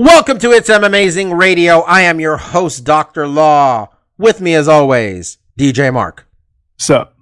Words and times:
Welcome 0.00 0.38
to 0.38 0.50
It's 0.52 0.70
M 0.70 0.82
Amazing 0.82 1.34
Radio. 1.34 1.80
I 1.80 2.00
am 2.00 2.20
your 2.20 2.38
host, 2.38 2.84
Dr. 2.84 3.28
Law. 3.28 3.90
With 4.16 4.40
me, 4.40 4.54
as 4.54 4.66
always, 4.66 5.36
DJ 5.58 5.92
Mark. 5.92 6.26
Sup? 6.78 7.14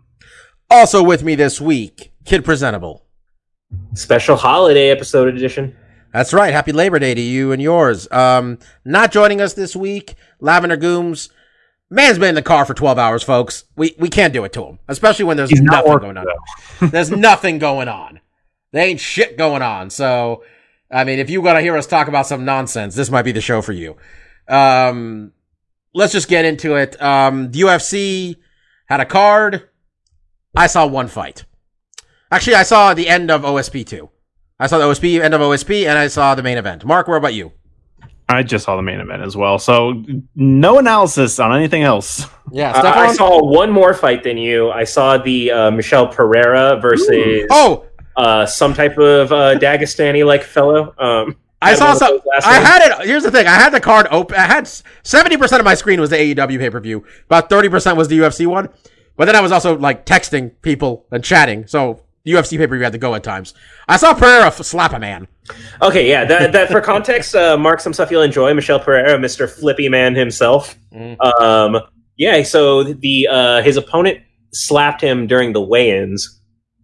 Also 0.70 1.02
with 1.02 1.24
me 1.24 1.34
this 1.34 1.60
week, 1.60 2.12
Kid 2.24 2.44
Presentable. 2.44 3.04
Special 3.94 4.36
holiday 4.36 4.90
episode 4.90 5.26
edition. 5.26 5.76
That's 6.12 6.32
right. 6.32 6.52
Happy 6.52 6.70
Labor 6.70 7.00
Day 7.00 7.14
to 7.14 7.20
you 7.20 7.50
and 7.50 7.60
yours. 7.60 8.06
Um, 8.12 8.60
not 8.84 9.10
joining 9.10 9.40
us 9.40 9.54
this 9.54 9.74
week, 9.74 10.14
Lavender 10.38 10.76
Gooms. 10.76 11.30
Man's 11.90 12.20
been 12.20 12.28
in 12.28 12.34
the 12.36 12.42
car 12.42 12.64
for 12.64 12.74
12 12.74 12.96
hours, 12.96 13.24
folks. 13.24 13.64
We 13.74 13.96
we 13.98 14.08
can't 14.08 14.32
do 14.32 14.44
it 14.44 14.52
to 14.52 14.62
him, 14.64 14.78
especially 14.86 15.24
when 15.24 15.36
there's 15.36 15.50
He's 15.50 15.62
nothing 15.62 15.90
working, 15.90 16.14
going 16.14 16.28
on. 16.80 16.90
there's 16.90 17.10
nothing 17.26 17.58
going 17.58 17.88
on. 17.88 18.20
There 18.70 18.86
ain't 18.86 19.00
shit 19.00 19.36
going 19.36 19.62
on. 19.62 19.90
So, 19.90 20.44
I 20.90 21.04
mean, 21.04 21.18
if 21.18 21.28
you 21.30 21.40
want 21.40 21.56
to 21.56 21.60
hear 21.62 21.76
us 21.76 21.86
talk 21.86 22.08
about 22.08 22.26
some 22.26 22.44
nonsense, 22.44 22.94
this 22.94 23.10
might 23.10 23.22
be 23.22 23.32
the 23.32 23.40
show 23.40 23.60
for 23.62 23.72
you. 23.72 23.96
Um, 24.48 25.32
let's 25.94 26.12
just 26.12 26.28
get 26.28 26.44
into 26.44 26.76
it. 26.76 27.00
Um, 27.02 27.50
the 27.50 27.60
UFC 27.60 28.36
had 28.86 29.00
a 29.00 29.04
card. 29.04 29.68
I 30.56 30.66
saw 30.66 30.86
one 30.86 31.08
fight. 31.08 31.44
Actually, 32.30 32.56
I 32.56 32.62
saw 32.62 32.94
the 32.94 33.08
end 33.08 33.30
of 33.30 33.42
OSP 33.42 33.86
2. 33.86 34.08
I 34.60 34.66
saw 34.66 34.78
the 34.78 34.84
OSP, 34.84 35.20
end 35.20 35.34
of 35.34 35.40
OSP, 35.40 35.86
and 35.86 35.98
I 35.98 36.08
saw 36.08 36.34
the 36.34 36.42
main 36.42 36.58
event. 36.58 36.84
Mark, 36.84 37.06
where 37.06 37.16
about 37.16 37.34
you? 37.34 37.52
I 38.30 38.42
just 38.42 38.64
saw 38.66 38.76
the 38.76 38.82
main 38.82 39.00
event 39.00 39.22
as 39.22 39.36
well, 39.36 39.58
so 39.58 40.04
no 40.34 40.78
analysis 40.78 41.38
on 41.38 41.54
anything 41.56 41.82
else. 41.82 42.26
Yeah, 42.52 42.72
Uh, 42.72 42.92
I 42.94 43.12
saw 43.14 43.42
one 43.42 43.70
more 43.70 43.94
fight 43.94 44.22
than 44.22 44.36
you. 44.36 44.70
I 44.70 44.84
saw 44.84 45.16
the 45.16 45.50
uh, 45.50 45.70
Michel 45.70 46.06
Pereira 46.08 46.78
versus 46.80 47.46
Oh, 47.50 47.86
uh, 48.18 48.44
some 48.44 48.74
type 48.74 48.98
of 48.98 49.32
uh, 49.32 49.58
Dagestani 49.58 50.26
like 50.26 50.42
fellow. 50.42 50.92
Um, 50.98 51.36
I 51.62 51.74
saw 51.74 51.94
some. 51.94 52.18
I 52.44 52.54
had 52.60 52.82
it. 53.00 53.06
Here's 53.06 53.22
the 53.22 53.30
thing. 53.30 53.46
I 53.46 53.54
had 53.54 53.70
the 53.70 53.80
card 53.80 54.06
open. 54.10 54.36
I 54.36 54.46
had 54.46 54.68
seventy 55.02 55.36
percent 55.36 55.60
of 55.60 55.64
my 55.64 55.74
screen 55.74 56.00
was 56.00 56.10
the 56.10 56.16
AEW 56.16 56.58
pay 56.58 56.70
per 56.70 56.80
view. 56.80 57.04
About 57.26 57.48
thirty 57.48 57.68
percent 57.68 57.96
was 57.96 58.08
the 58.08 58.18
UFC 58.18 58.46
one. 58.46 58.68
But 59.16 59.24
then 59.24 59.34
I 59.34 59.40
was 59.40 59.50
also 59.50 59.76
like 59.78 60.04
texting 60.04 60.52
people 60.62 61.06
and 61.10 61.24
chatting. 61.24 61.66
So 61.66 62.02
the 62.24 62.32
UFC 62.32 62.58
pay 62.58 62.66
per 62.66 62.74
view 62.74 62.84
had 62.84 62.92
to 62.92 62.98
go 62.98 63.14
at 63.14 63.24
times. 63.24 63.54
I 63.88 63.96
saw 63.96 64.14
Pereira 64.14 64.50
slap 64.52 64.92
a 64.92 64.98
man. 64.98 65.26
Okay, 65.80 66.08
yeah. 66.08 66.24
That, 66.24 66.52
that 66.52 66.70
for 66.70 66.80
context, 66.80 67.34
uh, 67.34 67.56
mark 67.56 67.80
some 67.80 67.92
stuff 67.92 68.10
you'll 68.10 68.22
enjoy. 68.22 68.52
Michel 68.54 68.78
Pereira, 68.78 69.18
Mr. 69.18 69.50
Flippy 69.50 69.88
Man 69.88 70.14
himself. 70.14 70.76
Um, 71.40 71.78
yeah. 72.16 72.42
So 72.42 72.84
the 72.84 73.28
uh, 73.30 73.62
his 73.62 73.76
opponent 73.76 74.20
slapped 74.52 75.00
him 75.00 75.26
during 75.26 75.52
the 75.52 75.60
weigh-ins, 75.60 76.37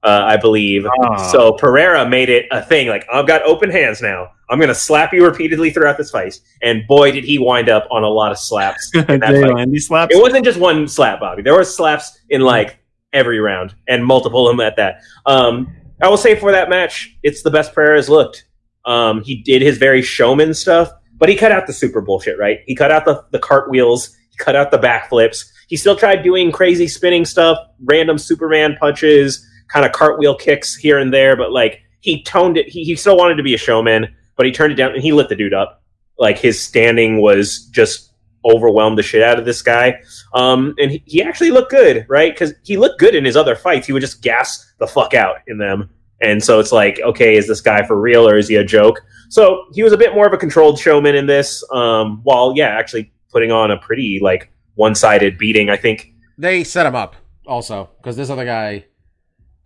uh, 0.05 0.23
I 0.27 0.37
believe. 0.37 0.87
Ah. 1.03 1.29
So 1.33 1.53
Pereira 1.53 2.09
made 2.09 2.29
it 2.29 2.47
a 2.51 2.63
thing. 2.63 2.89
Like 2.89 3.07
I've 3.13 3.27
got 3.27 3.43
open 3.43 3.71
hands 3.71 4.01
now. 4.03 4.29
I'm 4.51 4.61
gonna 4.61 4.75
slap 4.75 5.13
you 5.13 5.25
repeatedly 5.25 5.71
throughout 5.71 5.97
this 5.97 6.11
fight. 6.11 6.39
And 6.63 6.87
boy, 6.87 7.11
did 7.13 7.25
he 7.25 7.39
wind 7.39 7.69
up 7.69 7.87
on 7.91 8.03
a 8.05 8.09
lot 8.09 8.31
of 8.31 8.39
slaps 8.39 8.91
in 8.95 9.07
that 9.07 9.21
They 9.33 9.43
fight. 9.43 9.55
land 9.55 9.83
slaps. 9.83 10.15
It 10.15 10.21
wasn't 10.21 10.45
just 10.45 10.59
one 10.61 10.87
slap, 10.87 11.21
Bobby. 11.21 11.43
There 11.43 11.55
were 11.55 11.65
slaps 11.65 12.19
in 12.29 12.43
like 12.43 12.79
every 13.13 13.39
round 13.41 13.75
and 13.89 14.05
multiple 14.05 14.49
of 14.49 14.57
them 14.57 14.65
at 14.67 14.77
that. 14.77 15.01
Um, 15.25 15.75
I 16.03 16.09
will 16.09 16.17
say 16.17 16.35
for 16.35 16.53
that 16.53 16.69
match, 16.69 17.17
it's 17.23 17.43
the 17.43 17.51
best 17.51 17.73
Pereira 17.73 17.97
has 17.97 18.09
looked. 18.09 18.47
Um, 18.85 19.23
he 19.23 19.43
did 19.43 19.63
his 19.63 19.79
very 19.79 20.03
showman 20.03 20.53
stuff, 20.53 20.91
but 21.17 21.29
he 21.29 21.37
cut 21.37 21.53
out 21.53 21.67
the 21.67 21.73
super 21.73 22.01
bullshit, 22.03 22.39
right? 22.39 22.59
He 22.67 22.75
cut 22.75 22.91
out 22.91 23.05
the, 23.07 23.25
the 23.31 23.39
cartwheels, 23.39 24.15
he 24.31 24.37
cut 24.37 24.57
out 24.57 24.71
the 24.71 24.79
backflips. 24.79 25.47
He 25.69 25.77
still 25.77 25.97
tried 25.97 26.23
doing 26.23 26.53
crazy 26.53 26.87
spinning 26.89 27.25
stuff, 27.25 27.57
random 27.85 28.19
Superman 28.19 28.77
punches, 28.79 29.49
kind 29.75 29.85
of 29.85 29.91
cartwheel 29.91 30.37
kicks 30.37 30.77
here 30.77 30.99
and 30.99 31.13
there, 31.13 31.37
but 31.37 31.51
like 31.51 31.83
he 31.99 32.23
toned 32.23 32.57
it. 32.57 32.69
He, 32.69 32.85
he 32.85 32.95
still 32.95 33.17
wanted 33.17 33.35
to 33.35 33.43
be 33.43 33.55
a 33.55 33.59
showman, 33.59 34.15
but 34.37 34.47
he 34.47 34.53
turned 34.53 34.73
it 34.73 34.77
down 34.77 34.93
and 34.93 35.03
he 35.03 35.13
lit 35.13 35.29
the 35.29 35.35
dude 35.35 35.53
up. 35.53 35.83
Like 36.17 36.39
his 36.39 36.63
standing 36.63 37.21
was 37.21 37.67
just 37.73 38.13
overwhelmed 38.45 38.97
the 38.97 39.03
shit 39.03 39.21
out 39.21 39.37
of 39.37 39.45
this 39.45 39.63
guy. 39.63 40.01
Um, 40.33 40.77
and 40.79 40.93
he, 40.93 41.03
he 41.07 41.23
actually 41.23 41.51
looked 41.51 41.73
good, 41.73 42.07
right? 42.09 42.33
Because 42.33 42.55
he 42.63 42.77
looked 42.77 43.01
good 43.01 43.17
in 43.17 43.25
his 43.25 43.37
other 43.37 43.57
fights. 43.57 43.89
He 43.89 43.93
would 43.93 44.03
just 44.03 44.23
gas 44.23 44.73
the 44.79 44.87
fuck 44.87 45.13
out 45.13 45.39
in 45.49 45.59
them. 45.59 45.91
And 46.21 46.43
so 46.45 46.61
it's 46.61 46.71
like, 46.71 47.01
okay, 47.01 47.37
is 47.37 47.49
this 47.49 47.61
guy 47.61 47.85
for 47.85 48.01
real 48.01 48.29
or 48.29 48.37
is 48.37 48.47
he 48.47 48.55
a 48.55 48.65
joke? 48.65 49.01
So 49.29 49.65
he 49.73 49.83
was 49.83 49.93
a 49.93 49.97
bit 49.97 50.15
more 50.15 50.27
of 50.27 50.33
a 50.33 50.37
controlled 50.37 50.79
showman 50.79 51.17
in 51.17 51.27
this, 51.27 51.65
um, 51.73 52.21
while, 52.23 52.53
yeah, 52.55 52.69
actually 52.69 53.13
putting 53.33 53.51
on 53.51 53.73
a 53.73 53.77
pretty, 53.77 54.21
like, 54.23 54.53
one 54.77 54.95
sided 54.95 55.37
beating, 55.37 55.69
I 55.69 55.77
think. 55.77 56.13
They 56.39 56.63
set 56.63 56.87
him 56.87 56.95
up 56.95 57.17
also 57.45 57.91
because 57.97 58.17
this 58.17 58.31
other 58.31 58.45
guy, 58.45 58.85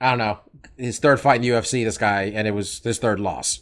I 0.01 0.11
don't 0.11 0.19
know, 0.19 0.39
his 0.77 0.99
third 0.99 1.21
fight 1.21 1.37
in 1.37 1.43
the 1.43 1.49
UFC. 1.49 1.85
This 1.85 1.99
guy, 1.99 2.33
and 2.35 2.47
it 2.47 2.53
was 2.53 2.81
his 2.81 2.99
third 2.99 3.21
loss. 3.21 3.61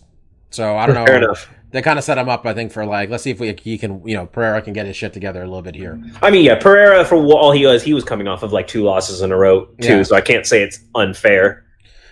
So 0.50 0.76
I 0.76 0.86
don't 0.86 0.94
know. 0.94 1.06
Fair 1.06 1.16
enough. 1.16 1.50
They 1.72 1.82
kind 1.82 1.98
of 1.98 2.04
set 2.04 2.16
him 2.16 2.28
up, 2.28 2.46
I 2.46 2.54
think, 2.54 2.72
for 2.72 2.86
like, 2.86 3.10
let's 3.10 3.24
see 3.24 3.32
if 3.32 3.40
we 3.40 3.52
he 3.60 3.76
can, 3.76 4.06
you 4.06 4.16
know, 4.16 4.24
Pereira 4.26 4.62
can 4.62 4.72
get 4.72 4.86
his 4.86 4.96
shit 4.96 5.12
together 5.12 5.42
a 5.42 5.46
little 5.46 5.62
bit 5.62 5.74
here. 5.74 6.00
I 6.22 6.30
mean, 6.30 6.44
yeah, 6.44 6.54
Pereira, 6.54 7.04
for 7.04 7.16
all 7.16 7.50
he 7.50 7.66
was, 7.66 7.82
he 7.82 7.92
was 7.92 8.04
coming 8.04 8.28
off 8.28 8.44
of 8.44 8.52
like 8.52 8.68
two 8.68 8.84
losses 8.84 9.20
in 9.20 9.32
a 9.32 9.36
row, 9.36 9.66
too. 9.82 9.96
Yeah. 9.96 10.02
So 10.04 10.14
I 10.14 10.20
can't 10.20 10.46
say 10.46 10.62
it's 10.62 10.78
unfair. 10.94 11.66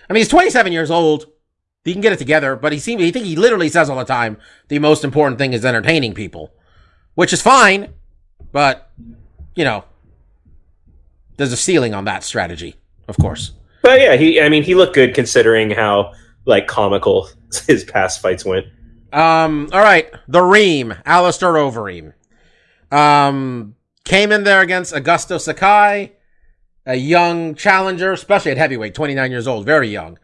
I 0.09 0.13
mean, 0.13 0.19
he's 0.19 0.27
27 0.27 0.73
years 0.73 0.91
old. 0.91 1.27
He 1.85 1.93
can 1.93 2.01
get 2.01 2.11
it 2.11 2.19
together, 2.19 2.55
but 2.55 2.73
he 2.73 2.79
seems, 2.79 3.01
he 3.01 3.11
think 3.11 3.25
he 3.25 3.35
literally 3.37 3.69
says 3.69 3.89
all 3.89 3.97
the 3.97 4.03
time, 4.03 4.37
the 4.67 4.77
most 4.77 5.03
important 5.03 5.39
thing 5.39 5.53
is 5.53 5.63
entertaining 5.63 6.13
people, 6.13 6.53
which 7.15 7.31
is 7.31 7.41
fine, 7.41 7.93
but, 8.51 8.91
you 9.55 9.63
know, 9.63 9.85
there's 11.37 11.53
a 11.53 11.57
ceiling 11.57 11.93
on 11.93 12.05
that 12.05 12.23
strategy, 12.23 12.75
of 13.07 13.17
course. 13.17 13.53
But 13.85 14.01
yeah, 14.01 14.15
he, 14.15 14.41
I 14.41 14.49
mean, 14.49 14.63
he 14.63 14.73
looked 14.73 14.95
good 14.95 15.13
considering 15.13 15.69
how, 15.69 16.13
like, 16.45 16.65
comical 16.65 17.29
his 17.67 17.83
past 17.83 18.19
fights 18.19 18.43
went. 18.43 18.65
Um, 19.13 19.69
all 19.71 19.79
right. 19.79 20.11
The 20.27 20.41
Reem, 20.41 20.95
Alistair 21.05 21.53
Overeem. 21.53 22.13
Um, 22.91 23.75
came 24.03 24.31
in 24.31 24.43
there 24.43 24.61
against 24.61 24.91
Augusto 24.91 25.39
Sakai, 25.39 26.13
a 26.87 26.95
young 26.95 27.53
challenger, 27.53 28.11
especially 28.11 28.49
at 28.49 28.57
heavyweight, 28.57 28.95
29 28.95 29.29
years 29.29 29.47
old, 29.47 29.67
very 29.67 29.89
young. 29.89 30.17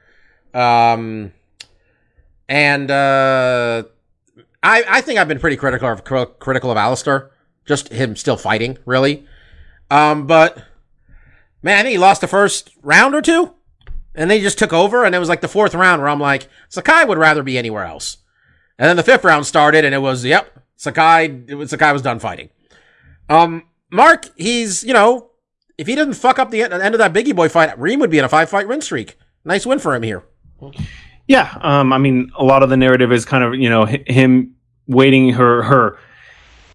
Um, 0.56 1.32
and, 2.50 2.90
uh, 2.90 3.84
I, 4.64 4.84
I 4.90 5.02
think 5.02 5.20
I've 5.20 5.28
been 5.28 5.40
pretty 5.40 5.58
critical 5.58 5.88
of, 5.88 6.04
cri- 6.04 6.26
critical 6.40 6.72
of 6.72 6.78
Alistair. 6.78 7.30
Just 7.68 7.90
him 7.90 8.16
still 8.16 8.38
fighting, 8.38 8.80
really. 8.88 9.28
Um, 9.92 10.26
but, 10.26 10.64
man, 11.62 11.86
he 11.86 11.98
lost 11.98 12.22
the 12.22 12.28
first 12.28 12.72
round 12.82 13.16
or 13.16 13.22
two. 13.22 13.54
And 14.14 14.30
they 14.30 14.42
just 14.42 14.60
took 14.60 14.74
over, 14.74 15.06
and 15.06 15.16
it 15.16 15.20
was 15.20 15.30
like 15.30 15.40
the 15.40 15.48
fourth 15.48 15.74
round 15.74 16.02
where 16.02 16.10
I'm 16.10 16.20
like, 16.20 16.50
Sakai 16.68 17.06
would 17.06 17.18
rather 17.18 17.44
be 17.44 17.58
anywhere 17.58 17.86
else. 17.86 18.18
And 18.78 18.90
then 18.90 18.98
the 18.98 19.04
fifth 19.04 19.24
round 19.24 19.46
started, 19.46 19.86
and 19.86 19.96
it 19.96 20.00
was, 20.00 20.26
yep, 20.26 20.60
Sakai, 20.76 21.44
it 21.48 21.56
was, 21.56 21.70
Sakai 21.70 21.94
was 21.94 22.02
done 22.02 22.20
fighting. 22.20 22.50
Um, 23.30 23.64
Mark, 23.90 24.30
he's, 24.36 24.84
you 24.84 24.92
know, 24.92 25.30
if 25.78 25.88
he 25.88 25.96
didn't 25.96 26.16
fuck 26.16 26.40
up 26.40 26.52
the 26.52 26.62
end, 26.62 26.74
end 26.74 26.94
of 26.94 27.00
that 27.00 27.14
Bigi 27.14 27.32
Boy 27.32 27.48
fight, 27.50 27.78
Reem 27.80 28.00
would 28.00 28.10
be 28.10 28.20
in 28.20 28.26
a 28.26 28.30
five 28.30 28.50
fight 28.50 28.68
win 28.68 28.82
streak. 28.82 29.18
Nice 29.46 29.66
win 29.66 29.80
for 29.80 29.96
him 29.96 30.04
here. 30.04 30.24
Yeah, 31.28 31.58
um, 31.62 31.94
I 31.94 31.98
mean, 31.98 32.32
a 32.38 32.44
lot 32.44 32.62
of 32.62 32.70
the 32.70 32.78
narrative 32.78 33.12
is 33.12 33.26
kind 33.26 33.44
of 33.44 33.56
you 33.56 33.70
know 33.70 33.86
him 33.86 34.56
waiting 34.88 35.30
her 35.30 35.64
her, 35.64 35.98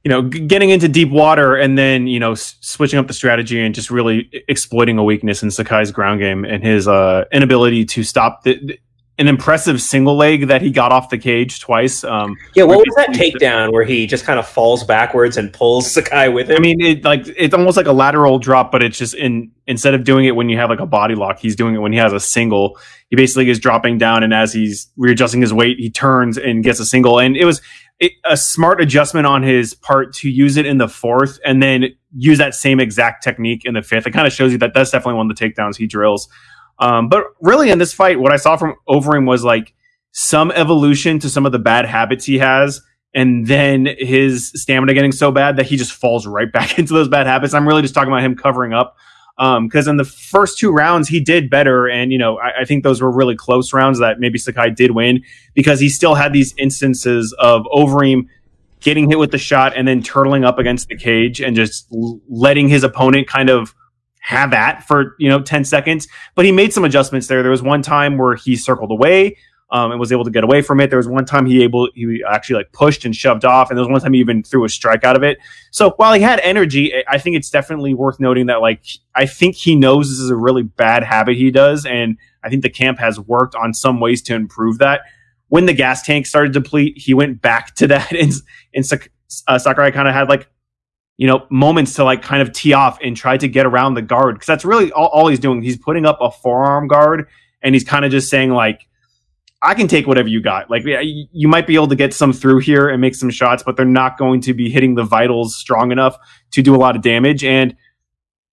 you 0.06 0.08
know, 0.08 0.22
getting 0.22 0.70
into 0.70 0.86
deep 0.86 1.10
water 1.10 1.56
and 1.56 1.76
then 1.76 2.06
you 2.06 2.20
know 2.20 2.30
s- 2.30 2.54
switching 2.60 2.96
up 2.96 3.08
the 3.08 3.12
strategy 3.12 3.60
and 3.60 3.74
just 3.74 3.90
really 3.90 4.30
exploiting 4.46 4.98
a 4.98 5.02
weakness 5.02 5.42
in 5.42 5.50
Sakai's 5.50 5.90
ground 5.90 6.20
game 6.20 6.44
and 6.44 6.62
his 6.62 6.86
uh, 6.86 7.24
inability 7.32 7.84
to 7.86 8.04
stop 8.04 8.44
the- 8.44 8.78
an 9.18 9.28
impressive 9.28 9.80
single 9.80 10.14
leg 10.14 10.48
that 10.48 10.60
he 10.60 10.70
got 10.70 10.92
off 10.92 11.08
the 11.08 11.16
cage 11.16 11.60
twice. 11.60 12.04
Um, 12.04 12.36
Yeah, 12.54 12.64
what 12.64 12.78
was 12.78 12.94
that 12.96 13.10
takedown 13.10 13.72
where 13.72 13.84
he 13.84 14.06
just 14.06 14.26
kind 14.26 14.38
of 14.38 14.46
falls 14.46 14.84
backwards 14.84 15.38
and 15.38 15.50
pulls 15.52 15.90
Sakai 15.90 16.28
with 16.28 16.50
him? 16.50 16.56
I 16.56 16.60
mean, 16.60 16.80
it 16.82 17.04
like 17.04 17.22
it's 17.26 17.54
almost 17.54 17.78
like 17.78 17.86
a 17.86 17.92
lateral 17.92 18.38
drop, 18.38 18.70
but 18.70 18.82
it's 18.82 18.98
just 18.98 19.14
in 19.14 19.50
instead 19.66 19.94
of 19.94 20.04
doing 20.04 20.26
it 20.26 20.36
when 20.36 20.50
you 20.50 20.58
have 20.58 20.68
like 20.68 20.80
a 20.80 20.86
body 20.86 21.14
lock, 21.14 21.38
he's 21.38 21.56
doing 21.56 21.74
it 21.74 21.78
when 21.78 21.92
he 21.92 21.98
has 21.98 22.12
a 22.12 22.20
single. 22.20 22.78
He 23.08 23.16
basically 23.16 23.48
is 23.48 23.58
dropping 23.58 23.96
down, 23.96 24.22
and 24.22 24.34
as 24.34 24.52
he's 24.52 24.90
readjusting 24.98 25.40
his 25.40 25.52
weight, 25.52 25.78
he 25.78 25.90
turns 25.90 26.36
and 26.36 26.62
gets 26.62 26.78
a 26.78 26.84
single. 26.84 27.18
And 27.18 27.38
it 27.38 27.46
was 27.46 27.62
it, 27.98 28.12
a 28.26 28.36
smart 28.36 28.82
adjustment 28.82 29.26
on 29.26 29.42
his 29.42 29.72
part 29.72 30.12
to 30.16 30.28
use 30.28 30.58
it 30.58 30.66
in 30.66 30.76
the 30.76 30.88
fourth, 30.88 31.38
and 31.42 31.62
then 31.62 31.86
use 32.14 32.36
that 32.36 32.54
same 32.54 32.80
exact 32.80 33.24
technique 33.24 33.64
in 33.64 33.72
the 33.72 33.82
fifth. 33.82 34.06
It 34.06 34.10
kind 34.10 34.26
of 34.26 34.32
shows 34.34 34.52
you 34.52 34.58
that 34.58 34.74
that's 34.74 34.90
definitely 34.90 35.14
one 35.14 35.30
of 35.30 35.36
the 35.36 35.42
takedowns 35.42 35.76
he 35.76 35.86
drills. 35.86 36.28
Um, 36.78 37.08
but 37.08 37.24
really, 37.40 37.70
in 37.70 37.78
this 37.78 37.92
fight, 37.92 38.20
what 38.20 38.32
I 38.32 38.36
saw 38.36 38.56
from 38.56 38.74
Overeem 38.88 39.26
was 39.26 39.44
like 39.44 39.74
some 40.12 40.50
evolution 40.50 41.18
to 41.20 41.30
some 41.30 41.46
of 41.46 41.52
the 41.52 41.58
bad 41.58 41.86
habits 41.86 42.24
he 42.24 42.38
has, 42.38 42.82
and 43.14 43.46
then 43.46 43.86
his 43.98 44.52
stamina 44.54 44.94
getting 44.94 45.12
so 45.12 45.30
bad 45.30 45.56
that 45.56 45.66
he 45.66 45.76
just 45.76 45.92
falls 45.92 46.26
right 46.26 46.50
back 46.52 46.78
into 46.78 46.92
those 46.92 47.08
bad 47.08 47.26
habits. 47.26 47.54
I'm 47.54 47.66
really 47.66 47.82
just 47.82 47.94
talking 47.94 48.12
about 48.12 48.22
him 48.22 48.36
covering 48.36 48.72
up. 48.72 48.96
Because 49.38 49.86
in 49.86 49.98
the 49.98 50.04
first 50.04 50.58
two 50.58 50.70
rounds, 50.70 51.08
he 51.08 51.20
did 51.20 51.50
better. 51.50 51.86
And, 51.86 52.10
you 52.10 52.16
know, 52.16 52.38
I, 52.38 52.62
I 52.62 52.64
think 52.64 52.84
those 52.84 53.02
were 53.02 53.10
really 53.10 53.36
close 53.36 53.74
rounds 53.74 53.98
that 53.98 54.18
maybe 54.18 54.38
Sakai 54.38 54.70
did 54.70 54.92
win 54.92 55.22
because 55.54 55.78
he 55.78 55.90
still 55.90 56.14
had 56.14 56.32
these 56.32 56.54
instances 56.56 57.34
of 57.38 57.64
Overeem 57.64 58.28
getting 58.80 59.08
hit 59.08 59.18
with 59.18 59.32
the 59.32 59.38
shot 59.38 59.72
and 59.76 59.86
then 59.86 60.02
turtling 60.02 60.46
up 60.46 60.58
against 60.58 60.88
the 60.88 60.96
cage 60.96 61.40
and 61.40 61.56
just 61.56 61.86
letting 61.90 62.68
his 62.68 62.82
opponent 62.82 63.28
kind 63.28 63.50
of 63.50 63.74
have 64.26 64.50
that 64.50 64.82
for 64.82 65.14
you 65.20 65.28
know 65.28 65.40
10 65.40 65.64
seconds 65.64 66.08
but 66.34 66.44
he 66.44 66.50
made 66.50 66.72
some 66.72 66.84
adjustments 66.84 67.28
there. 67.28 67.42
There 67.42 67.50
was 67.50 67.62
one 67.62 67.80
time 67.80 68.18
where 68.18 68.34
he 68.34 68.56
circled 68.56 68.90
away 68.90 69.36
um, 69.70 69.92
and 69.92 70.00
was 70.00 70.10
able 70.10 70.24
to 70.24 70.32
get 70.32 70.42
away 70.42 70.62
from 70.62 70.80
it. 70.80 70.90
There 70.90 70.96
was 70.96 71.06
one 71.06 71.24
time 71.24 71.46
he 71.46 71.62
able 71.62 71.88
he 71.94 72.24
actually 72.28 72.56
like 72.56 72.72
pushed 72.72 73.04
and 73.04 73.14
shoved 73.14 73.44
off 73.44 73.70
and 73.70 73.78
there 73.78 73.84
was 73.84 73.90
one 73.90 74.00
time 74.00 74.14
he 74.14 74.18
even 74.18 74.42
threw 74.42 74.64
a 74.64 74.68
strike 74.68 75.04
out 75.04 75.14
of 75.14 75.22
it. 75.22 75.38
So 75.70 75.90
while 75.90 76.12
he 76.12 76.22
had 76.22 76.40
energy 76.40 76.92
I- 77.08 77.18
think 77.18 77.36
it's 77.36 77.50
definitely 77.50 77.94
worth 77.94 78.18
noting 78.18 78.46
that 78.46 78.60
like 78.60 78.82
i 79.14 79.26
think 79.26 79.54
he 79.54 79.76
knows 79.76 80.08
this 80.08 80.18
is 80.18 80.30
a 80.30 80.36
really 80.36 80.64
bad 80.64 81.04
habit 81.04 81.36
he 81.36 81.52
does 81.52 81.86
and 81.86 82.18
i 82.42 82.48
think 82.48 82.62
the 82.62 82.70
camp 82.70 82.98
has 82.98 83.20
worked 83.20 83.54
on 83.54 83.74
some 83.74 84.00
ways 84.00 84.22
to 84.22 84.34
improve 84.34 84.78
that. 84.78 85.02
When 85.48 85.66
the 85.66 85.72
gas 85.72 86.02
tank 86.02 86.26
started 86.26 86.52
to 86.52 86.60
deplete 86.60 86.98
he 86.98 87.14
went 87.14 87.40
back 87.40 87.76
to 87.76 87.86
that 87.86 88.12
and, 88.22 88.32
and 88.74 88.84
uh, 89.46 89.58
sakurai 89.58 89.92
kind 89.92 90.08
of 90.08 90.14
had 90.14 90.28
like 90.28 90.48
you 91.16 91.26
know, 91.26 91.46
moments 91.50 91.94
to 91.94 92.04
like 92.04 92.22
kind 92.22 92.42
of 92.42 92.52
tee 92.52 92.72
off 92.72 92.98
and 93.02 93.16
try 93.16 93.36
to 93.36 93.48
get 93.48 93.66
around 93.66 93.94
the 93.94 94.02
guard 94.02 94.34
because 94.34 94.46
that's 94.46 94.64
really 94.64 94.92
all, 94.92 95.06
all 95.06 95.28
he's 95.28 95.38
doing. 95.38 95.62
He's 95.62 95.76
putting 95.76 96.04
up 96.04 96.18
a 96.20 96.30
forearm 96.30 96.88
guard 96.88 97.28
and 97.62 97.74
he's 97.74 97.84
kind 97.84 98.04
of 98.04 98.10
just 98.10 98.28
saying 98.28 98.50
like, 98.50 98.86
I 99.62 99.74
can 99.74 99.88
take 99.88 100.06
whatever 100.06 100.28
you 100.28 100.42
got. 100.42 100.70
Like 100.70 100.82
you 100.84 101.48
might 101.48 101.66
be 101.66 101.74
able 101.74 101.88
to 101.88 101.96
get 101.96 102.12
some 102.12 102.32
through 102.32 102.60
here 102.60 102.88
and 102.88 103.00
make 103.00 103.14
some 103.14 103.30
shots, 103.30 103.62
but 103.62 103.76
they're 103.76 103.86
not 103.86 104.18
going 104.18 104.42
to 104.42 104.54
be 104.54 104.70
hitting 104.70 104.94
the 104.94 105.02
vitals 105.02 105.56
strong 105.56 105.90
enough 105.90 106.16
to 106.52 106.62
do 106.62 106.74
a 106.74 106.78
lot 106.78 106.94
of 106.94 107.02
damage. 107.02 107.42
And 107.42 107.74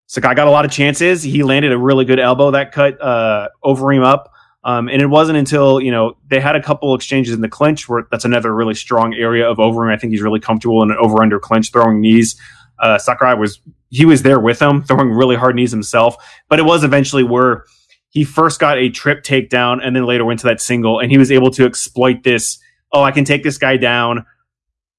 Sakai 0.07 0.35
got 0.35 0.47
a 0.47 0.51
lot 0.51 0.65
of 0.65 0.71
chances. 0.71 1.23
He 1.23 1.43
landed 1.43 1.73
a 1.73 1.79
really 1.79 2.05
good 2.05 2.21
elbow 2.21 2.53
that 2.53 2.71
cut 2.71 3.01
uh, 3.03 3.49
Overeem 3.65 4.05
up. 4.05 4.32
Um, 4.65 4.89
and 4.89 5.03
it 5.03 5.07
wasn't 5.07 5.39
until 5.39 5.81
you 5.81 5.91
know 5.91 6.17
they 6.29 6.41
had 6.41 6.55
a 6.55 6.63
couple 6.63 6.95
exchanges 6.95 7.35
in 7.35 7.41
the 7.41 7.49
clinch 7.49 7.89
where 7.89 8.07
that's 8.11 8.25
another 8.25 8.55
really 8.55 8.75
strong 8.75 9.15
area 9.15 9.49
of 9.49 9.59
over. 9.59 9.81
Overeem. 9.83 9.93
I 9.93 9.97
think 9.97 10.13
he's 10.13 10.23
really 10.23 10.41
comfortable 10.41 10.83
in 10.83 10.91
an 10.91 10.97
over 11.01 11.23
under 11.23 11.39
clinch 11.39 11.73
throwing 11.73 12.01
knees. 12.01 12.37
Uh, 12.79 12.99
Sakurai 12.99 13.35
was 13.35 13.61
he 13.91 14.05
was 14.05 14.23
there 14.23 14.41
with 14.41 14.61
him 14.61 14.83
throwing 14.83 15.11
really 15.11 15.37
hard 15.37 15.57
knees 15.57 15.71
himself, 15.71 16.17
but 16.49 16.59
it 16.59 16.63
was 16.63 16.85
eventually 16.85 17.23
where 17.25 17.65
he 18.11 18.25
first 18.25 18.61
got 18.61 18.79
a 18.79 18.91
trip 18.91 19.25
takedown 19.25 19.81
and 19.83 19.97
then 19.97 20.05
later 20.05 20.25
went 20.25 20.41
to 20.41 20.47
that 20.47 20.61
single, 20.61 21.01
and 21.01 21.11
he 21.11 21.19
was 21.19 21.33
able 21.33 21.51
to 21.51 21.65
exploit 21.65 22.23
this. 22.23 22.59
Oh, 22.93 23.03
I 23.03 23.11
can 23.11 23.25
take 23.25 23.43
this 23.43 23.59
guy 23.59 23.79
down. 23.79 24.27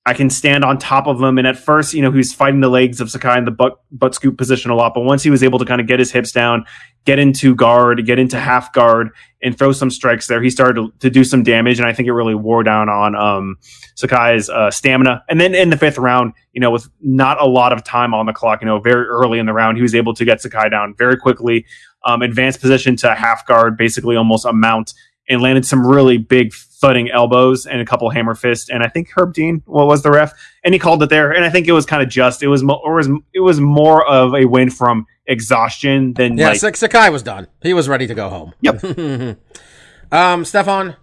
I 0.05 0.13
can 0.13 0.29
stand 0.29 0.65
on 0.65 0.77
top 0.77 1.07
of 1.07 1.21
him. 1.21 1.37
And 1.37 1.47
at 1.47 1.57
first, 1.57 1.93
you 1.93 2.01
know, 2.01 2.11
he 2.11 2.17
was 2.17 2.33
fighting 2.33 2.59
the 2.59 2.69
legs 2.69 2.99
of 2.99 3.09
Sakai 3.09 3.37
in 3.37 3.45
the 3.45 3.51
butt, 3.51 3.79
butt 3.91 4.13
scoop 4.13 4.37
position 4.37 4.69
a 4.69 4.75
lot. 4.75 4.93
But 4.93 5.01
once 5.01 5.23
he 5.23 5.29
was 5.29 5.43
able 5.43 5.59
to 5.59 5.65
kind 5.65 5.79
of 5.79 5.87
get 5.87 5.99
his 5.99 6.11
hips 6.11 6.33
down, 6.33 6.65
get 7.05 7.19
into 7.19 7.55
guard, 7.55 8.05
get 8.05 8.19
into 8.19 8.37
half 8.37 8.73
guard, 8.73 9.11
and 9.41 9.57
throw 9.57 9.71
some 9.71 9.89
strikes 9.89 10.27
there, 10.27 10.41
he 10.41 10.49
started 10.49 10.75
to, 10.75 10.93
to 10.99 11.09
do 11.09 11.23
some 11.23 11.41
damage. 11.41 11.79
And 11.79 11.87
I 11.87 11.93
think 11.93 12.07
it 12.07 12.13
really 12.13 12.35
wore 12.35 12.63
down 12.63 12.89
on 12.89 13.15
um, 13.15 13.55
Sakai's 13.95 14.49
uh, 14.49 14.71
stamina. 14.71 15.23
And 15.29 15.39
then 15.39 15.55
in 15.55 15.69
the 15.69 15.77
fifth 15.77 15.97
round, 15.97 16.33
you 16.51 16.59
know, 16.59 16.71
with 16.71 16.89
not 16.99 17.41
a 17.41 17.45
lot 17.45 17.71
of 17.71 17.81
time 17.85 18.13
on 18.13 18.25
the 18.25 18.33
clock, 18.33 18.61
you 18.61 18.67
know, 18.67 18.79
very 18.79 19.05
early 19.05 19.39
in 19.39 19.45
the 19.45 19.53
round, 19.53 19.77
he 19.77 19.83
was 19.83 19.95
able 19.95 20.13
to 20.15 20.25
get 20.25 20.41
Sakai 20.41 20.67
down 20.67 20.95
very 20.97 21.15
quickly, 21.15 21.65
um, 22.03 22.21
advanced 22.21 22.59
position 22.59 22.97
to 22.97 23.15
half 23.15 23.47
guard, 23.47 23.77
basically 23.77 24.17
almost 24.17 24.45
a 24.45 24.51
mount, 24.51 24.93
and 25.29 25.41
landed 25.41 25.65
some 25.65 25.87
really 25.87 26.17
big 26.17 26.51
thudding 26.83 27.09
elbows 27.09 27.65
and 27.65 27.79
a 27.79 27.85
couple 27.85 28.09
hammer 28.09 28.35
fists. 28.35 28.69
And 28.69 28.83
I 28.83 28.89
think 28.89 29.09
Herb 29.15 29.33
Dean, 29.33 29.63
what 29.65 29.87
was 29.87 30.03
the 30.03 30.11
ref, 30.11 30.33
and 30.65 30.73
he 30.73 30.79
called 30.79 31.01
it 31.01 31.09
there. 31.09 31.31
And 31.31 31.45
I 31.45 31.49
think 31.49 31.65
it 31.65 31.71
was 31.71 31.85
kind 31.85 32.03
of 32.03 32.09
just. 32.09 32.43
It 32.43 32.47
was 32.47 32.61
mo- 32.61 32.81
or 32.83 32.95
was 32.95 33.09
it 33.33 33.39
was 33.39 33.61
more 33.61 34.05
of 34.05 34.33
a 34.35 34.43
win 34.45 34.69
from 34.69 35.07
exhaustion 35.25 36.13
than 36.13 36.37
Yeah, 36.37 36.49
like 36.49 36.59
Sak- 36.59 36.75
Sakai 36.75 37.09
was 37.09 37.23
done. 37.23 37.47
He 37.61 37.73
was 37.73 37.87
ready 37.87 38.05
to 38.07 38.13
go 38.13 38.27
home. 38.29 38.53
Yep. 38.59 38.83
um, 40.11 40.43
Stefan, 40.43 40.97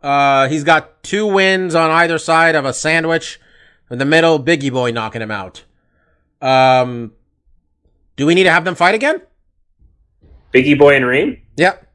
uh, 0.00 0.48
he's 0.48 0.62
got 0.62 1.02
two 1.02 1.26
wins 1.26 1.74
on 1.74 1.90
either 1.90 2.16
side 2.16 2.54
of 2.54 2.64
a 2.64 2.72
sandwich. 2.72 3.40
In 3.90 3.98
the 3.98 4.04
middle, 4.04 4.38
Bigi 4.38 4.70
Boy 4.70 4.92
knocking 4.92 5.22
him 5.22 5.32
out. 5.32 5.64
Um, 6.40 7.12
do 8.14 8.26
we 8.26 8.36
need 8.36 8.44
to 8.44 8.52
have 8.52 8.64
them 8.64 8.76
fight 8.76 8.94
again? 8.94 9.20
Bigi 10.52 10.74
Boy 10.74 10.94
and 10.94 11.04
Reem. 11.04 11.42
Yep. 11.56 11.88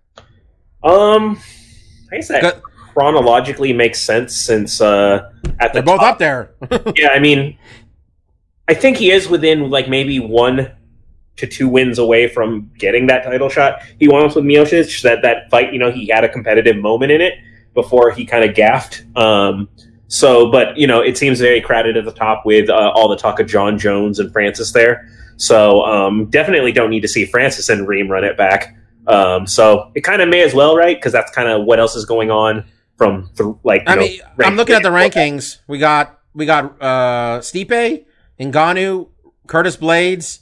Um, 0.84 1.40
I 2.12 2.18
guess 2.18 2.28
that 2.28 2.42
Good. 2.42 2.62
Chronologically 2.96 3.74
makes 3.74 4.02
sense 4.02 4.34
since 4.34 4.80
uh, 4.80 5.30
at 5.60 5.74
the 5.74 5.82
They're 5.82 5.84
both 5.84 6.00
top- 6.00 6.14
up 6.14 6.20
there. 6.20 6.52
Yeah, 6.96 7.10
I 7.10 7.20
mean, 7.20 7.58
I 8.70 8.74
think 8.74 8.98
he 8.98 9.12
is 9.12 9.28
within 9.28 9.70
like 9.70 9.90
maybe 9.90 10.20
one 10.20 10.72
to 11.36 11.46
two 11.48 11.68
wins 11.68 12.00
away 12.00 12.30
from 12.30 12.72
getting 12.78 13.08
that 13.08 13.26
title 13.26 13.50
shot. 13.50 13.82
He 14.00 14.08
wants 14.08 14.36
with 14.36 14.46
Miocic. 14.46 15.02
That 15.02 15.22
that 15.24 15.50
fight, 15.52 15.74
you 15.74 15.80
know, 15.80 15.92
he 15.92 16.08
had 16.08 16.24
a 16.24 16.30
competitive 16.30 16.78
moment 16.78 17.12
in 17.12 17.20
it 17.20 17.34
before 17.74 18.12
he 18.12 18.26
kind 18.26 18.50
of 18.50 18.56
gaffed. 18.56 19.04
Um, 19.18 19.68
so, 20.08 20.50
but 20.50 20.78
you 20.78 20.88
know, 20.88 21.02
it 21.02 21.18
seems 21.18 21.42
very 21.42 21.60
crowded 21.60 21.98
at 21.98 22.06
the 22.06 22.14
top 22.14 22.46
with 22.46 22.70
uh, 22.70 22.92
all 22.96 23.10
the 23.10 23.18
talk 23.18 23.42
of 23.42 23.48
Jon 23.48 23.78
Jones 23.78 24.20
and 24.20 24.32
Francis 24.32 24.72
there. 24.72 25.10
So, 25.36 25.84
um, 25.84 26.28
definitely 26.30 26.72
don't 26.72 26.90
need 26.90 27.02
to 27.02 27.10
see 27.10 27.26
Francis 27.26 27.68
and 27.68 27.86
Reem 27.86 28.10
run 28.10 28.24
it 28.24 28.38
back. 28.38 28.78
Um, 29.08 29.46
so 29.46 29.92
it 29.96 30.02
kind 30.02 30.22
of 30.22 30.30
may 30.30 30.42
as 30.44 30.54
well, 30.54 30.78
right? 30.78 30.98
Because 30.98 31.12
that's 31.12 31.32
kind 31.32 31.50
of 31.50 31.66
what 31.66 31.78
else 31.80 31.96
is 31.98 32.06
going 32.06 32.32
on 32.32 32.64
from 32.98 33.30
th- 33.38 33.56
like. 33.64 33.82
you 33.82 33.88
I 33.88 33.96
know, 33.96 34.02
mean, 34.02 34.20
I'm 34.40 34.56
looking 34.56 34.76
at 34.76 34.84
the 34.84 34.90
rankings. 34.90 35.60
We 35.68 35.78
got 35.80 36.20
we 36.34 36.46
got 36.46 36.82
uh 36.82 37.40
Stipe, 37.42 38.06
Ngannou, 38.40 39.10
Curtis 39.48 39.78
Blaydes, 39.78 40.40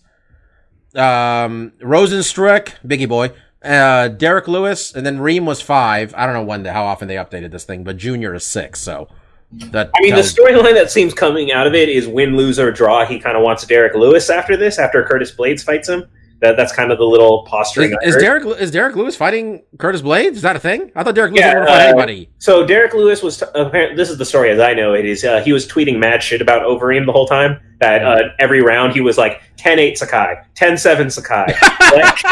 um 0.95 1.73
Rozenstruik, 1.81 2.73
Bigi 2.85 3.05
Boy, 3.05 3.31
uh 3.63 4.07
Derrick 4.09 4.47
Lewis, 4.47 4.93
and 4.93 5.05
then 5.05 5.19
Reem 5.19 5.45
was 5.45 5.61
five. 5.61 6.13
I 6.15 6.25
don't 6.25 6.35
know 6.35 6.43
when 6.43 6.63
the, 6.63 6.73
how 6.73 6.85
often 6.85 7.07
they 7.07 7.15
updated 7.15 7.51
this 7.51 7.63
thing, 7.65 7.83
but 7.83 7.97
Junior 7.97 8.33
is 8.33 8.45
six. 8.45 8.79
So 8.79 9.07
that 9.51 9.91
I 9.95 10.01
mean, 10.01 10.15
the 10.15 10.21
storyline 10.21 10.73
that 10.73 10.89
seems 10.89 11.13
coming 11.13 11.51
out 11.51 11.67
of 11.67 11.75
it 11.75 11.87
is 11.89 12.07
win, 12.07 12.35
lose, 12.35 12.59
or 12.59 12.71
draw. 12.71 13.05
He 13.05 13.19
kind 13.19 13.37
of 13.37 13.43
wants 13.43 13.65
Derrick 13.67 13.93
Lewis 13.93 14.29
after 14.29 14.57
this, 14.57 14.79
after 14.79 15.03
Curtis 15.03 15.31
Blaydes 15.35 15.63
fights 15.63 15.87
him. 15.89 16.05
That 16.43 16.57
that's 16.57 16.73
kind 16.73 16.91
of 16.91 16.97
the 16.97 17.05
little 17.05 17.45
posturing. 17.45 17.95
is, 18.03 18.15
is. 18.15 18.21
Derrick 18.21 18.45
is 18.59 18.69
Derrick 18.69 18.97
Lewis 18.97 19.15
fighting 19.15 19.63
Curtis 19.77 20.01
Blaydes? 20.01 20.33
Is 20.33 20.41
that 20.41 20.57
a 20.57 20.59
thing? 20.59 20.91
I 20.93 21.01
thought 21.01 21.15
Derrick 21.15 21.31
Lewis 21.31 21.39
Yeah, 21.39 21.53
didn't 21.53 21.67
want 21.67 21.69
to 21.69 21.73
fight 21.73 21.85
uh, 21.85 21.89
anybody. 21.89 22.29
So 22.39 22.67
Derrick 22.67 22.93
Lewis 22.93 23.23
was 23.23 23.37
t- 23.37 23.45
apparently 23.55 23.95
this 23.95 24.09
is 24.09 24.17
the 24.17 24.25
story 24.25 24.49
as 24.49 24.59
I 24.59 24.73
know 24.73 24.93
it 24.93 25.05
is. 25.05 25.23
Uh, 25.23 25.41
he 25.41 25.53
was 25.53 25.65
tweeting 25.65 25.99
mad 25.99 26.21
shit 26.21 26.41
about 26.41 26.63
Overeem 26.63 27.05
the 27.05 27.13
whole 27.13 27.27
time. 27.27 27.61
That 27.79 28.03
uh, 28.03 28.29
every 28.39 28.61
round 28.61 28.91
he 28.91 28.99
was 28.99 29.17
like 29.17 29.41
10-8 29.57 29.97
Sakai, 29.97 30.35
10-7 30.55 31.11
Sakai. 31.11 31.53
Like, 31.93 32.23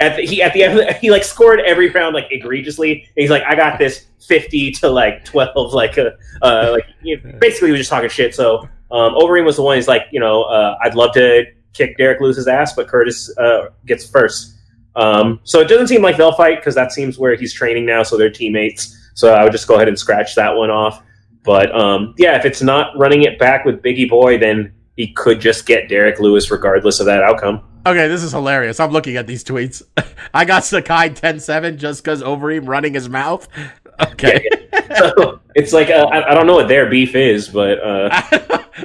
at 0.00 0.16
the, 0.16 0.22
he 0.26 0.42
at 0.42 0.52
the 0.52 0.62
end 0.62 0.96
he 1.00 1.10
like 1.10 1.24
scored 1.24 1.60
every 1.60 1.90
round 1.90 2.14
like 2.14 2.26
egregiously. 2.30 2.92
And 2.92 3.02
he's 3.16 3.30
like, 3.30 3.42
I 3.44 3.56
got 3.56 3.78
this 3.78 4.06
fifty 4.20 4.70
to 4.72 4.88
like 4.88 5.24
twelve, 5.24 5.56
like 5.74 5.98
uh, 5.98 6.10
uh 6.42 6.68
like 6.72 6.84
you 7.02 7.20
know, 7.20 7.38
basically 7.38 7.68
he 7.68 7.72
was 7.72 7.80
just 7.80 7.90
talking 7.90 8.08
shit. 8.08 8.34
So 8.34 8.68
um, 8.90 9.14
Overeem 9.14 9.44
was 9.44 9.56
the 9.56 9.62
one. 9.62 9.76
He's 9.76 9.88
like, 9.88 10.02
you 10.12 10.20
know, 10.20 10.42
uh, 10.44 10.78
I'd 10.82 10.94
love 10.94 11.12
to 11.14 11.44
kick 11.72 11.96
Derrick 11.96 12.20
Lewis's 12.20 12.48
ass, 12.48 12.74
but 12.74 12.88
Curtis 12.88 13.36
uh, 13.38 13.70
gets 13.86 14.08
first. 14.08 14.54
Um, 14.96 15.40
so 15.44 15.60
it 15.60 15.68
doesn't 15.68 15.86
seem 15.86 16.02
like 16.02 16.16
they'll 16.16 16.32
fight 16.32 16.56
because 16.56 16.74
that 16.74 16.92
seems 16.92 17.18
where 17.18 17.36
he's 17.36 17.52
training 17.52 17.86
now, 17.86 18.02
so 18.02 18.16
they're 18.16 18.30
teammates. 18.30 18.96
So 19.14 19.32
I 19.32 19.44
would 19.44 19.52
just 19.52 19.68
go 19.68 19.76
ahead 19.76 19.88
and 19.88 19.98
scratch 19.98 20.34
that 20.34 20.54
one 20.54 20.70
off. 20.70 21.02
But 21.44 21.74
um, 21.74 22.14
yeah, 22.18 22.36
if 22.36 22.44
it's 22.44 22.62
not 22.62 22.96
running 22.96 23.22
it 23.22 23.38
back 23.38 23.64
with 23.64 23.80
Bigi 23.80 24.06
Boy, 24.06 24.38
then 24.38 24.72
he 24.96 25.12
could 25.12 25.40
just 25.40 25.66
get 25.66 25.88
Derrick 25.88 26.18
Lewis 26.18 26.50
regardless 26.50 27.00
of 27.00 27.06
that 27.06 27.22
outcome. 27.22 27.62
Okay, 27.86 28.08
this 28.08 28.22
is 28.22 28.32
hilarious. 28.32 28.80
I'm 28.80 28.90
looking 28.90 29.16
at 29.16 29.26
these 29.26 29.44
tweets. 29.44 29.82
I 30.34 30.44
got 30.44 30.64
Sakai 30.64 31.10
10-7 31.10 31.78
just 31.78 32.02
because 32.02 32.22
Overeem 32.22 32.66
running 32.68 32.94
his 32.94 33.08
mouth. 33.08 33.48
Okay. 34.00 34.46
So 34.96 35.40
it's 35.56 35.72
like 35.72 35.90
uh, 35.90 36.06
I, 36.12 36.30
I 36.30 36.34
don't 36.34 36.46
know 36.46 36.54
what 36.54 36.68
their 36.68 36.88
beef 36.88 37.16
is, 37.16 37.48
but 37.48 37.80
uh, 37.80 38.22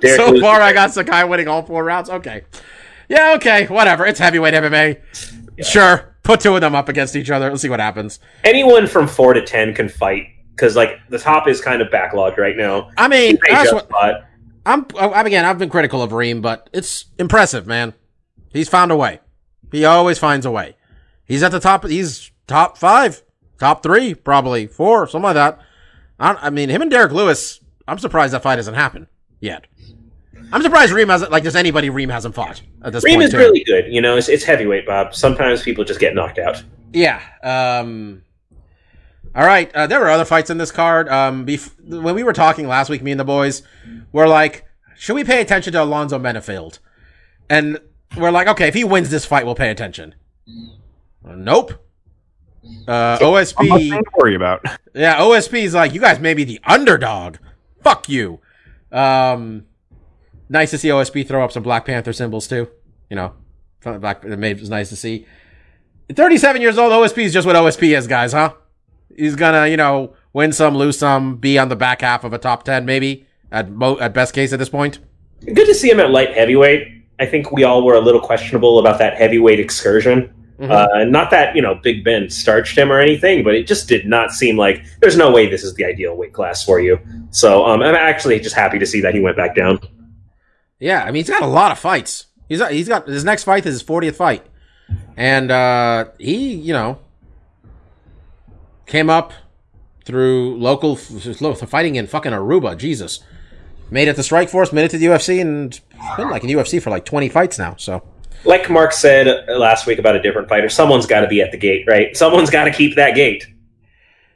so 0.01 0.31
Lewis- 0.31 0.41
far, 0.41 0.59
I 0.59 0.73
got 0.73 0.91
Sakai 0.91 1.23
winning 1.23 1.47
all 1.47 1.61
four 1.61 1.83
rounds. 1.83 2.09
Okay. 2.09 2.45
Yeah, 3.10 3.33
okay, 3.36 3.67
whatever. 3.67 4.05
It's 4.05 4.19
heavyweight 4.19 4.53
MMA. 4.53 5.65
Sure. 5.65 6.15
Put 6.24 6.39
two 6.39 6.55
of 6.55 6.62
them 6.62 6.74
up 6.74 6.89
against 6.89 7.15
each 7.15 7.29
other. 7.29 7.50
Let's 7.50 7.62
see 7.62 7.69
what 7.69 7.79
happens. 7.79 8.19
anyone 8.43 8.88
from 8.88 9.07
four 9.07 9.33
to 9.33 9.45
ten 9.45 9.74
can 9.74 9.89
fight 9.89 10.27
because 10.55 10.75
like 10.75 11.00
the 11.10 11.19
top 11.19 11.48
is 11.48 11.62
kind 11.62 11.81
of 11.81 11.89
backlogged 11.89 12.38
right 12.38 12.55
now. 12.55 12.89
I 12.98 13.07
mean, 13.07 13.38
that's 13.50 13.74
what. 13.74 13.89
I'm, 14.65 14.86
oh, 14.95 15.12
I'm 15.12 15.25
again. 15.25 15.43
I've 15.45 15.57
been 15.57 15.69
critical 15.69 16.01
of 16.01 16.13
Reem, 16.13 16.41
but 16.41 16.69
it's 16.72 17.05
impressive, 17.19 17.67
man. 17.67 17.93
He's 18.53 18.69
found 18.69 18.91
a 18.91 18.95
way. 18.95 19.19
He 19.72 19.83
always 19.83 20.19
finds 20.19 20.45
a 20.45 20.51
way. 20.51 20.75
He's 21.25 21.43
at 21.43 21.51
the 21.51 21.60
top. 21.60 21.86
He's 21.86 22.31
top 22.48 22.77
five, 22.77 23.22
top 23.60 23.83
three, 23.83 24.13
probably 24.13 24.67
four, 24.67 25.07
something 25.07 25.24
like 25.24 25.33
that. 25.33 25.60
I, 26.19 26.33
I 26.33 26.50
mean, 26.50 26.69
him 26.69 26.81
and 26.81 26.91
Derrick 26.91 27.12
Lewis. 27.12 27.60
I'm 27.86 28.00
surprised 28.00 28.33
that 28.33 28.43
fight 28.43 28.60
hasn't 28.60 28.77
happened 28.77 29.07
yet. 29.41 29.65
I'm 30.53 30.62
surprised 30.62 30.93
Reem 30.93 31.10
hasn't 31.10 31.31
like 31.31 31.43
there's 31.43 31.55
anybody 31.55 31.89
Reem 31.89 32.10
hasn't 32.10 32.36
fought 32.36 32.62
at 32.83 32.93
this 32.93 33.03
Reem 33.03 33.15
point. 33.15 33.25
is 33.25 33.31
too. 33.31 33.38
really 33.38 33.63
good. 33.65 33.86
You 33.91 34.00
know, 34.01 34.15
it's, 34.17 34.29
it's 34.29 34.43
heavyweight, 34.45 34.86
Bob. 34.86 35.13
Sometimes 35.15 35.62
people 35.63 35.83
just 35.83 36.00
get 36.00 36.13
knocked 36.15 36.39
out. 36.39 36.63
Yeah. 36.93 37.22
Um 37.41 38.24
All 39.36 39.45
right, 39.45 39.74
uh, 39.75 39.88
there 39.88 40.00
were 40.00 40.10
other 40.10 40.25
fights 40.25 40.50
in 40.51 40.60
this 40.60 40.72
card. 40.72 41.10
Um, 41.10 41.43
bef- 41.45 41.72
when 41.83 42.13
we 42.13 42.22
were 42.24 42.33
talking 42.33 42.67
last 42.67 42.89
week, 42.89 43.01
me 43.01 43.10
and 43.12 43.19
the 43.19 43.25
boys 43.25 43.63
were 44.12 44.27
like, 44.27 44.63
should 44.95 45.15
we 45.15 45.24
pay 45.24 45.41
attention 45.41 45.74
to 45.74 45.81
Alonzo 45.81 46.19
Menifield? 46.19 46.77
And 47.50 47.79
we're 48.15 48.29
like, 48.29 48.48
okay, 48.48 48.67
if 48.67 48.75
he 48.75 48.83
wins 48.83 49.10
this 49.10 49.25
fight, 49.25 49.43
we'll 49.45 49.55
pay 49.55 49.72
attention. 49.72 50.13
Nope. 51.25 51.74
Uh, 52.88 53.17
I'm 53.19 53.25
OSP, 53.27 53.89
saying 53.89 54.03
worry 54.17 54.36
about. 54.36 54.63
yeah, 54.93 55.17
OSP 55.17 55.63
is 55.63 55.74
like, 55.74 55.93
you 55.93 56.00
guys 56.00 56.19
may 56.19 56.33
be 56.36 56.43
the 56.43 56.60
underdog. 56.63 57.38
Fuck 57.83 58.07
you. 58.07 58.39
Um, 58.91 59.65
nice 60.53 60.69
to 60.72 60.77
see 60.77 60.88
OSP 60.89 61.27
throw 61.27 61.43
up 61.43 61.51
some 61.51 61.63
Black 61.63 61.86
Panther 61.86 62.13
symbols 62.13 62.48
too. 62.48 62.69
You 63.10 63.15
know, 63.17 63.33
Black, 63.83 64.24
it 64.24 64.60
was 64.60 64.69
nice 64.69 64.89
to 64.89 64.95
see. 64.95 65.25
37 66.12 66.62
years 66.62 66.77
old, 66.77 66.91
OSP 66.91 67.24
is 67.24 67.33
just 67.33 67.45
what 67.48 67.55
OSP 67.55 67.98
is, 67.98 68.07
guys, 68.07 68.33
huh? 68.33 68.53
He's 69.15 69.36
gonna, 69.36 69.67
you 69.67 69.77
know, 69.77 70.13
win 70.31 70.51
some, 70.53 70.75
lose 70.75 70.98
some, 70.98 71.38
be 71.38 71.57
on 71.57 71.69
the 71.69 71.75
back 71.75 72.01
half 72.01 72.24
of 72.24 72.33
a 72.33 72.38
top 72.38 72.63
10, 72.63 72.86
maybe, 72.86 73.25
at 73.51 73.69
mo- 73.69 74.00
at 74.00 74.13
best 74.13 74.33
case 74.33 74.53
at 74.53 74.60
this 74.60 74.69
point. 74.69 75.00
Good 75.45 75.65
to 75.65 75.74
see 75.75 75.89
him 75.89 76.00
at 76.00 76.12
light 76.12 76.33
heavyweight. 76.33 76.88
I 77.19 77.25
think 77.25 77.51
we 77.51 77.63
all 77.63 77.83
were 77.83 77.95
a 77.95 78.00
little 78.00 78.22
questionable 78.22 78.79
about 78.79 79.00
that 79.00 79.15
heavyweight 79.15 79.60
excursion. 79.60 80.33
Mhm. 80.60 80.69
Uh, 80.69 81.03
not 81.05 81.31
that 81.31 81.55
you 81.55 81.62
know 81.62 81.75
Big 81.75 82.03
Ben 82.03 82.29
starched 82.29 82.77
him 82.77 82.91
or 82.91 83.00
anything, 83.00 83.43
but 83.43 83.55
it 83.55 83.65
just 83.67 83.88
did 83.89 84.05
not 84.05 84.31
seem 84.31 84.55
like 84.57 84.83
there's 85.01 85.17
no 85.17 85.31
way 85.31 85.48
this 85.50 85.63
is 85.63 85.74
the 85.75 85.83
ideal 85.86 86.15
weight 86.15 86.31
class 86.33 86.63
for 86.63 86.79
you. 86.79 87.00
So 87.31 87.65
um, 87.65 87.81
I'm 87.81 87.95
actually 87.95 88.39
just 88.39 88.55
happy 88.55 88.77
to 88.79 88.86
see 88.86 89.01
that 89.01 89.13
he 89.15 89.19
went 89.19 89.36
back 89.36 89.55
down. 89.55 89.79
Yeah, 90.83 91.01
I 91.01 91.05
mean, 91.07 91.23
he's 91.23 91.29
got 91.29 91.41
a 91.41 91.47
lot 91.47 91.71
of 91.71 91.79
fights. 91.79 92.25
He's 92.49 92.59
got, 92.59 92.73
he's 92.73 92.89
got 92.89 93.07
his 93.07 93.23
next 93.23 93.45
fight 93.45 93.65
is 93.65 93.75
his 93.75 93.83
40th 93.83 94.15
fight. 94.15 94.45
And 95.15 95.49
uh 95.49 96.07
he, 96.19 96.53
you 96.53 96.73
know, 96.73 96.99
came 98.85 99.09
up 99.09 99.31
through 100.03 100.57
local 100.57 100.97
fighting 100.97 101.95
in 101.95 102.05
fucking 102.05 102.33
Aruba, 102.33 102.77
Jesus. 102.77 103.21
Made 103.91 104.09
it 104.09 104.17
to 104.17 104.23
Strike 104.23 104.49
Force, 104.49 104.73
made 104.73 104.83
it 104.83 104.91
to 104.91 104.97
the 104.97 105.05
UFC 105.05 105.39
and 105.39 105.79
been 106.17 106.29
like 106.29 106.43
in 106.43 106.49
UFC 106.49 106.81
for 106.81 106.89
like 106.89 107.05
20 107.05 107.29
fights 107.29 107.57
now, 107.57 107.75
so 107.77 108.03
Like 108.43 108.69
Mark 108.69 108.91
said 108.91 109.27
uh, 109.27 109.57
last 109.57 109.87
week 109.87 109.99
about 109.99 110.17
a 110.17 110.21
different 110.21 110.49
fighter, 110.49 110.67
someone's 110.67 111.05
got 111.05 111.21
to 111.21 111.27
be 111.27 111.41
at 111.41 111.51
the 111.51 111.57
gate, 111.57 111.85
right? 111.87 112.15
Someone's 112.17 112.49
got 112.49 112.65
to 112.65 112.71
keep 112.71 112.97
that 112.97 113.15
gate. 113.15 113.47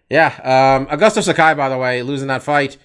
Yeah, 0.10 0.28
um, 0.46 0.86
Augusto 0.88 1.22
Sakai, 1.22 1.56
by 1.56 1.68
the 1.68 1.78
way, 1.78 2.04
losing 2.04 2.30
that 2.30 2.42
fight. 2.42 2.78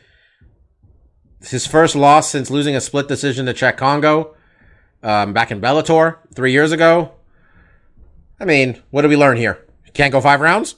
His 1.44 1.66
first 1.66 1.94
loss 1.96 2.30
since 2.30 2.50
losing 2.50 2.76
a 2.76 2.80
split 2.80 3.08
decision 3.08 3.46
to 3.46 3.54
Cheick 3.54 3.76
Kongo 3.76 4.34
um, 5.02 5.32
back 5.32 5.50
in 5.50 5.60
Bellator 5.60 6.18
three 6.34 6.52
years 6.52 6.72
ago. 6.72 7.12
I 8.38 8.44
mean, 8.44 8.80
what 8.90 9.02
did 9.02 9.08
we 9.08 9.16
learn 9.16 9.36
here? 9.36 9.66
Can't 9.94 10.12
go 10.12 10.20
five 10.20 10.40
rounds? 10.40 10.76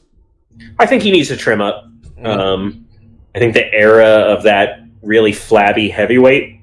I 0.79 0.87
think 0.87 1.03
he 1.03 1.11
needs 1.11 1.29
to 1.29 1.37
trim 1.37 1.61
up. 1.61 1.85
Um, 2.23 2.87
I 3.35 3.39
think 3.39 3.55
the 3.55 3.73
era 3.73 4.07
of 4.07 4.43
that 4.45 4.81
really 5.03 5.33
flabby 5.33 5.89
heavyweight. 5.91 6.61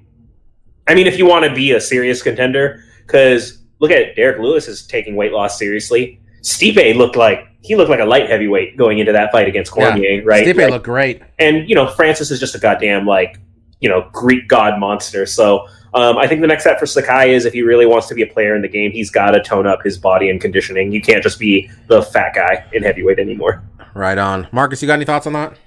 I 0.88 0.96
mean, 0.96 1.08
if 1.08 1.18
you 1.18 1.26
want 1.26 1.46
to 1.46 1.54
be 1.54 1.72
a 1.74 1.82
serious 1.82 2.22
contender, 2.24 2.84
because 3.06 3.62
look 3.80 3.92
at 3.92 4.16
Derrick 4.16 4.40
Lewis 4.40 4.68
is 4.68 4.86
taking 4.86 5.16
weight 5.16 5.32
loss 5.32 5.58
seriously. 5.60 6.20
Stipe 6.42 6.96
looked 6.96 7.16
like 7.16 7.48
he 7.62 7.76
looked 7.76 7.92
like 7.92 8.00
a 8.00 8.06
light 8.06 8.28
heavyweight 8.30 8.76
going 8.78 8.98
into 8.98 9.12
that 9.12 9.32
fight 9.32 9.48
against 9.48 9.72
Cormier, 9.72 10.24
right? 10.24 10.46
Stipe 10.48 10.58
Like, 10.58 10.72
looked 10.72 10.86
great. 10.86 11.22
and 11.38 11.70
you 11.70 11.76
know 11.76 11.88
Francis 11.88 12.32
is 12.32 12.40
just 12.40 12.56
a 12.56 12.60
goddamn 12.60 13.06
like 13.06 13.38
you 13.82 13.90
know 13.90 14.10
Greek 14.14 14.48
god 14.48 14.80
monster. 14.80 15.26
So 15.26 15.68
um, 15.94 16.18
I 16.18 16.28
think 16.28 16.40
the 16.40 16.48
next 16.48 16.64
step 16.64 16.80
for 16.80 16.86
Sakai 16.86 17.34
is 17.34 17.46
if 17.46 17.52
he 17.52 17.64
really 17.64 17.86
wants 17.86 18.08
to 18.08 18.16
be 18.16 18.22
a 18.22 18.28
player 18.28 18.56
in 18.56 18.62
the 18.62 18.70
game, 18.70 18.92
he's 18.92 19.12
got 19.12 19.32
to 19.32 19.44
tone 19.44 19.68
up 19.68 19.84
his 19.84 19.98
body 19.98 20.30
and 20.30 20.40
conditioning. 20.40 20.92
You 20.92 21.02
can't 21.02 21.22
just 21.22 21.38
be 21.38 21.70
the 21.88 22.02
fat 22.02 22.34
guy 22.34 22.66
in 22.72 22.84
heavyweight 22.84 23.20
anymore. 23.20 23.62
Right 23.94 24.18
on. 24.18 24.48
Marcus, 24.54 24.82
you 24.82 24.88
got 24.88 24.94
any 24.94 25.06
thoughts 25.06 25.28
on 25.28 25.34
that? 25.34 25.58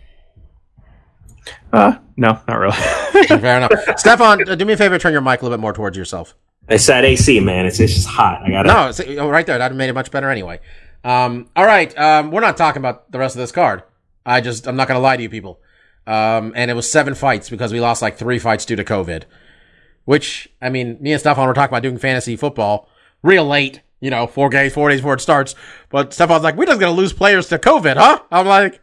Uh, 1.72 1.98
no, 2.16 2.40
not 2.48 2.58
really. 2.58 2.72
Fair 3.26 3.58
enough. 3.58 3.72
Stefan, 3.98 4.48
uh, 4.48 4.54
do 4.54 4.64
me 4.64 4.72
a 4.72 4.76
favor, 4.76 4.98
turn 4.98 5.12
your 5.12 5.20
mic 5.20 5.42
a 5.42 5.44
little 5.44 5.58
bit 5.58 5.60
more 5.60 5.74
towards 5.74 5.96
yourself. 5.96 6.34
It's 6.68 6.86
that 6.86 7.04
AC 7.04 7.40
man. 7.40 7.66
It's, 7.66 7.78
it's 7.78 7.92
just 7.92 8.08
hot. 8.08 8.42
I 8.42 8.50
gotta. 8.50 8.68
No, 8.68 8.88
it's, 8.88 9.00
oh, 9.00 9.28
right 9.28 9.44
there. 9.44 9.58
That 9.58 9.74
made 9.74 9.90
it 9.90 9.92
much 9.92 10.10
better 10.10 10.30
anyway. 10.30 10.60
Um, 11.02 11.50
all 11.54 11.66
right. 11.66 11.96
Um, 11.98 12.30
we're 12.30 12.40
not 12.40 12.56
talking 12.56 12.80
about 12.80 13.12
the 13.12 13.18
rest 13.18 13.36
of 13.36 13.40
this 13.40 13.52
card. 13.52 13.82
I 14.24 14.40
just, 14.40 14.66
I'm 14.66 14.76
not 14.76 14.88
going 14.88 14.96
to 14.96 15.02
lie 15.02 15.18
to 15.18 15.22
you 15.22 15.28
people. 15.28 15.60
Um, 16.06 16.52
and 16.54 16.70
it 16.70 16.74
was 16.74 16.90
seven 16.90 17.14
fights 17.14 17.48
because 17.48 17.72
we 17.72 17.80
lost 17.80 18.02
like 18.02 18.16
three 18.16 18.38
fights 18.38 18.64
due 18.64 18.76
to 18.76 18.84
COVID. 18.84 19.24
Which, 20.04 20.48
I 20.60 20.68
mean, 20.68 20.98
me 21.00 21.12
and 21.12 21.20
Stefan 21.20 21.46
were 21.46 21.54
talking 21.54 21.72
about 21.72 21.82
doing 21.82 21.98
fantasy 21.98 22.36
football 22.36 22.88
real 23.22 23.46
late, 23.46 23.80
you 24.00 24.10
know, 24.10 24.26
four 24.26 24.50
days, 24.50 24.74
four 24.74 24.90
days 24.90 25.00
before 25.00 25.14
it 25.14 25.20
starts. 25.20 25.54
But 25.88 26.12
Stefan's 26.12 26.42
like, 26.42 26.56
we're 26.56 26.66
just 26.66 26.78
going 26.78 26.94
to 26.94 27.00
lose 27.00 27.12
players 27.12 27.48
to 27.48 27.58
COVID, 27.58 27.96
huh? 27.96 28.20
I'm 28.30 28.46
like, 28.46 28.80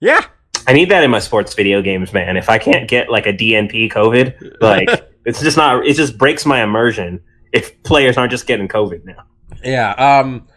yeah. 0.00 0.24
I 0.68 0.72
need 0.72 0.90
that 0.90 1.04
in 1.04 1.10
my 1.10 1.18
sports 1.18 1.54
video 1.54 1.82
games, 1.82 2.12
man. 2.12 2.36
If 2.36 2.48
I 2.48 2.58
can't 2.58 2.88
get 2.88 3.10
like 3.10 3.26
a 3.26 3.32
DNP 3.32 3.92
COVID, 3.92 4.60
like 4.60 4.88
it's 5.24 5.40
just 5.40 5.56
not. 5.56 5.86
It 5.86 5.94
just 5.94 6.18
breaks 6.18 6.44
my 6.44 6.62
immersion 6.62 7.22
if 7.52 7.82
players 7.82 8.16
aren't 8.16 8.32
just 8.32 8.46
getting 8.46 8.66
COVID 8.66 9.04
now. 9.04 9.24
Yeah. 9.62 9.92
Um. 9.92 10.48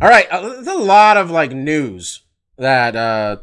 All 0.00 0.08
right. 0.08 0.28
Uh, 0.30 0.48
there's 0.48 0.66
a 0.68 0.74
lot 0.74 1.16
of 1.16 1.30
like 1.30 1.50
news 1.50 2.22
that 2.56 2.94
uh 2.94 3.38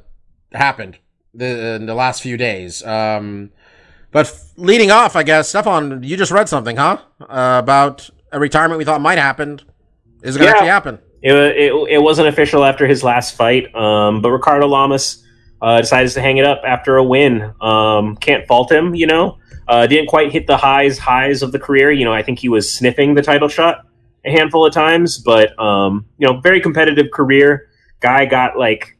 happened 0.53 0.97
the, 1.39 1.75
in 1.75 1.85
the 1.85 1.95
last 1.95 2.21
few 2.21 2.37
days. 2.37 2.83
Um. 2.85 3.51
But 4.11 4.25
f- 4.25 4.51
leading 4.57 4.89
off, 4.89 5.15
I 5.15 5.21
guess, 5.21 5.49
Stefan, 5.49 6.01
you 6.01 6.17
just 6.17 6.31
read 6.31 6.49
something, 6.49 6.77
huh? 6.77 6.97
Uh, 7.21 7.59
about 7.63 8.09
a 8.31 8.39
retirement 8.39 8.79
we 8.79 8.83
thought 8.85 9.01
might 9.01 9.19
happen. 9.19 9.61
Is 10.23 10.35
it 10.35 10.39
gonna 10.39 10.49
Yeah. 10.49 10.53
actually 10.55 10.67
happen? 10.69 10.99
It, 11.21 11.33
it, 11.35 11.73
it 11.89 11.97
wasn't 12.01 12.27
official 12.27 12.65
after 12.65 12.87
his 12.87 13.03
last 13.03 13.35
fight, 13.35 13.73
um, 13.75 14.21
but 14.23 14.31
Ricardo 14.31 14.65
Lamas 14.67 15.23
uh, 15.61 15.81
decided 15.81 16.09
to 16.13 16.21
hang 16.21 16.37
it 16.37 16.45
up 16.45 16.61
after 16.65 16.95
a 16.97 17.03
win. 17.03 17.53
Um, 17.61 18.15
can't 18.15 18.47
fault 18.47 18.71
him, 18.71 18.95
you 18.95 19.05
know. 19.05 19.37
Uh, 19.67 19.85
didn't 19.85 20.07
quite 20.07 20.31
hit 20.31 20.47
the 20.47 20.57
highs 20.57 20.97
highs 20.97 21.43
of 21.43 21.51
the 21.51 21.59
career. 21.59 21.91
You 21.91 22.05
know, 22.05 22.13
I 22.13 22.23
think 22.23 22.39
he 22.39 22.49
was 22.49 22.73
sniffing 22.73 23.13
the 23.13 23.21
title 23.21 23.47
shot 23.47 23.85
a 24.25 24.31
handful 24.31 24.65
of 24.65 24.73
times, 24.73 25.19
but 25.19 25.57
um, 25.59 26.05
you 26.17 26.25
know, 26.27 26.39
very 26.39 26.61
competitive 26.61 27.11
career. 27.13 27.67
Guy 27.99 28.25
got 28.25 28.57
like, 28.57 28.97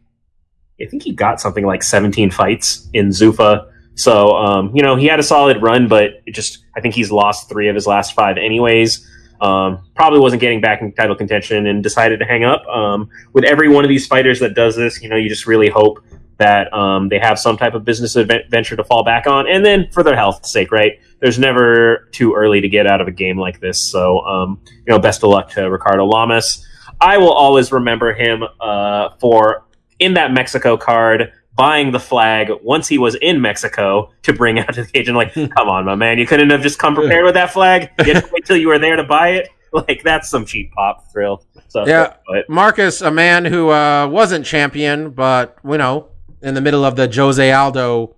I 0.81 0.85
think 0.85 1.03
he 1.03 1.11
got 1.11 1.41
something 1.41 1.65
like 1.65 1.83
17 1.83 2.31
fights 2.31 2.89
in 2.93 3.09
Zuffa. 3.09 3.71
So 3.95 4.35
um, 4.35 4.71
you 4.73 4.81
know, 4.81 4.95
he 4.95 5.07
had 5.07 5.19
a 5.19 5.23
solid 5.23 5.61
run, 5.61 5.87
but 5.87 6.25
just 6.27 6.63
I 6.75 6.81
think 6.81 6.95
he's 6.95 7.11
lost 7.11 7.49
three 7.49 7.67
of 7.67 7.75
his 7.75 7.85
last 7.85 8.13
five, 8.13 8.37
anyways. 8.37 9.05
Um, 9.41 9.79
probably 9.95 10.19
wasn't 10.19 10.41
getting 10.41 10.61
back 10.61 10.81
in 10.81 10.91
title 10.91 11.15
contention 11.15 11.67
and 11.67 11.81
decided 11.81 12.19
to 12.19 12.25
hang 12.25 12.43
up. 12.43 12.65
Um, 12.67 13.09
with 13.33 13.45
every 13.45 13.69
one 13.69 13.85
of 13.85 13.89
these 13.89 14.05
fighters 14.05 14.39
that 14.39 14.53
does 14.53 14.75
this, 14.75 15.01
you 15.01 15.09
know, 15.09 15.15
you 15.15 15.29
just 15.29 15.47
really 15.47 15.69
hope 15.69 16.03
that 16.37 16.73
um, 16.73 17.09
they 17.09 17.19
have 17.19 17.37
some 17.37 17.57
type 17.57 17.73
of 17.73 17.83
business 17.83 18.15
advent- 18.15 18.49
venture 18.49 18.75
to 18.75 18.83
fall 18.83 19.03
back 19.03 19.27
on, 19.27 19.47
and 19.47 19.65
then 19.65 19.89
for 19.91 20.03
their 20.03 20.15
health's 20.15 20.51
sake, 20.51 20.71
right? 20.71 20.99
There's 21.19 21.37
never 21.37 22.07
too 22.11 22.33
early 22.33 22.61
to 22.61 22.69
get 22.69 22.87
out 22.87 23.01
of 23.01 23.07
a 23.07 23.11
game 23.11 23.37
like 23.37 23.59
this. 23.59 23.77
So, 23.77 24.21
um, 24.21 24.61
you 24.67 24.83
know, 24.87 24.99
best 24.99 25.23
of 25.23 25.29
luck 25.29 25.49
to 25.51 25.69
Ricardo 25.69 26.05
Lamas. 26.05 26.65
I 27.01 27.17
will 27.17 27.33
always 27.33 27.71
remember 27.71 28.13
him 28.13 28.43
uh, 28.61 29.09
for 29.19 29.65
in 29.99 30.13
that 30.15 30.31
Mexico 30.33 30.77
card 30.77 31.31
buying 31.55 31.91
the 31.91 31.99
flag 31.99 32.49
once 32.63 32.87
he 32.87 32.97
was 32.97 33.15
in 33.15 33.41
Mexico 33.41 34.11
to 34.23 34.31
bring 34.33 34.59
out 34.59 34.73
to 34.73 34.83
the 34.83 34.91
cage 34.91 35.07
and 35.09 35.17
like, 35.17 35.33
come 35.33 35.67
on, 35.67 35.85
my 35.85 35.95
man, 35.95 36.17
you 36.17 36.25
couldn't 36.25 36.49
have 36.49 36.61
just 36.61 36.79
come 36.79 36.95
prepared 36.95 37.25
with 37.25 37.33
that 37.33 37.51
flag. 37.51 37.89
You 38.05 38.13
had 38.13 38.23
to 38.23 38.29
wait 38.33 38.45
till 38.45 38.57
you 38.57 38.69
were 38.69 38.79
there 38.79 38.95
to 38.95 39.03
buy 39.03 39.29
it. 39.31 39.49
Like 39.71 40.01
that's 40.03 40.29
some 40.29 40.45
cheap 40.45 40.71
pop 40.71 41.11
thrill. 41.11 41.43
So 41.67 41.85
Yeah. 41.85 42.13
but 42.27 42.49
Marcus, 42.49 43.01
a 43.01 43.11
man 43.11 43.45
who 43.45 43.69
uh, 43.69 44.07
wasn't 44.07 44.45
champion, 44.45 45.11
but 45.11 45.57
you 45.63 45.77
know, 45.77 46.07
in 46.41 46.55
the 46.55 46.61
middle 46.61 46.83
of 46.83 46.95
the 46.95 47.11
Jose 47.13 47.51
Aldo, 47.51 48.15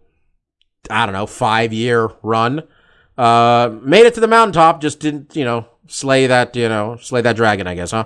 I 0.90 1.06
don't 1.06 1.12
know, 1.14 1.26
five 1.26 1.74
year 1.74 2.10
run, 2.24 2.64
uh, 3.18 3.70
made 3.84 4.06
it 4.06 4.14
to 4.14 4.20
the 4.22 4.28
mountaintop. 4.28 4.82
Just 4.82 5.00
didn't, 5.02 5.36
you 5.36 5.44
know, 5.44 5.66
slay 5.88 6.28
that, 6.28 6.56
you 6.56 6.70
know, 6.70 6.98
slay 7.02 7.22
that 7.22 7.36
dragon. 7.36 7.68
I 7.68 7.76
guess, 7.76 7.92
huh? 7.92 8.06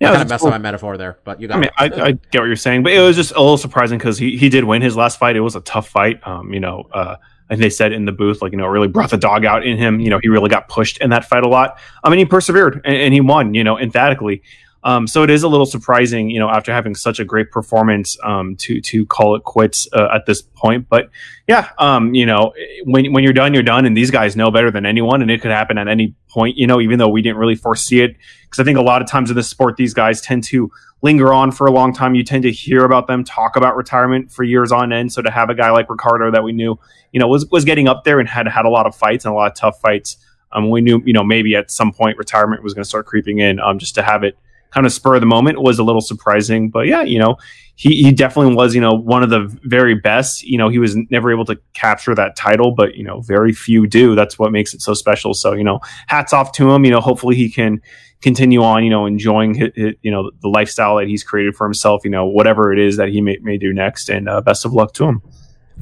Yeah, 0.00 0.08
I 0.08 0.12
kind 0.12 0.22
of 0.22 0.28
messed 0.28 0.40
cool. 0.40 0.48
up 0.48 0.54
my 0.54 0.58
metaphor 0.58 0.96
there, 0.96 1.18
but 1.24 1.40
you 1.40 1.48
got 1.48 1.56
I 1.56 1.60
mean. 1.60 1.70
I, 1.78 1.84
I 1.84 2.12
get 2.12 2.40
what 2.40 2.46
you're 2.46 2.56
saying, 2.56 2.82
but 2.82 2.92
it 2.92 3.00
was 3.00 3.16
just 3.16 3.32
a 3.32 3.40
little 3.40 3.56
surprising 3.56 3.98
because 3.98 4.18
he, 4.18 4.36
he 4.36 4.48
did 4.48 4.64
win 4.64 4.82
his 4.82 4.96
last 4.96 5.18
fight. 5.18 5.36
It 5.36 5.40
was 5.40 5.56
a 5.56 5.60
tough 5.60 5.88
fight. 5.88 6.20
Um, 6.26 6.52
you 6.52 6.60
know, 6.60 6.88
uh, 6.92 7.16
and 7.48 7.62
they 7.62 7.70
said 7.70 7.92
in 7.92 8.04
the 8.04 8.12
booth, 8.12 8.40
like, 8.40 8.52
you 8.52 8.58
know, 8.58 8.64
it 8.64 8.70
really 8.70 8.88
brought 8.88 9.10
the 9.10 9.16
dog 9.16 9.44
out 9.44 9.66
in 9.66 9.76
him. 9.76 10.00
You 10.00 10.10
know, 10.10 10.18
he 10.22 10.28
really 10.28 10.48
got 10.48 10.68
pushed 10.68 10.98
in 10.98 11.10
that 11.10 11.24
fight 11.24 11.42
a 11.42 11.48
lot. 11.48 11.78
I 12.02 12.10
mean, 12.10 12.18
he 12.18 12.24
persevered 12.24 12.80
and, 12.84 12.96
and 12.96 13.14
he 13.14 13.20
won, 13.20 13.54
you 13.54 13.62
know, 13.62 13.78
emphatically. 13.78 14.42
Um, 14.84 15.06
so 15.06 15.22
it 15.22 15.30
is 15.30 15.44
a 15.44 15.48
little 15.48 15.66
surprising, 15.66 16.28
you 16.30 16.40
know, 16.40 16.48
after 16.48 16.72
having 16.72 16.94
such 16.94 17.20
a 17.20 17.24
great 17.24 17.50
performance, 17.50 18.16
um, 18.24 18.56
to 18.56 18.80
to 18.80 19.06
call 19.06 19.36
it 19.36 19.44
quits 19.44 19.86
uh, 19.92 20.08
at 20.12 20.26
this 20.26 20.42
point. 20.42 20.88
But 20.88 21.10
yeah, 21.46 21.70
um, 21.78 22.14
you 22.14 22.26
know, 22.26 22.52
when 22.84 23.12
when 23.12 23.22
you're 23.22 23.32
done, 23.32 23.54
you're 23.54 23.62
done, 23.62 23.84
and 23.84 23.96
these 23.96 24.10
guys 24.10 24.34
know 24.34 24.50
better 24.50 24.70
than 24.70 24.84
anyone, 24.84 25.22
and 25.22 25.30
it 25.30 25.40
could 25.40 25.52
happen 25.52 25.78
at 25.78 25.86
any 25.86 26.14
point. 26.28 26.56
You 26.56 26.66
know, 26.66 26.80
even 26.80 26.98
though 26.98 27.08
we 27.08 27.22
didn't 27.22 27.38
really 27.38 27.54
foresee 27.54 28.00
it, 28.00 28.16
because 28.44 28.58
I 28.58 28.64
think 28.64 28.76
a 28.76 28.82
lot 28.82 29.02
of 29.02 29.08
times 29.08 29.30
in 29.30 29.36
this 29.36 29.48
sport, 29.48 29.76
these 29.76 29.94
guys 29.94 30.20
tend 30.20 30.44
to 30.44 30.70
linger 31.02 31.32
on 31.32 31.52
for 31.52 31.66
a 31.66 31.70
long 31.70 31.92
time. 31.92 32.14
You 32.14 32.24
tend 32.24 32.42
to 32.44 32.50
hear 32.50 32.84
about 32.84 33.06
them 33.06 33.22
talk 33.22 33.56
about 33.56 33.76
retirement 33.76 34.32
for 34.32 34.42
years 34.42 34.72
on 34.72 34.92
end. 34.92 35.12
So 35.12 35.22
to 35.22 35.30
have 35.30 35.50
a 35.50 35.54
guy 35.54 35.70
like 35.70 35.90
Ricardo 35.90 36.30
that 36.32 36.42
we 36.42 36.52
knew, 36.52 36.78
you 37.12 37.20
know, 37.20 37.28
was 37.28 37.46
was 37.50 37.64
getting 37.64 37.86
up 37.86 38.02
there 38.02 38.18
and 38.18 38.28
had 38.28 38.48
had 38.48 38.64
a 38.64 38.70
lot 38.70 38.86
of 38.86 38.96
fights 38.96 39.24
and 39.24 39.32
a 39.32 39.36
lot 39.36 39.50
of 39.50 39.56
tough 39.56 39.80
fights. 39.80 40.16
Um, 40.50 40.70
we 40.70 40.80
knew, 40.80 41.00
you 41.04 41.12
know, 41.12 41.24
maybe 41.24 41.54
at 41.56 41.70
some 41.70 41.92
point 41.92 42.18
retirement 42.18 42.62
was 42.62 42.74
going 42.74 42.82
to 42.82 42.88
start 42.88 43.06
creeping 43.06 43.38
in. 43.38 43.58
Um, 43.60 43.78
just 43.78 43.94
to 43.94 44.02
have 44.02 44.22
it 44.22 44.36
kind 44.72 44.86
of 44.86 44.92
spur 44.92 45.14
of 45.14 45.20
the 45.20 45.26
moment 45.26 45.60
was 45.60 45.78
a 45.78 45.84
little 45.84 46.00
surprising. 46.00 46.70
But 46.70 46.86
yeah, 46.86 47.02
you 47.02 47.18
know, 47.18 47.36
he, 47.74 48.02
he 48.02 48.12
definitely 48.12 48.54
was, 48.54 48.74
you 48.74 48.80
know, 48.80 48.92
one 48.92 49.22
of 49.22 49.30
the 49.30 49.54
very 49.64 49.94
best. 49.94 50.42
You 50.42 50.58
know, 50.58 50.68
he 50.68 50.78
was 50.78 50.96
never 51.10 51.32
able 51.32 51.44
to 51.46 51.58
capture 51.74 52.14
that 52.14 52.36
title, 52.36 52.72
but, 52.72 52.94
you 52.94 53.04
know, 53.04 53.20
very 53.20 53.52
few 53.52 53.86
do. 53.86 54.14
That's 54.14 54.38
what 54.38 54.52
makes 54.52 54.74
it 54.74 54.82
so 54.82 54.94
special. 54.94 55.34
So, 55.34 55.52
you 55.52 55.64
know, 55.64 55.80
hats 56.06 56.32
off 56.32 56.52
to 56.52 56.70
him. 56.70 56.84
You 56.84 56.90
know, 56.90 57.00
hopefully 57.00 57.36
he 57.36 57.50
can 57.50 57.80
continue 58.20 58.62
on, 58.62 58.84
you 58.84 58.90
know, 58.90 59.06
enjoying, 59.06 59.54
his, 59.54 59.70
his, 59.74 59.94
you 60.02 60.10
know, 60.10 60.30
the 60.42 60.48
lifestyle 60.48 60.96
that 60.96 61.08
he's 61.08 61.24
created 61.24 61.56
for 61.56 61.66
himself, 61.66 62.02
you 62.04 62.10
know, 62.10 62.26
whatever 62.26 62.72
it 62.72 62.78
is 62.78 62.96
that 62.96 63.08
he 63.08 63.20
may, 63.20 63.38
may 63.42 63.58
do 63.58 63.72
next. 63.72 64.08
And 64.08 64.28
uh, 64.28 64.40
best 64.40 64.64
of 64.64 64.72
luck 64.72 64.92
to 64.94 65.04
him. 65.04 65.22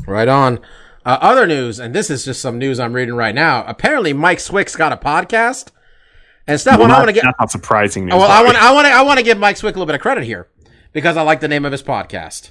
Right 0.07 0.29
on. 0.29 0.61
Uh, 1.05 1.17
other 1.23 1.47
news, 1.47 1.81
and 1.81 1.95
this 1.95 2.11
is 2.11 2.27
just 2.27 2.43
some 2.43 2.59
news 2.59 2.79
I'm 2.79 2.93
reading 2.93 3.15
right 3.15 3.35
now. 3.35 3.65
Apparently, 3.67 4.13
Mike 4.13 4.39
Swick's 4.39 4.77
got 4.77 4.93
a 4.93 4.99
podcast. 4.99 5.71
And 6.51 6.61
Stefan, 6.61 6.81
Well, 6.81 6.91
I 6.91 6.99
want 6.99 7.09
to 7.09 7.13
get. 7.13 7.23
that's 7.25 7.39
not 7.39 7.51
surprising. 7.51 8.05
news, 8.07 8.15
Oh, 8.15 8.19
well, 8.19 8.31
I 8.31 8.43
want, 8.45 8.57
I 8.57 8.73
want, 8.73 8.87
to, 8.87 8.93
I 8.93 9.03
want 9.03 9.19
to 9.19 9.25
give 9.25 9.39
Mike 9.39 9.57
Swick 9.57 9.75
a 9.75 9.79
little 9.79 9.87
bit 9.87 9.95
of 9.95 10.01
credit 10.01 10.25
here 10.25 10.49
because 10.93 11.17
I 11.17 11.23
like 11.23 11.41
the 11.41 11.49
name 11.49 11.65
of 11.65 11.73
his 11.73 11.83
podcast. 11.83 12.51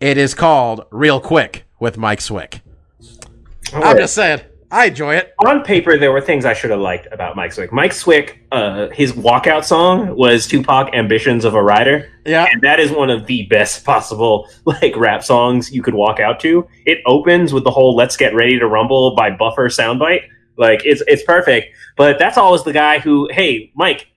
It 0.00 0.18
is 0.18 0.34
called 0.34 0.84
Real 0.90 1.20
Quick 1.20 1.64
with 1.80 1.96
Mike 1.96 2.20
Swick. 2.20 2.60
I'm 3.74 3.96
just 3.96 4.14
saying, 4.14 4.40
I 4.70 4.86
enjoy 4.86 5.16
it. 5.16 5.32
on 5.46 5.62
paper 5.62 5.96
there 5.98 6.12
were 6.12 6.20
things 6.20 6.44
I 6.44 6.54
should 6.54 6.70
have 6.70 6.80
liked 6.80 7.06
about 7.12 7.36
Mike 7.36 7.52
Swick. 7.52 7.72
Mike 7.72 7.92
Swick, 7.92 8.46
uh, 8.52 8.88
his 8.88 9.12
walkout 9.12 9.64
song 9.64 10.16
was 10.16 10.46
Tupac 10.46 10.94
"Ambitions 10.94 11.44
of 11.44 11.54
a 11.54 11.62
Rider," 11.62 12.10
Yeah, 12.26 12.46
and 12.50 12.60
that 12.62 12.80
is 12.80 12.90
one 12.90 13.10
of 13.10 13.26
the 13.26 13.46
best 13.46 13.84
possible 13.86 14.48
like 14.64 14.96
rap 14.96 15.22
songs 15.24 15.72
you 15.72 15.82
could 15.82 15.94
walk 15.94 16.20
out 16.20 16.40
to. 16.40 16.66
It 16.86 16.98
opens 17.06 17.52
with 17.52 17.64
the 17.64 17.70
whole 17.70 17.94
"Let's 17.94 18.16
Get 18.16 18.34
Ready 18.34 18.58
to 18.58 18.66
Rumble" 18.66 19.14
by 19.14 19.30
Buffer 19.30 19.68
soundbite. 19.68 20.22
Like 20.56 20.82
it's 20.84 21.02
it's 21.06 21.22
perfect. 21.22 21.74
But 21.96 22.18
that's 22.18 22.38
always 22.38 22.62
the 22.62 22.72
guy 22.72 22.98
who, 22.98 23.28
hey, 23.32 23.70
Mike, 23.74 24.08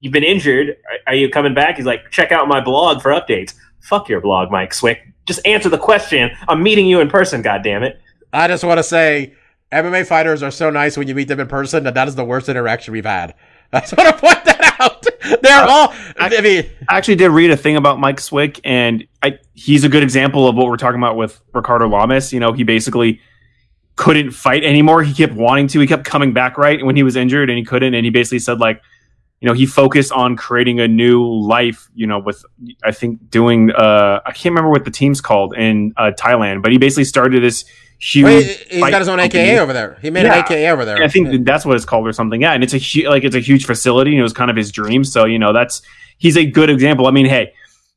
you've 0.00 0.12
been 0.12 0.24
injured. 0.24 0.68
Are, 0.68 1.12
are 1.12 1.14
you 1.14 1.30
coming 1.30 1.54
back? 1.54 1.76
He's 1.76 1.86
like, 1.86 2.10
check 2.10 2.32
out 2.32 2.48
my 2.48 2.60
blog 2.60 3.02
for 3.02 3.10
updates. 3.10 3.54
Fuck 3.80 4.08
your 4.08 4.20
blog, 4.20 4.50
Mike 4.50 4.74
Swick. 4.74 5.00
Just 5.26 5.44
answer 5.46 5.68
the 5.68 5.78
question. 5.78 6.30
I'm 6.48 6.62
meeting 6.62 6.86
you 6.86 7.00
in 7.00 7.08
person. 7.08 7.42
God 7.42 7.62
damn 7.62 7.82
it. 7.82 8.00
I 8.32 8.48
just 8.48 8.64
want 8.64 8.78
to 8.78 8.82
say, 8.82 9.34
MMA 9.72 10.06
fighters 10.06 10.42
are 10.42 10.50
so 10.50 10.70
nice 10.70 10.96
when 10.96 11.08
you 11.08 11.14
meet 11.14 11.28
them 11.28 11.40
in 11.40 11.48
person 11.48 11.84
that 11.84 11.94
that 11.94 12.08
is 12.08 12.14
the 12.14 12.24
worst 12.24 12.48
interaction 12.48 12.92
we've 12.92 13.04
had. 13.04 13.34
I 13.72 13.80
just 13.80 13.96
want 13.96 14.14
to 14.14 14.20
point 14.20 14.44
that 14.44 14.76
out. 14.80 15.06
They're 15.42 15.64
all. 15.64 15.94
I 16.18 16.40
mean, 16.42 16.68
I 16.88 16.98
actually 16.98 17.14
did 17.14 17.30
read 17.30 17.50
a 17.50 17.56
thing 17.56 17.76
about 17.76 17.98
Mike 17.98 18.20
Swick, 18.20 18.60
and 18.64 19.04
I, 19.22 19.38
he's 19.54 19.84
a 19.84 19.88
good 19.88 20.02
example 20.02 20.46
of 20.46 20.56
what 20.56 20.66
we're 20.66 20.76
talking 20.76 21.00
about 21.00 21.16
with 21.16 21.40
Ricardo 21.54 21.88
Lamas. 21.88 22.32
You 22.32 22.40
know, 22.40 22.52
he 22.52 22.64
basically 22.64 23.20
couldn't 23.96 24.30
fight 24.32 24.64
anymore. 24.64 25.02
He 25.02 25.12
kept 25.14 25.34
wanting 25.34 25.68
to. 25.68 25.80
He 25.80 25.86
kept 25.86 26.04
coming 26.04 26.32
back 26.32 26.56
right 26.58 26.84
when 26.84 26.96
he 26.96 27.02
was 27.02 27.16
injured, 27.16 27.50
and 27.50 27.58
he 27.58 27.64
couldn't. 27.64 27.94
And 27.94 28.04
he 28.04 28.10
basically 28.10 28.38
said 28.38 28.58
like, 28.58 28.80
you 29.40 29.48
know, 29.48 29.54
he 29.54 29.66
focused 29.66 30.12
on 30.12 30.36
creating 30.36 30.80
a 30.80 30.88
new 30.88 31.24
life. 31.26 31.88
You 31.94 32.06
know, 32.06 32.18
with 32.18 32.44
I 32.82 32.92
think 32.92 33.30
doing 33.30 33.70
uh, 33.72 34.20
I 34.24 34.32
can't 34.32 34.52
remember 34.52 34.70
what 34.70 34.84
the 34.84 34.90
team's 34.90 35.20
called 35.20 35.56
in 35.56 35.92
uh, 35.96 36.12
Thailand, 36.18 36.62
but 36.62 36.72
he 36.72 36.78
basically 36.78 37.04
started 37.04 37.42
this 37.42 37.64
huge. 37.98 38.24
well, 38.24 38.40
he, 38.40 38.46
he's 38.52 38.80
fight 38.80 38.90
got 38.90 39.00
his 39.00 39.08
own 39.08 39.18
company. 39.18 39.42
AKA 39.42 39.58
over 39.60 39.72
there. 39.72 39.98
He 40.00 40.10
made 40.10 40.24
Yeah. 40.24 40.38
an 40.38 40.44
AKA 40.44 40.70
over 40.70 40.84
there. 40.84 41.02
I 41.02 41.08
think 41.08 41.44
that's 41.44 41.66
what 41.66 41.76
it's 41.76 41.84
called 41.84 42.06
or 42.06 42.12
something. 42.12 42.40
Yeah, 42.40 42.52
and 42.52 42.62
it's 42.64 42.74
a 42.74 42.78
hu- 42.78 43.08
like 43.08 43.24
it's 43.24 43.36
a 43.36 43.40
huge 43.40 43.66
facility, 43.66 44.12
and 44.12 44.20
it 44.20 44.22
was 44.22 44.32
kind 44.32 44.50
of 44.50 44.56
his 44.56 44.70
dream. 44.72 45.04
So 45.04 45.24
you 45.26 45.38
know, 45.38 45.52
that's 45.52 45.82
he's 46.18 46.36
a 46.36 46.46
good 46.46 46.70
example. 46.70 47.06
I 47.06 47.10
mean, 47.10 47.26
hey, 47.26 47.52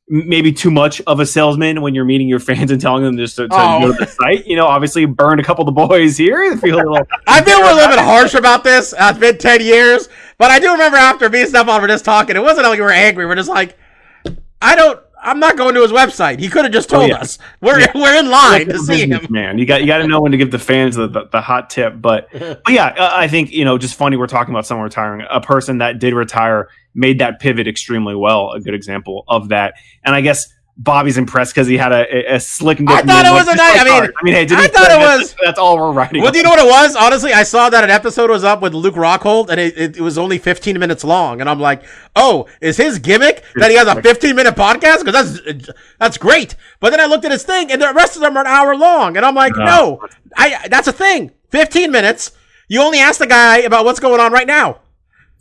maybe 0.08 0.52
too 0.52 0.70
much 0.70 1.00
of 1.08 1.18
a 1.18 1.26
salesman 1.26 1.80
when 1.82 1.94
you're 1.94 2.04
meeting 2.04 2.28
your 2.28 2.38
fans 2.38 2.70
and 2.70 2.80
telling 2.80 3.02
them 3.02 3.16
just 3.16 3.36
to, 3.36 3.48
to 3.48 3.54
Oh. 3.56 3.80
go 3.80 3.92
to 3.92 3.98
the 4.04 4.06
site. 4.06 4.46
You 4.46 4.54
know, 4.56 4.66
obviously 4.66 5.04
burned 5.04 5.40
a 5.40 5.44
couple 5.44 5.68
of 5.68 5.74
the 5.74 5.86
boys 5.86 6.16
here. 6.16 6.42
I 6.52 6.56
feel 6.56 6.76
a 6.76 6.78
little. 6.78 6.98
I 7.26 7.42
feel 7.42 7.58
we're 7.60 7.72
a 7.72 7.74
little 7.74 7.90
bit 7.90 7.98
harsh 7.98 8.34
about 8.34 8.62
this. 8.64 8.92
Uh, 8.92 9.08
It's 9.10 9.18
been 9.18 9.36
10 9.38 9.62
years. 9.62 10.08
But 10.38 10.50
I 10.50 10.58
do 10.60 10.70
remember 10.72 10.96
after 10.96 11.28
me 11.28 11.40
and 11.40 11.48
Stefan 11.48 11.80
were 11.80 11.88
just 11.88 12.04
talking, 12.04 12.36
it 12.36 12.42
wasn't 12.42 12.66
like 12.68 12.78
we 12.78 12.84
were 12.84 12.90
angry. 12.92 13.26
We're 13.26 13.34
just 13.36 13.48
like, 13.48 13.76
I 14.62 14.76
don't, 14.76 15.00
I'm 15.20 15.40
not 15.40 15.56
going 15.56 15.74
to 15.74 15.82
his 15.82 15.90
website. 15.92 16.38
He 16.38 16.48
could 16.48 16.64
have 16.64 16.72
just 16.72 16.88
told 16.90 17.04
Oh, 17.04 17.06
yeah. 17.06 17.16
us. 17.20 17.38
We're, 17.60 17.84
we're 17.94 18.16
in 18.18 18.30
line 18.30 18.66
to 18.66 18.78
see 18.78 19.08
him. 19.08 19.26
Man, 19.30 19.58
you 19.58 19.66
got 19.66 19.80
you 19.80 19.86
got 19.88 19.98
to 19.98 20.06
know 20.06 20.20
when 20.20 20.30
to 20.32 20.38
give 20.38 20.50
the 20.52 20.58
fans 20.58 20.94
the, 20.94 21.08
the, 21.08 21.24
the 21.32 21.40
hot 21.40 21.68
tip. 21.70 21.94
But 22.00 22.28
but 22.32 22.62
yeah, 22.68 22.86
uh, 22.96 23.10
I 23.12 23.26
think 23.26 23.50
you 23.50 23.64
know, 23.64 23.76
just 23.76 23.96
funny. 23.96 24.16
We're 24.16 24.28
talking 24.28 24.54
about 24.54 24.66
someone 24.66 24.84
retiring. 24.84 25.26
A 25.28 25.40
person 25.40 25.78
that 25.78 25.98
did 25.98 26.14
retire 26.14 26.68
made 26.96 27.20
that 27.20 27.38
pivot 27.38 27.68
extremely 27.68 28.16
well. 28.16 28.50
A 28.52 28.60
good 28.60 28.74
example 28.74 29.24
of 29.28 29.50
that. 29.50 29.74
And 30.04 30.14
I 30.14 30.20
guess 30.22 30.52
Bobby's 30.78 31.16
impressed 31.16 31.54
because 31.54 31.66
he 31.68 31.78
had 31.78 31.90
a, 31.92 32.32
a, 32.32 32.34
a 32.34 32.40
slick. 32.40 32.78
I 32.86 33.00
thought 33.02 33.24
it 33.24 33.32
was 33.32 33.48
a 33.48 33.54
nice- 33.56 33.80
I 33.80 33.84
mean, 33.84 34.10
I 34.20 34.22
mean, 34.24 34.34
hey, 34.34 34.42
I 34.42 34.66
thought 34.68 34.84
it 34.86 34.88
that's- 34.98 35.18
was- 35.20 35.36
That's 35.44 35.58
all 35.58 35.76
we're 35.78 35.92
writing. 35.92 36.22
Well, 36.22 36.32
do 36.32 36.38
you 36.38 36.44
know 36.44 36.50
what 36.50 36.58
it 36.58 36.68
was? 36.68 36.96
Honestly, 36.96 37.32
I 37.32 37.44
saw 37.44 37.70
that 37.70 37.82
an 37.84 37.88
episode 37.88 38.28
was 38.30 38.44
up 38.44 38.60
with 38.60 38.74
Luke 38.74 38.94
Rockhold, 38.96 39.48
and 39.48 39.58
it, 39.60 39.78
it, 39.78 39.96
it 39.96 40.00
was 40.02 40.18
only 40.18 40.36
15 40.38 40.78
minutes 40.78 41.02
long. 41.04 41.40
And 41.40 41.48
I'm 41.48 41.60
like, 41.60 41.82
oh, 42.14 42.46
is 42.60 42.76
his 42.76 42.98
gimmick 42.98 43.42
that 43.54 43.70
he 43.70 43.76
has 43.78 43.86
a 43.88 44.02
15 44.02 44.34
minute 44.36 44.54
podcast? 44.54 45.02
Because 45.04 45.40
that's 45.46 45.70
that's 45.98 46.18
great. 46.18 46.56
But 46.80 46.90
then 46.90 47.00
I 47.00 47.06
looked 47.06 47.24
at 47.24 47.30
his 47.32 47.44
thing, 47.44 47.70
and 47.72 47.80
the 47.80 47.92
rest 47.94 48.16
of 48.16 48.22
them 48.22 48.36
are 48.36 48.40
an 48.40 48.46
hour 48.46 48.76
long, 48.76 49.16
and 49.16 49.24
I'm 49.24 49.34
like, 49.34 49.56
no, 49.56 50.00
I 50.36 50.66
that's 50.68 50.88
a 50.88 50.92
thing. 50.92 51.30
15 51.52 51.90
minutes. 51.90 52.32
You 52.68 52.82
only 52.82 52.98
ask 52.98 53.18
the 53.18 53.26
guy 53.28 53.58
about 53.58 53.84
what's 53.86 54.00
going 54.00 54.20
on 54.20 54.32
right 54.32 54.46
now. 54.46 54.80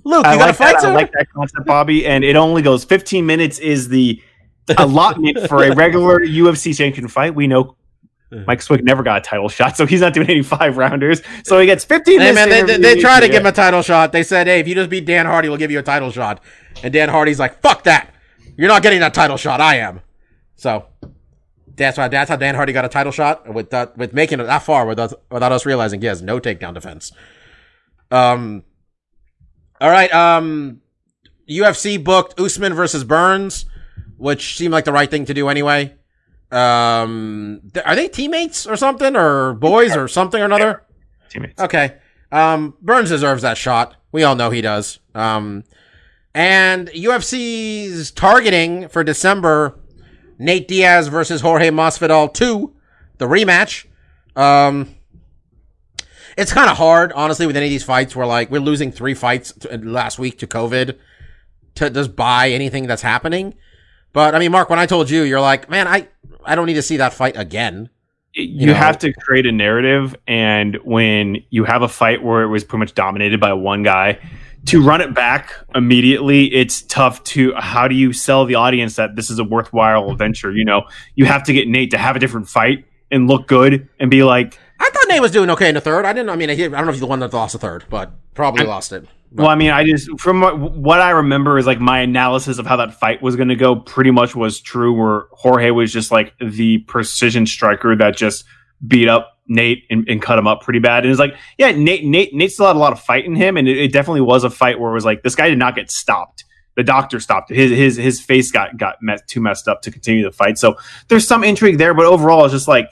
Luke, 0.06 0.24
you 0.26 0.32
I 0.32 0.38
got 0.38 0.40
like 0.42 0.50
a 0.52 0.54
fight 0.54 0.76
that. 0.82 0.86
I 0.86 0.94
like 0.94 1.12
that 1.14 1.28
concept, 1.36 1.66
Bobby. 1.66 2.06
And 2.06 2.24
it 2.24 2.36
only 2.36 2.62
goes 2.62 2.86
15 2.86 3.26
minutes 3.26 3.60
is 3.60 3.90
the 3.90 4.22
allotment 4.78 5.48
for 5.50 5.64
a 5.64 5.76
regular 5.76 6.20
UFC 6.20 6.74
sanctioned 6.74 7.12
fight. 7.12 7.36
We 7.36 7.48
know 7.48 7.76
Mike 8.48 8.62
Swick 8.62 8.84
never 8.84 9.02
got 9.04 9.20
a 9.20 9.22
title 9.22 9.48
shot, 9.50 9.78
so 9.78 9.86
he's 9.86 10.02
not 10.02 10.14
doing 10.14 10.30
any 10.30 10.42
five 10.44 10.78
rounders. 10.78 11.22
So 11.44 11.60
he 11.60 11.66
gets 11.66 11.86
15 11.86 12.20
Hey 12.20 12.32
minutes. 12.34 12.36
man, 12.36 12.50
they, 12.50 12.78
they, 12.78 12.96
they 12.96 13.02
tried 13.02 13.22
to 13.22 13.26
you. 13.28 13.32
give 13.32 13.42
him 13.42 13.46
a 13.48 13.52
title 13.52 13.82
shot. 13.82 14.12
They 14.12 14.24
said, 14.24 14.48
"Hey, 14.48 14.60
if 14.60 14.68
you 14.68 14.76
just 14.76 14.90
beat 14.90 15.06
Dan 15.06 15.26
Hardy, 15.26 15.48
we'll 15.50 15.58
give 15.60 15.72
you 15.72 15.80
a 15.80 15.84
title 15.84 16.12
shot." 16.12 16.42
And 16.84 16.92
Dan 16.92 17.10
Hardy's 17.10 17.40
like, 17.40 17.62
"Fuck 17.62 17.84
that! 17.84 18.14
You're 18.58 18.68
not 18.68 18.82
getting 18.84 19.00
that 19.00 19.14
title 19.14 19.38
shot. 19.38 19.62
I 19.62 19.78
am." 19.78 20.02
So 20.56 20.86
that's 21.76 21.98
why 21.98 22.08
that's 22.10 22.30
how 22.30 22.36
Dan 22.36 22.56
Hardy 22.56 22.74
got 22.74 22.84
a 22.86 22.90
title 22.90 23.12
shot 23.12 23.54
with 23.54 23.70
that, 23.70 23.96
with 23.98 24.14
making 24.14 24.40
it 24.40 24.46
that 24.46 24.64
far 24.64 24.86
without 24.86 25.14
without 25.32 25.52
us 25.52 25.66
realizing 25.66 26.02
he 26.02 26.08
has 26.08 26.22
no 26.22 26.40
takedown 26.40 26.74
defense. 26.74 27.12
Um. 28.12 28.64
All 29.86 29.92
right. 29.92 30.12
Um. 30.12 30.82
UFC 31.48 32.04
booked 32.04 32.40
Usman 32.40 32.74
versus 32.74 33.04
Burns, 33.04 33.66
which 34.18 34.58
seemed 34.58 34.72
like 34.72 34.86
the 34.86 34.92
right 34.92 35.12
thing 35.12 35.26
to 35.26 35.34
do 35.36 35.48
anyway. 35.48 35.94
Um. 36.52 37.62
Are 37.86 37.96
they 37.96 38.08
teammates 38.08 38.66
or 38.66 38.78
something, 38.78 39.16
or 39.16 39.54
boys 39.54 39.96
or 39.96 40.08
something 40.08 40.42
or 40.42 40.46
another? 40.46 40.84
Teammates. 41.30 41.62
Okay. 41.62 41.98
Um, 42.32 42.74
Burns 42.82 43.10
deserves 43.10 43.44
that 43.44 43.58
shot. 43.58 43.96
We 44.12 44.24
all 44.24 44.36
know 44.36 44.50
he 44.50 44.62
does. 44.62 44.98
Um, 45.14 45.64
and 46.34 46.88
UFC's 46.90 48.10
targeting 48.10 48.88
for 48.88 49.04
December 49.04 49.80
Nate 50.40 50.68
Diaz 50.68 51.08
versus 51.10 51.42
Jorge 51.42 51.70
Masvidal 51.70 52.34
2, 52.34 52.74
the 53.20 53.26
rematch. 53.26 53.86
Um, 54.36 54.95
it's 56.38 56.54
kind 56.54 56.70
of 56.70 56.78
hard, 56.78 57.12
honestly, 57.14 57.48
with 57.48 57.56
any 57.56 57.68
of 57.68 57.70
these 57.70 57.84
fights 57.84 58.16
where 58.16 58.28
like 58.28 58.52
we're 58.52 58.60
losing 58.60 58.92
three 58.92 59.14
fights 59.14 59.52
to, 59.54 59.74
uh, 59.74 59.78
last 59.78 60.20
week 60.20 60.40
to 60.40 60.48
COVID 60.48 60.98
to 61.76 61.90
just 61.90 62.16
buy 62.16 62.50
anything 62.50 62.88
that's 62.88 63.02
happening. 63.02 63.56
But 64.14 64.36
I 64.36 64.40
mean, 64.40 64.52
Mark, 64.52 64.70
when 64.70 64.80
I 64.80 64.86
told 64.86 65.10
you, 65.10 65.24
you're 65.24 65.42
like, 65.42 65.70
man, 65.70 65.88
I, 65.88 66.08
I 66.44 66.56
don't 66.56 66.66
need 66.66 66.76
to 66.76 66.82
see 66.82 66.98
that 66.98 67.14
fight 67.14 67.36
again. 67.38 67.90
you 68.34 68.66
know. 68.66 68.74
have 68.74 68.98
to 69.00 69.14
create 69.14 69.46
a 69.46 69.52
narrative 69.52 70.16
and 70.28 70.78
when 70.84 71.38
you 71.50 71.64
have 71.64 71.82
a 71.82 71.88
fight 71.88 72.22
where 72.24 72.44
it 72.44 72.50
was 72.50 72.64
pretty 72.64 72.80
much 72.80 72.94
dominated 72.94 73.40
by 73.40 73.54
one 73.54 73.84
guy 73.84 74.20
to 74.66 74.84
run 74.84 75.00
it 75.00 75.14
back 75.14 75.54
immediately 75.74 76.54
it's 76.54 76.82
tough 76.82 77.24
to 77.24 77.54
how 77.56 77.88
do 77.88 77.96
you 77.96 78.12
sell 78.12 78.46
the 78.46 78.56
audience 78.56 78.98
that 78.98 79.16
this 79.16 79.30
is 79.30 79.40
a 79.40 79.44
worthwhile 79.44 80.14
venture 80.16 80.52
you 80.52 80.66
know 80.66 80.84
you 81.16 81.24
have 81.26 81.44
to 81.44 81.54
get 81.54 81.68
nate 81.70 81.92
to 81.92 81.98
have 81.98 82.16
a 82.16 82.20
different 82.20 82.50
fight 82.50 82.84
and 83.12 83.28
look 83.28 83.48
good 83.48 83.88
and 84.00 84.12
be 84.12 84.24
like 84.24 84.60
I 84.80 84.90
thought 84.90 85.06
Nate 85.08 85.22
was 85.22 85.32
doing 85.32 85.50
okay 85.52 85.70
in 85.70 85.76
the 85.76 85.82
third. 85.82 86.06
I 86.06 86.14
didn't. 86.14 86.30
I 86.30 86.36
mean, 86.36 86.50
I 86.50 86.56
don't 86.56 86.72
know 86.72 86.88
if 86.90 86.96
he's 86.96 87.00
the 87.00 87.08
one 87.08 87.20
that 87.20 87.34
lost 87.34 87.54
the 87.54 87.60
third, 87.60 87.86
but 87.90 88.12
probably 88.34 88.66
lost 88.66 88.92
it. 88.92 89.08
well 89.32 89.48
i 89.48 89.56
mean 89.56 89.72
i 89.72 89.82
just 89.84 90.10
from 90.20 90.42
what, 90.42 90.60
what 90.60 91.00
i 91.00 91.12
remember 91.12 91.58
is 91.58 91.66
like 91.66 91.80
my 91.80 92.00
analysis 92.00 92.58
of 92.58 92.66
how 92.66 92.76
that 92.76 92.94
fight 92.94 93.22
was 93.22 93.38
going 93.38 93.48
to 93.48 93.56
go 93.56 93.78
pretty 93.78 94.12
much 94.12 94.36
was 94.36 94.60
true 94.60 94.94
where 94.94 95.24
jorge 95.32 95.72
was 95.72 95.94
just 95.94 96.12
like 96.12 96.34
the 96.40 96.80
precision 96.80 97.46
striker 97.46 97.96
that 97.96 98.18
just 98.18 98.44
beat 98.86 99.08
up 99.08 99.38
Nate 99.48 99.84
and, 99.90 100.08
and 100.10 100.22
cut 100.22 100.38
him 100.40 100.48
up 100.48 100.62
pretty 100.62 100.80
bad. 100.80 101.04
And 101.04 101.12
it's 101.12 101.20
like, 101.20 101.36
yeah, 101.60 101.72
Nate, 101.72 102.04
Nate, 102.04 102.34
Nate 102.34 102.52
still 102.52 102.66
had 102.66 102.76
a 102.76 102.80
lot 102.80 102.94
of 102.94 103.00
fight 103.00 103.26
in 103.26 103.36
him, 103.36 103.58
and 103.58 103.68
it, 103.68 103.78
it 103.78 103.94
definitely 103.94 104.22
was 104.22 104.44
a 104.44 104.50
fight 104.50 104.80
where 104.80 104.90
it 104.90 104.96
was 104.96 105.06
like 105.06 105.22
this 105.22 105.36
guy 105.36 105.50
did 105.50 105.60
not 105.60 105.76
get 105.76 105.92
stopped. 105.92 106.46
The 106.76 106.84
doctor 106.84 107.20
stopped 107.20 107.52
it. 107.52 107.56
His 107.56 107.72
his 107.72 107.96
his 107.96 108.20
face 108.20 108.52
got 108.52 108.76
got 108.76 108.96
mess, 109.02 109.22
too 109.28 109.40
messed 109.42 109.68
up 109.68 109.84
to 109.84 109.92
continue 109.92 110.24
the 110.24 110.32
fight. 110.32 110.58
So 110.58 110.78
there's 111.10 111.28
some 111.28 111.44
intrigue 111.44 111.78
there, 111.78 111.94
but 111.94 112.06
overall, 112.06 112.44
it's 112.46 112.54
just 112.54 112.68
like. 112.68 112.90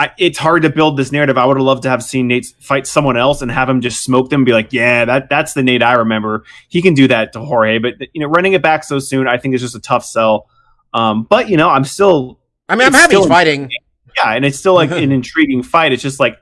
I, 0.00 0.12
it's 0.16 0.38
hard 0.38 0.62
to 0.62 0.70
build 0.70 0.96
this 0.96 1.12
narrative. 1.12 1.36
I 1.36 1.44
would 1.44 1.58
have 1.58 1.66
loved 1.66 1.82
to 1.82 1.90
have 1.90 2.02
seen 2.02 2.28
Nate 2.28 2.46
fight 2.58 2.86
someone 2.86 3.18
else 3.18 3.42
and 3.42 3.50
have 3.50 3.68
him 3.68 3.82
just 3.82 4.02
smoke 4.02 4.30
them, 4.30 4.40
and 4.40 4.46
be 4.46 4.52
like, 4.52 4.72
"Yeah, 4.72 5.04
that 5.04 5.28
that's 5.28 5.52
the 5.52 5.62
Nate 5.62 5.82
I 5.82 5.92
remember." 5.92 6.44
He 6.70 6.80
can 6.80 6.94
do 6.94 7.06
that 7.08 7.34
to 7.34 7.40
Jorge, 7.40 7.76
but 7.76 7.96
you 8.14 8.22
know, 8.22 8.28
running 8.28 8.54
it 8.54 8.62
back 8.62 8.82
so 8.82 8.98
soon, 8.98 9.28
I 9.28 9.36
think 9.36 9.54
is 9.54 9.60
just 9.60 9.74
a 9.74 9.80
tough 9.80 10.06
sell. 10.06 10.48
Um, 10.94 11.24
but 11.28 11.50
you 11.50 11.58
know, 11.58 11.68
I'm 11.68 11.84
still 11.84 12.40
I 12.66 12.76
mean, 12.76 12.86
I'm 12.86 12.94
happy 12.94 13.16
he's 13.16 13.26
fighting. 13.26 13.68
yeah, 14.16 14.32
and 14.32 14.46
it's 14.46 14.58
still 14.58 14.72
like 14.72 14.90
an 14.90 15.12
intriguing 15.12 15.62
fight. 15.62 15.92
It's 15.92 16.02
just 16.02 16.18
like 16.18 16.38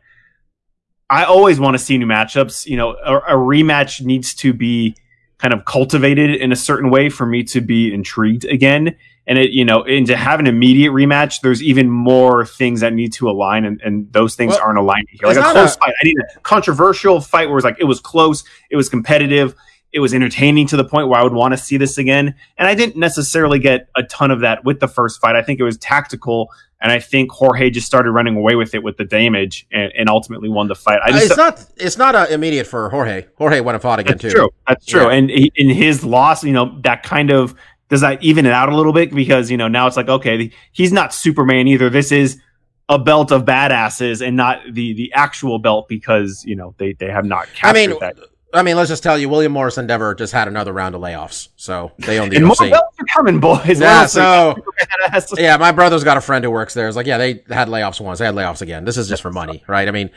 I 1.11 1.25
always 1.25 1.59
want 1.59 1.75
to 1.77 1.81
see 1.81 1.99
new 1.99 2.07
matchups. 2.07 2.65
You 2.65 2.77
know, 2.77 2.91
a, 3.05 3.17
a 3.17 3.35
rematch 3.35 4.01
needs 4.01 4.35
to 4.35 4.53
be 4.53 4.95
kind 5.39 5.53
of 5.53 5.65
cultivated 5.65 6.37
in 6.37 6.53
a 6.53 6.57
certain 6.57 6.91
way 6.91 7.09
for 7.09 7.27
me 7.27 7.43
to 7.43 7.61
be 7.61 7.93
intrigued 7.93 8.45
again. 8.45 8.95
And 9.29 9.39
it, 9.39 9.51
you 9.51 9.63
know, 9.65 9.85
and 9.85 10.07
to 10.07 10.17
have 10.17 10.41
an 10.41 10.47
immediate 10.47 10.91
rematch, 10.91 11.43
there's 11.43 11.63
even 11.63 11.91
more 11.91 12.47
things 12.47 12.81
that 12.81 12.95
need 12.95 13.13
to 13.13 13.29
align, 13.29 13.67
and, 13.67 13.79
and 13.85 14.11
those 14.11 14.35
things 14.35 14.55
Well, 14.55 14.63
aren't 14.63 14.79
aligned 14.79 15.07
here. 15.11 15.29
Like 15.29 15.37
a 15.37 15.43
close 15.43 15.77
a- 15.77 15.79
fight, 15.79 15.93
I 16.03 16.05
need 16.05 16.17
a 16.35 16.41
controversial 16.41 17.21
fight 17.21 17.49
where 17.51 17.59
it's 17.59 17.65
like 17.65 17.77
it 17.79 17.85
was 17.85 18.01
close, 18.01 18.43
it 18.71 18.77
was 18.77 18.89
competitive, 18.89 19.55
it 19.93 20.01
was 20.01 20.15
entertaining 20.15 20.67
to 20.69 20.77
the 20.79 20.85
point 20.85 21.09
where 21.09 21.21
I 21.21 21.23
would 21.23 21.35
want 21.35 21.53
to 21.53 21.59
see 21.59 21.77
this 21.77 21.99
again. 21.99 22.35
And 22.57 22.67
I 22.67 22.75
didn't 22.75 22.97
necessarily 22.97 23.59
get 23.59 23.89
a 23.97 24.03
ton 24.05 24.31
of 24.31 24.41
that 24.41 24.65
with 24.65 24.81
the 24.81 24.89
first 24.89 25.21
fight. 25.21 25.37
I 25.37 25.43
think 25.43 25.61
it 25.61 25.65
was 25.65 25.77
tactical, 25.77 26.49
and 26.81 26.91
I 26.91 26.99
think 26.99 27.31
Jorge 27.31 27.69
just 27.69 27.87
started 27.87 28.13
running 28.13 28.35
away 28.37 28.55
with 28.55 28.75
it 28.75 28.83
with 28.83 28.97
the 28.97 29.05
damage, 29.05 29.67
and, 29.71 29.93
and 29.95 30.09
ultimately 30.09 30.49
won 30.49 30.69
the 30.69 30.75
fight. 30.75 31.01
I 31.05 31.09
Uh, 31.09 31.13
just 31.13 31.25
it's 31.27 31.37
not. 31.37 31.67
It's 31.77 31.99
not 31.99 32.15
uh, 32.15 32.27
immediate 32.31 32.67
for 32.67 32.89
Jorge. 32.89 33.27
Jorge 33.37 33.61
went 33.61 33.75
and 33.75 33.83
fought 33.83 33.99
again 33.99 34.17
that's 34.17 34.23
too. 34.23 34.31
true. 34.31 34.51
That's 34.67 34.87
true. 34.87 35.03
Yeah. 35.03 35.11
And 35.17 35.29
he, 35.29 35.53
in 35.55 35.69
his 35.69 36.03
loss, 36.03 36.45
you 36.45 36.53
know, 36.53 36.79
that 36.83 37.03
kind 37.03 37.31
of 37.31 37.55
does 37.89 38.01
that 38.03 38.23
even 38.23 38.47
it 38.47 38.53
out 38.53 38.69
a 38.69 38.77
little 38.77 38.93
bit 38.93 39.15
because 39.15 39.51
you 39.51 39.57
know 39.57 39.69
now 39.69 39.87
it's 39.87 39.97
like 39.97 40.09
okay, 40.09 40.51
he's 40.73 40.93
not 40.93 41.15
Superman 41.15 41.69
either. 41.69 41.91
This 41.91 42.13
is 42.13 42.41
a 42.89 42.99
belt 42.99 43.31
of 43.31 43.45
badasses 43.45 44.27
and 44.27 44.37
not 44.37 44.61
the 44.71 44.95
the 44.95 45.13
actual 45.13 45.59
belt 45.59 45.89
because 45.89 46.45
you 46.45 46.57
know 46.57 46.75
they 46.79 46.95
they 46.95 47.11
have 47.11 47.25
not 47.25 47.49
I 47.63 47.73
mean, 47.73 47.91
that. 48.01 48.17
I 48.55 48.63
mean, 48.63 48.77
let's 48.77 48.89
just 48.89 49.03
tell 49.03 49.19
you, 49.19 49.29
William 49.29 49.53
Morris 49.53 49.77
Endeavor 49.77 50.15
just 50.15 50.33
had 50.33 50.49
another 50.49 50.73
round 50.73 50.95
of 50.95 51.03
layoffs, 51.03 51.49
so 51.57 51.93
they 51.99 52.19
own 52.19 52.31
the 52.31 52.37
And 52.37 52.47
more 52.47 52.57
belts 52.57 52.97
are 52.99 53.05
coming, 53.15 53.41
boys. 53.41 53.79
Yeah, 53.79 54.07
so 54.07 54.57
yeah, 55.37 55.59
my 55.59 55.71
brother's 55.71 56.03
got 56.03 56.17
a 56.17 56.21
friend 56.23 56.43
who 56.43 56.51
works 56.51 56.73
there. 56.73 56.89
It's 56.89 56.97
like, 56.97 57.07
yeah, 57.07 57.19
they 57.19 57.43
had 57.51 57.69
layoffs 57.69 58.01
once, 58.01 58.21
they 58.21 58.25
had 58.25 58.35
layoffs 58.35 58.63
again. 58.63 58.87
This 58.87 58.97
is 58.97 59.07
just 59.07 59.21
for 59.21 59.31
money, 59.31 59.63
right? 59.67 59.87
I 59.87 59.91
mean, 59.91 60.09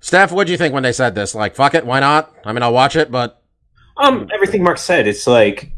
Steph, 0.00 0.32
what 0.32 0.48
do 0.48 0.52
you 0.52 0.58
think 0.58 0.74
when 0.74 0.82
they 0.82 0.92
said 0.92 1.14
this? 1.14 1.32
Like, 1.32 1.54
fuck 1.54 1.74
it, 1.74 1.86
why 1.86 2.00
not? 2.00 2.34
I 2.44 2.52
mean, 2.52 2.64
I'll 2.64 2.72
watch 2.72 2.96
it, 2.96 3.12
but 3.12 3.40
Um, 3.96 4.28
everything 4.34 4.64
Mark 4.64 4.78
said, 4.78 5.06
it's 5.06 5.28
like 5.28 5.70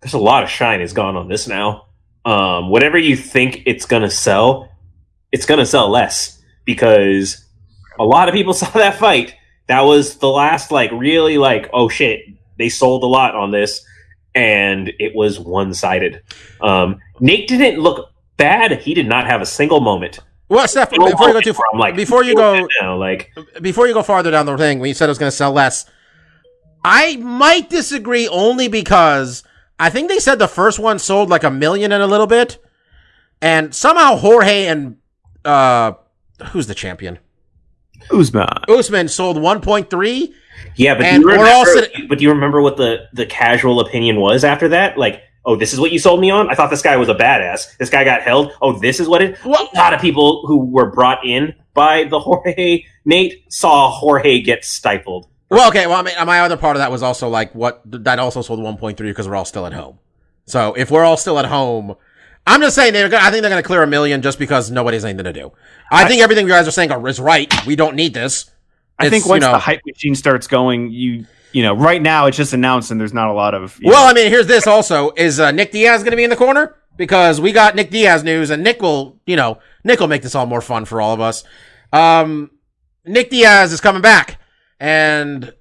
there's 0.00 0.14
a 0.14 0.18
lot 0.18 0.42
of 0.42 0.50
shine 0.50 0.80
has 0.80 0.92
gone 0.92 1.16
on 1.16 1.28
this 1.28 1.46
now. 1.46 1.86
Um, 2.24 2.70
whatever 2.70 2.98
you 2.98 3.16
think 3.16 3.62
it's 3.66 3.86
gonna 3.86 4.10
sell, 4.10 4.70
it's 5.32 5.46
gonna 5.46 5.66
sell 5.66 5.88
less 5.88 6.42
because 6.64 7.44
a 7.98 8.04
lot 8.04 8.28
of 8.28 8.34
people 8.34 8.52
saw 8.54 8.70
that 8.70 8.98
fight. 8.98 9.34
That 9.68 9.82
was 9.82 10.16
the 10.16 10.28
last, 10.28 10.72
like, 10.72 10.90
really, 10.90 11.38
like, 11.38 11.70
oh 11.72 11.88
shit, 11.88 12.22
they 12.58 12.68
sold 12.68 13.04
a 13.04 13.06
lot 13.06 13.36
on 13.36 13.52
this, 13.52 13.84
and 14.34 14.92
it 14.98 15.14
was 15.14 15.38
one 15.38 15.72
sided. 15.74 16.22
Um, 16.60 16.98
Nate 17.20 17.46
didn't 17.46 17.80
look 17.80 18.10
bad. 18.36 18.80
He 18.80 18.94
did 18.94 19.06
not 19.06 19.26
have 19.26 19.40
a 19.40 19.46
single 19.46 19.80
moment. 19.80 20.18
well, 20.48 20.66
Steph, 20.66 20.90
before 20.90 21.28
you 21.28 21.32
go 21.34 21.40
too 21.40 21.52
far, 21.52 21.66
like, 21.76 21.94
before 21.94 22.24
you 22.24 22.34
go, 22.34 22.66
now, 22.80 22.96
like, 22.96 23.30
before 23.62 23.86
you 23.86 23.94
go 23.94 24.02
farther 24.02 24.32
down 24.32 24.46
the 24.46 24.56
thing, 24.58 24.80
when 24.80 24.88
you 24.88 24.94
said 24.94 25.06
it 25.06 25.10
was 25.10 25.18
going 25.18 25.30
to 25.30 25.36
sell 25.36 25.52
less, 25.52 25.86
I 26.84 27.16
might 27.16 27.70
disagree 27.70 28.26
only 28.26 28.66
because 28.66 29.44
I 29.80 29.90
think 29.90 30.08
they 30.08 30.18
said 30.20 30.38
the 30.38 30.46
first 30.46 30.78
one 30.78 30.98
sold 30.98 31.28
like 31.30 31.42
a 31.42 31.50
million 31.50 31.90
and 31.90 32.02
a 32.02 32.06
little 32.06 32.26
bit, 32.28 32.58
and 33.42 33.74
somehow 33.74 34.16
Jorge 34.16 34.66
and 34.66 34.98
uh, 35.44 35.92
who's 36.52 36.66
the 36.66 36.74
champion? 36.74 37.18
Usman. 38.12 38.46
Usman 38.68 39.08
sold 39.08 39.36
1.3. 39.36 40.32
Yeah, 40.76 40.94
but 40.94 41.02
do 41.04 41.20
you 41.20 41.26
remember, 41.26 41.70
sitting- 41.70 42.08
but 42.08 42.18
do 42.18 42.24
you 42.24 42.30
remember 42.30 42.60
what 42.60 42.76
the 42.76 43.06
the 43.14 43.24
casual 43.26 43.80
opinion 43.80 44.20
was 44.20 44.44
after 44.44 44.68
that? 44.68 44.98
Like, 44.98 45.22
oh, 45.44 45.56
this 45.56 45.72
is 45.72 45.80
what 45.80 45.90
you 45.92 45.98
sold 45.98 46.20
me 46.20 46.30
on. 46.30 46.50
I 46.50 46.54
thought 46.54 46.70
this 46.70 46.82
guy 46.82 46.96
was 46.96 47.08
a 47.08 47.14
badass. 47.14 47.76
This 47.78 47.88
guy 47.90 48.04
got 48.04 48.22
held. 48.22 48.52
Oh, 48.60 48.78
this 48.78 49.00
is 49.00 49.08
what 49.08 49.22
it. 49.22 49.42
Well- 49.44 49.68
a 49.72 49.76
lot 49.78 49.94
of 49.94 50.00
people 50.00 50.46
who 50.46 50.66
were 50.66 50.90
brought 50.90 51.24
in 51.24 51.54
by 51.72 52.04
the 52.04 52.18
Jorge 52.20 52.84
Nate 53.06 53.50
saw 53.50 53.90
Jorge 53.90 54.40
get 54.42 54.64
stifled. 54.64 55.28
Well, 55.50 55.68
okay. 55.68 55.86
Well, 55.86 55.96
I 55.98 56.02
mean, 56.02 56.14
my 56.26 56.40
other 56.40 56.56
part 56.56 56.76
of 56.76 56.80
that 56.80 56.90
was 56.90 57.02
also 57.02 57.28
like 57.28 57.54
what 57.54 57.82
that 57.86 58.18
also 58.18 58.40
sold 58.42 58.60
1.3 58.60 58.96
because 58.96 59.28
we're 59.28 59.34
all 59.36 59.44
still 59.44 59.66
at 59.66 59.72
home. 59.72 59.98
So 60.46 60.74
if 60.74 60.90
we're 60.90 61.04
all 61.04 61.16
still 61.16 61.38
at 61.38 61.44
home, 61.46 61.96
I'm 62.46 62.60
just 62.60 62.74
saying 62.74 62.92
they're. 62.92 63.08
Gonna, 63.08 63.24
I 63.24 63.30
think 63.30 63.42
they're 63.42 63.50
going 63.50 63.62
to 63.62 63.66
clear 63.66 63.82
a 63.82 63.86
million 63.86 64.22
just 64.22 64.38
because 64.38 64.70
nobody's 64.70 65.04
anything 65.04 65.24
to 65.24 65.32
do. 65.32 65.52
I, 65.90 66.08
think 66.08 66.22
everything 66.22 66.46
you 66.46 66.52
guys 66.52 66.66
are 66.66 66.72
saying 66.72 66.90
is 66.90 67.20
right. 67.20 67.52
We 67.66 67.76
don't 67.76 67.94
need 67.96 68.14
this. 68.14 68.50
I 68.98 69.06
It's, 69.06 69.10
think 69.10 69.24
you 69.24 69.30
once 69.30 69.42
know- 69.42 69.52
the 69.52 69.58
hype 69.58 69.80
machine 69.86 70.14
starts 70.14 70.46
going, 70.46 70.90
you 70.90 71.26
you 71.52 71.62
know, 71.64 71.74
right 71.74 72.00
now 72.00 72.26
it's 72.26 72.36
just 72.36 72.52
announced 72.52 72.92
and 72.92 73.00
there's 73.00 73.12
not 73.12 73.28
a 73.28 73.32
lot 73.32 73.54
of. 73.54 73.78
Well, 73.82 74.04
know- 74.04 74.10
I 74.10 74.14
mean, 74.14 74.30
here's 74.30 74.46
this 74.46 74.66
also. 74.66 75.10
Is 75.16 75.40
uh, 75.40 75.50
Nick 75.50 75.72
Diaz 75.72 76.02
going 76.02 76.12
to 76.12 76.16
be 76.16 76.24
in 76.24 76.30
the 76.30 76.36
corner? 76.36 76.76
Because 76.96 77.40
we 77.40 77.52
got 77.52 77.74
Nick 77.76 77.90
Diaz 77.90 78.22
news, 78.24 78.50
and 78.50 78.62
Nick 78.62 78.82
will, 78.82 79.18
you 79.26 79.34
know, 79.36 79.58
Nick 79.84 80.00
will 80.00 80.08
make 80.08 80.22
this 80.22 80.34
all 80.34 80.46
more 80.46 80.60
fun 80.60 80.84
for 80.84 81.00
all 81.00 81.14
of 81.14 81.20
us. 81.20 81.44
Um, 81.92 82.50
Nick 83.04 83.30
Diaz 83.30 83.72
is 83.72 83.80
coming 83.80 84.02
back, 84.02 84.38
and 84.80 85.52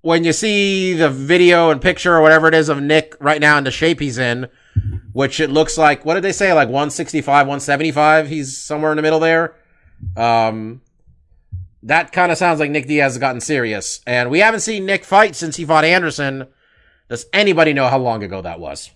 when 0.00 0.24
you 0.24 0.32
see 0.32 0.94
the 0.94 1.08
video 1.08 1.70
and 1.70 1.80
picture 1.80 2.14
or 2.14 2.20
whatever 2.20 2.48
it 2.48 2.54
is 2.54 2.68
of 2.68 2.82
Nick 2.82 3.14
right 3.20 3.40
now 3.40 3.56
in 3.56 3.64
the 3.64 3.70
shape 3.70 4.00
he's 4.00 4.18
in, 4.18 4.48
which 5.12 5.38
it 5.38 5.50
looks 5.50 5.78
like, 5.78 6.04
what 6.04 6.14
did 6.14 6.24
they 6.24 6.32
say, 6.32 6.52
like 6.52 6.68
165, 6.68 7.46
175? 7.46 8.28
He's 8.28 8.58
somewhere 8.58 8.90
in 8.90 8.96
the 8.96 9.02
middle 9.02 9.20
there. 9.20 9.54
Um, 10.16 10.80
that 11.84 12.12
kind 12.12 12.32
of 12.32 12.38
sounds 12.38 12.58
like 12.58 12.70
Nick 12.70 12.86
Diaz 12.86 13.12
has 13.12 13.18
gotten 13.18 13.40
serious, 13.40 14.00
and 14.06 14.30
we 14.30 14.40
haven't 14.40 14.60
seen 14.60 14.86
Nick 14.86 15.04
fight 15.04 15.36
since 15.36 15.56
he 15.56 15.64
fought 15.64 15.84
Anderson. 15.84 16.48
Does 17.08 17.26
anybody 17.32 17.72
know 17.72 17.88
how 17.88 17.98
long 17.98 18.22
ago 18.22 18.42
that 18.42 18.58
was? 18.58 18.90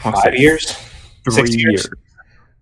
Five 0.00 0.34
years. 0.34 0.72
three 1.24 1.34
six 1.34 1.54
years. 1.54 1.84
years. 1.84 1.90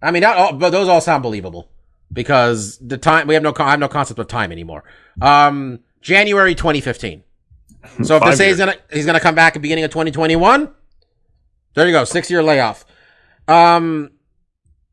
I 0.03 0.11
mean, 0.11 0.23
that 0.23 0.37
all, 0.37 0.53
but 0.55 0.71
those 0.71 0.89
all 0.89 1.01
sound 1.01 1.23
believable 1.23 1.71
because 2.13 2.79
the 2.79 2.99
time 2.99 3.27
we 3.27 3.35
have 3.35 3.43
no, 3.43 3.53
I 3.59 3.71
have 3.71 3.81
no 3.81 3.89
concept 3.89 4.19
of 4.19 4.29
time 4.29 4.53
anymore. 4.53 4.85
Um, 5.21 5.81
January 6.01 6.55
2015. 6.55 7.25
So 8.03 8.17
if 8.17 8.23
they 8.23 8.35
say 8.35 8.49
he's 8.49 8.59
gonna 8.59 8.77
he's 8.93 9.07
gonna 9.07 9.21
come 9.21 9.35
back 9.35 9.53
at 9.53 9.55
the 9.55 9.61
beginning 9.61 9.85
of 9.85 9.91
2021, 9.91 10.69
there 11.73 11.87
you 11.87 11.93
go, 11.93 12.05
six 12.05 12.31
year 12.31 12.43
layoff. 12.43 12.85
Um, 13.49 14.11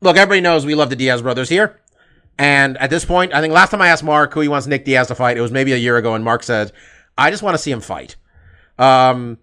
look, 0.00 0.16
everybody 0.16 0.40
knows 0.40 0.64
we 0.64 0.74
love 0.74 0.88
the 0.88 0.96
Diaz 0.96 1.20
brothers 1.20 1.50
here, 1.50 1.80
and 2.38 2.78
at 2.78 2.88
this 2.88 3.04
point, 3.04 3.34
I 3.34 3.42
think 3.42 3.52
last 3.52 3.72
time 3.72 3.82
I 3.82 3.88
asked 3.88 4.04
Mark 4.04 4.32
who 4.32 4.40
he 4.40 4.48
wants 4.48 4.66
Nick 4.66 4.86
Diaz 4.86 5.08
to 5.08 5.14
fight, 5.14 5.36
it 5.36 5.42
was 5.42 5.52
maybe 5.52 5.74
a 5.74 5.76
year 5.76 5.98
ago, 5.98 6.14
and 6.14 6.24
Mark 6.24 6.42
said, 6.42 6.72
"I 7.18 7.30
just 7.30 7.42
want 7.42 7.54
to 7.54 7.58
see 7.62 7.70
him 7.70 7.82
fight." 7.82 8.16
Um, 8.78 9.36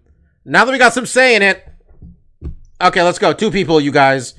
now 0.44 0.64
that 0.64 0.72
we 0.72 0.78
got 0.78 0.92
some 0.92 1.06
say 1.06 1.36
in 1.36 1.42
it, 1.42 1.64
okay, 2.80 3.02
let's 3.02 3.20
go. 3.20 3.32
Two 3.32 3.52
people, 3.52 3.80
you 3.80 3.92
guys. 3.92 4.34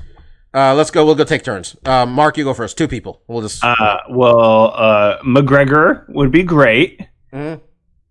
Uh, 0.58 0.74
let's 0.74 0.89
go. 0.89 1.06
We'll 1.06 1.13
go 1.13 1.24
take 1.24 1.43
turns. 1.43 1.76
Uh, 1.86 2.08
Mark, 2.08 2.36
you 2.36 2.43
go 2.43 2.54
first. 2.56 2.80
Two 2.80 2.88
people. 2.88 3.22
We'll 3.28 3.43
just. 3.43 3.63
Uh, 3.63 3.98
well, 4.10 4.74
uh, 4.76 5.20
McGregor 5.22 6.04
would 6.10 6.32
be 6.32 6.41
great. 6.41 7.00
Mhm. 7.32 7.62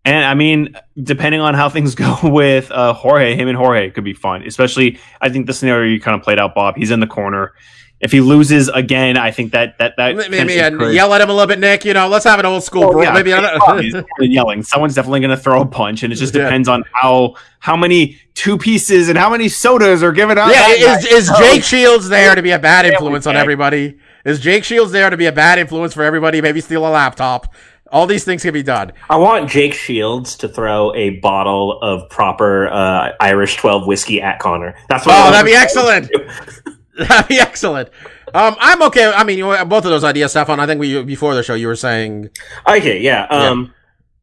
And 0.04 0.24
I 0.24 0.34
mean, 0.34 0.76
depending 1.02 1.40
on 1.40 1.54
how 1.54 1.68
things 1.68 1.94
go 2.06 2.16
with 2.22 2.70
uh, 2.70 2.92
Jorge, 2.92 3.34
him 3.34 3.48
and 3.48 3.58
Jorge 3.58 3.90
could 3.90 4.04
be 4.04 4.14
fun. 4.14 4.44
Especially, 4.44 5.00
I 5.20 5.28
think 5.28 5.46
the 5.48 5.52
scenario 5.52 5.90
you 5.92 6.00
kind 6.00 6.14
of 6.16 6.22
played 6.22 6.38
out, 6.38 6.54
Bob. 6.54 6.76
He's 6.76 6.92
in 6.92 7.00
the 7.00 7.08
corner. 7.08 7.52
If 7.98 8.12
he 8.12 8.20
loses 8.20 8.68
again, 8.68 9.16
I 9.16 9.30
think 9.30 9.52
that 9.52 9.78
that 9.78 9.94
that 9.96 10.16
Maybe 10.16 10.36
potentially 10.36 10.94
yell 10.94 11.14
at 11.14 11.20
him 11.22 11.30
a 11.30 11.32
little 11.32 11.46
bit, 11.46 11.58
Nick. 11.58 11.84
You 11.86 11.94
know, 11.94 12.08
let's 12.08 12.26
have 12.26 12.38
an 12.38 12.44
old 12.44 12.62
school. 12.62 12.82
Well, 12.82 12.92
bro- 12.92 13.02
yeah, 13.04 13.12
maybe 13.14 13.30
he's 13.34 13.38
another. 13.38 13.82
definitely 13.82 14.28
yelling. 14.28 14.62
Someone's 14.62 14.94
definitely 14.94 15.20
going 15.20 15.30
to 15.30 15.36
throw 15.36 15.62
a 15.62 15.66
punch, 15.66 16.02
and 16.02 16.12
it 16.12 16.16
just 16.16 16.34
Yeah. 16.34 16.42
depends 16.44 16.68
on 16.68 16.84
how 16.92 17.36
how 17.58 17.74
many 17.74 18.18
two 18.34 18.58
pieces 18.58 19.08
and 19.08 19.16
how 19.16 19.30
many 19.30 19.48
sodas 19.48 20.02
are 20.02 20.12
given 20.12 20.36
out. 20.36 20.48
yeah, 20.50 20.68
that 20.68 20.78
is 20.78 21.04
night. 21.04 21.12
is 21.12 21.26
So- 21.28 21.38
Jake 21.38 21.64
Shields 21.64 22.08
there 22.10 22.34
to 22.34 22.42
be 22.42 22.50
a 22.50 22.58
bad 22.58 22.84
influence 22.84 23.26
on 23.26 23.34
everybody? 23.34 23.96
Is 24.26 24.40
Jake 24.40 24.64
Shields 24.64 24.92
there 24.92 25.08
to 25.08 25.16
be 25.16 25.26
a 25.26 25.32
bad 25.32 25.58
influence 25.58 25.94
for 25.94 26.02
everybody? 26.02 26.42
Maybe 26.42 26.60
steal 26.60 26.86
a 26.86 26.90
laptop. 26.90 27.54
All 27.90 28.06
these 28.06 28.24
things 28.24 28.42
can 28.42 28.52
be 28.52 28.64
done. 28.64 28.92
I 29.08 29.16
want 29.16 29.48
Jake 29.48 29.72
Shields 29.72 30.36
to 30.38 30.48
throw 30.48 30.92
a 30.94 31.10
bottle 31.20 31.78
of 31.80 32.10
proper 32.10 32.68
uh, 32.68 33.12
Irish 33.20 33.56
12 33.56 33.86
whiskey 33.86 34.20
at 34.20 34.38
Conor. 34.40 34.74
That's 34.88 35.06
what 35.06 35.14
Oh, 35.16 35.20
want 35.30 35.32
that'd 35.32 35.46
be 35.46 35.52
him 35.52 35.58
to 35.60 35.62
excellent. 35.62 36.10
That'd 36.96 37.28
be 37.28 37.38
excellent. 37.38 37.90
Um, 38.34 38.56
I'm 38.58 38.82
okay. 38.82 39.12
I 39.12 39.24
mean, 39.24 39.40
both 39.68 39.84
of 39.84 39.90
those 39.90 40.04
ideas, 40.04 40.30
Stefan. 40.30 40.60
I 40.60 40.66
think 40.66 40.80
we 40.80 41.02
before 41.02 41.34
the 41.34 41.42
show 41.42 41.54
you 41.54 41.66
were 41.66 41.76
saying 41.76 42.30
Okay, 42.66 43.00
yeah. 43.00 43.26
Um, 43.26 43.72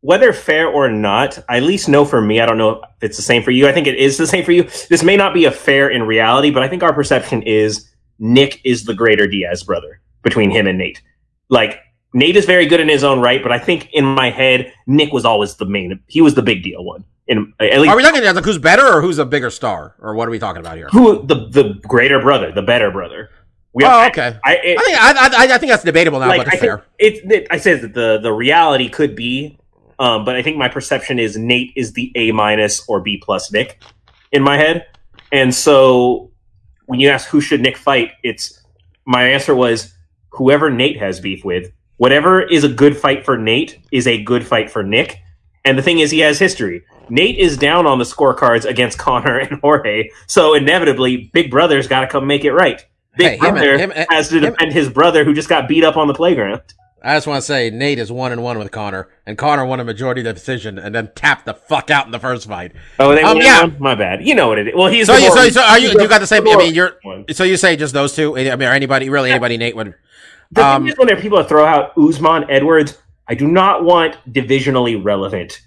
Whether 0.02 0.34
fair 0.34 0.68
or 0.68 0.90
not, 0.90 1.40
I 1.48 1.58
at 1.58 1.64
least 1.64 1.88
know 1.88 2.04
for 2.04 2.22
me, 2.22 2.42
I 2.42 2.46
don't 2.46 2.58
know 2.58 2.82
if 2.82 2.90
it's 3.02 3.18
the 3.18 3.24
same 3.24 3.44
for 3.44 3.52
you. 3.52 3.68
I 3.68 3.72
think 3.72 3.88
it 3.88 3.96
is 3.96 4.18
the 4.18 4.28
same 4.28 4.44
for 4.44 4.52
you. 4.52 4.64
This 4.90 5.04
may 5.04 5.16
not 5.16 5.34
be 5.34 5.46
a 5.46 5.52
fair 5.52 5.90
in 5.90 6.04
reality, 6.04 6.52
but 6.52 6.64
I 6.64 6.68
think 6.68 6.84
our 6.84 6.94
perception 6.94 7.42
is 7.44 7.90
Nick 8.20 8.60
is 8.64 8.86
the 8.86 8.94
greater 8.94 9.28
Diaz 9.28 9.64
brother 9.64 10.02
between 10.24 10.50
him 10.50 10.68
and 10.68 10.78
Nate. 10.78 11.02
Like, 11.50 11.80
Nate 12.14 12.36
is 12.36 12.46
very 12.46 12.66
good 12.66 12.80
in 12.80 12.90
his 12.90 13.04
own 13.04 13.20
right, 13.20 13.42
but 13.42 13.52
I 13.52 13.60
think 13.60 13.90
in 13.94 14.06
my 14.06 14.30
head, 14.30 14.72
Nick 14.88 15.12
was 15.12 15.26
always 15.26 15.56
the 15.56 15.66
main, 15.66 16.00
he 16.08 16.22
was 16.22 16.36
the 16.36 16.42
big 16.42 16.64
deal 16.64 16.84
one. 16.84 17.04
In, 17.28 17.54
at 17.60 17.80
least 17.80 17.90
Are 17.90 17.96
we 17.96 18.04
talking 18.04 18.22
like 18.22 18.44
who's 18.44 18.58
better 18.58 18.86
or 18.86 19.02
who's 19.02 19.18
a 19.18 19.26
bigger 19.26 19.50
star 19.50 19.96
or 20.00 20.14
what 20.14 20.28
are 20.28 20.32
we 20.32 20.40
talking 20.40 20.60
about 20.60 20.76
here? 20.78 20.90
who 20.92 21.26
the 21.26 21.48
the 21.50 21.80
greater 21.88 22.20
brother, 22.20 22.52
the 22.52 22.62
better 22.62 22.92
brother. 22.92 23.30
We 23.74 23.86
Oh, 23.86 24.06
okay. 24.08 24.38
I, 24.44 24.56
it, 24.58 24.78
I 24.78 24.84
think 24.84 24.98
I, 24.98 25.12
I, 25.52 25.56
I 25.56 25.58
think 25.58 25.72
that's 25.72 25.84
debatable 25.84 26.20
now, 26.20 26.28
like 26.28 26.42
but 26.42 26.48
I 26.48 26.52
it's 26.52 26.62
think 26.62 26.70
fair. 26.70 26.86
it's 27.00 27.20
it, 27.24 27.48
I 27.50 27.58
said 27.58 27.82
that 27.82 27.94
the 27.94 28.20
the 28.22 28.32
reality 28.32 28.90
could 28.90 29.16
be, 29.16 29.58
um, 30.00 30.26
but 30.26 30.36
I 30.36 30.42
think 30.44 30.58
my 30.58 30.68
perception 30.68 31.18
is 31.18 31.38
Nate 31.38 31.72
is 31.76 31.94
the 31.94 32.12
A 32.16 32.32
minus 32.34 32.88
or 32.88 33.00
B 33.00 33.22
plus 33.24 33.52
Nick 33.52 33.82
in 34.32 34.44
my 34.44 34.58
head, 34.58 34.86
and 35.32 35.56
so 35.56 36.30
when 36.86 37.00
you 37.00 37.10
ask 37.10 37.30
who 37.30 37.40
should 37.42 37.62
Nick 37.62 37.78
fight, 37.78 38.12
it's 38.22 38.62
my 39.06 39.24
answer 39.30 39.56
was 39.56 39.94
whoever 40.32 40.70
Nate 40.70 41.00
has 41.00 41.20
beef 41.22 41.44
with. 41.46 41.72
Whatever 41.98 42.42
is 42.42 42.64
a 42.64 42.70
good 42.70 42.98
fight 42.98 43.24
for 43.24 43.38
Nate 43.38 43.80
is 43.92 44.08
a 44.08 44.22
good 44.22 44.46
fight 44.46 44.70
for 44.70 44.84
Nick, 44.84 45.20
And 45.66 45.78
the 45.78 45.82
thing 45.82 46.00
is, 46.00 46.12
he 46.12 46.20
has 46.20 46.40
history. 46.40 46.84
Nate 47.10 47.38
is 47.38 47.58
down 47.58 47.86
on 47.88 47.98
the 48.00 48.06
scorecards 48.06 48.66
against 48.66 48.98
Conor 48.98 49.38
and 49.50 49.60
Jorge, 49.62 50.10
so 50.28 50.54
inevitably, 50.54 51.30
Big 51.34 51.50
Brother's 51.52 51.88
got 51.88 52.02
to 52.02 52.08
come 52.08 52.28
make 52.28 52.44
it 52.46 52.54
right. 52.54 52.86
Big 53.18 53.34
Hey, 53.34 53.38
Brother 53.38 53.78
him 53.78 53.92
and- 53.96 54.08
has 54.10 54.30
to 54.30 54.38
him- 54.40 54.54
defend 54.54 54.74
his 54.74 54.90
brother 54.90 55.24
who 55.24 55.34
just 55.34 55.48
got 55.50 55.68
beat 55.68 55.84
up 55.84 55.98
on 55.98 56.08
the 56.08 56.14
playground. 56.14 56.62
I 57.06 57.16
just 57.18 57.28
want 57.28 57.40
to 57.42 57.46
say 57.46 57.70
Nate 57.70 58.00
is 58.00 58.10
one 58.14 58.32
and 58.32 58.42
one 58.42 58.58
with 58.58 58.72
Conor, 58.72 59.10
and 59.26 59.38
Conor 59.38 59.66
won 59.66 59.82
a 59.82 59.84
majority 59.84 60.22
of 60.22 60.26
the 60.26 60.34
decision, 60.34 60.80
and 60.80 60.96
then 60.96 61.12
tapped 61.16 61.46
the 61.46 61.54
fuck 61.54 61.92
out 61.92 62.06
in 62.06 62.14
the 62.14 62.20
first 62.20 62.48
fight. 62.48 62.72
Oh, 62.98 63.14
they 63.14 63.22
Um, 63.24 63.38
yeah. 63.40 63.62
one? 63.64 63.76
My 63.78 63.94
bad. 63.94 64.26
You 64.26 64.36
know 64.36 64.48
what 64.48 64.58
it 64.58 64.70
is. 64.70 64.74
Well, 64.74 64.88
he's 64.88 65.08
So 65.08 65.18
you, 65.18 65.30
so, 65.34 65.50
so 65.50 65.62
are 65.64 65.78
you? 65.78 65.90
You 65.90 66.08
got 66.08 66.20
the 66.22 66.28
same? 66.28 66.48
I 66.48 66.56
mean, 66.56 66.74
you're. 66.74 66.98
one. 67.04 67.26
So 67.34 67.44
you 67.44 67.58
say 67.58 67.76
just 67.76 67.94
those 67.94 68.16
two? 68.16 68.38
I 68.38 68.56
mean, 68.56 68.62
anybody 68.70 69.10
really? 69.10 69.32
Anybody? 69.32 69.58
Nate 69.58 69.76
would. 69.76 69.96
The 70.52 70.66
Um, 70.66 70.84
thing 70.84 70.92
is, 70.94 70.98
when 70.98 71.08
there 71.08 71.18
are 71.18 71.22
people 71.22 71.38
that 71.40 71.50
throw 71.50 71.66
out 71.66 71.92
Usman 71.98 72.46
Edwards, 72.50 72.98
I 73.28 73.36
do 73.36 73.48
not 73.48 73.84
want 73.84 74.18
divisionally 74.32 75.02
relevant. 75.04 75.62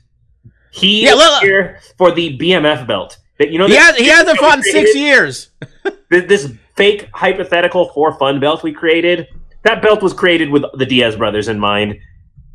He 0.70 1.04
Yeah, 1.04 1.12
is 1.12 1.16
look- 1.16 1.42
here 1.42 1.80
for 1.96 2.10
the 2.12 2.36
BMF 2.38 2.86
belt. 2.86 3.18
That 3.38 3.50
you 3.50 3.58
know, 3.58 3.66
He 3.66 3.76
has. 3.76 3.96
He 3.96 4.06
hasn't 4.08 4.38
fought 4.38 4.58
in 4.58 4.64
six 4.64 4.94
years. 4.94 5.50
This, 6.08 6.24
this 6.28 6.52
fake 6.76 7.08
hypothetical 7.12 7.88
for 7.88 8.16
fun 8.16 8.38
belt 8.38 8.62
we 8.62 8.72
created. 8.72 9.26
That 9.64 9.82
belt 9.82 10.02
was 10.02 10.12
created 10.12 10.50
with 10.50 10.62
the 10.74 10.86
Diaz 10.86 11.16
brothers 11.16 11.48
in 11.48 11.58
mind. 11.58 11.98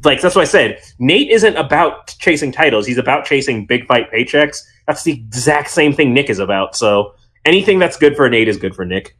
Like 0.05 0.21
that's 0.21 0.35
what 0.35 0.43
I 0.43 0.45
said. 0.45 0.79
Nate 0.99 1.29
isn't 1.29 1.57
about 1.57 2.15
chasing 2.17 2.53
titles. 2.53 2.87
He's 2.87 2.97
about 2.97 3.25
chasing 3.25 3.65
big 3.65 3.85
fight 3.87 4.09
paychecks. 4.09 4.63
That's 4.87 5.03
the 5.03 5.11
exact 5.11 5.69
same 5.69 5.91
thing 5.91 6.13
Nick 6.13 6.29
is 6.29 6.39
about. 6.39 6.77
So 6.77 7.13
anything 7.43 7.77
that's 7.77 7.97
good 7.97 8.15
for 8.15 8.29
Nate 8.29 8.47
is 8.47 8.55
good 8.57 8.73
for 8.73 8.85
Nick. 8.85 9.17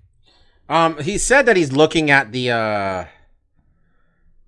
Um, 0.70 0.98
he 1.00 1.18
said 1.18 1.46
that 1.46 1.58
he's 1.58 1.74
looking 1.74 2.10
at 2.10 2.32
the. 2.32 2.52
uh 2.52 3.06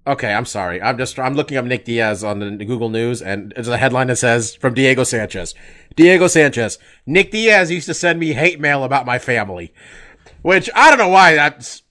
Okay, 0.06 0.34
I'm 0.34 0.46
sorry. 0.46 0.82
I'm 0.82 0.98
just 0.98 1.18
I'm 1.18 1.34
looking 1.34 1.58
up 1.58 1.64
Nick 1.64 1.86
Diaz 1.86 2.24
on 2.24 2.40
the 2.40 2.66
Google 2.66 2.90
News, 2.90 3.22
and 3.22 3.54
there's 3.56 3.70
a 3.70 3.78
headline 3.78 4.08
that 4.08 4.18
says 4.18 4.54
from 4.56 4.74
Diego 4.74 5.06
Sanchez. 5.06 5.56
Diego 5.96 6.28
Sanchez. 6.28 6.78
Nick 7.06 7.32
Diaz 7.32 7.72
used 7.72 7.86
to 7.88 7.94
send 7.94 8.20
me 8.20 8.34
hate 8.34 8.60
mail 8.60 8.84
about 8.84 9.06
my 9.06 9.18
family, 9.18 9.74
which 10.42 10.70
I 10.76 10.90
don't 10.90 11.00
know 11.00 11.08
why. 11.08 11.36
That's 11.36 11.84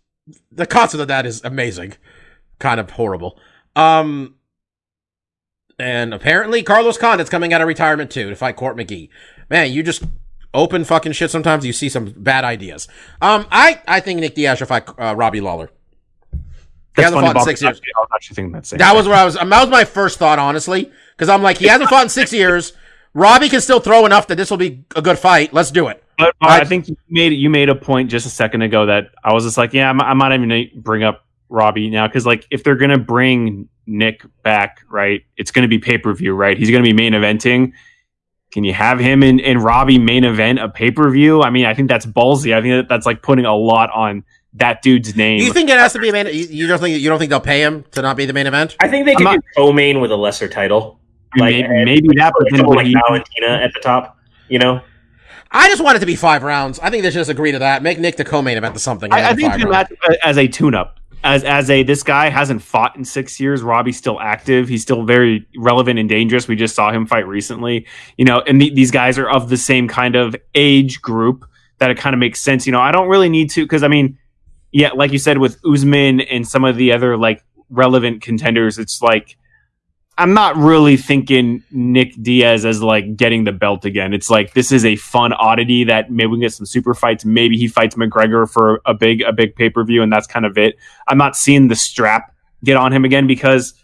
the 0.51 0.67
concept 0.67 1.01
of 1.01 1.09
that 1.09 1.25
is 1.25 1.43
amazing, 1.43 1.95
kind 2.59 2.79
of 2.79 2.91
horrible. 2.91 3.39
Um, 3.75 4.35
and 5.79 6.13
apparently 6.13 6.63
Carlos 6.63 6.99
Condit's 6.99 7.31
coming 7.31 7.55
out 7.55 7.63
of 7.63 7.69
retirement 7.69 8.11
too 8.11 8.29
to 8.29 8.37
fight 8.37 8.57
Court 8.57 8.77
McGee. 8.77 9.09
Man, 9.49 9.73
you 9.73 9.83
just 9.83 10.05
open 10.53 10.85
fucking 10.85 11.13
shit. 11.13 11.31
Sometimes 11.31 11.65
you 11.65 11.73
see 11.73 11.89
some 11.89 12.13
bad 12.15 12.45
ideas. 12.45 12.89
Um, 13.23 13.47
I 13.51 13.81
I 13.89 14.01
think 14.01 14.21
Nick 14.21 14.35
Diaz 14.35 14.59
should 14.59 14.69
fight 14.69 14.87
uh, 14.99 15.15
Robbie 15.17 15.41
Lawler. 15.41 15.71
He 16.97 17.03
hasn't 17.03 17.21
fought 17.21 17.37
in 17.37 17.43
six 17.43 17.63
years. 17.63 17.77
actually, 17.79 17.93
I 17.97 18.01
was 18.01 18.09
actually 18.15 18.35
thinking 18.35 18.53
that 18.53 18.67
same. 18.67 18.79
That 18.79 18.89
thing. 18.89 18.97
was 18.97 19.09
where 19.09 19.17
I 19.17 19.25
was. 19.25 19.35
That 19.35 19.49
was 19.49 19.69
my 19.71 19.85
first 19.85 20.19
thought, 20.19 20.39
honestly, 20.39 20.91
because 21.17 21.29
I'm 21.29 21.43
like, 21.43 21.59
he 21.59 21.67
hasn't 21.67 21.89
fought 21.91 22.03
in 22.05 22.09
six 22.09 22.33
years. 22.43 22.73
Robbie 23.15 23.49
can 23.49 23.61
still 23.61 23.81
throw 23.81 24.07
enough 24.07 24.27
that 24.29 24.37
this 24.37 24.51
will 24.51 24.57
be 24.59 24.85
a 24.97 25.03
good 25.03 25.19
fight. 25.19 25.53
Let's 25.53 25.71
do 25.71 25.89
it. 25.89 26.03
But 26.19 26.29
uh, 26.41 26.47
I- 26.47 26.61
I 26.61 26.65
think 26.65 26.89
you 26.89 26.97
made 27.09 27.33
you 27.33 27.51
made 27.51 27.69
a 27.69 27.75
point 27.75 28.11
just 28.11 28.27
a 28.27 28.31
second 28.31 28.63
ago 28.63 28.87
that 28.87 29.11
I 29.25 29.33
was 29.33 29.45
just 29.45 29.57
like, 29.59 29.73
yeah, 29.73 29.89
I'm, 29.91 30.01
I 30.01 30.15
might 30.15 30.33
even 30.35 30.71
bring 30.81 31.03
up 31.03 31.25
Robbie 31.49 31.91
now 31.91 32.07
because 32.07 32.27
like 32.27 32.47
if 32.51 32.65
they're 32.65 32.77
gonna 32.77 32.99
bring 32.99 33.69
Nick 33.87 34.23
back, 34.43 34.83
right, 34.89 35.23
it's 35.37 35.51
gonna 35.51 35.69
be 35.69 35.79
pay 35.79 35.99
per 35.99 36.13
view, 36.15 36.35
right? 36.35 36.57
He's 36.57 36.71
gonna 36.71 36.85
be 36.85 36.93
main 36.93 37.13
eventing. 37.13 37.73
Can 38.53 38.65
you 38.65 38.75
have 38.75 38.99
him 38.99 39.23
and, 39.23 39.41
and 39.41 39.63
Robbie 39.65 39.99
main 39.99 40.25
event 40.25 40.59
a 40.59 40.69
pay 40.69 40.91
per 40.91 41.11
view? 41.11 41.43
I 41.43 41.49
mean, 41.51 41.65
I 41.65 41.73
think 41.75 41.89
that's 41.89 42.05
ballsy. 42.07 42.55
I 42.55 42.61
think 42.61 42.73
that 42.83 42.89
that's 42.89 43.07
like 43.07 43.23
putting 43.23 43.47
a 43.47 43.55
lot 43.57 43.91
on 43.91 44.25
that 44.55 44.83
dude's 44.83 45.17
name. 45.17 45.41
You 45.41 45.53
think 45.53 45.71
it 45.71 45.79
has 45.79 45.93
to 45.95 45.99
be 45.99 46.09
a 46.09 46.13
main? 46.13 46.27
You, 46.27 46.33
you 46.33 46.67
don't 46.67 46.79
think 46.79 47.01
you 47.01 47.09
don't 47.09 47.19
think 47.19 47.31
they'll 47.31 47.41
pay 47.41 47.63
him 47.63 47.85
to 47.93 48.03
not 48.03 48.17
be 48.17 48.27
the 48.27 48.33
main 48.33 48.47
event? 48.47 48.77
I 48.81 48.89
think 48.89 49.07
they 49.07 49.13
I'm 49.13 49.19
could 49.19 49.25
not- 49.25 49.35
do 49.37 49.43
co-main 49.57 50.01
with 50.01 50.13
a 50.13 50.17
lesser 50.17 50.49
title. 50.49 50.99
Like 51.37 51.67
maybe, 51.67 51.85
maybe 51.85 52.09
that, 52.17 52.35
but 52.39 52.49
put 52.51 52.57
then 52.59 52.67
would 52.67 52.77
like 52.77 52.87
he, 52.87 52.95
Valentina 53.09 53.63
at 53.63 53.73
the 53.73 53.81
top. 53.81 54.19
You 54.49 54.59
know, 54.59 54.83
I 55.51 55.69
just 55.69 55.83
want 55.83 55.97
it 55.97 56.01
to 56.01 56.07
be 56.07 56.15
five 56.17 56.43
rounds. 56.43 56.79
I 56.81 56.91
think 56.91 57.03
they 57.03 57.11
should 57.11 57.21
just 57.21 57.31
agree 57.31 57.53
to 57.53 57.61
that. 57.61 57.83
Make 57.83 57.99
Nick 57.99 58.17
the 58.17 58.25
co-main 58.25 58.59
event 58.59 58.75
to 58.75 58.81
something. 58.81 59.11
I, 59.11 59.31
I 59.31 59.35
think 59.35 59.53
five 59.53 59.69
match 59.69 59.93
uh, 60.07 60.15
as 60.25 60.37
a 60.37 60.47
tune-up. 60.47 60.99
As 61.25 61.45
as 61.45 61.71
a 61.71 61.85
this 61.85 62.03
guy 62.03 62.29
hasn't 62.29 62.61
fought 62.63 62.97
in 62.97 63.05
six 63.05 63.41
years. 63.41 63.63
Robbie's 63.63 63.97
still 63.97 64.21
active. 64.21 64.69
He's 64.69 64.83
still 64.83 65.05
very 65.05 65.47
relevant 65.57 65.99
and 65.99 66.09
dangerous. 66.09 66.49
We 66.49 66.57
just 66.57 66.75
saw 66.75 66.91
him 66.93 67.07
fight 67.07 67.27
recently. 67.27 67.87
You 68.19 68.25
know, 68.27 68.41
and 68.41 68.61
the, 68.61 68.69
these 68.75 68.91
guys 68.91 69.19
are 69.19 69.31
of 69.31 69.49
the 69.49 69.57
same 69.57 69.89
kind 69.89 70.17
of 70.17 70.37
age 70.55 71.01
group 71.01 71.47
that 71.79 71.91
it 71.91 71.97
kind 71.97 72.13
of 72.13 72.21
makes 72.21 72.41
sense. 72.41 72.67
You 72.67 72.73
know, 72.73 72.81
I 72.81 72.93
don't 72.93 73.09
really 73.09 73.29
need 73.29 73.51
to 73.53 73.65
because 73.65 73.85
I 73.85 73.89
mean, 73.89 74.19
yeah, 74.73 74.91
like 74.95 75.13
you 75.13 75.19
said 75.19 75.39
with 75.39 75.59
Usman 75.65 76.21
and 76.23 76.47
some 76.47 76.65
of 76.65 76.77
the 76.77 76.93
other 76.93 77.17
like 77.17 77.45
relevant 77.71 78.23
contenders, 78.23 78.79
it's 78.79 79.01
like 79.03 79.37
I'm 80.19 80.35
not 80.35 80.57
really 80.57 80.97
thinking 80.97 81.63
Nick 81.71 82.15
Diaz 82.23 82.65
as 82.67 82.83
like 82.83 83.17
getting 83.17 83.45
the 83.45 83.53
belt 83.53 83.85
again. 83.85 84.13
It's 84.13 84.29
like 84.29 84.53
this 84.53 84.71
is 84.73 84.85
a 84.85 84.97
fun 84.97 85.33
oddity 85.33 85.85
that 85.85 86.11
maybe 86.11 86.27
we 86.29 86.37
can 86.37 86.43
get 86.43 86.53
some 86.53 86.67
super 86.67 86.93
fights. 86.95 87.25
Maybe 87.25 87.57
he 87.57 87.67
fights 87.69 87.95
McGregor 87.95 88.51
for 88.51 88.83
a 88.85 88.93
big 88.95 89.23
a 89.23 89.33
big 89.33 89.57
pay 89.57 89.71
per 89.71 89.85
view, 89.85 90.03
and 90.03 90.13
that's 90.13 90.27
kind 90.27 90.45
of 90.45 90.59
it. 90.59 90.77
I'm 91.09 91.19
not 91.19 91.37
seeing 91.37 91.69
the 91.69 91.77
strap 91.77 92.35
get 92.65 92.77
on 92.77 92.93
him 92.93 93.05
again 93.05 93.27
because 93.27 93.75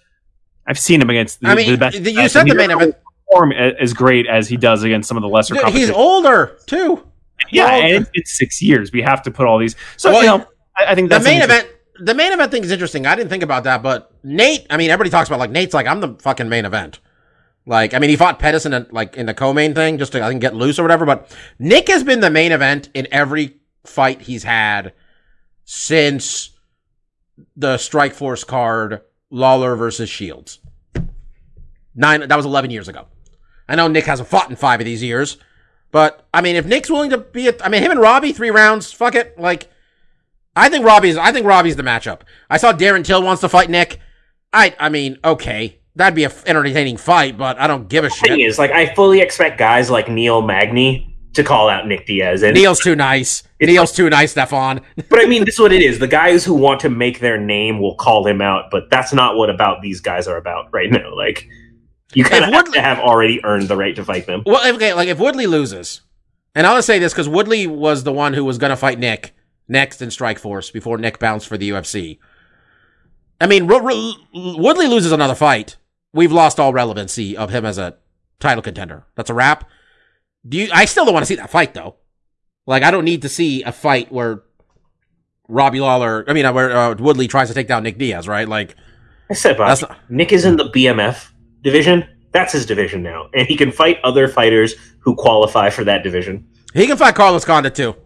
I've 0.67 0.79
seen 0.79 1.01
him 1.01 1.09
against 1.11 1.41
the, 1.41 1.49
I 1.49 1.55
mean, 1.55 1.71
the 1.73 1.79
best. 1.79 1.99
you 1.99 2.29
said 2.29 2.45
the 2.45 2.51
he 2.51 2.55
main 2.55 2.71
event- 2.71 2.95
perform 3.31 3.53
a- 3.53 3.75
as 3.81 3.95
great 3.95 4.27
as 4.27 4.49
he 4.49 4.57
does 4.57 4.83
against 4.83 5.09
some 5.09 5.17
of 5.17 5.23
the 5.23 5.29
lesser. 5.29 5.55
Dude, 5.55 5.69
he's 5.69 5.91
older 5.91 6.59
too. 6.67 7.03
Yeah, 7.51 7.69
and 7.75 8.03
it's, 8.03 8.11
it's 8.15 8.39
six 8.39 8.61
years. 8.61 8.93
We 8.93 9.01
have 9.03 9.23
to 9.23 9.31
put 9.31 9.47
all 9.47 9.59
these. 9.59 9.77
So 9.97 10.11
Well, 10.13 10.21
you 10.23 10.27
know, 10.29 10.47
I, 10.79 10.93
I 10.93 10.95
think 10.95 11.11
the 11.11 11.21
main 11.21 11.43
event 11.43 11.69
the 12.01 12.15
main 12.15 12.33
event 12.33 12.53
thing 12.53 12.63
is 12.63 12.71
interesting. 12.71 13.07
I 13.07 13.17
didn't 13.17 13.31
think 13.31 13.43
about 13.43 13.65
that 13.65 13.83
but 13.83 14.13
nate 14.23 14.67
i 14.71 14.77
mean 14.77 14.91
everybody 14.91 15.11
talks 15.11 15.29
about 15.29 15.39
like 15.39 15.51
nate's 15.51 15.75
like 15.75 15.87
i'm 15.87 16.01
the 16.01 16.15
fucking 16.21 16.49
main 16.49 16.65
event. 16.65 17.01
Like 17.67 17.95
i 17.95 17.99
mean 17.99 18.11
he 18.11 18.17
fought 18.17 18.39
pettis 18.39 18.67
in 18.67 18.73
a, 18.73 18.87
like 18.91 19.17
in 19.17 19.27
the 19.27 19.35
co-main 19.35 19.75
thing 19.75 19.99
just 19.99 20.13
to 20.13 20.23
i 20.23 20.29
think 20.29 20.41
get 20.41 20.55
loose 20.55 20.79
or 20.79 20.83
whatever 20.83 21.05
but 21.05 21.37
nick 21.59 21.89
has 21.89 22.03
been 22.03 22.21
the 22.21 22.31
main 22.31 22.53
event 22.53 22.89
in 22.95 23.07
every 23.11 23.57
fight 23.85 24.23
he's 24.23 24.45
had 24.45 24.95
since 25.65 26.51
the 27.57 27.77
strike 27.77 28.15
force 28.15 28.45
card 28.45 29.03
lawler 29.31 29.77
versus 29.77 30.09
shields. 30.09 30.61
Nine 31.95 32.27
that 32.27 32.37
was 32.37 32.47
11 32.47 32.71
years 32.71 32.89
ago. 32.89 33.07
I 33.69 33.75
know 33.75 33.89
nick 33.89 34.05
hasn't 34.05 34.29
fought 34.29 34.49
in 34.49 34.57
five 34.57 34.81
of 34.81 34.87
these 34.87 35.03
years 35.03 35.37
but 35.91 36.27
i 36.33 36.41
mean 36.41 36.57
if 36.57 36.67
nick's 36.67 36.91
willing 36.91 37.11
to 37.11 37.19
be 37.19 37.49
a, 37.49 37.55
i 37.63 37.69
mean 37.69 37.83
him 37.83 37.91
and 37.91 38.01
robbie 38.01 38.33
three 38.33 38.51
rounds 38.51 38.93
fuck 38.93 39.15
it 39.15 39.39
like 39.39 39.71
I 40.59 40.69
think 40.69 40.85
Robbie's. 40.85 41.17
I 41.17 41.33
think 41.33 41.47
Robbie's 41.47 41.77
the 41.77 41.83
matchup. 41.83 42.23
I 42.51 42.57
saw 42.57 42.73
Darren 42.73 43.05
Till 43.05 43.23
wants 43.23 43.41
to 43.43 43.49
fight 43.49 43.71
Nick. 43.71 44.01
I. 44.53 44.75
I 44.79 44.89
mean, 44.89 45.19
okay, 45.25 45.79
that'd 45.95 46.15
be 46.15 46.25
a 46.25 46.29
f- 46.29 46.45
entertaining 46.47 46.97
fight, 46.97 47.39
but 47.39 47.59
I 47.59 47.67
don't 47.67 47.89
give 47.89 48.05
a 48.05 48.11
shit. 48.11 48.31
thing 48.31 48.41
is, 48.41 48.59
like, 48.59 48.71
I 48.71 48.93
fully 48.95 49.21
expect 49.21 49.59
guys 49.59 49.91
like 49.91 50.09
Neil 50.09 50.43
Magny 50.43 51.17
to 51.35 51.45
call 51.45 51.69
out 51.69 51.87
Nick 51.87 52.07
Diaz, 52.07 52.43
and 52.43 52.55
Neil's 52.55 52.81
too 52.81 52.97
nice. 52.97 53.45
Neil's 53.61 53.93
too 53.93 54.11
nice, 54.11 54.33
Stefan. 54.33 54.81
but 55.09 55.21
I 55.21 55.27
mean, 55.27 55.45
this 55.45 55.55
is 55.55 55.61
what 55.61 55.73
it 55.73 55.83
is. 55.83 55.99
The 55.99 56.09
guys 56.09 56.45
who 56.45 56.55
want 56.55 56.81
to 56.81 56.91
make 56.91 57.21
their 57.21 57.39
name 57.39 57.81
will 57.81 57.95
call 57.95 58.27
him 58.27 58.41
out, 58.41 58.71
but 58.71 58.91
that's 58.91 59.13
not 59.13 59.37
what 59.37 59.51
about 59.51 59.81
these 59.81 60.01
guys 60.01 60.27
are 60.27 60.37
about 60.37 60.69
right 60.73 60.91
now. 60.91 61.15
Like, 61.15 61.49
you 62.15 62.25
kind 62.25 62.45
of 62.45 62.53
have 62.53 62.73
to 62.73 62.81
have 62.81 62.99
already 63.01 63.45
earned 63.45 63.69
the 63.69 63.77
right 63.77 63.95
to 63.97 64.05
fight 64.05 64.27
them. 64.27 64.43
Well, 64.47 64.75
okay, 64.75 64.95
like 64.95 65.09
if 65.09 65.19
Woodley 65.19 65.47
loses, 65.47 66.01
and 66.55 66.67
I'll 66.67 66.77
just 66.77 66.87
say 66.87 66.99
this 66.99 67.13
because 67.13 67.29
Woodley 67.29 67.67
was 67.67 68.05
the 68.05 68.13
one 68.13 68.33
who 68.33 68.45
was 68.45 68.57
going 68.57 68.71
to 68.71 68.77
fight 68.77 68.99
Nick 68.99 69.35
next 69.69 70.03
in 70.03 70.11
Strike 70.11 70.39
Force 70.39 70.71
before 70.71 70.99
Nick 70.99 71.19
bounced 71.19 71.47
for 71.47 71.57
the 71.59 71.71
UFC. 71.71 72.19
I 73.41 73.47
mean, 73.47 73.67
Ro- 73.67 73.81
Ro- 73.81 74.13
Woodley 74.35 74.87
loses 74.89 75.13
another 75.13 75.35
fight. 75.35 75.77
We've 76.13 76.33
lost 76.33 76.59
all 76.59 76.73
relevancy 76.73 77.37
of 77.37 77.51
him 77.51 77.65
as 77.65 77.79
a 77.79 77.97
title 78.41 78.63
contender. 78.63 79.05
That's 79.15 79.31
a 79.31 79.35
wrap. 79.35 79.69
Do 80.49 80.57
you? 80.59 80.69
I 80.73 80.87
still 80.87 81.05
don't 81.05 81.15
want 81.15 81.23
to 81.23 81.27
see 81.29 81.37
that 81.37 81.51
fight 81.51 81.75
though. 81.75 81.97
Like, 82.67 82.83
I 82.83 82.91
don't 82.91 83.05
need 83.05 83.23
to 83.23 83.29
see 83.29 83.63
a 83.63 83.73
fight 83.73 84.11
where 84.13 84.43
Robbie 85.49 85.81
Lawler, 85.81 86.25
I 86.29 86.33
mean, 86.35 86.45
uh, 86.45 86.53
where 86.53 86.77
uh, 86.77 86.95
Woodley 86.99 87.27
tries 87.29 87.49
to 87.49 87.55
take 87.55 87.67
down 87.69 87.83
Nick 87.83 87.97
Diaz, 87.99 88.29
right? 88.29 88.47
Like, 88.49 88.75
I 89.31 89.35
said, 89.35 89.57
Bob, 89.57 89.79
not- 89.81 89.97
Nick 90.11 90.33
is 90.33 90.45
in 90.45 90.57
the 90.57 90.65
BMF 90.71 91.31
division. 91.63 92.07
That's 92.33 92.53
his 92.53 92.67
division 92.67 93.03
now, 93.03 93.31
and 93.35 93.47
he 93.47 93.57
can 93.57 93.73
fight 93.73 93.99
other 94.05 94.29
fighters 94.29 94.75
who 95.01 95.15
qualify 95.17 95.71
for 95.71 95.83
that 95.85 96.03
division. 96.03 96.47
He 96.75 96.87
can 96.87 96.99
fight 96.99 97.15
Carlos 97.15 97.45
Condit 97.47 97.75
too. 97.75 97.97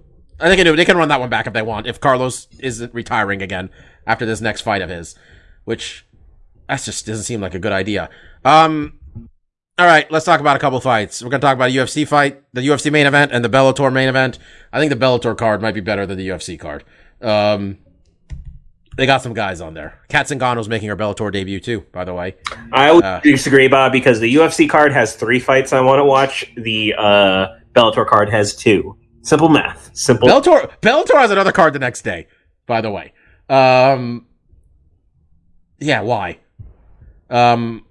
I 0.40 0.48
think 0.48 0.58
they 0.58 0.64
can, 0.64 0.76
they 0.76 0.84
can 0.84 0.96
run 0.96 1.08
that 1.08 1.20
one 1.20 1.30
back 1.30 1.46
if 1.46 1.52
they 1.52 1.62
want. 1.62 1.86
If 1.86 2.00
Carlos 2.00 2.48
isn't 2.58 2.92
retiring 2.94 3.42
again 3.42 3.70
after 4.06 4.26
this 4.26 4.40
next 4.40 4.62
fight 4.62 4.82
of 4.82 4.90
his, 4.90 5.14
which 5.64 6.04
that 6.68 6.80
just 6.82 7.06
doesn't 7.06 7.24
seem 7.24 7.40
like 7.40 7.54
a 7.54 7.58
good 7.58 7.72
idea. 7.72 8.10
Um, 8.44 8.94
all 9.78 9.86
right, 9.86 10.10
let's 10.10 10.24
talk 10.24 10.40
about 10.40 10.56
a 10.56 10.58
couple 10.58 10.80
fights. 10.80 11.22
We're 11.22 11.30
gonna 11.30 11.40
talk 11.40 11.54
about 11.54 11.70
a 11.70 11.72
UFC 11.72 12.06
fight, 12.06 12.42
the 12.52 12.60
UFC 12.60 12.90
main 12.90 13.06
event, 13.06 13.32
and 13.32 13.44
the 13.44 13.48
Bellator 13.48 13.92
main 13.92 14.08
event. 14.08 14.38
I 14.72 14.80
think 14.80 14.90
the 14.90 14.98
Bellator 14.98 15.36
card 15.36 15.62
might 15.62 15.74
be 15.74 15.80
better 15.80 16.06
than 16.06 16.18
the 16.18 16.28
UFC 16.28 16.58
card. 16.58 16.84
Um, 17.20 17.78
they 18.96 19.06
got 19.06 19.22
some 19.22 19.32
guys 19.32 19.60
on 19.62 19.72
there. 19.74 19.98
Cat 20.08 20.26
Zingano's 20.26 20.68
making 20.68 20.88
her 20.90 20.96
Bellator 20.96 21.32
debut 21.32 21.60
too, 21.60 21.80
by 21.92 22.04
the 22.04 22.12
way. 22.14 22.36
I 22.72 22.92
would 22.92 23.04
Uh. 23.04 23.20
disagree, 23.20 23.68
Bob, 23.68 23.92
because 23.92 24.20
the 24.20 24.34
UFC 24.34 24.68
card 24.68 24.92
has 24.92 25.14
three 25.14 25.38
fights 25.38 25.72
I 25.72 25.80
want 25.80 26.00
to 26.00 26.04
watch. 26.04 26.52
The 26.56 26.94
uh, 26.98 27.46
Bellator 27.74 28.06
card 28.06 28.28
has 28.30 28.54
two. 28.54 28.96
Simple 29.22 29.48
math. 29.48 29.90
Simple. 29.94 30.28
Bellator 30.28 30.70
Bellator 30.80 31.14
has 31.18 31.30
another 31.30 31.52
card 31.52 31.72
the 31.72 31.78
next 31.78 32.02
day, 32.02 32.26
by 32.66 32.80
the 32.80 32.90
way. 32.90 33.12
Um 33.48 34.26
yeah, 35.78 36.00
why? 36.00 36.38
Um 37.30 37.84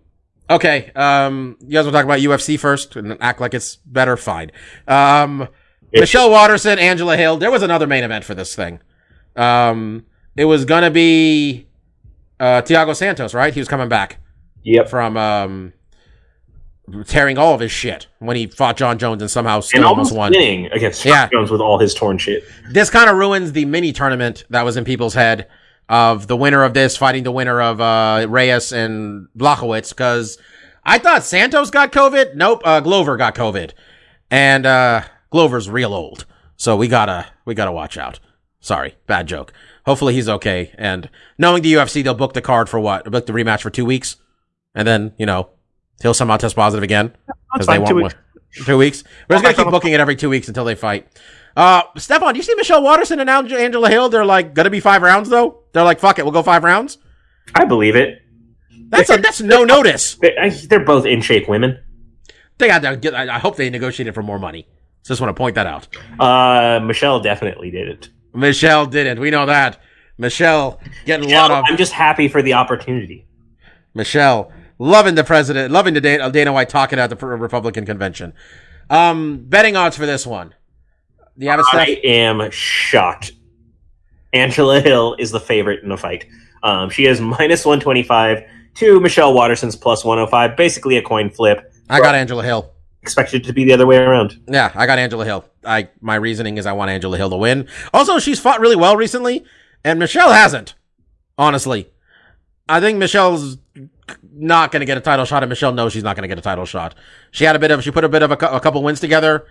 Okay. 0.50 0.92
Um, 0.98 1.56
you 1.62 1.70
guys 1.70 1.86
want 1.86 1.94
to 1.94 1.98
talk 2.00 2.04
about 2.04 2.20
UFC 2.20 2.60
first 2.60 2.98
and 2.98 3.16
act 3.22 3.40
like 3.40 3.54
it's 3.54 3.78
better? 3.78 4.18
Fine. 4.18 4.52
Um, 4.86 5.48
It- 5.94 6.02
Michelle 6.02 6.30
Waterson, 6.30 6.78
Angela 6.78 7.16
Hill. 7.16 7.38
There 7.38 7.50
was 7.50 7.64
another 7.64 7.88
main 7.88 8.04
event 8.04 8.26
for 8.26 8.36
this 8.36 8.54
thing. 8.54 8.82
Um, 9.38 10.06
it 10.36 10.44
was 10.44 10.66
gonna 10.66 10.92
be 10.92 11.68
uh, 12.38 12.62
Thiago 12.64 12.94
Santos, 12.94 13.34
right? 13.34 13.54
He 13.54 13.62
was 13.62 13.70
coming 13.70 13.88
back 13.88 14.18
Yep. 14.64 14.90
from 14.90 15.16
um, 15.16 15.72
tearing 17.06 17.38
all 17.38 17.54
of 17.54 17.60
his 17.62 17.72
shit 17.72 18.08
when 18.20 18.36
he 18.36 18.48
fought 18.48 18.76
Jon 18.78 18.98
Jones 18.98 19.22
and 19.22 19.30
somehow 19.32 19.56
And 19.58 19.64
still 19.64 19.86
almost 19.86 20.12
almost 20.12 20.16
won. 20.18 20.32
winning 20.32 20.66
against 20.72 21.06
Yeah. 21.06 21.30
Jones 21.30 21.50
with 21.52 21.62
all 21.62 21.78
his 21.80 21.94
torn 21.94 22.18
shit. 22.18 22.44
This 22.70 22.90
kind 22.90 23.10
of 23.10 23.16
ruins 23.18 23.52
the 23.54 23.66
mini 23.66 23.94
tournament 23.94 24.44
that 24.50 24.64
was 24.64 24.78
in 24.78 24.84
people's 24.84 25.14
head 25.14 25.48
of 25.90 26.28
the 26.28 26.36
winner 26.36 26.64
of 26.64 26.74
this 26.74 26.98
fighting 26.98 27.24
the 27.24 27.32
winner 27.32 27.62
of 27.62 27.80
uh, 27.82 28.26
Reyes 28.30 28.72
and 28.72 29.28
Blachowicz 29.38 29.90
because 29.90 30.38
I 30.86 30.98
thought 30.98 31.24
Santos 31.24 31.70
got 31.70 31.92
COVID. 31.92 32.36
Nope, 32.36 32.62
uh, 32.66 32.80
Glover 32.80 33.16
got 33.18 33.36
COVID, 33.36 33.72
and 34.30 34.66
uh, 34.66 35.02
Glover's 35.30 35.70
real 35.70 35.94
old, 35.94 36.26
so 36.56 36.76
we 36.76 36.88
gotta 36.88 37.28
we 37.46 37.54
gotta 37.54 37.72
watch 37.72 37.98
out. 37.98 38.20
Sorry, 38.62 38.96
bad 39.08 39.28
joke. 39.28 39.54
Hopefully 39.86 40.14
he's 40.14 40.30
okay. 40.30 40.74
And 40.78 41.10
knowing 41.38 41.62
the 41.64 41.74
UFC, 41.74 42.04
they'll 42.04 42.14
book 42.14 42.34
the 42.34 42.42
card 42.42 42.70
for 42.70 42.80
what? 42.80 43.10
Book 43.12 43.26
the 43.26 43.34
rematch 43.34 43.62
for 43.62 43.70
two 43.70 43.86
weeks, 43.86 44.16
and 44.74 44.88
then 44.88 45.14
you 45.18 45.26
know 45.26 45.50
he'll 46.02 46.14
somehow 46.14 46.38
test 46.38 46.56
positive 46.56 46.84
again 46.84 47.16
because 47.54 47.68
they 47.68 47.78
fine. 47.78 47.86
Two 47.86 47.96
weeks. 47.96 48.16
Two 48.66 48.78
weeks. 48.78 49.04
We're 49.30 49.36
just 49.38 49.44
gonna 49.44 49.56
keep 49.56 49.72
booking 49.72 49.94
it 49.94 50.00
every 50.00 50.16
two 50.16 50.30
weeks 50.30 50.48
until 50.48 50.66
they 50.66 50.76
fight. 50.76 51.08
Uh, 51.56 51.84
Stefan, 51.98 52.34
do 52.34 52.38
you 52.38 52.44
see 52.44 52.56
Michelle 52.56 52.82
Waterson 52.84 53.20
and 53.20 53.30
Ang- 53.30 53.52
Angela 53.52 53.90
Hill? 53.90 54.10
They're 54.10 54.26
like 54.26 54.54
gonna 54.54 54.70
be 54.70 54.80
five 54.80 55.02
rounds 55.02 55.30
though. 55.30 55.64
They're 55.74 55.84
like, 55.84 56.00
fuck 56.00 56.20
it, 56.20 56.24
we'll 56.24 56.32
go 56.34 56.44
five 56.44 56.64
rounds. 56.64 56.98
I 57.56 57.66
believe 57.66 57.96
it. 57.96 58.22
That's 58.90 59.10
a, 59.10 59.18
that's 59.18 59.42
no 59.42 59.64
notice. 59.64 60.16
They're 60.68 60.84
both 60.84 61.06
in 61.06 61.22
shape 61.22 61.48
women. 61.48 61.80
They 62.58 62.68
got 62.68 62.82
to 62.82 62.98
get. 62.98 63.16
I 63.16 63.36
I 63.36 63.40
hope 63.40 63.56
they 63.56 63.70
negotiated 63.70 64.14
for 64.14 64.22
more 64.22 64.38
money. 64.38 64.68
So 65.04 65.14
just 65.14 65.22
want 65.22 65.36
to 65.36 65.40
point 65.40 65.56
that 65.56 65.66
out. 65.66 65.88
Uh, 66.20 66.80
Michelle 66.82 67.20
definitely 67.22 67.72
did 67.72 67.88
it. 67.88 68.10
Michelle 68.34 68.86
didn't. 68.86 69.20
We 69.20 69.32
know 69.32 69.46
that. 69.46 69.82
Michelle 70.18 70.80
getting 71.06 71.32
a 71.32 71.36
lot 71.36 71.52
of 71.52 71.64
I'm 71.68 71.78
just 71.78 71.94
happy 71.94 72.28
for 72.28 72.42
the 72.42 72.54
opportunity. 72.54 73.26
Michelle 73.94 74.52
loving 74.82 75.14
the 75.14 75.24
president, 75.24 75.72
loving 75.72 75.94
the 75.94 76.02
Dana, 76.02 76.32
Dana 76.32 76.52
White 76.52 76.70
talking 76.70 76.98
at 76.98 77.10
the 77.10 77.16
Republican 77.16 77.86
convention. 77.86 78.34
Um, 78.90 79.46
betting 79.48 79.76
odds 79.76 79.96
for 79.96 80.06
this 80.06 80.26
one. 80.26 80.56
Do 81.38 81.46
you 81.46 81.52
have? 81.52 81.64
I 81.72 82.00
am 82.04 82.50
shocked. 82.52 83.34
Angela 84.34 84.82
Hill 84.82 85.16
is 85.20 85.32
the 85.32 85.40
favorite 85.40 85.84
in 85.84 85.90
the 85.90 85.98
fight. 85.98 86.26
Um, 86.64 86.90
she 86.90 87.06
is 87.06 87.22
minus 87.22 87.66
125 87.66 88.44
to 88.76 89.00
Michelle 89.00 89.34
Waterson's 89.34 89.76
plus 89.76 90.04
105. 90.04 90.58
Basically 90.58 90.98
a 90.98 91.02
coin 91.02 91.30
flip. 91.30 91.72
I 91.90 92.00
got 92.00 92.16
Angela 92.16 92.44
Hill. 92.44 92.72
Expected 93.04 93.44
to 93.46 93.54
be 93.54 93.66
the 93.66 93.74
other 93.74 93.88
way 93.88 93.98
around. 93.98 94.40
Yeah, 94.48 94.72
I 94.76 94.86
got 94.86 95.00
Angela 95.00 95.26
Hill. 95.26 95.46
I 95.64 95.90
my 96.02 96.16
reasoning 96.16 96.58
is 96.58 96.66
I 96.66 96.74
want 96.74 96.92
Angela 96.92 97.18
Hill 97.18 97.30
to 97.30 97.38
win. 97.38 97.68
Also, 97.94 98.20
she's 98.20 98.40
fought 98.40 98.60
really 98.60 98.76
well 98.76 98.96
recently, 98.96 99.46
and 99.84 100.00
Michelle 100.00 100.32
hasn't. 100.32 100.76
Honestly, 101.38 101.90
I 102.70 102.80
think 102.80 103.00
Michelle's 103.00 103.58
not 104.34 104.72
going 104.72 104.82
to 104.82 104.86
get 104.86 104.98
a 104.98 105.02
title 105.02 105.26
shot, 105.26 105.44
and 105.44 105.50
Michelle 105.50 105.74
knows 105.74 105.94
she's 105.94 106.04
not 106.04 106.16
going 106.16 106.24
to 106.24 106.28
get 106.28 106.38
a 106.38 106.42
title 106.42 106.66
shot. 106.66 106.96
She 107.32 107.44
had 107.46 107.56
a 107.56 107.60
bit 107.60 107.72
of 107.72 107.84
she 107.84 107.92
put 107.92 108.04
a 108.04 108.10
bit 108.10 108.24
of 108.24 108.32
a, 108.32 108.36
a 108.36 108.60
couple 108.60 108.84
wins 108.84 109.00
together, 109.00 109.46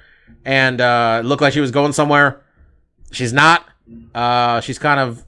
and 0.44 0.80
uh, 0.80 1.22
looked 1.24 1.42
like 1.42 1.52
she 1.52 1.60
was 1.60 1.70
going 1.70 1.92
somewhere. 1.92 2.42
She's 3.12 3.32
not. 3.32 3.66
Uh, 4.14 4.60
she's 4.60 4.78
kind 4.78 5.00
of 5.00 5.24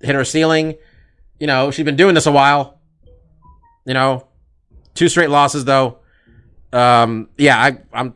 hit 0.00 0.14
her 0.14 0.24
ceiling. 0.24 0.76
You 1.38 1.46
know, 1.46 1.70
she's 1.70 1.84
been 1.84 1.96
doing 1.96 2.14
this 2.14 2.26
a 2.26 2.32
while. 2.32 2.78
You 3.84 3.94
know, 3.94 4.26
two 4.94 5.08
straight 5.08 5.30
losses 5.30 5.64
though. 5.64 5.98
Um, 6.72 7.28
yeah, 7.36 7.58
I, 7.58 7.78
I'm 7.92 8.14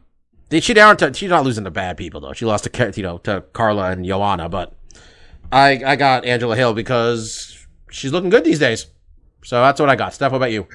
she 0.51 0.75
down 0.75 0.97
to 0.99 1.13
she's 1.13 1.31
not 1.31 1.45
losing 1.45 1.65
to 1.65 1.71
bad 1.71 1.97
people 1.97 2.21
though. 2.21 2.33
She 2.33 2.45
lost 2.45 2.65
to 2.65 2.93
you 2.97 3.03
know 3.03 3.19
to 3.19 3.45
Carla 3.53 3.91
and 3.91 4.05
Joanna, 4.05 4.49
but 4.49 4.75
I 5.53 5.83
I 5.85 5.97
got 5.97 6.25
Angela 6.25 6.57
Hill 6.57 6.75
because 6.75 7.67
she's 7.91 8.13
looking 8.13 8.31
good 8.31 8.45
these 8.45 8.59
days. 8.59 8.87
So 9.45 9.61
that's 9.61 9.81
what 9.81 9.89
I 9.89 9.97
got. 9.97 10.15
Steph, 10.15 10.33
what 10.33 10.39
about 10.39 10.53
you? 10.53 10.67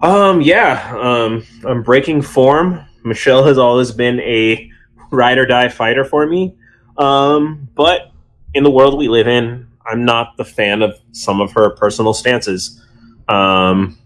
Um, 0.00 0.40
yeah. 0.40 0.96
Um, 0.98 1.44
I'm 1.66 1.82
breaking 1.82 2.22
form. 2.22 2.84
Michelle 3.04 3.44
has 3.44 3.58
always 3.58 3.92
been 3.92 4.20
a 4.20 4.70
ride 5.10 5.38
or 5.38 5.46
die 5.46 5.68
fighter 5.68 6.04
for 6.04 6.26
me. 6.26 6.56
Um, 6.96 7.68
but 7.74 8.12
in 8.54 8.64
the 8.64 8.70
world 8.70 8.98
we 8.98 9.08
live 9.08 9.26
in, 9.26 9.66
I'm 9.86 10.04
not 10.04 10.36
the 10.36 10.44
fan 10.44 10.82
of 10.82 10.98
some 11.12 11.40
of 11.40 11.52
her 11.52 11.70
personal 11.70 12.12
stances. 12.12 12.84
Um, 13.28 13.98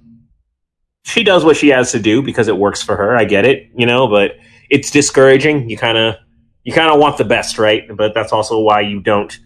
she 1.04 1.24
does 1.24 1.44
what 1.44 1.56
she 1.56 1.68
has 1.68 1.90
to 1.92 1.98
do 1.98 2.22
because 2.22 2.48
it 2.48 2.56
works 2.56 2.82
for 2.82 2.96
her. 2.96 3.16
I 3.16 3.24
get 3.24 3.44
it, 3.44 3.70
you 3.76 3.86
know, 3.86 4.06
but 4.06 4.36
it's 4.70 4.90
discouraging. 4.90 5.68
You 5.68 5.76
kind 5.76 5.98
of, 5.98 6.14
you 6.62 6.72
kind 6.72 6.92
of 6.92 7.00
want 7.00 7.18
the 7.18 7.24
best, 7.24 7.58
right? 7.58 7.84
But 7.94 8.14
that's 8.14 8.32
also 8.32 8.60
why 8.60 8.82
you 8.82 9.00
don't 9.00 9.36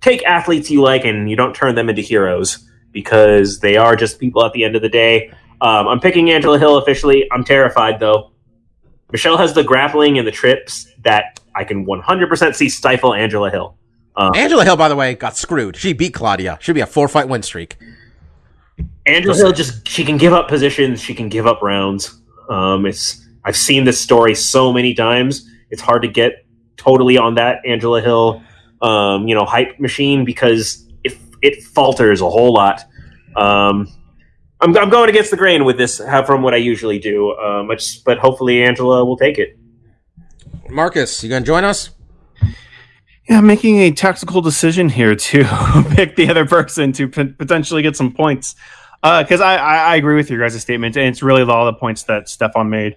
take 0.00 0.24
athletes 0.24 0.70
you 0.70 0.82
like 0.82 1.04
and 1.04 1.30
you 1.30 1.36
don't 1.36 1.54
turn 1.54 1.76
them 1.76 1.88
into 1.88 2.02
heroes 2.02 2.68
because 2.94 3.58
they 3.60 3.76
are 3.76 3.94
just 3.94 4.18
people 4.18 4.42
at 4.42 4.54
the 4.54 4.64
end 4.64 4.74
of 4.74 4.80
the 4.80 4.88
day. 4.88 5.28
Um, 5.60 5.86
I'm 5.86 6.00
picking 6.00 6.30
Angela 6.30 6.58
Hill 6.58 6.78
officially. 6.78 7.28
I'm 7.30 7.44
terrified 7.44 8.00
though. 8.00 8.30
Michelle 9.12 9.36
has 9.36 9.52
the 9.52 9.62
grappling 9.62 10.18
and 10.18 10.26
the 10.26 10.32
trips 10.32 10.88
that 11.02 11.38
I 11.54 11.64
can 11.64 11.84
100% 11.84 12.54
see 12.54 12.68
stifle 12.70 13.12
Angela 13.12 13.50
Hill. 13.50 13.76
Angela 14.34 14.64
Hill, 14.64 14.76
by 14.76 14.88
the 14.88 14.96
way, 14.96 15.14
got 15.14 15.36
screwed. 15.36 15.76
She 15.76 15.92
beat 15.92 16.14
Claudia. 16.14 16.58
Should 16.60 16.74
be 16.74 16.80
a 16.80 16.86
four 16.86 17.08
fight 17.08 17.28
win 17.28 17.42
streak. 17.42 17.76
Angela 19.06 19.36
Hill 19.36 19.52
just 19.52 19.86
she 19.86 20.04
can 20.04 20.16
give 20.16 20.32
up 20.32 20.48
positions, 20.48 21.00
she 21.00 21.14
can 21.14 21.28
give 21.28 21.46
up 21.46 21.60
rounds. 21.62 22.20
Um, 22.48 22.86
it's 22.86 23.26
I've 23.44 23.56
seen 23.56 23.84
this 23.84 24.00
story 24.00 24.34
so 24.34 24.72
many 24.72 24.94
times. 24.94 25.48
It's 25.70 25.82
hard 25.82 26.02
to 26.02 26.08
get 26.08 26.46
totally 26.76 27.18
on 27.18 27.34
that 27.34 27.60
Angela 27.66 28.00
Hill, 28.00 28.42
um, 28.80 29.28
you 29.28 29.34
know, 29.34 29.44
hype 29.44 29.78
machine 29.78 30.24
because 30.24 30.83
it 31.44 31.54
it 31.54 31.62
falters 31.62 32.20
a 32.20 32.28
whole 32.28 32.52
lot. 32.52 32.84
Um, 33.36 33.88
I'm, 34.60 34.76
I'm 34.76 34.88
going 34.88 35.10
against 35.10 35.30
the 35.30 35.36
grain 35.36 35.64
with 35.64 35.76
this 35.76 36.00
uh, 36.00 36.22
from 36.22 36.42
what 36.42 36.54
I 36.54 36.56
usually 36.56 36.98
do. 36.98 37.32
Um, 37.36 37.70
I 37.70 37.74
just, 37.74 38.04
but 38.04 38.18
hopefully 38.18 38.62
Angela 38.62 39.04
will 39.04 39.16
take 39.16 39.38
it. 39.38 39.58
Marcus, 40.70 41.22
you 41.22 41.28
gonna 41.28 41.44
join 41.44 41.64
us? 41.64 41.90
Yeah, 43.28 43.38
I'm 43.38 43.46
making 43.46 43.78
a 43.78 43.90
tactical 43.90 44.40
decision 44.40 44.88
here 44.88 45.14
to 45.14 45.84
pick 45.90 46.16
the 46.16 46.28
other 46.28 46.46
person 46.46 46.92
to 46.92 47.08
p- 47.08 47.24
potentially 47.24 47.82
get 47.82 47.96
some 47.96 48.12
points. 48.12 48.54
Because 49.02 49.42
I, 49.42 49.56
I, 49.56 49.76
I 49.76 49.96
agree 49.96 50.14
with 50.14 50.30
your 50.30 50.40
guys' 50.40 50.60
statement, 50.62 50.96
and 50.96 51.06
it's 51.08 51.22
really 51.22 51.42
all 51.42 51.66
the 51.66 51.74
points 51.74 52.04
that 52.04 52.26
Stefan 52.26 52.70
made 52.70 52.96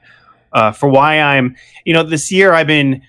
uh, 0.54 0.72
for 0.72 0.88
why 0.88 1.20
I'm, 1.20 1.58
you 1.84 1.94
know, 1.94 2.04
this 2.04 2.32
year 2.32 2.54
I've 2.54 2.68
been 2.68 3.02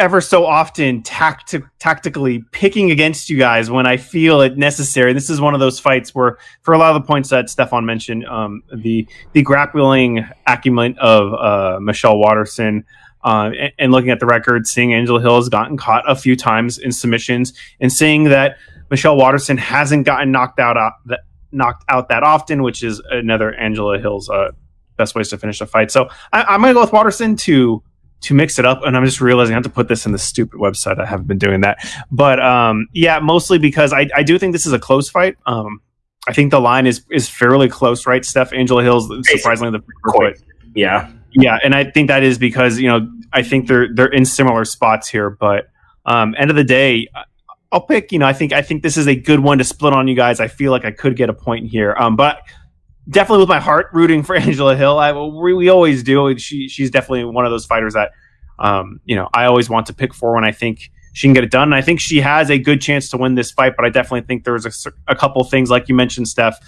ever 0.00 0.20
so 0.22 0.46
often 0.46 1.02
tacti- 1.02 1.62
tactically 1.78 2.42
picking 2.52 2.90
against 2.90 3.28
you 3.28 3.36
guys 3.36 3.70
when 3.70 3.86
I 3.86 3.98
feel 3.98 4.40
it 4.40 4.56
necessary. 4.56 5.12
This 5.12 5.28
is 5.28 5.40
one 5.40 5.52
of 5.52 5.60
those 5.60 5.78
fights 5.78 6.14
where, 6.14 6.38
for 6.62 6.72
a 6.72 6.78
lot 6.78 6.96
of 6.96 7.02
the 7.02 7.06
points 7.06 7.28
that 7.28 7.50
Stefan 7.50 7.84
mentioned, 7.84 8.24
um, 8.26 8.62
the 8.74 9.06
the 9.32 9.42
grappling 9.42 10.26
acumen 10.46 10.96
of 10.98 11.34
uh, 11.34 11.78
Michelle 11.80 12.18
Waterson, 12.18 12.84
uh, 13.22 13.50
and, 13.58 13.72
and 13.78 13.92
looking 13.92 14.10
at 14.10 14.20
the 14.20 14.26
record, 14.26 14.66
seeing 14.66 14.94
Angela 14.94 15.20
Hill 15.20 15.36
has 15.36 15.50
gotten 15.50 15.76
caught 15.76 16.10
a 16.10 16.16
few 16.16 16.34
times 16.34 16.78
in 16.78 16.92
submissions, 16.92 17.52
and 17.78 17.92
seeing 17.92 18.24
that 18.24 18.56
Michelle 18.90 19.16
Waterson 19.16 19.58
hasn't 19.58 20.06
gotten 20.06 20.32
knocked 20.32 20.58
out 20.58 20.78
uh, 20.78 20.90
that 21.06 21.20
knocked 21.52 21.84
out 21.88 22.08
that 22.08 22.22
often, 22.22 22.62
which 22.62 22.82
is 22.82 23.02
another 23.10 23.52
Angela 23.54 23.98
Hill's 23.98 24.30
uh, 24.30 24.52
best 24.96 25.14
ways 25.14 25.28
to 25.28 25.36
finish 25.36 25.60
a 25.60 25.66
fight. 25.66 25.90
So 25.90 26.08
I, 26.32 26.42
I'm 26.44 26.62
going 26.62 26.70
to 26.70 26.74
go 26.74 26.80
with 26.80 26.92
Waterson 26.92 27.36
to 27.36 27.82
to 28.22 28.34
mix 28.34 28.58
it 28.58 28.66
up, 28.66 28.82
and 28.84 28.96
I'm 28.96 29.04
just 29.04 29.20
realizing 29.20 29.54
I 29.54 29.56
have 29.56 29.64
to 29.64 29.70
put 29.70 29.88
this 29.88 30.06
in 30.06 30.12
the 30.12 30.18
stupid 30.18 30.60
website. 30.60 31.00
I 31.00 31.06
haven't 31.06 31.26
been 31.26 31.38
doing 31.38 31.62
that, 31.62 31.78
but 32.10 32.40
um, 32.40 32.86
yeah, 32.92 33.18
mostly 33.18 33.58
because 33.58 33.92
I, 33.92 34.08
I 34.14 34.22
do 34.22 34.38
think 34.38 34.52
this 34.52 34.66
is 34.66 34.72
a 34.72 34.78
close 34.78 35.08
fight. 35.08 35.36
Um, 35.46 35.80
I 36.28 36.32
think 36.32 36.50
the 36.50 36.60
line 36.60 36.86
is 36.86 37.04
is 37.10 37.28
fairly 37.28 37.68
close, 37.68 38.06
right? 38.06 38.24
Steph 38.24 38.52
Angela 38.52 38.82
Hill's 38.82 39.08
surprisingly 39.28 39.78
the 39.78 39.84
Coin. 40.10 40.34
Yeah, 40.74 41.10
yeah, 41.32 41.58
and 41.64 41.74
I 41.74 41.90
think 41.90 42.08
that 42.08 42.22
is 42.22 42.38
because 42.38 42.78
you 42.78 42.88
know 42.88 43.10
I 43.32 43.42
think 43.42 43.68
they're 43.68 43.92
they're 43.92 44.06
in 44.06 44.24
similar 44.24 44.64
spots 44.64 45.08
here, 45.08 45.30
but 45.30 45.68
um, 46.04 46.34
end 46.38 46.50
of 46.50 46.56
the 46.56 46.64
day, 46.64 47.08
I'll 47.72 47.80
pick. 47.80 48.12
You 48.12 48.18
know, 48.18 48.26
I 48.26 48.32
think 48.32 48.52
I 48.52 48.62
think 48.62 48.82
this 48.82 48.96
is 48.96 49.06
a 49.06 49.14
good 49.14 49.40
one 49.40 49.58
to 49.58 49.64
split 49.64 49.92
on 49.92 50.08
you 50.08 50.14
guys. 50.14 50.40
I 50.40 50.48
feel 50.48 50.72
like 50.72 50.84
I 50.84 50.90
could 50.90 51.16
get 51.16 51.30
a 51.30 51.34
point 51.34 51.70
here, 51.70 51.94
um, 51.98 52.16
but 52.16 52.42
definitely 53.10 53.42
with 53.42 53.48
my 53.48 53.60
heart 53.60 53.88
rooting 53.92 54.22
for 54.22 54.36
Angela 54.46 54.76
Hill. 54.76 54.98
I 54.98 55.12
we, 55.12 55.52
we 55.52 55.68
always 55.68 56.02
do. 56.02 56.36
She 56.38 56.68
she's 56.68 56.90
definitely 56.90 57.24
one 57.24 57.44
of 57.44 57.50
those 57.50 57.66
fighters 57.66 57.94
that 57.94 58.12
um, 58.58 59.00
you 59.04 59.16
know 59.16 59.28
I 59.34 59.44
always 59.44 59.68
want 59.68 59.86
to 59.86 59.92
pick 59.92 60.14
for 60.14 60.34
when 60.34 60.44
I 60.44 60.52
think 60.52 60.90
she 61.12 61.26
can 61.26 61.34
get 61.34 61.44
it 61.44 61.50
done. 61.50 61.64
And 61.64 61.74
I 61.74 61.82
think 61.82 62.00
she 62.00 62.20
has 62.20 62.50
a 62.50 62.58
good 62.58 62.80
chance 62.80 63.10
to 63.10 63.16
win 63.16 63.34
this 63.34 63.50
fight, 63.50 63.74
but 63.76 63.84
I 63.84 63.90
definitely 63.90 64.22
think 64.22 64.44
there's 64.44 64.64
a, 64.64 64.92
a 65.08 65.16
couple 65.16 65.42
things 65.44 65.68
like 65.68 65.88
you 65.88 65.94
mentioned, 65.94 66.28
Steph 66.28 66.58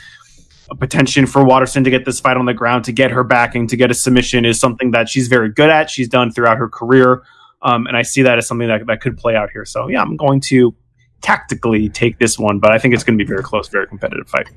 a 0.71 0.75
potential 0.75 1.27
for 1.27 1.45
Waterson 1.45 1.85
to 1.85 1.91
get 1.91 2.05
this 2.05 2.19
fight 2.19 2.37
on 2.37 2.47
the 2.47 2.55
ground, 2.55 2.85
to 2.85 2.93
get 2.93 3.11
her 3.11 3.23
backing, 3.23 3.67
to 3.69 3.77
get 3.77 3.91
a 3.91 3.95
submission 3.95 4.45
is 4.45 4.59
something 4.59 4.91
that 4.93 5.09
she's 5.09 5.29
very 5.29 5.51
good 5.51 5.69
at. 5.69 5.91
She's 5.91 6.09
done 6.09 6.33
throughout 6.33 6.57
her 6.57 6.69
career. 6.69 7.23
Um, 7.61 7.87
and 7.87 7.97
I 7.97 8.03
see 8.03 8.23
that 8.23 8.39
as 8.39 8.49
something 8.49 8.69
that, 8.69 8.87
that 8.87 9.01
could 9.01 9.19
play 9.19 9.37
out 9.37 9.51
here. 9.51 9.65
So, 9.65 9.89
yeah, 9.89 10.01
I'm 10.01 10.17
going 10.17 10.41
to 10.49 10.75
tactically 11.21 11.89
take 11.89 12.19
this 12.19 12.39
one, 12.39 12.59
but 12.59 12.73
I 12.73 12.79
think 12.79 12.95
it's 12.95 13.05
going 13.05 13.19
to 13.19 13.25
be 13.25 13.29
very 13.29 13.43
close, 13.43 13.69
very 13.69 13.87
competitive 13.87 14.29
fight. 14.29 14.49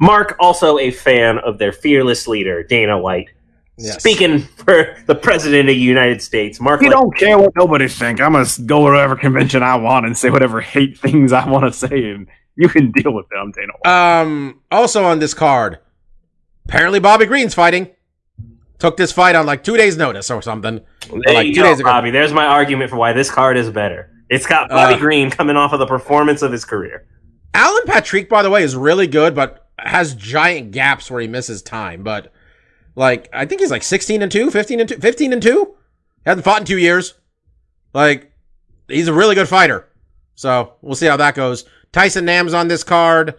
Mark, 0.00 0.36
also 0.40 0.78
a 0.78 0.90
fan 0.90 1.38
of 1.38 1.58
their 1.58 1.72
fearless 1.72 2.26
leader, 2.26 2.62
Dana 2.62 2.98
White. 2.98 3.28
Yes. 3.76 3.98
Speaking 3.98 4.38
for 4.40 4.96
the 5.06 5.14
president 5.16 5.68
of 5.68 5.74
the 5.74 5.80
United 5.80 6.22
States, 6.22 6.60
Mark. 6.60 6.80
We 6.80 6.86
like- 6.88 6.94
don't 6.96 7.16
care 7.16 7.36
what 7.38 7.52
nobody 7.56 7.88
think. 7.88 8.20
I'm 8.20 8.32
gonna 8.32 8.46
go 8.66 8.86
to 8.86 8.92
whatever 8.92 9.16
convention 9.16 9.62
I 9.62 9.74
want 9.76 10.06
and 10.06 10.16
say 10.16 10.30
whatever 10.30 10.60
hate 10.60 10.96
things 10.98 11.32
I 11.32 11.48
want 11.48 11.64
to 11.64 11.72
say, 11.72 12.10
and 12.10 12.28
you 12.56 12.68
can 12.68 12.92
deal 12.92 13.12
with 13.12 13.28
them, 13.30 13.52
Dana. 13.52 13.72
White. 13.80 14.20
Um, 14.20 14.60
also 14.70 15.04
on 15.04 15.18
this 15.18 15.34
card, 15.34 15.78
apparently 16.66 17.00
Bobby 17.00 17.26
Green's 17.26 17.54
fighting. 17.54 17.90
Took 18.78 18.96
this 18.96 19.12
fight 19.12 19.34
on 19.34 19.46
like 19.46 19.64
two 19.64 19.76
days' 19.76 19.96
notice 19.96 20.30
or 20.30 20.42
something. 20.42 20.80
Or 21.10 21.20
There 21.24 21.34
like 21.34 21.46
you 21.48 21.54
two 21.54 21.62
go, 21.62 21.68
days 21.70 21.80
ago. 21.80 21.88
Bobby. 21.88 22.10
There's 22.10 22.32
my 22.32 22.44
argument 22.44 22.90
for 22.90 22.96
why 22.96 23.12
this 23.12 23.30
card 23.30 23.56
is 23.56 23.70
better. 23.70 24.10
It's 24.28 24.46
got 24.46 24.68
Bobby 24.68 24.94
Uh, 24.94 24.98
Green 24.98 25.30
coming 25.30 25.56
off 25.56 25.72
of 25.72 25.78
the 25.78 25.86
performance 25.86 26.42
of 26.42 26.52
his 26.52 26.64
career. 26.64 27.06
Alan 27.54 27.82
Patrick, 27.86 28.28
by 28.28 28.42
the 28.42 28.50
way, 28.50 28.62
is 28.62 28.76
really 28.76 29.06
good, 29.06 29.34
but 29.34 29.63
has 29.84 30.14
giant 30.14 30.72
gaps 30.72 31.10
where 31.10 31.20
he 31.20 31.28
misses 31.28 31.62
time. 31.62 32.02
But 32.02 32.32
like, 32.96 33.28
I 33.32 33.46
think 33.46 33.60
he's 33.60 33.70
like 33.70 33.82
16 33.82 34.22
and 34.22 34.30
2, 34.30 34.50
15 34.50 34.80
and 34.80 34.88
2, 34.88 34.96
15 34.98 35.32
and 35.32 35.42
2. 35.42 35.74
Hasn't 36.26 36.44
fought 36.44 36.60
in 36.60 36.66
two 36.66 36.78
years. 36.78 37.14
Like, 37.92 38.32
he's 38.88 39.08
a 39.08 39.12
really 39.12 39.34
good 39.34 39.48
fighter. 39.48 39.88
So 40.34 40.74
we'll 40.80 40.94
see 40.94 41.06
how 41.06 41.16
that 41.18 41.34
goes. 41.34 41.64
Tyson 41.92 42.24
Nam's 42.24 42.54
on 42.54 42.68
this 42.68 42.82
card. 42.82 43.34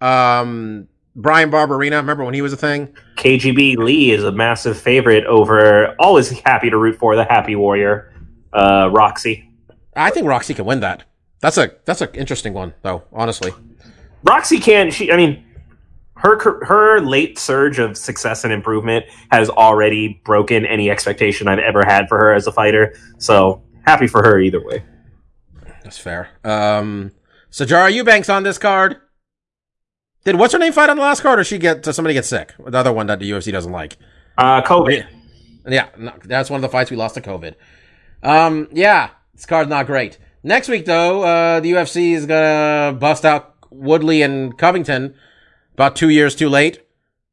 Um, 0.00 0.88
Bryan 1.14 1.50
Barberena, 1.50 1.96
remember 1.96 2.24
when 2.24 2.34
he 2.34 2.42
was 2.42 2.52
a 2.52 2.56
thing? 2.56 2.94
KGB 3.16 3.76
Lee 3.76 4.12
is 4.12 4.22
a 4.22 4.30
massive 4.30 4.78
favorite 4.78 5.24
over. 5.26 5.94
Always 5.98 6.30
happy 6.40 6.70
to 6.70 6.78
root 6.78 6.96
for 6.96 7.16
the 7.16 7.24
Happy 7.24 7.56
Warrior, 7.56 8.12
uh, 8.52 8.88
Roxy. 8.92 9.50
I 9.96 10.10
think 10.10 10.28
Roxy 10.28 10.54
can 10.54 10.64
win 10.64 10.80
that. 10.80 11.02
That's 11.40 11.58
a 11.58 11.72
that's 11.84 12.00
an 12.00 12.10
interesting 12.14 12.54
one 12.54 12.74
though, 12.82 13.02
honestly. 13.12 13.52
Roxy 14.22 14.58
can. 14.58 14.90
She. 14.90 15.10
I 15.12 15.16
mean, 15.16 15.44
her 16.18 16.64
her 16.64 17.00
late 17.00 17.38
surge 17.38 17.78
of 17.78 17.96
success 17.96 18.44
and 18.44 18.52
improvement 18.52 19.06
has 19.30 19.48
already 19.48 20.20
broken 20.24 20.66
any 20.66 20.90
expectation 20.90 21.48
I've 21.48 21.58
ever 21.60 21.82
had 21.86 22.08
for 22.08 22.18
her 22.18 22.34
as 22.34 22.46
a 22.46 22.52
fighter. 22.52 22.94
So 23.18 23.62
happy 23.86 24.06
for 24.08 24.22
her 24.22 24.40
either 24.40 24.64
way. 24.64 24.82
That's 25.84 25.98
fair. 25.98 26.28
Um, 26.44 27.12
Sijara 27.50 27.92
Eubanks 27.92 28.28
on 28.28 28.42
this 28.42 28.58
card. 28.58 28.96
Did 30.24 30.36
what's 30.36 30.52
her 30.52 30.58
name 30.58 30.72
fight 30.72 30.90
on 30.90 30.96
the 30.96 31.02
last 31.02 31.20
card, 31.20 31.38
or 31.38 31.44
she 31.44 31.56
get 31.58 31.84
somebody 31.84 32.14
get 32.14 32.24
sick? 32.24 32.52
The 32.58 32.76
other 32.76 32.92
one 32.92 33.06
that 33.06 33.20
the 33.20 33.30
UFC 33.30 33.52
doesn't 33.52 33.72
like. 33.72 33.96
Uh, 34.36 34.60
COVID. 34.62 35.06
Yeah, 35.68 35.88
no, 35.96 36.12
that's 36.24 36.50
one 36.50 36.58
of 36.58 36.62
the 36.62 36.68
fights 36.68 36.90
we 36.90 36.96
lost 36.96 37.14
to 37.14 37.20
COVID. 37.20 37.54
Um, 38.22 38.68
yeah, 38.72 39.10
this 39.34 39.46
card's 39.46 39.70
not 39.70 39.86
great. 39.86 40.18
Next 40.42 40.68
week 40.68 40.84
though, 40.84 41.22
uh, 41.22 41.60
the 41.60 41.72
UFC 41.72 42.12
is 42.12 42.26
gonna 42.26 42.96
bust 42.98 43.24
out 43.24 43.54
Woodley 43.70 44.22
and 44.22 44.56
Covington 44.58 45.14
about 45.78 45.94
two 45.94 46.08
years 46.08 46.34
too 46.34 46.48
late. 46.48 46.84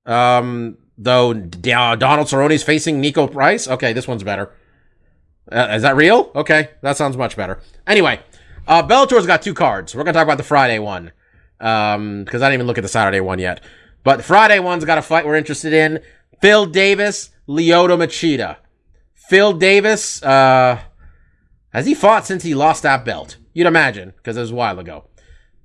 Um, 0.05 0.77
though 0.99 1.31
uh, 1.31 1.95
Donald 1.95 2.27
Cerrone's 2.27 2.61
facing 2.61 3.01
Niko 3.01 3.31
Price. 3.31 3.67
Okay, 3.67 3.91
this 3.91 4.07
one's 4.07 4.23
better. 4.23 4.53
Uh, 5.51 5.69
is 5.71 5.81
that 5.81 5.95
real? 5.95 6.31
Okay, 6.35 6.69
that 6.81 6.95
sounds 6.95 7.17
much 7.17 7.35
better. 7.35 7.59
Anyway, 7.87 8.19
uh, 8.67 8.83
Bellator's 8.83 9.25
got 9.25 9.41
two 9.41 9.55
cards. 9.55 9.95
We're 9.95 10.03
gonna 10.03 10.13
talk 10.13 10.23
about 10.23 10.37
the 10.37 10.43
Friday 10.43 10.77
one. 10.77 11.11
Um, 11.59 12.25
cause 12.25 12.41
I 12.41 12.47
didn't 12.49 12.55
even 12.55 12.67
look 12.67 12.77
at 12.77 12.83
the 12.83 12.87
Saturday 12.87 13.19
one 13.19 13.39
yet. 13.39 13.63
But 14.03 14.23
Friday 14.23 14.59
one's 14.59 14.85
got 14.85 14.99
a 14.99 15.01
fight 15.01 15.25
we're 15.25 15.35
interested 15.35 15.73
in. 15.73 16.01
Phil 16.39 16.67
Davis, 16.67 17.31
Lyoto 17.47 17.97
Machida. 17.97 18.57
Phil 19.15 19.53
Davis, 19.53 20.21
uh, 20.21 20.79
has 21.69 21.87
he 21.87 21.95
fought 21.95 22.27
since 22.27 22.43
he 22.43 22.53
lost 22.53 22.83
that 22.83 23.03
belt? 23.03 23.37
You'd 23.53 23.65
imagine, 23.65 24.13
because 24.17 24.37
it 24.37 24.41
was 24.41 24.51
a 24.51 24.55
while 24.55 24.77
ago. 24.77 25.05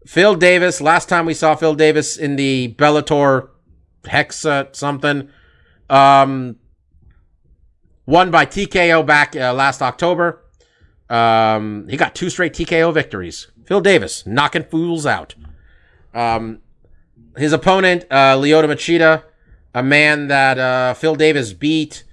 Phil 0.07 0.35
Davis, 0.35 0.81
last 0.81 1.09
time 1.09 1.27
we 1.27 1.35
saw 1.35 1.55
Phil 1.55 1.75
Davis 1.75 2.17
in 2.17 2.37
the 2.37 2.75
Bellator 2.79 3.51
Hexa 4.05 4.75
something, 4.75 5.29
um, 5.89 6.57
won 8.07 8.31
by 8.31 8.47
TKO 8.47 9.05
back 9.05 9.37
uh, 9.37 9.53
last 9.53 9.83
October. 9.83 10.43
Um, 11.09 11.87
he 11.89 11.97
got 11.97 12.15
two 12.15 12.31
straight 12.31 12.55
TKO 12.55 12.95
victories. 12.95 13.49
Phil 13.67 13.81
Davis 13.81 14.27
knocking 14.27 14.65
fools 14.65 15.07
out. 15.07 15.35
Um, 16.15 16.61
his 17.37 17.53
opponent, 17.53 18.05
uh, 18.11 18.37
Lyoto 18.37 18.65
Machida, 18.65 19.23
a 19.75 19.83
man 19.83 20.29
that 20.29 20.59
uh, 20.59 20.95
Phil 20.95 21.15
Davis 21.15 21.53
beat 21.53 22.05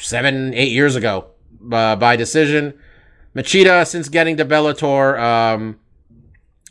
seven, 0.00 0.52
eight 0.54 0.72
years 0.72 0.96
ago 0.96 1.30
uh, 1.72 1.96
by 1.96 2.16
decision. 2.16 2.78
Machida, 3.34 3.86
since 3.86 4.08
getting 4.08 4.36
to 4.36 4.44
Bellator, 4.44 5.18
um, 5.18 5.79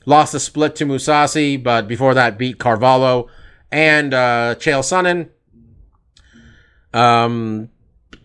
lost 0.06 0.34
a 0.34 0.40
split 0.40 0.76
to 0.78 0.86
Mousasi, 0.86 1.62
but 1.62 1.88
before 1.88 2.14
that 2.14 2.38
beat 2.38 2.58
Carvalho 2.60 3.28
and 3.72 4.14
uh, 4.14 4.56
Chael 4.58 4.82
Sonnen. 4.82 5.30
Um, 6.94 7.70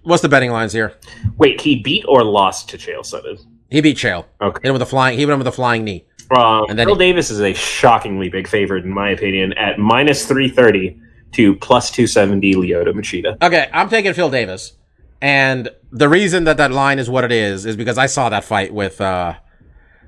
what's 0.03 0.23
the 0.23 0.29
betting 0.29 0.51
lines 0.51 0.73
here? 0.73 0.95
Wait, 1.37 1.61
he 1.61 1.83
beat 1.83 2.05
or 2.09 2.25
lost 2.25 2.69
to 2.71 2.79
Chael 2.79 3.01
Sonnen? 3.01 3.39
He 3.71 3.81
beat 3.81 3.97
Chael. 3.97 4.25
Okay. 4.41 4.61
Hit 4.63 4.69
him 4.69 4.73
with 4.75 4.83
a 4.83 4.87
flying. 4.87 5.19
He 5.19 5.25
hit 5.25 5.31
him 5.31 5.39
with 5.39 5.47
a 5.47 5.53
flying 5.53 5.85
knee. 5.85 6.07
Um, 6.35 6.65
And 6.69 6.79
then 6.79 6.87
Phil 6.87 6.95
he- 6.95 6.99
Davis 6.99 7.31
is 7.31 7.41
a 7.41 7.53
shockingly 7.53 8.29
big 8.29 8.49
favorite 8.49 8.85
in 8.85 8.91
my 8.91 9.11
opinion 9.11 9.53
at 9.55 9.79
minus 9.79 10.27
three 10.27 10.49
thirty 10.49 10.99
to 11.33 11.55
plus 11.57 11.91
two 11.91 12.07
seventy. 12.07 12.55
Lyoto 12.55 12.93
Machida. 12.95 13.37
Okay, 13.43 13.69
I'm 13.73 13.89
taking 13.91 14.15
Phil 14.15 14.31
Davis, 14.31 14.73
and 15.21 15.69
the 15.93 16.09
reason 16.09 16.45
that 16.45 16.57
that 16.57 16.71
line 16.71 16.99
is 16.99 17.11
what 17.11 17.25
it 17.25 17.33
is 17.33 17.67
is 17.67 17.77
because 17.77 17.99
I 17.99 18.07
saw 18.07 18.31
that 18.31 18.45
fight 18.45 18.73
with 18.73 19.01
uh 19.03 19.35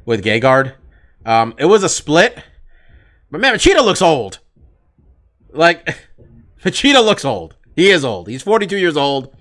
with 0.06 0.24
Gegard. 0.24 0.72
Um, 1.26 1.54
it 1.58 1.64
was 1.66 1.82
a 1.82 1.88
split, 1.88 2.38
but 3.30 3.40
man, 3.40 3.54
Machida 3.54 3.84
looks 3.84 4.00
old. 4.00 4.38
Like, 5.52 5.98
Machida 6.64 7.04
looks 7.04 7.24
old. 7.24 7.56
He 7.74 7.90
is 7.90 8.04
old. 8.04 8.28
He's 8.28 8.42
42 8.42 8.78
years 8.78 8.96
old. 8.96 9.34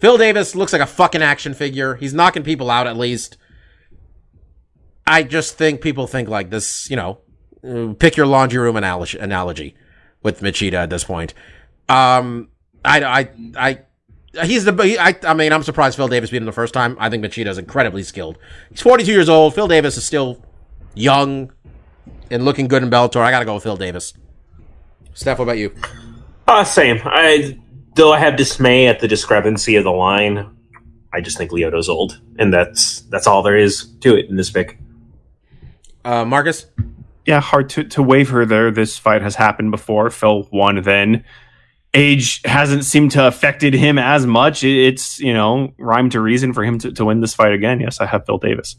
Phil 0.00 0.18
Davis 0.18 0.56
looks 0.56 0.72
like 0.72 0.82
a 0.82 0.86
fucking 0.86 1.22
action 1.22 1.54
figure. 1.54 1.94
He's 1.94 2.12
knocking 2.12 2.42
people 2.42 2.70
out 2.70 2.88
at 2.88 2.96
least. 2.96 3.36
I 5.06 5.22
just 5.22 5.56
think 5.56 5.80
people 5.80 6.06
think 6.08 6.28
like 6.28 6.50
this, 6.50 6.90
you 6.90 6.96
know, 6.96 7.18
pick 8.00 8.16
your 8.16 8.26
laundry 8.26 8.58
room 8.60 8.76
analogy, 8.76 9.76
with 10.22 10.40
Machida 10.40 10.74
at 10.74 10.90
this 10.90 11.04
point. 11.04 11.34
Um, 11.88 12.48
I, 12.84 13.02
I, 13.04 13.28
I, 14.34 14.44
he's 14.44 14.64
the, 14.64 14.72
he- 14.82 14.98
I, 14.98 15.14
I 15.22 15.34
mean, 15.34 15.52
I'm 15.52 15.62
surprised 15.62 15.96
Phil 15.96 16.08
Davis 16.08 16.30
beat 16.30 16.38
him 16.38 16.46
the 16.46 16.52
first 16.52 16.74
time. 16.74 16.96
I 16.98 17.08
think 17.10 17.24
Machida 17.24 17.46
is 17.46 17.58
incredibly 17.58 18.02
skilled. 18.02 18.38
He's 18.70 18.80
42 18.80 19.12
years 19.12 19.28
old. 19.28 19.54
Phil 19.54 19.68
Davis 19.68 19.96
is 19.96 20.04
still 20.04 20.44
young 20.94 21.52
and 22.30 22.44
looking 22.44 22.68
good 22.68 22.82
in 22.82 22.90
Bellator. 22.90 23.20
I 23.20 23.30
gotta 23.30 23.44
go 23.44 23.54
with 23.54 23.62
Phil 23.62 23.76
Davis. 23.76 24.14
Steph, 25.14 25.38
what 25.38 25.44
about 25.44 25.58
you? 25.58 25.74
Uh, 26.46 26.64
same. 26.64 27.00
I 27.04 27.58
though 27.94 28.12
I 28.12 28.18
have 28.18 28.36
dismay 28.36 28.86
at 28.86 29.00
the 29.00 29.08
discrepancy 29.08 29.76
of 29.76 29.84
the 29.84 29.92
line. 29.92 30.56
I 31.12 31.20
just 31.20 31.36
think 31.36 31.50
Lyoto's 31.50 31.88
old, 31.88 32.20
and 32.38 32.52
that's 32.52 33.00
that's 33.02 33.26
all 33.26 33.42
there 33.42 33.56
is 33.56 33.90
to 34.00 34.16
it 34.16 34.30
in 34.30 34.36
this 34.36 34.50
pick. 34.50 34.78
Uh, 36.04 36.24
Marcus? 36.24 36.66
yeah, 37.24 37.40
hard 37.40 37.68
to, 37.70 37.84
to 37.84 38.02
waver 38.02 38.44
there. 38.44 38.70
This 38.70 38.98
fight 38.98 39.22
has 39.22 39.36
happened 39.36 39.70
before. 39.70 40.10
Phil 40.10 40.48
won 40.52 40.82
then. 40.82 41.24
Age 41.94 42.40
hasn't 42.44 42.84
seemed 42.84 43.12
to 43.12 43.26
affected 43.26 43.74
him 43.74 43.98
as 43.98 44.26
much. 44.26 44.64
It's, 44.64 45.20
you 45.20 45.34
know, 45.34 45.74
rhyme 45.78 46.10
to 46.10 46.20
reason 46.20 46.52
for 46.52 46.64
him 46.64 46.78
to, 46.80 46.92
to 46.92 47.04
win 47.04 47.20
this 47.20 47.34
fight 47.34 47.52
again. 47.52 47.80
Yes, 47.80 48.00
I 48.00 48.06
have 48.06 48.24
Phil 48.26 48.38
Davis. 48.38 48.76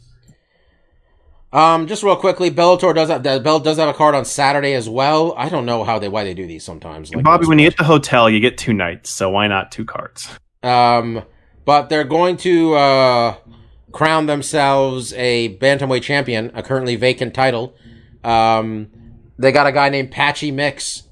Um, 1.54 1.86
just 1.86 2.02
real 2.02 2.16
quickly, 2.16 2.50
Bellator 2.50 2.96
does 2.96 3.10
have, 3.10 3.22
Bell 3.22 3.60
does 3.60 3.78
have 3.78 3.88
a 3.88 3.94
card 3.94 4.16
on 4.16 4.26
Saturday 4.26 4.74
as 4.74 4.90
well. 4.90 5.36
I 5.38 5.50
don't 5.50 5.68
know 5.68 5.84
how 5.84 6.00
they, 6.00 6.10
why 6.10 6.24
they 6.24 6.34
do 6.34 6.48
these 6.48 6.64
sometimes. 6.64 7.14
Like 7.14 7.24
Bobby, 7.24 7.46
when 7.46 7.60
you 7.60 7.70
get 7.70 7.78
the 7.78 7.84
hotel, 7.84 8.28
you 8.28 8.40
get 8.40 8.58
two 8.58 8.74
nights. 8.74 9.12
So 9.12 9.30
why 9.30 9.48
not 9.48 9.72
two 9.72 9.86
cards? 9.86 10.28
Um, 10.64 11.22
but 11.64 11.90
they're 11.90 12.06
going 12.06 12.38
to 12.38 12.74
uh, 12.74 13.36
crown 13.92 14.26
themselves 14.26 15.14
a 15.14 15.56
bantamweight 15.60 16.02
champion, 16.02 16.50
a 16.56 16.64
currently 16.64 16.96
vacant 16.96 17.36
title. 17.36 17.76
Um, 18.24 18.90
they 19.38 19.52
got 19.52 19.68
a 19.68 19.72
guy 19.72 19.90
named 19.90 20.10
Patchy 20.10 20.52
Mix 20.52 21.04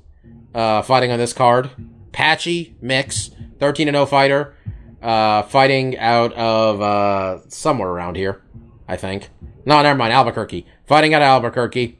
uh, 0.55 0.81
fighting 0.81 1.11
on 1.11 1.19
this 1.19 1.33
card. 1.33 1.69
Patchy 2.13 2.75
Mix, 2.81 3.29
thirteen 3.59 3.87
and 3.87 3.95
zero 3.95 4.07
fighter, 4.07 4.55
uh, 5.03 5.43
fighting 5.43 5.97
out 5.99 6.33
of 6.33 6.81
uh, 6.81 7.47
somewhere 7.47 7.89
around 7.89 8.15
here, 8.15 8.41
I 8.87 8.97
think. 8.97 9.29
No, 9.65 9.81
never 9.81 9.97
mind, 9.97 10.13
Albuquerque. 10.13 10.65
Fighting 10.85 11.13
out 11.13 11.21
of 11.21 11.27
Albuquerque. 11.27 11.99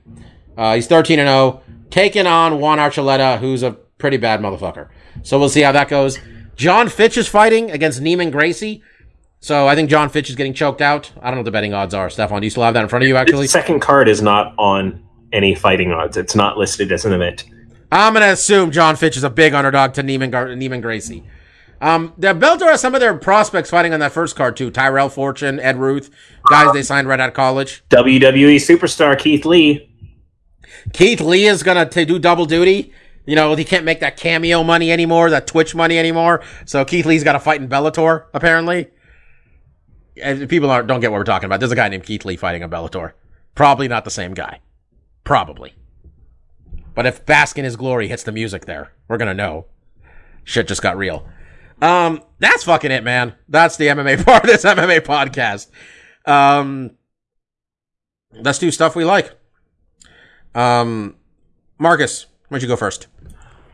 Uh, 0.58 0.76
he's 0.76 0.88
thirteen 0.88 1.20
and 1.20 1.28
zero, 1.28 1.62
taking 1.90 2.28
on 2.28 2.60
Juan 2.60 2.78
Archuleta, 2.78 3.40
who's 3.40 3.64
a 3.64 3.72
pretty 3.72 4.18
bad 4.18 4.40
motherfucker. 4.42 4.90
So 5.24 5.40
we'll 5.40 5.50
see 5.50 5.62
how 5.62 5.72
that 5.72 5.88
goes. 5.90 6.18
John 6.56 6.90
Fitch 6.90 7.18
is 7.18 7.28
fighting 7.28 7.72
against 7.72 8.02
Neiman 8.02 8.32
Gracie. 8.32 8.84
So 9.40 9.68
I 9.68 9.74
think 9.76 9.90
John 9.90 10.10
Fitch 10.10 10.30
is 10.30 10.36
getting 10.36 10.54
choked 10.54 10.82
out. 10.82 11.12
I 11.20 11.26
don't 11.26 11.36
know 11.36 11.38
what 11.40 11.46
the 11.46 11.52
betting 11.52 11.74
odds 11.74 11.94
are. 11.96 12.10
Stefan, 12.10 12.42
do 12.42 12.46
you 12.46 12.52
still 12.52 12.64
have 12.64 12.76
that 12.76 12.84
in 12.84 12.90
front 12.90 13.04
of 13.04 13.10
you, 13.10 13.16
actually? 13.16 13.46
The 13.46 13.50
second 13.50 13.80
card 13.80 14.08
is 14.08 14.22
not 14.22 14.54
on 14.60 15.04
any 15.34 15.56
fighting 15.56 15.92
odds. 15.92 16.16
It's 16.18 16.36
not 16.36 16.58
listed 16.58 16.92
as 16.92 17.06
an 17.06 17.14
event. 17.14 17.46
I'm 17.92 18.14
going 18.14 18.24
to 18.24 18.32
assume 18.32 18.70
John 18.72 18.96
Fitch 18.96 19.18
is 19.18 19.24
a 19.24 19.30
big 19.32 19.54
underdog 19.56 19.94
to 19.94 20.04
Neiman, 20.04 20.30
Gar- 20.30 20.48
Neiman 20.50 20.82
Gracie. 20.82 21.24
Um, 21.82 22.14
the 22.18 22.28
Bellator 22.36 22.70
has 22.70 22.80
some 22.80 22.94
of 22.94 23.02
their 23.02 23.16
prospects 23.16 23.72
fighting 23.72 23.94
on 23.94 24.00
that 24.00 24.12
first 24.12 24.36
card, 24.36 24.56
too. 24.56 24.70
Tyrell 24.70 25.10
Fortune, 25.10 25.60
Ed 25.60 25.78
Ruth, 25.78 26.12
guys 26.48 26.72
they 26.74 26.84
signed 26.84 27.08
right 27.08 27.20
out 27.20 27.30
of 27.30 27.36
college. 27.36 27.84
WWE 27.90 28.56
superstar 28.58 29.18
Keith 29.18 29.46
Lee. 29.46 29.90
Keith 30.94 31.20
Lee 31.20 31.48
is 31.48 31.64
gonna 31.64 31.88
t- 31.88 32.06
do 32.06 32.20
double 32.20 32.46
duty. 32.46 32.94
You 33.26 33.36
know, 33.36 33.56
he 33.56 33.64
can't 33.64 33.86
make 33.86 34.00
that 34.00 34.18
cameo 34.18 34.64
money 34.64 34.92
anymore, 34.92 35.30
that 35.30 35.48
Twitch 35.48 35.76
money 35.76 35.98
anymore. 35.98 36.44
So 36.66 36.84
Keith 36.86 37.06
Lee's 37.06 37.24
got 37.24 37.34
to 37.34 37.40
fight 37.40 37.62
in 37.62 37.70
Bellator, 37.70 38.26
apparently. 38.34 38.88
And 40.22 40.50
people 40.50 40.70
aren't, 40.72 40.88
don't 40.88 41.00
get 41.00 41.12
what 41.12 41.20
we're 41.20 41.24
talking 41.24 41.46
about. 41.46 41.60
There's 41.60 41.72
a 41.72 41.76
guy 41.76 41.88
named 41.88 42.04
Keith 42.04 42.26
Lee 42.26 42.36
fighting 42.36 42.64
in 42.64 42.70
Bellator. 42.70 43.14
Probably 43.54 43.88
not 43.88 44.06
the 44.06 44.12
same 44.12 44.34
guy. 44.34 44.60
Probably. 45.24 45.74
But 46.96 47.06
if 47.06 47.26
Bask 47.26 47.58
in 47.58 47.64
His 47.64 47.76
Glory 47.76 48.08
hits 48.08 48.24
the 48.24 48.32
music 48.32 48.66
there, 48.66 48.92
we're 49.08 49.18
gonna 49.18 49.34
know. 49.34 49.66
Shit 50.44 50.68
just 50.68 50.82
got 50.82 50.98
real. 50.98 51.28
Um, 51.82 52.22
that's 52.40 52.64
fucking 52.64 52.92
it, 52.92 53.04
man. 53.04 53.36
That's 53.50 53.78
the 53.78 53.88
MMA 53.88 54.24
part 54.26 54.44
of 54.44 54.50
this 54.50 54.64
MMA 54.64 55.02
podcast. 55.02 55.68
Um, 56.30 56.92
let's 58.34 58.60
do 58.60 58.72
stuff 58.72 58.96
we 58.96 59.04
like. 59.04 59.32
Um, 60.54 61.16
Marcus, 61.80 62.28
why 62.48 62.58
don't 62.58 62.62
you 62.62 62.68
go 62.68 62.76
first? 62.76 63.08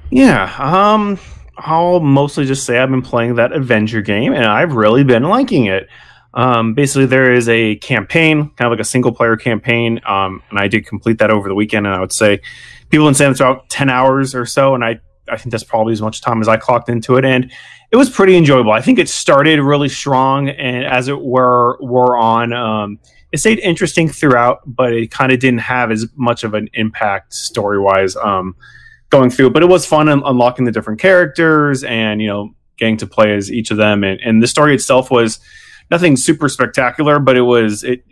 Yeah, 0.10 0.56
um, 0.58 1.20
I'll 1.58 2.00
mostly 2.00 2.46
just 2.46 2.66
say 2.66 2.78
I've 2.78 2.90
been 2.90 3.02
playing 3.02 3.36
that 3.36 3.52
Avenger 3.52 4.02
game, 4.02 4.34
and 4.34 4.46
I've 4.46 4.74
really 4.74 5.04
been 5.04 5.24
liking 5.24 5.66
it. 5.66 5.90
Um, 6.34 6.76
basically, 6.76 7.08
there 7.08 7.34
is 7.34 7.50
a 7.50 7.76
campaign, 7.78 8.52
kind 8.56 8.68
of 8.68 8.72
like 8.72 8.80
a 8.80 8.88
single 8.88 9.12
player 9.12 9.36
campaign, 9.36 10.00
um, 10.06 10.44
and 10.50 10.60
I 10.60 10.68
did 10.68 10.86
complete 10.86 11.18
that 11.20 11.32
over 11.32 11.50
the 11.50 11.56
weekend. 11.56 11.88
And 11.88 11.96
I 11.96 12.00
would 12.00 12.14
say 12.14 12.40
people 12.90 13.08
in 13.08 13.16
say 13.16 13.30
it's 13.30 13.40
about 13.40 13.70
ten 13.70 13.90
hours 13.90 14.36
or 14.36 14.46
so, 14.46 14.76
and 14.76 14.84
I 14.84 15.02
I 15.30 15.38
think 15.38 15.52
that's 15.52 15.64
probably 15.64 15.94
as 15.94 16.02
much 16.02 16.22
time 16.22 16.42
as 16.42 16.48
I 16.48 16.58
clocked 16.58 16.90
into 16.90 17.18
it, 17.18 17.26
and 17.26 17.52
it 17.92 17.96
was 17.96 18.10
pretty 18.10 18.36
enjoyable. 18.36 18.72
I 18.72 18.82
think 18.82 19.00
it 19.00 19.10
started 19.10 19.60
really 19.60 19.90
strong, 19.90 20.50
and 20.50 20.86
as 20.86 21.08
it 21.08 21.22
were 21.22 21.78
were 21.82 22.18
on, 22.18 22.54
um, 22.54 23.00
it 23.32 23.40
stayed 23.40 23.60
interesting 23.60 24.10
throughout, 24.10 24.62
but 24.66 24.94
it 24.94 25.12
kind 25.12 25.32
of 25.32 25.40
didn't 25.40 25.62
have 25.62 25.92
as 25.92 26.08
much 26.16 26.44
of 26.44 26.54
an 26.54 26.70
impact 26.74 27.34
story 27.34 27.80
wise. 27.80 28.16
Um, 28.16 28.56
going 29.10 29.30
through. 29.30 29.52
But 29.52 29.64
it 29.64 29.68
was 29.68 29.86
fun 29.86 30.10
un- 30.10 30.24
unlocking 30.26 30.66
the 30.66 30.72
different 30.72 31.00
characters 31.00 31.84
and 31.84 32.22
you 32.22 32.28
know 32.28 32.54
getting 32.78 32.98
to 32.98 33.08
play 33.08 33.36
as 33.36 33.52
each 33.52 33.72
of 33.72 33.78
them. 33.78 34.04
And, 34.04 34.20
and 34.22 34.42
the 34.42 34.48
story 34.48 34.76
itself 34.76 35.10
was 35.10 35.40
nothing 35.90 36.16
super 36.16 36.50
spectacular, 36.50 37.20
but 37.20 37.38
it 37.38 37.42
was 37.42 37.84
it 37.84 38.04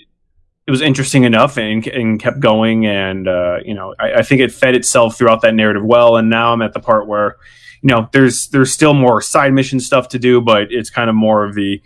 it 0.68 0.72
was 0.72 0.82
interesting 0.82 1.24
enough 1.24 1.58
and, 1.58 1.86
and 1.88 2.20
kept 2.20 2.40
going. 2.40 2.86
And 2.86 3.28
uh, 3.28 3.58
you 3.64 3.74
know 3.74 3.96
I, 4.00 4.16
I 4.16 4.22
think 4.24 4.42
it 4.42 4.52
fed 4.52 4.76
itself 4.76 5.18
throughout 5.18 5.42
that 5.42 5.54
narrative 5.54 5.84
well. 5.84 6.18
And 6.18 6.30
now 6.30 6.54
I'm 6.54 6.62
at 6.62 6.74
the 6.74 6.80
part 6.80 7.08
where 7.08 7.38
you 7.82 7.90
know 7.90 8.10
there's 8.12 8.48
there's 8.50 8.72
still 8.72 8.94
more 8.94 9.22
side 9.22 9.54
mission 9.54 9.80
stuff 9.80 10.10
to 10.10 10.20
do, 10.20 10.42
but 10.42 10.72
it's 10.72 10.90
kind 10.90 11.10
of 11.10 11.16
more 11.16 11.46
of 11.46 11.56
the 11.56 11.82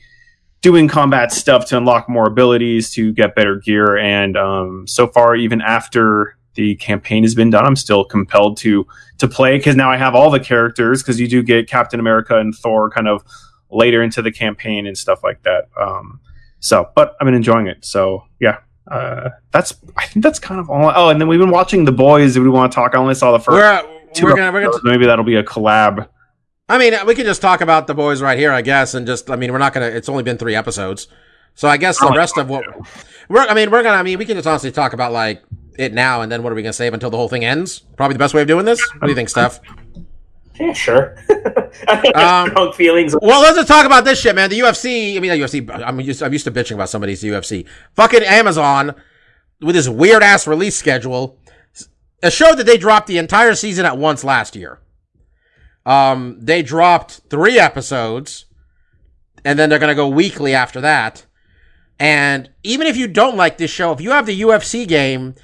doing 0.61 0.88
combat 0.88 1.32
stuff 1.32 1.65
to 1.67 1.77
unlock 1.77 2.09
more 2.09 2.27
abilities 2.27 2.91
to 2.91 3.13
get 3.13 3.36
better 3.36 3.55
gear 3.55 3.97
and 3.97 4.36
um, 4.38 4.86
so 4.88 5.07
far 5.07 5.36
even 5.36 5.61
after 5.61 6.38
the 6.55 6.75
campaign 6.75 7.23
has 7.23 7.36
been 7.36 7.49
done 7.49 7.65
i'm 7.65 7.75
still 7.75 8.03
compelled 8.03 8.57
to 8.57 8.86
to 9.17 9.27
play 9.27 9.57
because 9.57 9.75
now 9.75 9.89
i 9.89 9.95
have 9.95 10.15
all 10.15 10.30
the 10.30 10.39
characters 10.39 11.01
because 11.01 11.19
you 11.19 11.27
do 11.27 11.41
get 11.41 11.67
captain 11.67 11.99
america 11.99 12.38
and 12.38 12.55
thor 12.55 12.89
kind 12.89 13.07
of 13.07 13.23
later 13.69 14.01
into 14.01 14.21
the 14.21 14.32
campaign 14.32 14.88
and 14.88 14.97
stuff 14.97 15.23
like 15.23 15.41
that 15.43 15.69
um, 15.80 16.19
so 16.59 16.89
but 16.95 17.15
i've 17.21 17.25
been 17.25 17.34
enjoying 17.34 17.67
it 17.67 17.86
so 17.86 18.23
yeah 18.39 18.57
uh, 18.89 19.29
that's 19.51 19.75
i 19.97 20.05
think 20.05 20.23
that's 20.23 20.39
kind 20.39 20.59
of 20.59 20.69
all 20.69 20.91
oh 20.95 21.09
and 21.09 21.19
then 21.21 21.27
we've 21.27 21.39
been 21.39 21.51
watching 21.51 21.85
the 21.85 21.91
boys 21.91 22.35
if 22.35 22.43
we 22.43 22.49
want 22.49 22.71
to 22.71 22.75
talk 22.75 22.95
i 22.95 22.97
only 22.97 23.13
saw 23.15 23.31
the 23.31 23.37
1st 23.37 23.51
We're, 23.51 24.11
two 24.13 24.25
we're 24.25 24.35
gonna, 24.35 24.51
we're 24.51 24.63
gonna, 24.63 24.77
maybe 24.83 25.05
that'll 25.05 25.25
be 25.25 25.35
a 25.35 25.43
collab 25.43 26.07
I 26.71 26.77
mean, 26.77 26.93
we 27.07 27.15
can 27.15 27.25
just 27.25 27.41
talk 27.41 27.61
about 27.61 27.87
the 27.87 27.95
boys 27.95 28.21
right 28.21 28.37
here, 28.37 28.51
I 28.51 28.61
guess, 28.61 28.93
and 28.93 29.07
just, 29.07 29.31
I 29.31 29.35
mean, 29.35 29.51
we're 29.51 29.57
not 29.57 29.73
gonna, 29.73 29.87
it's 29.87 30.07
only 30.07 30.21
been 30.21 30.37
three 30.37 30.53
episodes. 30.55 31.07
So 31.55 31.67
I 31.67 31.77
guess 31.77 31.97
the 31.97 32.05
Oh, 32.05 32.15
rest 32.15 32.37
of 32.37 32.47
what, 32.47 32.63
we're, 33.27 33.41
I 33.41 33.55
mean, 33.55 33.71
we're 33.71 33.81
gonna, 33.81 33.97
I 33.97 34.03
mean, 34.03 34.19
we 34.19 34.25
can 34.25 34.35
just 34.35 34.45
honestly 34.45 34.71
talk 34.71 34.93
about 34.93 35.11
like 35.11 35.41
it 35.79 35.93
now, 35.95 36.21
and 36.21 36.31
then 36.31 36.43
what 36.43 36.51
are 36.51 36.55
we 36.55 36.61
gonna 36.61 36.71
save 36.73 36.93
until 36.93 37.09
the 37.09 37.17
whole 37.17 37.27
thing 37.27 37.43
ends? 37.43 37.79
Probably 37.97 38.13
the 38.13 38.19
best 38.19 38.35
way 38.35 38.43
of 38.43 38.47
doing 38.47 38.65
this? 38.65 38.79
What 38.93 39.01
do 39.05 39.09
you 39.09 39.15
think, 39.15 39.29
Steph? 39.29 39.59
Yeah, 40.60 40.74
sure. 40.74 41.16
Um, 42.16 42.49
strong 42.49 42.74
feelings. 42.74 43.16
Well, 43.22 43.41
let's 43.41 43.55
just 43.55 43.68
talk 43.68 43.86
about 43.86 44.03
this 44.03 44.20
shit, 44.20 44.36
man. 44.36 44.49
The 44.49 44.60
UFC, 44.60 45.16
I 45.16 45.20
mean, 45.20 45.32
the 45.32 45.39
UFC, 45.39 45.70
I'm 45.86 45.99
used, 45.99 46.22
I'm 46.24 46.34
used 46.34 46.45
to 46.45 46.51
bitching 46.51 46.74
about 46.74 46.89
somebody's 46.89 47.24
UFC. 47.24 47.68
Fucking 47.95 48.24
Amazon, 48.24 48.95
with 49.62 49.76
this 49.76 49.88
weird 49.88 50.24
ass 50.24 50.47
release 50.47 50.76
schedule, 50.76 51.39
a 52.24 52.32
show 52.32 52.55
that 52.55 52.66
they 52.66 52.78
dropped 52.78 53.07
the 53.07 53.20
entire 53.20 53.53
season 53.53 53.86
at 53.86 53.97
once 53.97 54.24
last 54.24 54.55
year. 54.55 54.80
Um, 55.86 56.38
they 56.41 56.64
dropped 56.64 57.22
three 57.30 57.60
episodes, 57.60 58.45
and 59.45 59.57
then 59.57 59.70
they're 59.70 59.80
gonna 59.80 59.95
go 59.95 60.07
weekly 60.07 60.53
after 60.53 60.82
that. 60.82 61.26
And 61.99 62.49
even 62.64 62.88
if 62.88 62.97
you 62.97 63.07
don't 63.07 63.38
like 63.38 63.57
this 63.57 63.72
show, 63.72 63.91
if 63.91 64.01
you 64.01 64.12
have 64.12 64.26
the 64.26 64.41
UFC 64.41 64.88
game, 64.88 65.36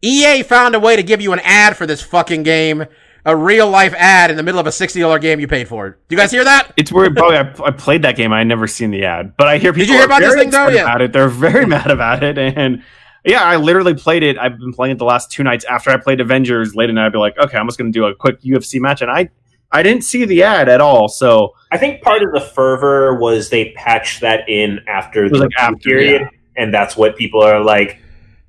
EA 0.00 0.42
found 0.42 0.74
a 0.74 0.80
way 0.80 0.96
to 0.96 1.02
give 1.02 1.20
you 1.20 1.32
an 1.32 1.40
ad 1.40 1.76
for 1.76 1.86
this 1.86 2.02
fucking 2.02 2.42
game, 2.42 2.86
a 3.24 3.36
real 3.36 3.68
life 3.68 3.94
ad 3.96 4.30
in 4.30 4.36
the 4.36 4.42
middle 4.42 4.60
of 4.60 4.66
a 4.66 4.72
sixty 4.72 5.00
dollar 5.00 5.18
game 5.18 5.40
you 5.40 5.48
paid 5.48 5.68
for. 5.68 5.90
Do 5.90 5.96
you 6.10 6.16
guys 6.16 6.30
hear 6.30 6.44
that? 6.44 6.72
It's 6.76 6.92
weird. 6.92 7.16
Probably 7.16 7.36
I, 7.36 7.54
I 7.64 7.70
played 7.70 8.02
that 8.02 8.16
game. 8.16 8.32
I 8.32 8.44
never 8.44 8.66
seen 8.66 8.90
the 8.90 9.04
ad, 9.04 9.36
but 9.36 9.48
I 9.48 9.58
hear 9.58 9.72
people. 9.72 9.86
Did 9.86 9.88
you 9.88 9.96
hear 9.96 10.06
about 10.06 10.20
this 10.20 10.30
very 10.30 10.40
thing, 10.42 10.50
though? 10.50 10.66
upset 10.66 10.74
Yeah. 10.74 10.82
About 10.82 11.00
it, 11.02 11.12
they're 11.12 11.28
very 11.28 11.66
mad 11.74 11.90
about 11.90 12.22
it, 12.22 12.38
and 12.38 12.82
yeah, 13.24 13.42
I 13.42 13.56
literally 13.56 13.94
played 13.94 14.22
it. 14.22 14.36
I've 14.38 14.58
been 14.58 14.72
playing 14.72 14.96
it 14.96 14.98
the 14.98 15.06
last 15.06 15.30
two 15.30 15.42
nights 15.42 15.64
after 15.64 15.90
I 15.90 15.96
played 15.96 16.20
Avengers. 16.20 16.74
Late 16.74 16.90
at 16.90 16.94
night, 16.94 17.06
I'd 17.06 17.12
be 17.12 17.18
like, 17.18 17.38
okay, 17.38 17.56
I'm 17.56 17.66
just 17.66 17.78
going 17.78 17.90
to 17.90 17.98
do 17.98 18.04
a 18.04 18.14
quick 18.14 18.42
UFC 18.42 18.80
match, 18.80 19.00
and 19.00 19.10
I 19.10 19.30
I 19.72 19.82
didn't 19.82 20.04
see 20.04 20.24
the 20.24 20.42
ad 20.42 20.68
at 20.68 20.80
all. 20.80 21.08
So 21.08 21.54
I 21.72 21.78
think 21.78 22.02
part 22.02 22.22
of 22.22 22.32
the 22.32 22.40
fervor 22.40 23.14
was 23.14 23.50
they 23.50 23.72
patched 23.72 24.20
that 24.20 24.48
in 24.48 24.80
after 24.86 25.28
the 25.28 25.38
like 25.38 25.50
after, 25.58 25.76
period, 25.88 26.22
yeah. 26.22 26.62
and 26.62 26.72
that's 26.72 26.96
what 26.96 27.16
people 27.16 27.42
are 27.42 27.62
like. 27.62 27.98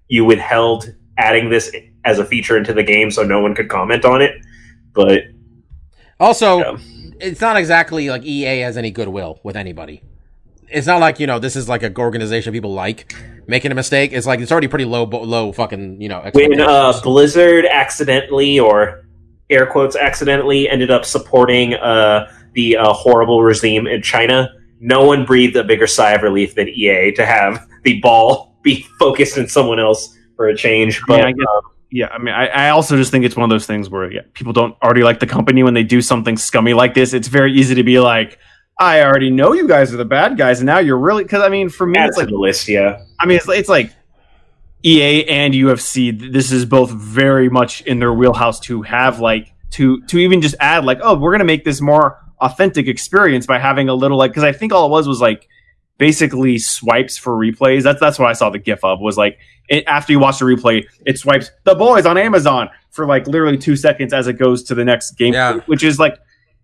You 0.08 0.26
withheld 0.26 0.94
adding 1.18 1.50
this 1.50 1.74
as 2.04 2.20
a 2.20 2.26
feature 2.26 2.58
into 2.58 2.74
the 2.74 2.84
game, 2.84 3.10
so 3.10 3.24
no 3.24 3.42
one 3.42 3.56
could 3.56 3.70
comment 3.70 4.06
on 4.06 4.22
it. 4.22 4.45
But 4.96 5.20
Also, 6.20 6.60
Yeah. 6.60 6.78
it's 7.20 7.42
not 7.42 7.58
exactly 7.58 8.10
like 8.10 8.24
EA 8.24 8.60
has 8.62 8.78
any 8.78 8.90
goodwill 8.92 9.40
with 9.44 9.56
anybody. 9.58 10.02
It's 10.70 10.88
not 10.88 11.00
like 11.00 11.20
you 11.20 11.28
know 11.28 11.38
this 11.40 11.56
is 11.56 11.70
like 11.70 11.84
a 11.84 11.94
organization 11.98 12.52
people 12.54 12.74
like 12.74 13.14
making 13.48 13.72
a 13.72 13.76
mistake. 13.76 14.12
It's 14.14 14.26
like 14.26 14.40
it's 14.40 14.52
already 14.52 14.68
pretty 14.68 14.86
low, 14.86 15.04
low 15.04 15.52
fucking 15.52 16.02
you 16.02 16.10
know. 16.10 16.24
when 16.34 16.60
uh. 16.62 17.00
Blizzard 17.04 17.66
accidentally, 17.66 18.60
or 18.60 19.06
air 19.50 19.66
quotes 19.68 19.96
accidentally, 19.96 20.68
ended 20.70 20.90
up 20.90 21.06
supporting 21.06 21.76
uh, 21.76 22.32
the 22.54 22.78
uh, 22.78 22.94
horrible 22.94 23.44
regime 23.44 23.86
in 23.86 24.02
China, 24.02 24.50
no 24.80 25.06
one 25.06 25.26
breathed 25.26 25.56
a 25.56 25.64
bigger 25.64 25.86
sigh 25.88 26.14
of 26.14 26.24
relief 26.24 26.56
than 26.56 26.68
EA 26.70 27.12
to 27.12 27.26
have 27.26 27.68
the 27.84 28.00
ball 28.02 28.58
be 28.64 28.86
focused 28.98 29.38
in 29.38 29.48
someone 29.48 29.80
else 29.80 30.18
for 30.36 30.48
a 30.48 30.56
change. 30.56 31.00
But 31.08 31.22
I 31.22 31.32
guess- 31.34 31.46
yeah, 31.92 32.08
I 32.08 32.18
mean, 32.18 32.34
I, 32.34 32.48
I 32.48 32.70
also 32.70 32.98
just 32.98 33.12
think 33.12 33.26
it's 33.26 33.36
one 33.36 33.44
of 33.44 33.50
those 33.50 33.66
things 33.66 33.90
where 33.90 34.12
yeah, 34.12 34.22
people 34.34 34.54
don't 34.54 34.76
already 34.82 35.04
like 35.04 35.20
the 35.20 35.28
company 35.28 35.64
when 35.64 35.74
they 35.74 35.84
do 35.84 36.02
something 36.02 36.38
scummy 36.38 36.74
like 36.74 36.94
this. 36.94 37.14
It's 37.14 37.28
very 37.28 37.54
easy 37.54 37.76
to 37.76 37.84
be 37.84 38.00
like, 38.00 38.40
I 38.80 39.02
already 39.02 39.30
know 39.30 39.54
you 39.54 39.68
guys 39.68 39.94
are 39.94 39.98
the 39.98 40.06
bad 40.06 40.38
guys, 40.38 40.60
and 40.60 40.66
now 40.66 40.80
you're 40.80 40.98
really 40.98 41.24
because 41.24 41.42
I 41.42 41.50
mean, 41.50 41.70
for 41.70 41.88
me, 41.88 41.98
add 41.98 42.10
it's 42.10 42.18
like 42.18 42.28
the 42.28 42.36
list, 42.36 42.68
yeah. 42.68 43.04
I 43.20 43.26
mean, 43.26 43.38
it's, 43.38 43.48
it's 43.48 43.70
like 43.70 43.94
EA 44.84 45.26
and 45.26 45.54
UFC. 45.54 46.32
This 46.32 46.52
is 46.52 46.66
both 46.66 46.92
very 46.92 47.50
much 47.50 47.82
in 47.82 48.00
their 48.00 48.14
wheelhouse 48.14 48.60
to 48.62 48.82
have 48.82 49.20
like 49.20 49.54
to 49.72 50.02
to 50.04 50.18
even 50.18 50.42
just 50.42 50.56
add 50.60 50.86
like, 50.86 51.00
oh, 51.02 51.18
we're 51.18 51.32
gonna 51.32 51.46
make 51.46 51.64
this 51.64 51.82
more 51.82 52.20
authentic 52.40 52.88
experience 52.88 53.46
by 53.46 53.60
having 53.60 53.90
a 53.90 53.94
little 53.94 54.18
like 54.18 54.32
because 54.32 54.44
I 54.44 54.52
think 54.52 54.74
all 54.74 54.88
it 54.88 54.90
was 54.90 55.08
was 55.08 55.22
like 55.22 55.48
basically 55.98 56.58
swipes 56.58 57.18
for 57.18 57.34
replays. 57.34 57.84
That's 57.84 58.00
that's 58.00 58.20
what 58.20 58.30
I 58.30 58.34
saw 58.34 58.50
the 58.50 58.60
GIF 58.60 58.84
of 58.84 59.00
was 59.00 59.18
like 59.18 59.38
it, 59.70 59.84
after 59.88 60.12
you 60.14 60.20
watch 60.20 60.40
the 60.40 60.46
replay, 60.46 60.86
it 61.06 61.18
swipes 61.18 61.52
the 61.64 61.76
boys 61.76 62.06
on 62.06 62.18
Amazon 62.18 62.70
for 62.92 63.06
like 63.06 63.28
literally 63.28 63.58
two 63.58 63.76
seconds 63.76 64.14
as 64.14 64.28
it 64.28 64.34
goes 64.34 64.64
to 64.64 64.76
the 64.76 64.86
next 64.86 65.12
game, 65.12 65.34
Yeah. 65.34 65.60
which 65.66 65.84
is 65.84 66.00
like 66.00 66.18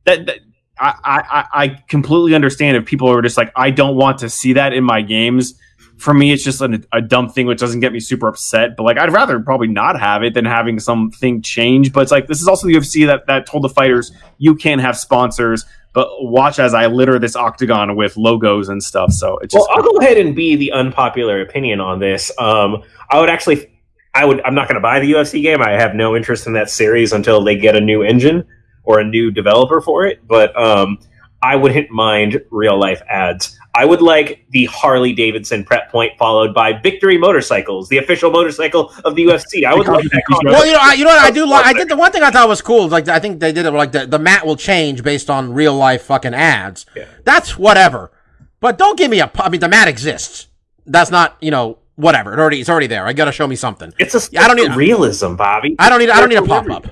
that. 0.05 0.25
that 0.25 0.39
I, 0.83 0.95
I, 1.03 1.45
I 1.63 1.67
completely 1.89 2.33
understand 2.33 2.75
if 2.75 2.85
people 2.85 3.07
are 3.07 3.21
just 3.21 3.37
like 3.37 3.51
I 3.55 3.69
don't 3.69 3.95
want 3.95 4.17
to 4.19 4.29
see 4.29 4.53
that 4.53 4.73
in 4.73 4.83
my 4.83 5.03
games. 5.03 5.53
For 6.01 6.13
me, 6.13 6.31
it's 6.31 6.43
just 6.43 6.61
a, 6.61 6.81
a 6.91 7.01
dumb 7.01 7.29
thing 7.29 7.45
which 7.45 7.59
doesn't 7.59 7.79
get 7.79 7.93
me 7.93 7.99
super 7.99 8.27
upset. 8.27 8.75
But 8.75 8.83
like, 8.83 8.97
I'd 8.97 9.13
rather 9.13 9.39
probably 9.39 9.67
not 9.67 9.99
have 9.99 10.23
it 10.23 10.33
than 10.33 10.45
having 10.45 10.79
something 10.79 11.41
change. 11.41 11.93
But 11.93 12.01
it's 12.01 12.11
like 12.11 12.27
this 12.27 12.41
is 12.41 12.47
also 12.47 12.67
the 12.67 12.73
UFC 12.73 13.05
that 13.05 13.27
that 13.27 13.45
told 13.45 13.63
the 13.63 13.69
fighters 13.69 14.11
you 14.39 14.55
can't 14.55 14.81
have 14.81 14.97
sponsors, 14.97 15.65
but 15.93 16.07
watch 16.21 16.59
as 16.59 16.73
I 16.73 16.87
litter 16.87 17.19
this 17.19 17.35
octagon 17.35 17.95
with 17.95 18.17
logos 18.17 18.69
and 18.69 18.81
stuff. 18.81 19.11
So 19.11 19.37
it's 19.39 19.53
Well, 19.53 19.67
I'll 19.71 19.83
go 19.83 19.97
ahead 19.99 20.17
and 20.17 20.35
be 20.35 20.55
the 20.55 20.71
unpopular 20.71 21.41
opinion 21.41 21.79
on 21.79 21.99
this. 21.99 22.31
Um, 22.39 22.83
I 23.09 23.19
would 23.19 23.29
actually, 23.29 23.71
I 24.13 24.25
would, 24.25 24.41
I'm 24.41 24.55
not 24.55 24.67
going 24.67 24.75
to 24.75 24.81
buy 24.81 24.99
the 24.99 25.11
UFC 25.11 25.41
game. 25.41 25.61
I 25.61 25.71
have 25.71 25.93
no 25.93 26.15
interest 26.15 26.47
in 26.47 26.53
that 26.53 26.69
series 26.69 27.13
until 27.13 27.43
they 27.43 27.55
get 27.55 27.75
a 27.75 27.81
new 27.81 28.01
engine 28.01 28.45
or 28.83 28.99
a 28.99 29.03
new 29.03 29.31
developer 29.31 29.81
for 29.81 30.05
it. 30.05 30.25
But 30.27 30.57
um, 30.59 30.97
I 31.43 31.55
wouldn't 31.55 31.91
mind 31.91 32.41
real 32.51 32.79
life 32.79 33.01
ads. 33.09 33.57
I 33.81 33.85
would 33.85 34.03
like 34.03 34.45
the 34.51 34.65
Harley 34.65 35.11
Davidson 35.11 35.63
prep 35.63 35.89
point 35.89 36.15
followed 36.19 36.53
by 36.53 36.71
Victory 36.73 37.17
Motorcycles, 37.17 37.89
the 37.89 37.97
official 37.97 38.29
motorcycle 38.29 38.93
of 39.03 39.15
the 39.15 39.25
UFC. 39.25 39.65
I 39.65 39.73
would 39.73 39.87
like 39.87 40.03
that. 40.11 40.21
Well, 40.43 40.67
you 40.67 40.73
know, 40.73 40.77
I, 40.79 40.93
you 40.93 41.03
know 41.03 41.09
what 41.09 41.19
I 41.23 41.31
do 41.31 41.47
like. 41.49 41.65
I 41.65 41.73
did 41.73 41.89
the 41.89 41.95
one 41.95 42.11
thing 42.11 42.21
I 42.21 42.29
thought 42.29 42.47
was 42.47 42.61
cool. 42.61 42.85
Is 42.85 42.91
like 42.91 43.07
I 43.07 43.17
think 43.17 43.39
they 43.39 43.51
did 43.51 43.65
it 43.65 43.71
like 43.71 43.91
the 43.91 44.05
the 44.05 44.19
mat 44.19 44.45
will 44.45 44.55
change 44.55 45.01
based 45.01 45.31
on 45.31 45.51
real 45.53 45.73
life 45.73 46.03
fucking 46.03 46.35
ads. 46.35 46.85
Yeah. 46.95 47.05
That's 47.23 47.57
whatever. 47.57 48.11
But 48.59 48.77
don't 48.77 48.99
give 48.99 49.09
me 49.09 49.19
a. 49.19 49.31
I 49.39 49.49
mean, 49.49 49.61
the 49.61 49.67
mat 49.67 49.87
exists. 49.87 50.45
That's 50.85 51.09
not 51.09 51.37
you 51.41 51.49
know 51.49 51.79
whatever. 51.95 52.33
It 52.33 52.39
already 52.39 52.59
it's 52.59 52.69
already 52.69 52.85
there. 52.85 53.07
I 53.07 53.13
gotta 53.13 53.31
show 53.31 53.47
me 53.47 53.55
something. 53.55 53.91
It's 53.97 54.13
a 54.13 54.39
I 54.39 54.47
don't 54.47 54.57
need- 54.57 54.75
realism, 54.75 55.33
Bobby. 55.33 55.75
I 55.79 55.89
don't 55.89 55.97
need 55.97 56.11
I 56.11 56.19
don't 56.19 56.29
need 56.29 56.35
a 56.35 56.43
pop 56.43 56.69
up. 56.69 56.85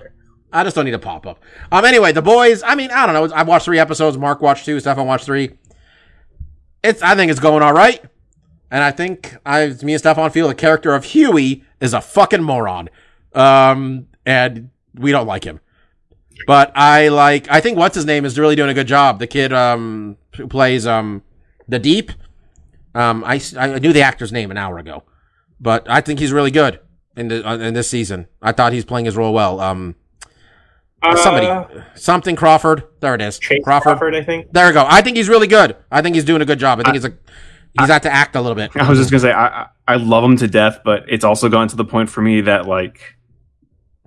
I 0.52 0.64
just 0.64 0.76
don't 0.76 0.86
need 0.86 0.96
a 0.96 1.00
pop 1.00 1.28
up. 1.28 1.40
Um. 1.72 1.86
Anyway, 1.86 2.14
the 2.14 2.24
boys. 2.24 2.64
I 2.64 2.74
mean, 2.74 2.90
I 2.90 3.06
don't 3.06 3.14
know. 3.14 3.36
I've 3.36 3.48
watched 3.48 3.66
three 3.66 3.78
episodes. 3.78 4.18
Mark 4.18 4.42
watched 4.42 4.66
two. 4.66 4.80
Stefan 4.80 5.06
watched 5.06 5.26
three. 5.26 5.52
It's. 6.84 7.02
I 7.02 7.16
think 7.16 7.32
it's 7.32 7.40
going 7.40 7.64
all 7.64 7.74
right. 7.74 8.04
And 8.72 8.84
I 8.84 8.92
think 8.92 9.36
I, 9.46 9.68
me 9.82 9.94
and 9.94 10.00
Stefan 10.00 10.30
feel 10.32 10.48
the 10.48 10.56
character 10.56 10.94
of 10.94 11.04
Huey 11.06 11.64
is 11.80 11.94
a 11.94 12.02
fucking 12.02 12.44
moron. 12.44 12.90
Um. 13.34 14.08
And 14.26 14.70
we 14.96 15.12
don't 15.12 15.28
like 15.28 15.44
him. 15.44 15.60
But 16.48 16.72
I 16.76 17.10
like. 17.10 17.50
I 17.50 17.60
think 17.60 17.78
what's 17.78 17.96
his 17.96 18.06
name 18.06 18.26
is 18.26 18.38
really 18.38 18.56
doing 18.56 18.70
a 18.70 18.74
good 18.74 18.88
job. 18.88 19.20
The 19.20 19.28
kid 19.28 19.52
um 19.54 20.18
who 20.36 20.48
plays 20.48 20.86
um 20.88 21.24
the 21.68 21.80
Deep. 21.80 22.12
Um. 22.96 23.24
I 23.26 23.42
I 23.58 23.80
knew 23.80 23.94
the 23.94 24.02
actor's 24.02 24.32
name 24.32 24.52
an 24.52 24.58
hour 24.58 24.78
ago, 24.78 25.04
but 25.60 25.90
I 25.90 26.02
think 26.02 26.20
he's 26.20 26.32
really 26.32 26.52
good 26.52 26.80
in 27.16 27.28
the 27.28 27.48
uh, 27.48 27.58
in 27.58 27.74
this 27.74 27.90
season. 27.90 28.28
I 28.42 28.52
thought 28.52 28.74
he's 28.74 28.86
playing 28.86 29.06
his 29.06 29.18
role 29.18 29.34
well. 29.34 29.60
Um. 29.60 29.96
Somebody, 31.18 31.48
Uh, 31.48 31.66
something 31.96 32.36
Crawford. 32.36 32.84
There 33.00 33.16
it 33.16 33.22
is. 33.22 33.40
Chace 33.40 33.64
Crawford. 33.64 33.84
Crawford. 33.98 34.16
I 34.16 34.24
think. 34.24 34.52
There 34.52 34.68
we 34.68 34.74
go. 34.74 34.86
I 34.88 35.02
think 35.02 35.18
he's 35.18 35.30
really 35.30 35.48
good. 35.48 35.76
I 35.92 36.02
think 36.02 36.16
he's 36.16 36.26
doing 36.26 36.42
a 36.42 36.46
good 36.46 36.60
job. 36.60 36.80
I 36.80 36.84
think 36.84 36.96
he's 36.96 37.06
a 37.06 37.14
he's 37.80 37.88
had 37.90 38.04
to 38.04 38.12
act 38.14 38.36
a 38.36 38.42
little 38.42 38.56
bit. 38.56 38.72
I 38.76 38.90
was 38.90 39.00
just 39.00 39.10
gonna 39.12 39.22
say 39.22 39.32
I 39.32 39.48
I 39.64 39.68
I 39.88 39.96
love 39.96 40.24
him 40.24 40.36
to 40.38 40.48
death, 40.48 40.80
but 40.84 41.06
it's 41.08 41.24
also 41.24 41.48
gotten 41.50 41.68
to 41.70 41.76
the 41.78 41.86
point 41.86 42.10
for 42.10 42.22
me 42.22 42.42
that 42.42 42.68
like 42.68 43.16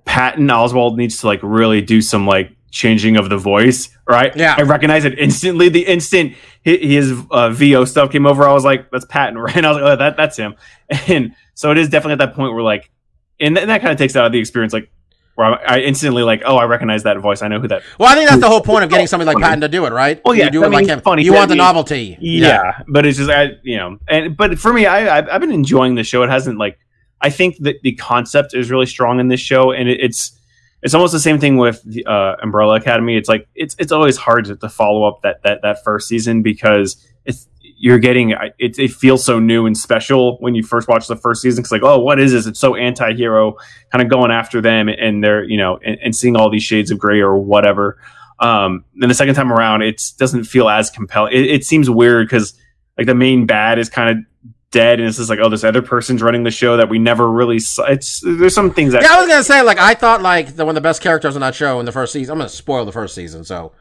Patton 0.05 0.47
Oswalt 0.47 0.97
needs 0.97 1.19
to 1.21 1.27
like 1.27 1.39
really 1.41 1.81
do 1.81 2.01
some 2.01 2.27
like 2.27 2.51
changing 2.71 3.17
of 3.17 3.29
the 3.29 3.37
voice. 3.37 3.89
Right? 4.07 4.35
Yeah. 4.35 4.55
I 4.57 4.61
recognize 4.63 5.05
it 5.05 5.17
instantly. 5.17 5.69
The 5.69 5.85
instant 5.85 6.35
his 6.61 7.13
uh, 7.31 7.49
VO 7.51 7.85
stuff 7.85 8.11
came 8.11 8.25
over, 8.27 8.43
I 8.47 8.53
was 8.53 8.65
like, 8.65 8.91
"That's 8.91 9.05
Patton," 9.05 9.37
right? 9.39 9.55
And 9.55 9.65
I 9.65 9.69
was 9.71 9.81
like, 9.81 9.91
"Oh, 9.93 9.95
that 9.95 10.17
that's 10.17 10.37
him." 10.37 10.55
And 11.07 11.33
so 11.55 11.71
it 11.71 11.77
is 11.77 11.89
definitely 11.89 12.13
at 12.23 12.29
that 12.29 12.35
point 12.35 12.53
where 12.53 12.61
like, 12.63 12.91
and, 13.39 13.55
th- 13.55 13.63
and 13.63 13.69
that 13.71 13.81
kind 13.81 13.91
of 13.91 13.97
takes 13.97 14.15
out 14.15 14.25
of 14.25 14.31
the 14.31 14.39
experience, 14.39 14.73
like. 14.73 14.91
Where 15.35 15.47
I 15.47 15.77
I 15.77 15.79
instantly 15.79 16.23
like, 16.23 16.43
oh, 16.45 16.57
I 16.57 16.65
recognize 16.65 17.03
that 17.03 17.17
voice. 17.17 17.41
I 17.41 17.47
know 17.47 17.59
who 17.59 17.67
that. 17.69 17.81
Well, 17.99 18.09
I 18.09 18.15
think 18.15 18.29
that's 18.29 18.41
the 18.41 18.47
whole 18.47 18.61
point 18.61 18.83
of 18.83 18.89
getting 18.89 19.07
somebody 19.07 19.27
like 19.27 19.43
Patton 19.43 19.61
to 19.61 19.67
do 19.67 19.85
it, 19.85 19.91
right? 19.91 20.21
Well, 20.23 20.35
yeah, 20.35 20.45
you 20.45 20.51
do 20.51 20.63
I 20.63 20.67
it 20.67 20.69
like 20.69 20.85
mean, 20.85 20.89
him. 20.89 21.01
funny 21.01 21.23
you 21.23 21.33
want 21.33 21.49
the 21.49 21.55
novelty. 21.55 22.17
Yeah, 22.19 22.81
but 22.87 23.05
it's 23.05 23.17
just 23.17 23.31
I, 23.31 23.57
you 23.63 23.77
know, 23.77 23.97
and 24.07 24.37
but 24.37 24.59
for 24.59 24.71
me, 24.71 24.85
I 24.85 25.17
I've, 25.17 25.29
I've 25.29 25.41
been 25.41 25.51
enjoying 25.51 25.95
the 25.95 26.03
show. 26.03 26.23
It 26.23 26.29
hasn't 26.29 26.59
like 26.59 26.77
I 27.21 27.29
think 27.29 27.57
that 27.59 27.81
the 27.81 27.93
concept 27.93 28.53
is 28.53 28.69
really 28.69 28.85
strong 28.85 29.19
in 29.19 29.29
this 29.29 29.39
show, 29.39 29.71
and 29.71 29.89
it, 29.89 29.99
it's 30.01 30.37
it's 30.83 30.93
almost 30.93 31.13
the 31.13 31.19
same 31.19 31.39
thing 31.39 31.55
with 31.55 31.81
the, 31.83 32.05
uh, 32.05 32.35
Umbrella 32.43 32.75
Academy. 32.75 33.15
It's 33.15 33.29
like 33.29 33.47
it's 33.55 33.75
it's 33.79 33.93
always 33.93 34.17
hard 34.17 34.45
to, 34.45 34.57
to 34.57 34.69
follow 34.69 35.05
up 35.05 35.21
that 35.23 35.41
that 35.43 35.61
that 35.61 35.83
first 35.83 36.09
season 36.09 36.41
because 36.43 37.03
it's 37.25 37.47
you're 37.83 37.99
getting 37.99 38.29
it, 38.29 38.79
it 38.79 38.91
feels 38.91 39.25
so 39.25 39.39
new 39.39 39.65
and 39.65 39.77
special 39.77 40.37
when 40.37 40.55
you 40.55 40.63
first 40.63 40.87
watch 40.87 41.05
the 41.07 41.17
first 41.17 41.41
season. 41.41 41.63
It's 41.63 41.71
like, 41.71 41.83
oh, 41.83 41.99
what 41.99 42.17
is 42.17 42.31
this? 42.31 42.45
It's 42.45 42.57
so 42.57 42.75
anti-hero, 42.75 43.57
kind 43.91 44.01
of 44.01 44.09
going 44.09 44.31
after 44.31 44.61
them, 44.61 44.87
and 44.87 45.21
they're 45.21 45.43
you 45.43 45.57
know, 45.57 45.79
and, 45.83 45.97
and 46.01 46.15
seeing 46.15 46.37
all 46.37 46.49
these 46.49 46.63
shades 46.63 46.91
of 46.91 46.97
gray 46.97 47.19
or 47.19 47.37
whatever. 47.37 47.99
Um, 48.39 48.85
then 48.95 49.09
the 49.09 49.15
second 49.15 49.35
time 49.35 49.51
around, 49.51 49.81
it 49.81 50.01
doesn't 50.17 50.45
feel 50.45 50.69
as 50.69 50.89
compelling. 50.91 51.33
It, 51.33 51.45
it 51.45 51.65
seems 51.65 51.89
weird 51.89 52.25
because 52.25 52.57
like 52.97 53.05
the 53.05 53.15
main 53.15 53.47
bad 53.47 53.77
is 53.77 53.89
kind 53.89 54.17
of 54.17 54.25
dead, 54.71 55.01
and 55.01 55.09
it's 55.09 55.17
just 55.17 55.29
like, 55.29 55.39
oh, 55.43 55.49
this 55.49 55.65
other 55.65 55.81
person's 55.81 56.21
running 56.21 56.43
the 56.43 56.51
show 56.51 56.77
that 56.77 56.87
we 56.87 56.99
never 56.99 57.29
really 57.29 57.59
saw. 57.59 57.83
It's 57.83 58.21
there's 58.21 58.55
some 58.55 58.71
things 58.71 58.93
that 58.93 59.01
Yeah, 59.01 59.15
I 59.15 59.19
was 59.19 59.27
gonna 59.27 59.43
say 59.43 59.61
like 59.61 59.77
I 59.77 59.93
thought 59.93 60.21
like 60.21 60.55
the 60.55 60.63
one 60.63 60.77
of 60.77 60.81
the 60.81 60.87
best 60.87 61.01
characters 61.01 61.35
on 61.35 61.41
that 61.41 61.53
show 61.53 61.81
in 61.81 61.85
the 61.85 61.91
first 61.91 62.13
season. 62.13 62.31
I'm 62.31 62.37
gonna 62.37 62.47
spoil 62.47 62.85
the 62.85 62.93
first 62.93 63.13
season, 63.13 63.43
so 63.43 63.73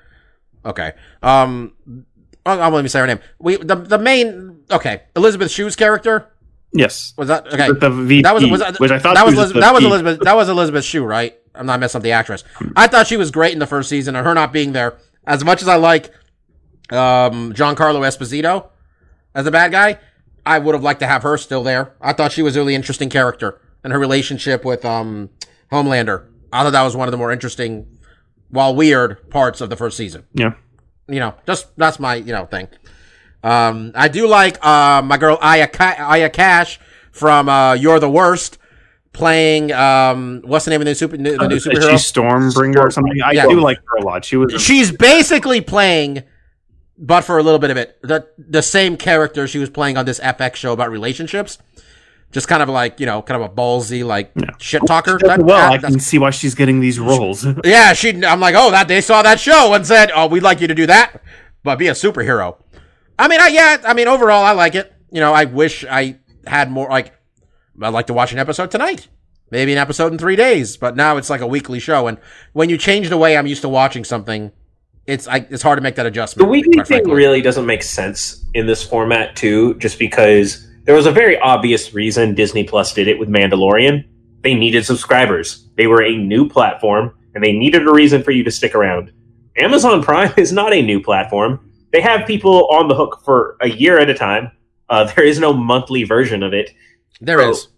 okay. 0.65 0.95
Um, 1.23 1.75
I'll, 2.45 2.63
I'll 2.63 2.71
let 2.71 2.83
me 2.83 2.89
say 2.89 3.01
her 3.01 3.07
name. 3.07 3.21
We 3.39 3.57
the 3.57 3.77
the 3.77 3.99
main 3.99 4.65
okay 4.71 5.03
Elizabeth 5.17 5.51
Shue's 5.51 5.77
character 5.77 6.33
yes, 6.73 7.15
was 7.17 7.29
that 7.29 7.47
okay? 7.53 7.73
the 7.73 7.91
VP, 7.91 8.23
that 8.23 8.35
was, 8.35 8.47
was 8.47 8.61
that, 8.61 8.79
which 8.81 8.91
I 8.91 8.99
thought 8.99 9.15
that 9.15 9.27
was 9.27 9.35
Elizabeth, 9.35 9.61
that 9.61 9.75
was 9.75 9.85
Elizabeth 9.85 10.21
that 10.21 10.37
was 10.37 10.49
Elizabeth 10.49 10.85
Shue, 10.85 11.05
right? 11.05 11.39
I'm 11.55 11.67
not 11.67 11.81
messing 11.81 11.99
up 11.99 12.03
the 12.03 12.13
actress. 12.13 12.45
I 12.77 12.87
thought 12.87 13.07
she 13.07 13.17
was 13.17 13.31
great 13.31 13.53
in 13.53 13.59
the 13.59 13.67
first 13.67 13.89
season, 13.89 14.17
and 14.17 14.27
her 14.27 14.35
not 14.35 14.53
being 14.53 14.73
there. 14.73 14.99
As 15.27 15.45
much 15.45 15.63
as 15.63 15.69
I 15.69 15.77
like 15.77 16.07
um, 16.91 17.53
Giancarlo 17.53 18.01
Esposito 18.01 18.69
as 19.35 19.45
the 19.45 19.51
bad 19.51 19.71
guy, 19.71 19.99
I 20.45 20.59
would 20.59 20.75
have 20.75 20.83
liked 20.83 21.01
to 21.01 21.07
have 21.07 21.23
her 21.23 21.37
still 21.37 21.63
there. 21.63 21.95
I 22.01 22.13
thought 22.13 22.33
she 22.33 22.43
was 22.43 22.57
a 22.57 22.61
really 22.61 22.75
interesting 22.75 23.11
character, 23.11 23.61
and 23.85 23.93
her 23.93 23.99
relationship 23.99 24.65
with 24.65 24.85
um, 24.85 25.31
Homelander. 25.71 26.27
I 26.53 26.63
thought 26.63 26.71
that 26.71 26.83
was 26.83 26.97
one 26.97 27.07
of 27.09 27.13
the 27.13 27.19
more 27.19 27.33
interesting, 27.33 27.99
while 28.49 28.75
weird, 28.75 29.31
parts 29.31 29.61
of 29.61 29.71
the 29.71 29.77
first 29.77 29.97
season 29.97 30.25
Yeah, 30.35 30.55
you 31.09 31.21
know, 31.21 31.35
just 31.47 31.77
that's 31.77 31.99
my 31.99 32.15
you 32.17 32.33
know 32.33 32.47
thing. 32.47 32.69
Um, 33.43 33.93
I 33.95 34.09
do 34.09 34.27
like 34.29 34.65
uh 34.65 35.03
my 35.03 35.17
girl 35.17 35.37
Aya 35.41 35.67
Ka- 35.69 35.97
Aya 35.99 36.31
Cash 36.31 36.79
from 37.11 37.49
uh 37.49 37.75
You're 37.75 37.99
the 37.99 38.11
Worst 38.11 38.59
playing 39.13 39.71
um 39.73 40.41
what's 40.45 40.65
the 40.65 40.71
name 40.71 40.81
of 40.81 40.87
the 40.87 40.95
super 40.95 41.17
the 41.17 41.23
new 41.23 41.57
Is 41.57 41.67
superhero? 41.67 41.91
she 41.91 41.97
Stormbringer 41.97 42.79
or 42.79 42.91
something? 42.91 43.21
I 43.25 43.33
Yeah. 43.33 43.47
do 43.47 43.61
like 43.61 43.79
her 43.89 43.97
a 43.99 44.05
lot. 44.05 44.25
She 44.25 44.37
was 44.37 44.63
She's 44.63 44.91
basically 44.93 45.61
playing, 45.61 46.23
but 46.97 47.23
for 47.23 47.37
a 47.39 47.43
little 47.43 47.59
bit 47.59 47.71
of 47.71 47.77
it, 47.77 47.99
the 48.03 48.27
the 48.39 48.63
same 48.63 48.97
character 48.97 49.47
she 49.49 49.59
was 49.59 49.69
playing 49.71 49.97
on 49.99 50.07
this 50.07 50.21
FX 50.21 50.55
show 50.57 50.73
about 50.73 50.91
relationships. 50.91 51.59
Just 52.33 52.49
kind 52.49 52.63
of 52.63 52.69
like 52.71 52.99
you 52.99 53.07
know, 53.07 53.23
kind 53.23 53.43
of 53.43 53.51
a 53.51 53.55
ballsy 53.55 54.05
like 54.05 54.33
shit 54.59 54.83
talker. 54.87 55.19
does 55.19 55.29
That- 55.29 55.39
well. 55.41 55.49
that- 55.59 55.71
ah, 55.71 55.73
I 55.75 55.77
that's- 55.77 55.93
can 55.93 56.01
see 56.01 56.19
why 56.19 56.31
she's 56.31 56.55
getting 56.55 56.81
these 56.81 56.99
roles. 56.99 57.47
Yeah, 57.65 57.93
she. 57.93 58.25
I'm 58.25 58.41
like, 58.41 58.55
oh, 58.57 58.71
that 58.71 58.89
they 58.89 59.01
saw 59.01 59.23
that 59.23 59.39
show 59.39 59.75
and 59.75 59.87
said, 59.87 60.11
oh, 60.15 60.27
we'd 60.27 60.43
like 60.43 60.61
you 60.61 60.67
to 60.69 60.75
do 60.75 60.87
that, 60.87 61.23
but 61.63 61.77
be 61.79 61.89
a 61.89 61.93
superhero. 61.93 62.57
I 63.19 63.29
mean, 63.29 63.41
I 63.41 63.49
yeah, 63.49 63.77
I 63.85 63.93
mean, 63.95 64.09
overall, 64.09 64.45
I 64.45 64.53
like 64.53 64.75
it. 64.75 64.93
You 65.11 65.21
know, 65.21 65.33
I 65.35 65.45
wish 65.45 65.85
I 65.85 66.19
had 66.47 66.71
more. 66.71 66.89
Like, 66.89 67.13
I'd 67.81 67.91
like 67.91 68.07
to 68.09 68.15
watch 68.15 68.33
an 68.33 68.39
episode 68.39 68.71
tonight, 68.71 69.09
maybe 69.51 69.73
an 69.73 69.79
episode 69.79 70.11
in 70.13 70.19
three 70.19 70.37
days. 70.37 70.77
But 70.79 70.97
now 70.97 71.19
it's 71.19 71.29
like 71.29 71.43
a 71.43 71.47
weekly 71.47 71.79
show, 71.81 72.07
and 72.07 72.17
when 72.55 72.71
you 72.71 72.79
change 72.79 73.11
the 73.11 73.19
way 73.19 73.37
I'm 73.37 73.47
used 73.47 73.61
to 73.63 73.69
watching 73.69 74.05
something, 74.05 74.51
it's 75.07 75.29
I, 75.29 75.47
it's 75.51 75.63
hard 75.63 75.77
to 75.77 75.83
make 75.83 75.97
that 75.97 76.07
adjustment. 76.07 76.47
The 76.47 76.51
weekly 76.51 76.77
thing 76.77 76.85
frankly. 76.87 77.13
really 77.15 77.43
doesn't 77.43 77.67
make 77.67 77.83
sense 77.83 78.43
in 78.55 78.67
this 78.67 78.83
format 78.83 79.37
too, 79.37 79.75
just 79.75 79.99
because 79.99 80.67
there 80.85 80.95
was 80.95 81.07
a 81.07 81.13
very 81.13 81.39
obvious 81.39 81.95
reason 81.95 82.35
Disney 82.35 82.65
Plus 82.65 82.93
did 82.93 83.09
it 83.09 83.19
with 83.19 83.29
Mandalorian. 83.29 84.05
They 84.43 84.55
needed 84.55 84.85
subscribers. 84.85 85.69
They 85.77 85.87
were 85.87 86.03
a 86.03 86.17
new 86.17 86.49
platform, 86.49 87.15
and 87.35 87.45
they 87.45 87.53
needed 87.53 87.87
a 87.87 87.93
reason 87.93 88.23
for 88.23 88.33
you 88.33 88.43
to 88.45 88.51
stick 88.51 88.75
around. 88.75 89.13
Amazon 89.57 90.03
Prime 90.03 90.33
is 90.37 90.53
not 90.53 90.73
a 90.73 90.83
new 90.83 91.01
platform. 91.01 91.71
They 91.93 92.01
have 92.01 92.27
people 92.27 92.69
on 92.73 92.89
the 92.89 92.95
hook 92.95 93.23
for 93.25 93.57
a 93.61 93.69
year 93.69 93.99
at 93.99 94.11
a 94.11 94.15
time. 94.15 94.51
Uh, 94.89 95.05
there 95.15 95.25
is 95.25 95.39
no 95.39 95.53
monthly 95.53 96.05
version 96.05 96.43
of 96.43 96.53
it. 96.53 96.71
There 97.21 97.49
is. 97.49 97.69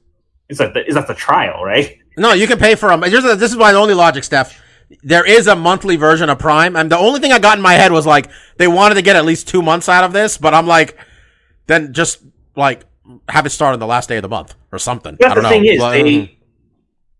Is 0.48 0.58
that 0.58 0.74
the, 0.74 0.86
is 0.86 0.94
that 0.94 1.06
the 1.06 1.14
trial, 1.14 1.62
right? 1.64 1.98
No, 2.16 2.32
you 2.32 2.46
can 2.46 2.58
pay 2.58 2.74
for 2.74 2.88
them. 2.88 3.00
This 3.00 3.50
is 3.50 3.56
my 3.56 3.72
only 3.72 3.94
logic, 3.94 4.24
Steph. 4.24 4.60
There 5.02 5.26
is 5.26 5.46
a 5.46 5.56
monthly 5.56 5.96
version 5.96 6.30
of 6.30 6.38
Prime, 6.38 6.76
and 6.76 6.90
the 6.90 6.98
only 6.98 7.20
thing 7.20 7.32
I 7.32 7.38
got 7.38 7.58
in 7.58 7.62
my 7.62 7.74
head 7.74 7.92
was 7.92 8.06
like 8.06 8.30
they 8.56 8.68
wanted 8.68 8.94
to 8.94 9.02
get 9.02 9.16
at 9.16 9.24
least 9.24 9.48
two 9.48 9.62
months 9.62 9.88
out 9.88 10.04
of 10.04 10.12
this, 10.12 10.38
but 10.38 10.54
I'm 10.54 10.66
like, 10.66 10.96
then 11.66 11.92
just 11.92 12.22
like 12.56 12.84
have 13.28 13.46
it 13.46 13.50
start 13.50 13.74
on 13.74 13.78
the 13.78 13.86
last 13.86 14.08
day 14.08 14.16
of 14.16 14.22
the 14.22 14.28
month 14.28 14.54
or 14.72 14.78
something. 14.78 15.16
But 15.20 15.32
I 15.32 15.34
the 15.34 15.40
don't 15.42 15.50
thing 15.50 15.62
know. 15.64 15.70
is, 15.70 15.80
Well, 15.80 15.90
they 15.90 16.02
mm-hmm. 16.02 16.34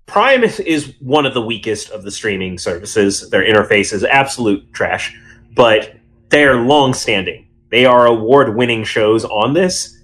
Prime 0.06 0.44
is, 0.44 0.60
is 0.60 0.94
one 1.00 1.24
of 1.24 1.32
the 1.32 1.40
weakest 1.40 1.90
of 1.90 2.02
the 2.02 2.10
streaming 2.10 2.58
services. 2.58 3.30
Their 3.30 3.42
interface 3.42 3.92
is 3.92 4.04
absolute 4.04 4.72
trash, 4.72 5.16
but 5.54 5.94
they're 6.28 6.56
long-standing. 6.56 7.48
They 7.70 7.86
are 7.86 8.06
award-winning 8.06 8.84
shows 8.84 9.24
on 9.24 9.54
this, 9.54 9.98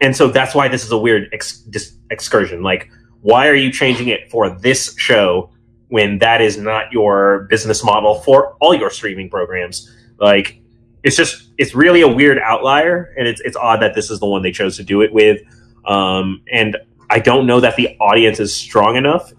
and 0.00 0.16
so 0.16 0.28
that's 0.28 0.54
why 0.54 0.68
this 0.68 0.84
is 0.84 0.92
a 0.92 0.98
weird 0.98 1.28
ex- 1.32 1.58
dis- 1.58 1.96
excursion. 2.10 2.62
Like, 2.62 2.88
why 3.20 3.48
are 3.48 3.54
you 3.54 3.72
changing 3.72 4.08
it 4.08 4.30
for 4.30 4.48
this 4.48 4.94
show 4.96 5.50
when 5.88 6.18
that 6.20 6.40
is 6.40 6.56
not 6.56 6.92
your 6.92 7.46
business 7.50 7.84
model 7.84 8.20
for 8.20 8.56
all 8.60 8.74
your 8.74 8.90
streaming 8.90 9.28
programs? 9.28 9.92
Like, 10.18 10.61
it's 11.02 11.16
just 11.16 11.50
it's 11.58 11.74
really 11.74 12.00
a 12.00 12.08
weird 12.08 12.38
outlier, 12.38 13.14
and 13.16 13.26
it's 13.26 13.40
it's 13.42 13.56
odd 13.56 13.80
that 13.82 13.94
this 13.94 14.10
is 14.10 14.20
the 14.20 14.26
one 14.26 14.42
they 14.42 14.52
chose 14.52 14.76
to 14.76 14.84
do 14.84 15.02
it 15.02 15.12
with. 15.12 15.42
Um, 15.84 16.42
and 16.52 16.76
I 17.10 17.18
don't 17.18 17.46
know 17.46 17.60
that 17.60 17.76
the 17.76 17.96
audience 18.00 18.40
is 18.40 18.54
strong 18.54 18.96
enough 18.96 19.32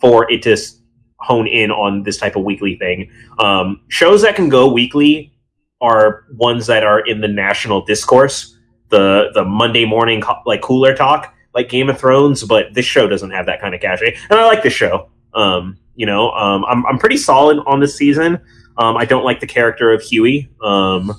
for 0.00 0.30
it 0.30 0.42
to 0.42 0.56
hone 1.18 1.46
in 1.46 1.70
on 1.70 2.04
this 2.04 2.16
type 2.18 2.36
of 2.36 2.44
weekly 2.44 2.76
thing. 2.76 3.10
Um, 3.38 3.80
shows 3.88 4.22
that 4.22 4.36
can 4.36 4.48
go 4.48 4.72
weekly 4.72 5.32
are 5.80 6.24
ones 6.32 6.66
that 6.66 6.84
are 6.84 7.00
in 7.00 7.20
the 7.20 7.28
national 7.28 7.84
discourse, 7.84 8.56
the 8.88 9.30
the 9.34 9.44
Monday 9.44 9.84
morning 9.84 10.20
co- 10.20 10.42
like 10.46 10.62
cooler 10.62 10.94
talk, 10.94 11.34
like 11.54 11.68
Game 11.68 11.88
of 11.88 11.98
Thrones. 11.98 12.44
But 12.44 12.74
this 12.74 12.86
show 12.86 13.08
doesn't 13.08 13.30
have 13.30 13.46
that 13.46 13.60
kind 13.60 13.74
of 13.74 13.80
cachet, 13.80 14.16
and 14.30 14.38
I 14.38 14.46
like 14.46 14.62
this 14.62 14.72
show. 14.72 15.10
Um, 15.34 15.76
you 15.94 16.06
know, 16.06 16.30
um, 16.30 16.64
I'm 16.66 16.86
I'm 16.86 16.98
pretty 16.98 17.16
solid 17.16 17.58
on 17.66 17.80
this 17.80 17.96
season. 17.96 18.40
Um, 18.78 18.96
I 18.96 19.04
don't 19.04 19.24
like 19.24 19.40
the 19.40 19.46
character 19.46 19.92
of 19.92 20.00
Huey. 20.02 20.48
Um, 20.62 21.14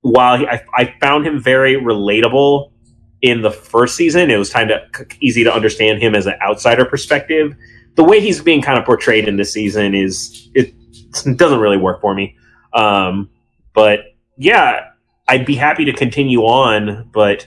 while 0.00 0.38
he, 0.38 0.46
I, 0.46 0.64
I 0.74 0.94
found 1.00 1.26
him 1.26 1.40
very 1.40 1.74
relatable 1.74 2.72
in 3.20 3.42
the 3.42 3.50
first 3.50 3.96
season, 3.96 4.30
it 4.30 4.38
was 4.38 4.50
kind 4.50 4.70
of 4.70 4.80
easy 5.20 5.44
to 5.44 5.54
understand 5.54 6.02
him 6.02 6.14
as 6.14 6.26
an 6.26 6.34
outsider 6.42 6.86
perspective. 6.86 7.54
The 7.96 8.04
way 8.04 8.20
he's 8.20 8.40
being 8.40 8.62
kind 8.62 8.78
of 8.78 8.86
portrayed 8.86 9.28
in 9.28 9.36
this 9.36 9.52
season 9.52 9.94
is 9.94 10.48
it 10.54 10.74
doesn't 11.36 11.60
really 11.60 11.76
work 11.76 12.00
for 12.00 12.14
me. 12.14 12.36
Um, 12.72 13.28
but 13.74 14.14
yeah, 14.38 14.90
I'd 15.28 15.44
be 15.44 15.56
happy 15.56 15.84
to 15.84 15.92
continue 15.92 16.40
on, 16.40 17.10
but 17.12 17.46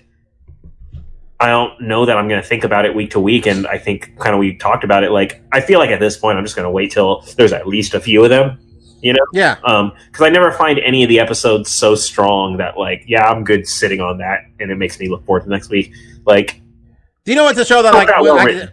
I 1.40 1.48
don't 1.48 1.82
know 1.82 2.06
that 2.06 2.18
I'm 2.18 2.28
going 2.28 2.42
to 2.42 2.48
think 2.48 2.64
about 2.64 2.86
it 2.86 2.94
week 2.94 3.12
to 3.12 3.20
week. 3.20 3.48
And 3.48 3.66
I 3.66 3.80
think 3.80 4.18
kind 4.20 4.36
of 4.36 4.40
we 4.40 4.56
talked 4.56 4.84
about 4.84 5.04
it. 5.04 5.10
Like 5.10 5.42
I 5.52 5.60
feel 5.60 5.80
like 5.80 5.90
at 5.90 6.00
this 6.00 6.18
point, 6.18 6.38
I'm 6.38 6.46
just 6.46 6.56
going 6.56 6.66
to 6.66 6.72
wait 6.72 6.92
till 6.92 7.22
there's 7.36 7.52
at 7.52 7.68
least 7.68 7.96
a 7.96 8.00
few 8.00 8.24
of 8.24 8.30
them. 8.30 8.60
You 9.04 9.14
know, 9.14 9.26
Yeah. 9.34 9.58
um, 9.66 9.92
because 10.08 10.26
I 10.26 10.30
never 10.30 10.52
find 10.52 10.80
any 10.80 11.04
of 11.04 11.10
the 11.10 11.20
episodes 11.20 11.70
so 11.70 11.94
strong 11.94 12.58
that 12.58 12.78
like, 12.78 13.04
yeah, 13.06 13.28
I'm 13.28 13.44
good 13.44 13.68
sitting 13.68 14.00
on 14.00 14.18
that, 14.20 14.46
and 14.60 14.72
it 14.72 14.78
makes 14.78 14.98
me 15.00 15.10
look 15.10 15.26
forward 15.26 15.44
to 15.44 15.50
next 15.50 15.70
week. 15.70 15.92
Like, 16.26 16.62
Do 17.26 17.32
you 17.32 17.36
know 17.36 17.44
what's 17.44 17.60
a 17.60 17.66
show 17.66 17.82
that 17.84 17.94
like? 17.94 18.08
Well 18.22 18.40
I- 18.40 18.70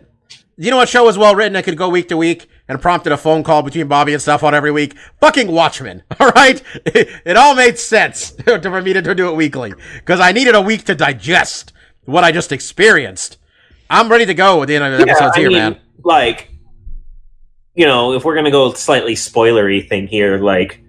do 0.59 0.67
you 0.67 0.71
know 0.71 0.77
what 0.77 0.91
show 0.91 1.05
was 1.05 1.17
well 1.17 1.35
written 1.35 1.55
that 1.55 1.65
could 1.65 1.79
go 1.79 1.89
week 1.89 2.09
to 2.11 2.19
week 2.19 2.47
and 2.69 2.79
prompted 2.83 3.13
a 3.13 3.17
phone 3.17 3.43
call 3.43 3.63
between 3.63 3.89
Bobby 3.89 4.13
and 4.13 4.21
stuff 4.21 4.43
on 4.43 4.55
every 4.55 4.71
week? 4.71 4.95
Fucking 5.21 5.51
Watchmen. 5.51 6.03
All 6.21 6.29
right, 6.33 6.63
it, 6.85 7.09
it 7.25 7.37
all 7.37 7.55
made 7.55 7.79
sense 7.79 8.31
to, 8.47 8.61
for 8.61 8.83
me 8.83 8.93
to, 8.93 9.01
to 9.01 9.15
do 9.15 9.29
it 9.31 9.37
weekly 9.37 9.73
because 9.97 10.21
I 10.21 10.33
needed 10.33 10.55
a 10.55 10.61
week 10.61 10.85
to 10.85 10.95
digest 10.95 11.73
what 12.05 12.25
I 12.25 12.31
just 12.33 12.53
experienced. 12.53 13.39
I'm 13.89 14.11
ready 14.11 14.27
to 14.27 14.35
go 14.35 14.61
with 14.61 14.69
the 14.69 14.77
end 14.77 14.85
of 14.85 14.93
the 14.99 15.09
episodes 15.11 15.33
I 15.35 15.41
here, 15.41 15.49
mean, 15.49 15.59
man. 15.59 15.79
Like, 16.05 16.51
you 17.75 17.87
know, 17.87 18.13
if 18.13 18.25
we're 18.25 18.35
gonna 18.35 18.51
go 18.51 18.73
slightly 18.73 19.15
spoilery 19.15 19.89
thing 19.89 20.07
here, 20.07 20.39
like, 20.39 20.83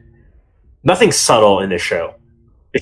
nothing 0.84 1.12
subtle 1.12 1.60
in 1.60 1.70
this 1.70 1.82
show. 1.82 2.16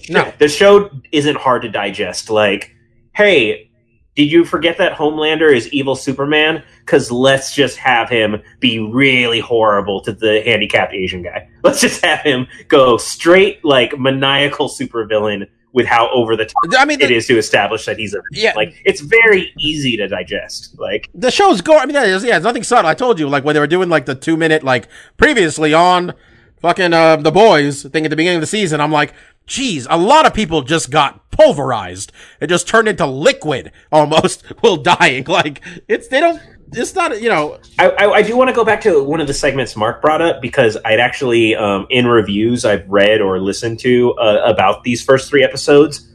No. 0.09 0.31
the 0.37 0.47
show 0.47 0.89
isn't 1.11 1.37
hard 1.37 1.63
to 1.63 1.69
digest. 1.69 2.29
Like, 2.29 2.75
hey, 3.15 3.69
did 4.15 4.31
you 4.31 4.43
forget 4.43 4.77
that 4.79 4.93
Homelander 4.93 5.55
is 5.55 5.69
evil 5.69 5.95
Superman? 5.95 6.63
Because 6.81 7.11
let's 7.11 7.55
just 7.55 7.77
have 7.77 8.09
him 8.09 8.41
be 8.59 8.79
really 8.79 9.39
horrible 9.39 10.01
to 10.01 10.11
the 10.11 10.41
handicapped 10.41 10.93
Asian 10.93 11.23
guy. 11.23 11.47
Let's 11.63 11.81
just 11.81 12.03
have 12.03 12.19
him 12.21 12.47
go 12.67 12.97
straight 12.97 13.63
like 13.63 13.97
maniacal 13.97 14.67
supervillain 14.67 15.47
with 15.73 15.85
how 15.85 16.09
over 16.11 16.35
the 16.35 16.45
top 16.45 16.55
I 16.77 16.85
mean, 16.85 16.99
it 17.01 17.07
the, 17.07 17.15
is 17.15 17.27
to 17.27 17.37
establish 17.37 17.85
that 17.85 17.97
he's 17.97 18.13
a 18.13 18.21
Yeah. 18.31 18.53
like 18.55 18.81
it's 18.85 19.01
very 19.01 19.53
easy 19.59 19.97
to 19.97 20.07
digest. 20.07 20.79
Like 20.79 21.09
the 21.13 21.31
show's 21.31 21.61
go. 21.61 21.77
I 21.77 21.85
mean, 21.85 21.95
yeah, 21.95 22.15
it's, 22.15 22.23
yeah, 22.25 22.37
it's 22.37 22.43
nothing 22.43 22.63
subtle. 22.63 22.89
I 22.89 22.93
told 22.95 23.19
you, 23.19 23.29
like 23.29 23.43
when 23.43 23.53
they 23.53 23.59
were 23.59 23.67
doing 23.67 23.89
like 23.89 24.05
the 24.05 24.15
two 24.15 24.35
minute, 24.37 24.63
like 24.63 24.87
previously 25.17 25.73
on 25.73 26.13
fucking 26.61 26.93
uh, 26.93 27.17
the 27.17 27.31
boys 27.31 27.83
thing 27.83 28.05
at 28.05 28.09
the 28.09 28.15
beginning 28.15 28.37
of 28.37 28.41
the 28.41 28.47
season. 28.47 28.81
I'm 28.81 28.91
like, 28.91 29.13
geez, 29.45 29.87
a 29.89 29.97
lot 29.97 30.25
of 30.25 30.33
people 30.33 30.61
just 30.61 30.89
got 30.91 31.29
pulverized. 31.31 32.11
It 32.41 32.47
just 32.47 32.67
turned 32.67 32.87
into 32.87 33.05
liquid 33.05 33.71
almost 33.91 34.41
while 34.61 34.77
dying. 34.77 35.25
Like 35.25 35.63
it's 35.87 36.07
they 36.07 36.19
don't. 36.19 36.41
It's 36.71 36.93
not 36.93 37.21
you 37.21 37.29
know. 37.29 37.59
I, 37.77 37.89
I, 37.89 38.11
I 38.11 38.21
do 38.21 38.37
want 38.37 38.49
to 38.49 38.55
go 38.55 38.63
back 38.63 38.81
to 38.81 39.03
one 39.03 39.19
of 39.21 39.27
the 39.27 39.33
segments 39.33 39.75
Mark 39.75 40.01
brought 40.01 40.21
up 40.21 40.41
because 40.41 40.77
I'd 40.85 40.99
actually, 40.99 41.55
um, 41.55 41.87
in 41.89 42.07
reviews 42.07 42.65
I've 42.65 42.87
read 42.87 43.21
or 43.21 43.39
listened 43.39 43.79
to 43.79 44.13
uh, 44.13 44.41
about 44.45 44.83
these 44.83 45.03
first 45.03 45.29
three 45.29 45.43
episodes, 45.43 46.07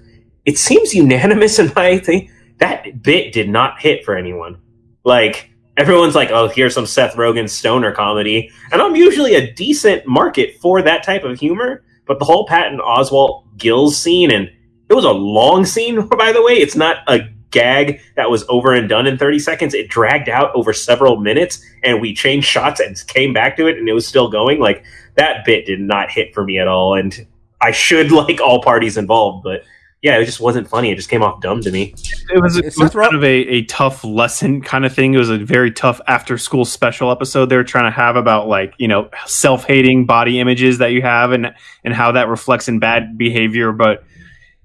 it 0.44 0.58
seems 0.58 0.94
unanimous 0.94 1.58
in 1.58 1.72
my 1.74 1.98
thing 1.98 2.30
that 2.58 3.02
bit 3.02 3.32
did 3.32 3.48
not 3.48 3.80
hit 3.80 4.04
for 4.04 4.16
anyone. 4.16 4.58
Like 5.04 5.50
everyone's 5.76 6.14
like, 6.14 6.30
"Oh, 6.30 6.48
here's 6.48 6.74
some 6.74 6.86
Seth 6.86 7.14
Rogen 7.14 7.48
stoner 7.48 7.92
comedy," 7.92 8.50
and 8.72 8.80
I'm 8.80 8.96
usually 8.96 9.34
a 9.34 9.52
decent 9.52 10.06
market 10.06 10.56
for 10.60 10.82
that 10.82 11.02
type 11.02 11.24
of 11.24 11.38
humor. 11.38 11.84
But 12.06 12.18
the 12.18 12.24
whole 12.24 12.46
Patton 12.46 12.80
Oswalt 12.80 13.44
Gills 13.56 13.96
scene, 13.96 14.30
and 14.30 14.50
it 14.88 14.94
was 14.94 15.04
a 15.04 15.12
long 15.12 15.64
scene, 15.64 16.06
by 16.18 16.32
the 16.32 16.42
way. 16.42 16.54
It's 16.54 16.76
not 16.76 16.98
a 17.06 17.20
gag 17.54 18.00
that 18.16 18.28
was 18.28 18.44
over 18.48 18.74
and 18.74 18.88
done 18.88 19.06
in 19.06 19.16
30 19.16 19.38
seconds. 19.38 19.72
It 19.72 19.88
dragged 19.88 20.28
out 20.28 20.54
over 20.54 20.74
several 20.74 21.16
minutes, 21.16 21.64
and 21.82 22.00
we 22.00 22.12
changed 22.12 22.46
shots 22.46 22.80
and 22.80 23.02
came 23.06 23.32
back 23.32 23.56
to 23.56 23.66
it, 23.66 23.78
and 23.78 23.88
it 23.88 23.94
was 23.94 24.06
still 24.06 24.28
going. 24.28 24.60
Like 24.60 24.84
that 25.14 25.44
bit 25.46 25.64
did 25.64 25.80
not 25.80 26.10
hit 26.10 26.34
for 26.34 26.44
me 26.44 26.58
at 26.58 26.68
all, 26.68 26.94
and 26.94 27.26
I 27.62 27.70
should 27.70 28.12
like 28.12 28.40
all 28.40 28.62
parties 28.62 28.98
involved, 28.98 29.44
but 29.44 29.62
yeah, 30.02 30.18
it 30.18 30.26
just 30.26 30.38
wasn't 30.38 30.68
funny. 30.68 30.90
It 30.90 30.96
just 30.96 31.08
came 31.08 31.22
off 31.22 31.40
dumb 31.40 31.62
to 31.62 31.70
me. 31.70 31.94
it 32.28 32.42
was, 32.42 32.58
it 32.58 32.74
was 32.76 32.90
kind 32.90 33.14
of 33.14 33.24
a, 33.24 33.26
a 33.26 33.62
tough 33.62 34.04
lesson 34.04 34.60
kind 34.60 34.84
of 34.84 34.92
thing. 34.92 35.14
It 35.14 35.18
was 35.18 35.30
a 35.30 35.38
very 35.38 35.70
tough 35.70 35.98
after 36.06 36.36
school 36.36 36.66
special 36.66 37.10
episode 37.10 37.46
they 37.46 37.56
were 37.56 37.64
trying 37.64 37.86
to 37.86 37.90
have 37.90 38.16
about 38.16 38.46
like, 38.46 38.74
you 38.76 38.86
know, 38.86 39.08
self 39.24 39.64
hating 39.64 40.04
body 40.04 40.40
images 40.40 40.76
that 40.76 40.88
you 40.88 41.00
have 41.00 41.32
and 41.32 41.54
and 41.84 41.94
how 41.94 42.12
that 42.12 42.28
reflects 42.28 42.68
in 42.68 42.80
bad 42.80 43.16
behavior. 43.16 43.72
But 43.72 44.04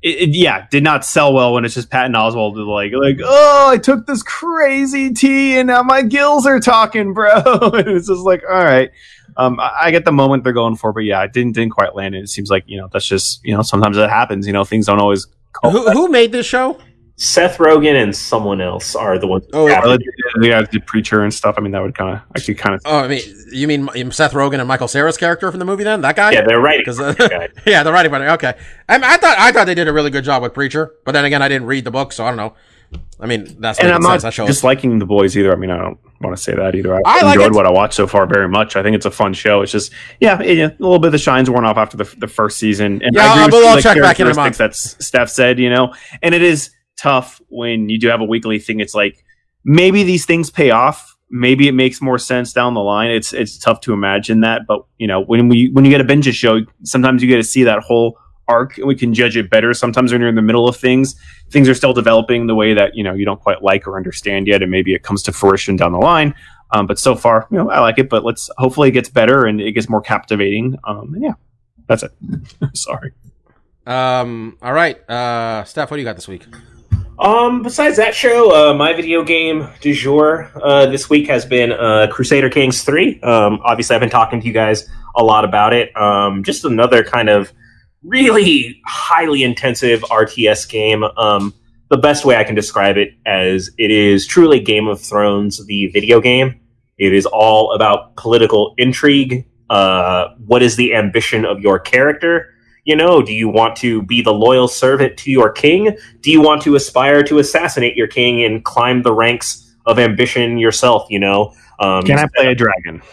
it, 0.01 0.29
it, 0.29 0.29
yeah, 0.29 0.67
did 0.71 0.83
not 0.83 1.03
sell 1.03 1.33
well 1.33 1.53
when 1.53 1.65
it's 1.65 1.73
just 1.73 1.89
Patton 1.89 2.13
Oswalt 2.13 2.55
like 2.55 2.93
like, 2.93 3.19
oh, 3.23 3.69
I 3.69 3.77
took 3.77 4.05
this 4.07 4.23
crazy 4.23 5.13
tea 5.13 5.57
and 5.57 5.67
now 5.67 5.83
my 5.83 6.01
gills 6.01 6.45
are 6.45 6.59
talking, 6.59 7.13
bro. 7.13 7.31
and 7.73 7.87
it's 7.87 8.07
just 8.07 8.21
like, 8.21 8.43
all 8.49 8.63
right. 8.63 8.91
Um, 9.37 9.59
I, 9.59 9.71
I 9.83 9.91
get 9.91 10.05
the 10.05 10.11
moment 10.11 10.43
they're 10.43 10.53
going 10.53 10.75
for, 10.75 10.93
but 10.93 11.01
yeah, 11.01 11.23
it 11.23 11.33
didn't 11.33 11.53
didn't 11.53 11.71
quite 11.71 11.95
land. 11.95 12.15
It 12.15 12.29
seems 12.29 12.49
like 12.49 12.63
you 12.67 12.77
know 12.77 12.89
that's 12.91 13.05
just 13.05 13.43
you 13.43 13.55
know 13.55 13.61
sometimes 13.61 13.97
that 13.97 14.09
happens. 14.09 14.47
You 14.47 14.53
know 14.53 14.63
things 14.63 14.87
don't 14.87 14.99
always. 14.99 15.27
Who, 15.63 15.89
who 15.91 16.07
made 16.09 16.31
this 16.31 16.45
show? 16.45 16.79
Seth 17.21 17.57
Rogen 17.57 18.01
and 18.01 18.15
someone 18.15 18.61
else 18.61 18.95
are 18.95 19.19
the 19.19 19.27
ones. 19.27 19.45
Oh, 19.51 19.67
Yeah, 19.67 19.85
Yeah, 19.85 19.97
yeah, 20.41 20.61
the 20.61 20.79
preacher 20.79 21.21
and 21.23 21.33
stuff. 21.33 21.55
I 21.57 21.61
mean, 21.61 21.73
that 21.73 21.81
would 21.81 21.93
kind 21.93 22.15
of, 22.15 22.21
I 22.33 22.39
could 22.39 22.57
kind 22.57 22.75
of. 22.75 22.81
Oh, 22.85 22.99
I 22.99 23.07
mean, 23.09 23.21
you 23.51 23.67
mean 23.67 23.89
Seth 24.11 24.31
Rogen 24.31 24.59
and 24.59 24.67
Michael 24.69 24.87
Cera's 24.87 25.17
character 25.17 25.51
from 25.51 25.59
the 25.59 25.65
movie? 25.65 25.83
Then 25.83 25.99
that 26.01 26.15
guy? 26.15 26.31
yeah, 26.31 26.43
they're 26.47 26.61
right. 26.61 26.83
'Cause, 26.85 26.97
uh, 26.99 27.13
yeah, 27.67 27.83
the 27.83 27.91
writing 27.91 28.09
partner. 28.09 28.29
Okay, 28.31 28.53
I, 28.87 28.97
mean, 28.97 29.03
I 29.03 29.17
thought 29.17 29.37
I 29.37 29.51
thought 29.51 29.65
they 29.65 29.75
did 29.75 29.89
a 29.89 29.93
really 29.93 30.11
good 30.11 30.23
job 30.23 30.41
with 30.41 30.53
Preacher, 30.53 30.93
but 31.05 31.11
then 31.11 31.25
again, 31.25 31.41
I 31.41 31.49
didn't 31.49 31.67
read 31.67 31.83
the 31.83 31.91
book, 31.91 32.13
so 32.13 32.23
I 32.25 32.29
don't 32.29 32.37
know. 32.37 32.53
I 33.19 33.25
mean, 33.27 33.57
that's 33.59 33.77
And 33.79 33.89
I'm 33.89 34.01
sense. 34.01 34.03
not 34.03 34.21
That 34.21 34.33
shows. 34.33 34.47
disliking 34.47 34.97
the 34.99 35.05
boys 35.05 35.37
either. 35.37 35.51
I 35.51 35.55
mean, 35.57 35.69
I 35.71 35.77
don't 35.77 35.99
want 36.21 36.35
to 36.35 36.41
say 36.41 36.55
that 36.55 36.73
either. 36.73 36.95
I, 36.95 37.01
I 37.05 37.33
enjoyed 37.33 37.47
it. 37.47 37.53
what 37.53 37.65
I 37.67 37.69
watched 37.71 37.93
so 37.95 38.07
far 38.07 38.25
very 38.25 38.47
much. 38.47 38.75
I 38.77 38.81
think 38.81 38.95
it's 38.95 39.05
a 39.05 39.11
fun 39.11 39.33
show. 39.33 39.61
It's 39.61 39.71
just, 39.73 39.91
yeah, 40.21 40.41
it- 40.41 40.57
a 40.57 40.75
little 40.79 40.97
bit 40.99 41.07
of 41.09 41.11
the 41.11 41.17
shine's 41.19 41.49
worn 41.51 41.65
off 41.65 41.77
after 41.77 41.97
the, 41.97 42.05
the 42.17 42.27
first 42.27 42.57
season. 42.57 43.01
And 43.03 43.13
Yeah, 43.13 43.23
I 43.25 43.25
agree 43.25 43.39
I'll- 43.41 43.45
with 43.47 43.53
we'll 43.53 43.67
all 43.67 43.77
check 43.81 43.99
back 44.01 44.19
in 44.21 44.27
a 44.27 44.33
month. 44.33 44.57
That 44.57 44.73
Steph 44.75 45.29
said, 45.29 45.59
you 45.59 45.69
know, 45.69 45.93
and 46.23 46.33
it 46.33 46.41
is 46.41 46.71
tough 46.99 47.41
when 47.49 47.89
you 47.89 47.99
do 47.99 48.07
have 48.07 48.21
a 48.21 48.25
weekly 48.25 48.59
thing. 48.59 48.79
It's 48.79 48.95
like 48.95 49.23
maybe 49.63 50.03
these 50.03 50.25
things 50.25 50.49
pay 50.49 50.71
off. 50.71 51.15
Maybe 51.31 51.67
it 51.67 51.73
makes 51.73 52.01
more 52.01 52.17
sense 52.17 52.53
down 52.53 52.73
the 52.73 52.81
line. 52.81 53.11
It's 53.11 53.33
it's 53.33 53.57
tough 53.57 53.81
to 53.81 53.93
imagine 53.93 54.41
that, 54.41 54.63
but 54.67 54.85
you 54.97 55.07
know, 55.07 55.21
when 55.21 55.47
we 55.47 55.69
when 55.69 55.85
you 55.85 55.91
get 55.91 56.01
a 56.01 56.03
binge 56.03 56.33
show, 56.33 56.61
sometimes 56.83 57.21
you 57.21 57.29
get 57.29 57.37
to 57.37 57.43
see 57.43 57.63
that 57.63 57.79
whole 57.79 58.17
arc 58.47 58.77
and 58.77 58.87
we 58.87 58.95
can 58.95 59.13
judge 59.13 59.37
it 59.37 59.49
better. 59.49 59.73
Sometimes 59.73 60.11
when 60.11 60.21
you're 60.21 60.29
in 60.29 60.35
the 60.35 60.41
middle 60.41 60.67
of 60.67 60.75
things, 60.75 61.15
things 61.51 61.69
are 61.69 61.75
still 61.75 61.93
developing 61.93 62.47
the 62.47 62.55
way 62.55 62.73
that 62.73 62.95
you 62.95 63.03
know 63.03 63.13
you 63.13 63.25
don't 63.25 63.39
quite 63.39 63.61
like 63.61 63.87
or 63.87 63.95
understand 63.95 64.47
yet, 64.47 64.61
and 64.61 64.71
maybe 64.71 64.93
it 64.93 65.03
comes 65.03 65.21
to 65.23 65.31
fruition 65.31 65.75
down 65.75 65.91
the 65.91 65.99
line. 65.99 66.33
Um, 66.71 66.85
but 66.85 66.99
so 66.99 67.15
far, 67.15 67.47
you 67.51 67.57
know, 67.57 67.69
I 67.69 67.79
like 67.79 67.97
it. 67.97 68.09
But 68.09 68.25
let's 68.25 68.49
hopefully 68.57 68.89
it 68.89 68.93
gets 68.93 69.09
better 69.09 69.45
and 69.45 69.61
it 69.61 69.71
gets 69.73 69.87
more 69.87 70.01
captivating. 70.01 70.77
Um, 70.83 71.13
and 71.13 71.23
yeah, 71.23 71.33
that's 71.87 72.03
it. 72.03 72.11
Sorry. 72.73 73.13
Um. 73.85 74.57
All 74.61 74.73
right. 74.73 74.97
Uh, 75.09 75.63
Steph, 75.63 75.91
what 75.91 75.97
do 75.97 76.01
you 76.01 76.05
got 76.05 76.15
this 76.15 76.27
week? 76.27 76.45
Um, 77.19 77.63
besides 77.63 77.97
that 77.97 78.15
show, 78.15 78.55
uh, 78.55 78.73
my 78.73 78.93
video 78.93 79.23
game 79.25 79.67
du 79.81 79.93
jour 79.93 80.49
uh, 80.63 80.85
this 80.85 81.09
week 81.09 81.27
has 81.27 81.45
been 81.45 81.73
uh, 81.73 82.07
Crusader 82.09 82.49
Kings 82.49 82.81
3. 82.83 83.19
Um, 83.21 83.59
obviously, 83.65 83.93
I've 83.93 83.99
been 83.99 84.09
talking 84.09 84.39
to 84.39 84.47
you 84.47 84.53
guys 84.53 84.87
a 85.17 85.23
lot 85.23 85.43
about 85.43 85.73
it. 85.73 85.95
Um, 85.97 86.43
just 86.43 86.63
another 86.63 87.03
kind 87.03 87.27
of 87.27 87.51
really 88.03 88.81
highly 88.85 89.43
intensive 89.43 89.99
RTS 90.03 90.69
game. 90.69 91.03
Um, 91.03 91.53
the 91.89 91.97
best 91.97 92.23
way 92.23 92.37
I 92.37 92.45
can 92.45 92.55
describe 92.55 92.95
it 92.95 93.09
as 93.25 93.69
it 93.77 93.91
is 93.91 94.25
truly 94.25 94.61
Game 94.61 94.87
of 94.87 95.01
Thrones, 95.01 95.65
the 95.65 95.87
video 95.87 96.21
game. 96.21 96.57
It 96.97 97.13
is 97.13 97.25
all 97.25 97.73
about 97.73 98.15
political 98.15 98.75
intrigue. 98.77 99.45
Uh, 99.69 100.29
what 100.45 100.63
is 100.63 100.77
the 100.77 100.95
ambition 100.95 101.43
of 101.43 101.59
your 101.59 101.79
character? 101.79 102.53
You 102.89 102.95
know, 102.95 103.21
do 103.21 103.31
you 103.31 103.49
want 103.49 103.75
to 103.77 104.01
be 104.01 104.23
the 104.23 104.33
loyal 104.33 104.67
servant 104.67 105.15
to 105.17 105.29
your 105.29 105.51
king? 105.51 105.95
do 106.21 106.31
you 106.31 106.41
want 106.41 106.63
to 106.63 106.73
aspire 106.73 107.21
to 107.21 107.37
assassinate 107.37 107.95
your 107.95 108.07
king 108.07 108.43
and 108.43 108.65
climb 108.65 109.03
the 109.03 109.13
ranks 109.13 109.75
of 109.85 109.99
ambition 109.99 110.57
yourself? 110.57 111.05
You 111.07 111.19
know, 111.19 111.53
um, 111.79 112.01
Can 112.01 112.17
I 112.17 112.25
play 112.35 112.47
a 112.47 112.55
dragon? 112.55 113.03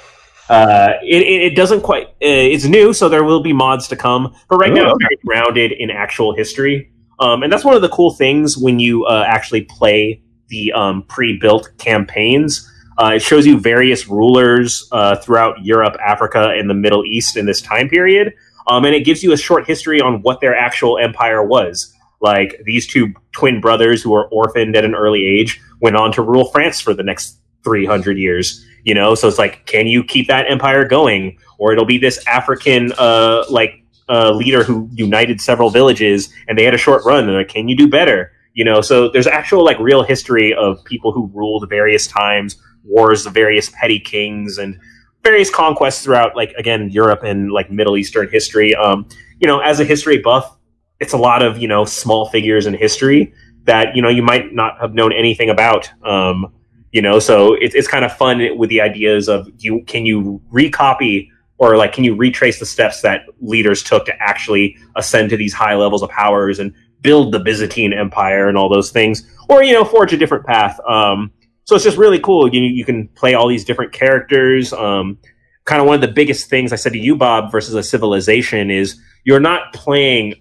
uh, 0.49 0.93
it, 1.03 1.23
it, 1.23 1.55
doesn't 1.55 1.83
quite. 1.83 2.07
Uh, 2.07 2.55
it's 2.55 2.65
new, 2.65 2.95
so 2.95 3.11
there 3.11 3.23
will 3.23 3.43
be 3.43 3.53
mods 3.53 3.87
to 3.89 3.97
come. 3.97 4.35
But 4.49 4.57
right 4.57 4.71
Oh, 4.71 4.75
now, 4.75 4.87
it's 4.87 4.95
okay. 4.95 5.05
very 5.11 5.17
grounded 5.27 5.73
in 5.73 5.91
actual 5.91 6.35
history, 6.35 6.91
um, 7.21 7.43
and 7.43 7.53
that's 7.53 7.63
one 7.65 7.77
of 7.77 7.83
the 7.83 7.91
cool 7.91 8.15
things 8.15 8.57
when 8.57 8.81
you 8.81 9.05
uh, 9.05 9.25
actually 9.29 9.63
play 9.63 10.23
the 10.49 10.73
um, 10.73 11.03
pre-built 11.03 11.71
campaigns. 11.77 12.73
Uh, 12.97 13.13
it 13.17 13.23
shows 13.23 13.47
you 13.47 13.61
various 13.61 14.09
rulers 14.09 14.89
uh, 14.93 15.17
throughout 15.17 15.63
Europe, 15.63 15.99
Africa, 16.03 16.55
and 16.57 16.71
the 16.71 16.75
Middle 16.75 17.05
East 17.05 17.37
in 17.37 17.45
this 17.45 17.61
time 17.61 17.91
period, 17.91 18.33
um, 18.69 18.85
and 18.85 18.95
it 18.95 19.05
gives 19.05 19.23
you 19.23 19.33
a 19.33 19.37
short 19.37 19.67
history 19.67 20.01
on 20.01 20.23
what 20.23 20.41
their 20.41 20.57
actual 20.57 20.99
empire 20.99 21.45
was. 21.45 21.93
Like 22.21 22.61
these 22.65 22.87
two 22.87 23.13
twin 23.33 23.61
brothers 23.61 24.03
who 24.03 24.11
were 24.11 24.27
orphaned 24.29 24.75
at 24.77 24.85
an 24.85 24.95
early 24.95 25.25
age 25.25 25.61
went 25.81 25.97
on 25.97 26.13
to 26.13 26.23
rule 26.23 26.47
France 26.47 26.81
for 26.81 26.95
the 26.95 27.03
next 27.03 27.39
300 27.65 28.17
years 28.17 28.65
you 28.87 28.95
know? 28.95 29.15
So 29.15 29.29
it's 29.29 29.37
like 29.37 29.67
can 29.67 29.87
you 29.87 30.03
keep 30.03 30.29
that 30.29 30.51
empire 30.51 30.87
going? 30.87 31.37
Or 31.59 31.73
it'll 31.73 31.85
be 31.85 31.99
this 31.99 32.25
african 32.27 32.93
uh 32.97 33.45
like 33.51 33.83
uh 34.09 34.31
leader 34.31 34.63
who 34.63 34.89
united 34.95 35.41
several 35.41 35.69
villages 35.69 36.33
and 36.49 36.57
they 36.57 36.65
had 36.65 36.75
a 36.75 36.79
short 36.79 37.05
run 37.05 37.25
and 37.25 37.37
like 37.37 37.49
can 37.49 37.69
you 37.69 37.77
do 37.77 37.89
better? 37.89 38.33
You 38.55 38.65
know 38.65 38.81
so 38.81 39.11
there's 39.11 39.27
actual 39.27 39.65
like 39.65 39.79
real 39.79 40.03
history 40.03 40.55
of 40.55 40.83
people 40.85 41.13
who 41.13 41.31
ruled 41.35 41.69
various 41.69 42.07
times 42.07 42.57
wars 42.85 43.27
of 43.27 43.35
various 43.35 43.69
petty 43.69 43.99
kings 43.99 44.57
and 44.57 44.79
various 45.27 45.51
conquests 45.51 46.03
throughout 46.05 46.37
like 46.37 46.53
again 46.57 46.89
europe 46.91 47.23
and 47.23 47.51
like 47.51 47.71
middle 47.71 47.97
eastern 47.97 48.29
history 48.31 48.75
um 48.75 49.07
you 49.41 49.47
know 49.47 49.59
as 49.61 49.81
a 49.81 49.85
history 49.85 50.19
buff 50.19 50.57
it's 51.01 51.13
a 51.13 51.17
lot 51.19 51.43
of 51.43 51.59
you 51.59 51.69
know 51.69 51.85
small 51.85 52.29
figures 52.29 52.67
in 52.67 52.75
history 52.75 53.33
that 53.67 53.95
you 53.95 54.03
know 54.03 54.09
you 54.09 54.23
might 54.23 54.55
not 54.55 54.81
have 54.81 54.95
known 54.95 55.13
anything 55.13 55.51
about. 55.51 55.91
Um, 56.03 56.53
you 56.93 57.03
know, 57.03 57.19
so 57.19 57.55
it's 57.55 57.75
it's 57.75 57.89
kind 57.89 58.05
of 58.05 58.17
fun 58.17 58.41
with 58.57 58.71
the 58.71 58.81
ideas 58.81 59.29
of 59.29 59.49
you 59.59 59.83
can 59.87 60.07
you 60.07 60.41
recopy 60.51 61.29
or 61.59 61.77
like 61.77 61.93
can 61.93 62.05
you 62.05 62.15
retrace 62.15 62.59
the 62.59 62.67
steps 62.67 63.03
that 63.03 63.23
leaders 63.41 63.83
took 63.83 64.07
to 64.07 64.15
actually 64.23 64.77
ascend 64.95 65.31
to 65.31 65.37
these 65.37 65.53
high 65.53 65.75
levels 65.75 66.03
of 66.03 66.09
powers 66.11 66.59
and 66.59 66.73
build 67.03 67.33
the 67.33 67.41
Byzantine 67.41 67.93
Empire 67.93 68.49
and 68.49 68.57
all 68.57 68.69
those 68.69 68.91
things, 68.91 69.31
or 69.49 69.63
you 69.63 69.75
know 69.75 69.85
forge 69.85 70.13
a 70.13 70.17
different 70.17 70.47
path. 70.47 70.81
Um, 70.89 71.33
so 71.67 71.75
it's 71.75 71.85
just 71.85 71.99
really 71.99 72.21
cool. 72.21 72.53
You 72.53 72.63
you 72.63 72.85
can 72.85 73.09
play 73.09 73.35
all 73.35 73.49
these 73.49 73.65
different 73.65 73.93
characters. 73.93 74.73
Um, 74.73 75.19
kind 75.65 75.81
of 75.81 75.87
one 75.87 75.97
of 75.97 76.01
the 76.01 76.15
biggest 76.15 76.49
things 76.49 76.73
I 76.73 76.77
said 76.77 76.93
to 76.93 76.99
you, 76.99 77.17
Bob, 77.17 77.51
versus 77.51 77.75
a 77.75 77.83
civilization 77.83 78.71
is 78.71 79.01
you're 79.25 79.41
not 79.41 79.73
playing 79.75 80.35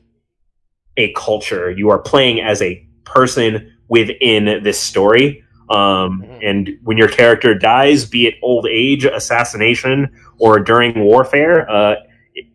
a 0.97 1.11
culture. 1.13 1.71
You 1.71 1.89
are 1.89 1.99
playing 1.99 2.41
as 2.41 2.61
a 2.61 2.87
person 3.03 3.73
within 3.87 4.63
this 4.63 4.79
story. 4.79 5.43
Um, 5.69 6.23
and 6.43 6.69
when 6.83 6.95
your 6.95 7.07
character 7.07 7.55
dies, 7.55 8.05
be 8.05 8.27
it 8.27 8.35
old 8.43 8.67
age, 8.69 9.03
assassination, 9.03 10.11
or 10.37 10.59
during 10.59 10.99
warfare, 10.99 11.67
uh, 11.69 11.95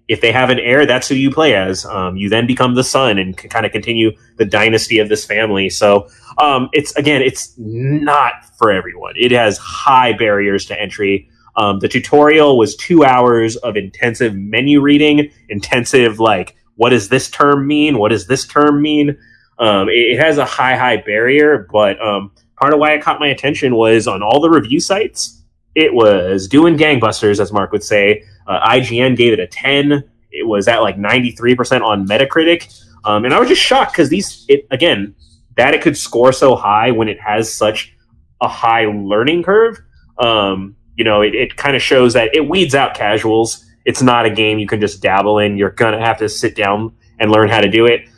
if 0.07 0.21
they 0.21 0.31
have 0.31 0.51
an 0.51 0.61
heir, 0.61 0.87
that's 0.87 1.09
who 1.09 1.17
you 1.17 1.31
play 1.31 1.55
as. 1.55 1.85
Um, 1.85 2.17
you 2.17 2.29
then 2.29 2.47
become 2.47 2.75
the 2.75 2.85
son 2.85 3.19
and 3.19 3.37
can 3.37 3.51
kind 3.51 3.67
of 3.67 3.73
continue 3.73 4.13
the 4.37 4.45
dynasty 4.45 4.99
of 4.99 5.09
this 5.09 5.25
family. 5.25 5.71
So 5.71 6.09
um, 6.41 6.71
it's 6.73 6.97
again, 6.97 7.23
it's 7.23 7.55
not 7.59 8.45
for 8.59 8.71
everyone. 8.71 9.15
It 9.17 9.31
has 9.33 9.59
high 9.59 10.13
barriers 10.15 10.65
to 10.67 10.81
entry. 10.81 11.29
Um, 11.57 11.81
the 11.81 11.89
tutorial 11.89 12.57
was 12.57 12.77
two 12.77 13.05
hours 13.05 13.57
of 13.57 13.77
intensive 13.77 14.35
menu 14.35 14.81
reading, 14.81 15.31
intensive 15.49 16.19
like, 16.19 16.57
what 16.77 16.91
does 16.91 17.09
this 17.09 17.29
term 17.29 17.67
mean? 17.67 17.99
What 17.99 18.09
does 18.09 18.27
this 18.27 18.47
term 18.47 18.81
mean? 18.81 19.19
Um, 19.59 19.89
it, 19.89 20.15
it, 20.15 20.21
has 20.21 20.39
a 20.39 20.45
high, 20.47 20.77
high 20.77 20.97
barrier, 20.97 21.69
but 21.71 22.01
um, 22.01 22.33
part 22.57 22.73
of 22.73 22.81
why 22.81 22.93
it 22.95 23.03
caught 23.03 23.21
my 23.21 23.27
attention 23.27 23.75
was 23.75 24.07
on 24.07 24.23
all 24.23 24.41
the 24.41 24.49
review 24.49 24.81
sites, 24.81 25.43
it 25.75 25.93
was 25.93 26.49
doing 26.49 26.79
gangbusters, 26.79 27.41
as 27.41 27.53
Mark 27.53 27.73
would 27.73 27.85
say. 27.85 28.25
Uh, 28.47 28.67
IGN 28.69 29.17
gave 29.17 29.35
it 29.35 29.41
a 29.41 29.47
10. 29.47 30.03
It 30.31 30.47
was 30.47 30.67
at 30.69 30.79
like 30.79 30.97
93% 30.97 31.83
on 31.83 32.07
Metacritic. 32.07 32.83
Um, 33.05 33.27
and 33.27 33.35
I 33.35 33.39
was 33.39 33.49
just 33.49 33.61
shocked 33.61 33.93
because 33.93 34.09
these, 34.09 34.47
it, 34.49 34.67
again, 34.71 35.15
that 35.57 35.75
it 35.75 35.83
could 35.83 35.97
score 35.97 36.33
so 36.33 36.57
high 36.57 36.91
when 36.91 37.09
it 37.09 37.21
has 37.21 37.53
such 37.53 37.95
a 38.41 38.49
high 38.49 38.87
learning 38.87 39.43
curve. 39.43 39.81
Um, 40.19 40.77
you 40.97 41.05
know, 41.05 41.23
it, 41.23 41.35
it 41.35 41.57
kind 41.57 41.77
of 41.77 41.83
shows 41.83 42.13
that 42.15 42.35
it 42.35 42.49
weeds 42.49 42.75
out 42.75 42.95
casuals. 42.95 43.65
It's 43.85 44.03
not 44.03 44.27
a 44.27 44.31
game 44.31 44.59
you 44.59 44.67
can 44.67 44.81
just 44.81 45.03
dabble 45.03 45.39
in. 45.39 45.57
You're 45.57 45.71
going 45.71 45.99
to 45.99 46.05
have 46.05 46.19
to 46.19 46.29
sit 46.29 46.55
down 46.55 46.95
and 47.19 47.31
learn 47.31 47.49
how 47.49 47.61
to 47.61 47.69
do 47.69 47.87
it. 47.87 48.09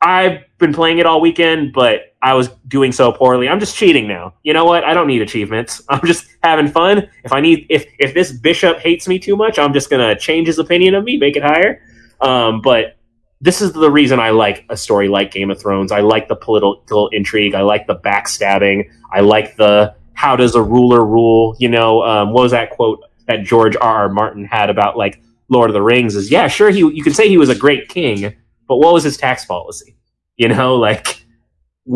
I've 0.00 0.44
been 0.58 0.72
playing 0.72 0.98
it 0.98 1.06
all 1.06 1.20
weekend, 1.20 1.72
but 1.72 2.14
I 2.22 2.34
was 2.34 2.48
doing 2.66 2.92
so 2.92 3.12
poorly. 3.12 3.48
I'm 3.48 3.60
just 3.60 3.76
cheating 3.76 4.06
now. 4.06 4.34
You 4.42 4.52
know 4.52 4.64
what? 4.64 4.84
I 4.84 4.94
don't 4.94 5.06
need 5.06 5.22
achievements. 5.22 5.82
I'm 5.88 6.06
just 6.06 6.26
having 6.42 6.68
fun. 6.68 7.08
If 7.24 7.32
I 7.32 7.40
need, 7.40 7.66
if 7.68 7.86
if 7.98 8.14
this 8.14 8.32
bishop 8.32 8.78
hates 8.78 9.08
me 9.08 9.18
too 9.18 9.36
much, 9.36 9.58
I'm 9.58 9.72
just 9.72 9.90
gonna 9.90 10.16
change 10.18 10.46
his 10.46 10.58
opinion 10.58 10.94
of 10.94 11.04
me, 11.04 11.16
make 11.16 11.36
it 11.36 11.42
higher. 11.42 11.82
Um, 12.20 12.60
but 12.60 12.96
this 13.40 13.60
is 13.62 13.72
the 13.72 13.90
reason 13.90 14.18
I 14.18 14.30
like 14.30 14.64
a 14.68 14.76
story 14.76 15.08
like 15.08 15.30
Game 15.30 15.50
of 15.50 15.60
Thrones. 15.60 15.92
I 15.92 16.00
like 16.00 16.28
the 16.28 16.36
political 16.36 17.08
intrigue. 17.08 17.54
I 17.54 17.62
like 17.62 17.86
the 17.86 17.96
backstabbing. 17.96 18.90
I 19.12 19.20
like 19.20 19.56
the 19.56 19.94
how 20.14 20.34
does 20.34 20.54
a 20.56 20.62
ruler 20.62 21.04
rule? 21.04 21.56
You 21.60 21.68
know, 21.68 22.02
um, 22.02 22.32
what 22.32 22.42
was 22.42 22.52
that 22.52 22.70
quote 22.70 23.00
that 23.26 23.44
George 23.44 23.76
R. 23.76 24.02
R. 24.02 24.08
Martin 24.08 24.44
had 24.44 24.70
about 24.70 24.96
like 24.96 25.22
Lord 25.48 25.70
of 25.70 25.74
the 25.74 25.82
Rings? 25.82 26.16
Is 26.16 26.30
yeah, 26.30 26.48
sure, 26.48 26.70
he 26.70 26.80
you 26.80 27.02
can 27.04 27.14
say 27.14 27.28
he 27.28 27.38
was 27.38 27.48
a 27.48 27.54
great 27.54 27.88
king, 27.88 28.34
but 28.66 28.78
what 28.78 28.92
was 28.92 29.04
his 29.04 29.16
tax 29.16 29.44
policy? 29.44 29.96
You 30.36 30.48
know, 30.48 30.74
like 30.88 31.24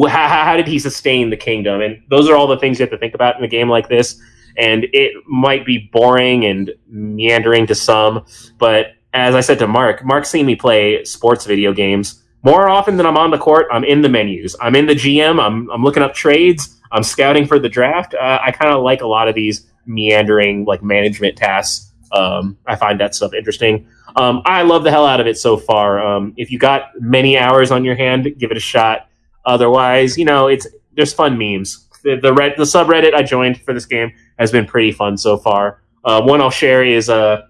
how, 0.08 0.28
how 0.28 0.56
did 0.56 0.68
he 0.68 0.78
sustain 0.78 1.30
the 1.30 1.36
kingdom? 1.36 1.80
And 1.80 2.00
those 2.08 2.28
are 2.28 2.36
all 2.36 2.46
the 2.46 2.58
things 2.58 2.78
you 2.78 2.84
have 2.84 2.90
to 2.90 2.98
think 2.98 3.14
about 3.14 3.36
in 3.36 3.44
a 3.44 3.48
game 3.48 3.68
like 3.68 3.88
this. 3.88 4.20
And 4.56 4.86
it 4.92 5.14
might 5.26 5.64
be 5.64 5.90
boring 5.92 6.44
and 6.44 6.70
meandering 6.86 7.66
to 7.68 7.74
some, 7.74 8.26
but 8.58 8.88
as 9.12 9.34
I 9.34 9.40
said 9.40 9.58
to 9.60 9.66
Mark, 9.66 10.04
Mark's 10.04 10.30
seen 10.30 10.46
me 10.46 10.56
play 10.56 11.04
sports 11.04 11.44
video 11.44 11.72
games 11.72 12.22
more 12.42 12.68
often 12.68 12.96
than 12.96 13.06
I'm 13.06 13.16
on 13.16 13.30
the 13.30 13.38
court. 13.38 13.66
I'm 13.70 13.84
in 13.84 14.02
the 14.02 14.08
menus. 14.08 14.56
I'm 14.60 14.74
in 14.74 14.86
the 14.86 14.94
GM. 14.94 15.40
I'm 15.40 15.70
I'm 15.70 15.82
looking 15.82 16.02
up 16.02 16.14
trades. 16.14 16.80
I'm 16.90 17.02
scouting 17.02 17.46
for 17.46 17.58
the 17.58 17.68
draft. 17.68 18.14
Uh, 18.14 18.38
I 18.42 18.50
kind 18.50 18.72
of 18.72 18.82
like 18.82 19.00
a 19.00 19.06
lot 19.06 19.28
of 19.28 19.34
these 19.34 19.66
meandering 19.86 20.64
like 20.64 20.82
management 20.82 21.36
tasks. 21.36 21.92
Um, 22.12 22.58
I 22.66 22.76
find 22.76 23.00
that 23.00 23.14
stuff 23.14 23.32
interesting. 23.32 23.86
Um, 24.16 24.42
I 24.44 24.62
love 24.62 24.84
the 24.84 24.90
hell 24.90 25.06
out 25.06 25.20
of 25.20 25.26
it 25.26 25.38
so 25.38 25.56
far. 25.56 26.04
Um, 26.04 26.34
if 26.36 26.50
you 26.50 26.58
got 26.58 26.90
many 27.00 27.38
hours 27.38 27.70
on 27.70 27.84
your 27.84 27.94
hand, 27.94 28.28
give 28.38 28.50
it 28.50 28.56
a 28.56 28.60
shot. 28.60 29.08
Otherwise, 29.46 30.18
you 30.18 30.24
know, 30.24 30.48
it's 30.48 30.66
there's 30.94 31.12
fun 31.12 31.38
memes. 31.38 31.88
The 32.04 32.16
the, 32.16 32.32
red, 32.32 32.54
the 32.56 32.64
subreddit 32.64 33.14
I 33.14 33.22
joined 33.22 33.60
for 33.62 33.72
this 33.72 33.86
game 33.86 34.12
has 34.38 34.50
been 34.50 34.66
pretty 34.66 34.92
fun 34.92 35.16
so 35.16 35.38
far. 35.38 35.82
Uh, 36.04 36.22
one 36.22 36.40
I'll 36.40 36.50
share 36.50 36.84
is 36.84 37.08
uh, 37.08 37.42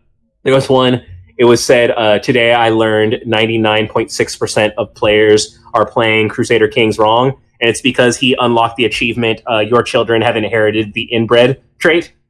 there 0.43 0.55
was 0.55 0.69
one. 0.69 1.05
It 1.43 1.47
was 1.47 1.65
said 1.65 1.91
uh, 1.91 2.21
today 2.21 2.55
I 2.55 2.69
learned 2.69 3.15
99.6% 3.27 4.75
of 4.79 4.95
players 4.95 5.59
are 5.75 5.85
playing 5.85 6.29
Crusader 6.29 6.69
Kings 6.69 7.01
wrong, 7.01 7.31
and 7.61 7.69
it's 7.69 7.81
because 7.81 8.17
he 8.17 8.37
unlocked 8.39 8.77
the 8.77 8.85
achievement. 8.85 9.43
Uh, 9.51 9.59
your 9.59 9.83
children 9.83 10.23
have 10.23 10.37
inherited 10.37 10.93
the 10.93 11.03
inbred 11.03 11.61
trait. 11.79 12.13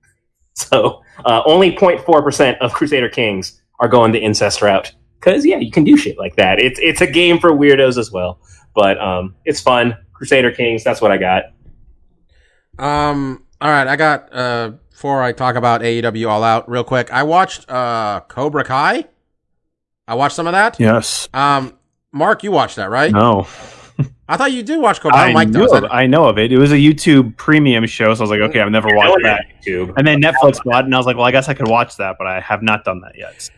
So 0.54 1.02
uh, 1.26 1.42
only 1.44 1.72
0.4% 1.72 2.58
of 2.58 2.72
Crusader 2.72 3.08
Kings 3.10 3.60
are 3.80 3.88
going 3.88 4.12
the 4.12 4.18
incest 4.18 4.62
route. 4.62 4.92
Because 5.18 5.44
yeah, 5.44 5.58
you 5.58 5.70
can 5.70 5.84
do 5.84 5.96
shit 5.96 6.18
like 6.18 6.36
that. 6.36 6.58
It's 6.58 6.78
it's 6.80 7.00
a 7.00 7.06
game 7.06 7.38
for 7.38 7.52
weirdos 7.52 7.98
as 7.98 8.12
well. 8.12 8.38
But 8.74 8.98
um, 8.98 9.34
it's 9.44 9.60
fun. 9.60 9.96
Crusader 10.12 10.50
Kings. 10.50 10.84
That's 10.84 11.02
what 11.02 11.10
I 11.10 11.18
got. 11.18 11.44
Um. 12.78 13.44
All 13.60 13.70
right, 13.70 13.86
I 13.86 13.96
got. 13.96 14.32
Before 14.92 15.22
I 15.22 15.32
talk 15.32 15.56
about 15.56 15.80
AEW 15.80 16.28
All 16.28 16.44
Out, 16.44 16.68
real 16.70 16.84
quick, 16.84 17.12
I 17.12 17.24
watched 17.24 17.68
uh 17.68 18.20
Cobra 18.28 18.64
Kai. 18.64 19.06
I 20.06 20.14
watched 20.14 20.36
some 20.36 20.46
of 20.46 20.52
that. 20.52 20.78
Yes. 20.78 21.28
Um, 21.34 21.76
Mark, 22.12 22.44
you 22.44 22.52
watched 22.52 22.76
that, 22.76 22.90
right? 22.90 23.10
No. 23.10 23.46
I 24.28 24.36
thought 24.36 24.52
you 24.52 24.62
did 24.62 24.80
watch 24.80 25.00
Cobra. 25.00 25.18
I, 25.18 25.28
I 25.28 25.32
Mike 25.32 25.48
knew 25.48 25.60
does. 25.60 25.72
of, 25.72 25.84
I 25.90 26.06
know 26.06 26.24
of 26.24 26.38
it. 26.38 26.52
It 26.52 26.58
was 26.58 26.72
a 26.72 26.76
YouTube 26.76 27.36
premium 27.36 27.86
show, 27.86 28.14
so 28.14 28.20
I 28.20 28.22
was 28.22 28.30
like, 28.30 28.40
okay, 28.50 28.60
I've 28.60 28.70
never 28.70 28.88
watched 28.94 29.22
that. 29.24 29.44
YouTube. 29.66 29.94
And 29.96 30.06
then 30.06 30.20
Netflix 30.20 30.62
bought, 30.64 30.80
it, 30.82 30.84
and 30.86 30.94
I 30.94 30.98
was 30.98 31.06
like, 31.06 31.16
well, 31.16 31.26
I 31.26 31.30
guess 31.32 31.48
I 31.48 31.54
could 31.54 31.68
watch 31.68 31.96
that, 31.96 32.16
but 32.18 32.26
I 32.26 32.40
have 32.40 32.62
not 32.62 32.84
done 32.84 33.00
that 33.00 33.16
yet. 33.16 33.50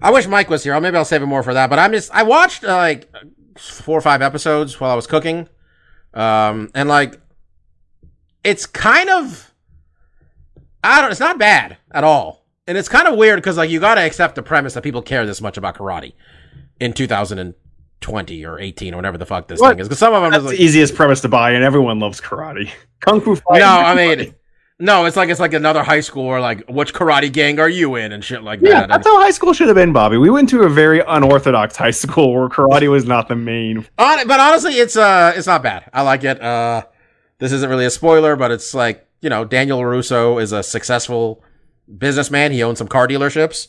I 0.00 0.10
wish 0.10 0.26
Mike 0.26 0.48
was 0.50 0.64
here. 0.64 0.78
Maybe 0.80 0.96
I'll 0.96 1.04
save 1.04 1.22
it 1.22 1.26
more 1.26 1.42
for 1.42 1.54
that. 1.54 1.68
But 1.70 1.78
I'm 1.78 1.92
just 1.92 2.10
I 2.12 2.22
watched 2.22 2.64
uh, 2.64 2.76
like 2.76 3.12
four 3.56 3.98
or 3.98 4.00
five 4.00 4.22
episodes 4.22 4.80
while 4.80 4.90
I 4.90 4.94
was 4.94 5.06
cooking, 5.06 5.48
um, 6.14 6.70
and 6.74 6.88
like 6.88 7.20
it's 8.44 8.66
kind 8.66 9.08
of 9.10 9.51
I 10.82 11.00
don't. 11.00 11.10
It's 11.10 11.20
not 11.20 11.38
bad 11.38 11.76
at 11.92 12.04
all, 12.04 12.44
and 12.66 12.76
it's 12.78 12.88
kind 12.88 13.06
of 13.08 13.16
weird 13.16 13.36
because 13.38 13.56
like 13.56 13.70
you 13.70 13.80
got 13.80 13.94
to 13.96 14.00
accept 14.02 14.34
the 14.34 14.42
premise 14.42 14.74
that 14.74 14.82
people 14.82 15.02
care 15.02 15.24
this 15.26 15.40
much 15.40 15.56
about 15.56 15.76
karate 15.76 16.14
in 16.80 16.92
2020 16.92 18.44
or 18.44 18.58
18 18.58 18.94
or 18.94 18.96
whatever 18.96 19.18
the 19.18 19.26
fuck 19.26 19.48
this 19.48 19.60
What? 19.60 19.70
thing 19.70 19.78
is. 19.80 19.88
Because 19.88 19.98
some 19.98 20.14
of 20.14 20.22
them 20.22 20.32
That's 20.32 20.42
is 20.44 20.48
like, 20.50 20.58
the 20.58 20.64
easiest 20.64 20.94
premise 20.94 21.20
to 21.22 21.28
buy, 21.28 21.52
and 21.52 21.64
everyone 21.64 21.98
loves 22.00 22.20
karate. 22.20 22.70
Kung 23.00 23.20
Fu 23.20 23.36
fighting. 23.36 23.60
no, 23.60 23.66
I 23.68 23.94
mean. 23.94 24.34
No, 24.78 25.04
it's 25.04 25.16
like 25.16 25.28
it's 25.28 25.38
like 25.38 25.54
another 25.54 25.84
high 25.84 26.00
school 26.00 26.24
or 26.24 26.40
like 26.40 26.64
which 26.68 26.92
karate 26.92 27.32
gang 27.32 27.60
are 27.60 27.68
you 27.68 27.94
in 27.94 28.10
and 28.10 28.24
shit 28.24 28.42
like 28.42 28.60
Yeah, 28.60 28.80
that. 28.80 28.88
that's 28.88 29.06
how 29.06 29.20
high 29.20 29.30
school 29.30 29.52
should 29.52 29.68
have 29.68 29.76
been, 29.76 29.92
Bobby. 29.92 30.16
We 30.16 30.28
went 30.28 30.48
to 30.48 30.62
a 30.62 30.68
very 30.68 31.00
unorthodox 31.06 31.76
high 31.84 31.92
school 31.92 32.34
where 32.34 32.48
karate 32.48 32.90
was 32.90 33.04
not 33.04 33.28
the 33.28 33.36
main. 33.36 33.86
Hon- 33.96 34.26
but 34.26 34.40
honestly, 34.40 34.72
it's 34.72 34.96
uh, 34.96 35.34
it's 35.36 35.46
not 35.46 35.62
bad. 35.62 35.88
I 35.92 36.02
like 36.02 36.24
it. 36.24 36.42
Uh, 36.42 36.82
this 37.38 37.52
isn't 37.52 37.68
really 37.70 37.84
a 37.84 37.90
spoiler, 37.90 38.34
but 38.34 38.50
it's 38.50 38.74
like 38.74 39.06
you 39.22 39.30
know, 39.30 39.44
Daniel 39.44 39.84
Russo 39.84 40.38
is 40.38 40.52
a 40.52 40.62
successful 40.62 41.42
businessman. 41.96 42.52
He 42.52 42.62
owns 42.62 42.78
some 42.78 42.88
car 42.88 43.08
dealerships. 43.08 43.68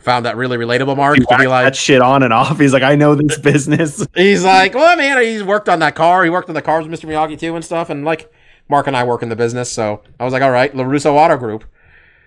Found 0.00 0.26
that 0.26 0.36
really 0.36 0.56
relatable, 0.56 0.96
Mark, 0.96 1.16
to 1.16 1.36
be 1.38 1.46
that 1.46 1.76
shit 1.76 2.02
on 2.02 2.24
and 2.24 2.32
off. 2.32 2.58
He's 2.58 2.72
like, 2.72 2.82
I 2.82 2.96
know 2.96 3.14
this 3.14 3.38
business. 3.42 4.04
He's 4.16 4.44
like, 4.44 4.74
well, 4.74 4.96
man, 4.96 5.22
he's 5.22 5.44
worked 5.44 5.68
on 5.68 5.78
that 5.78 5.94
car. 5.94 6.24
He 6.24 6.30
worked 6.30 6.48
on 6.48 6.54
the 6.54 6.62
cars 6.62 6.86
with 6.86 7.00
Mr. 7.00 7.08
Miyagi 7.08 7.38
too 7.38 7.54
and 7.54 7.64
stuff. 7.64 7.88
And 7.88 8.04
like, 8.04 8.32
Mark 8.68 8.86
and 8.86 8.96
I 8.96 9.04
work 9.04 9.22
in 9.22 9.28
the 9.28 9.36
business, 9.36 9.70
so 9.70 10.02
I 10.18 10.24
was 10.24 10.32
like, 10.32 10.42
all 10.42 10.50
right, 10.50 10.72
LaRusso 10.72 11.12
Auto 11.12 11.36
Group. 11.36 11.64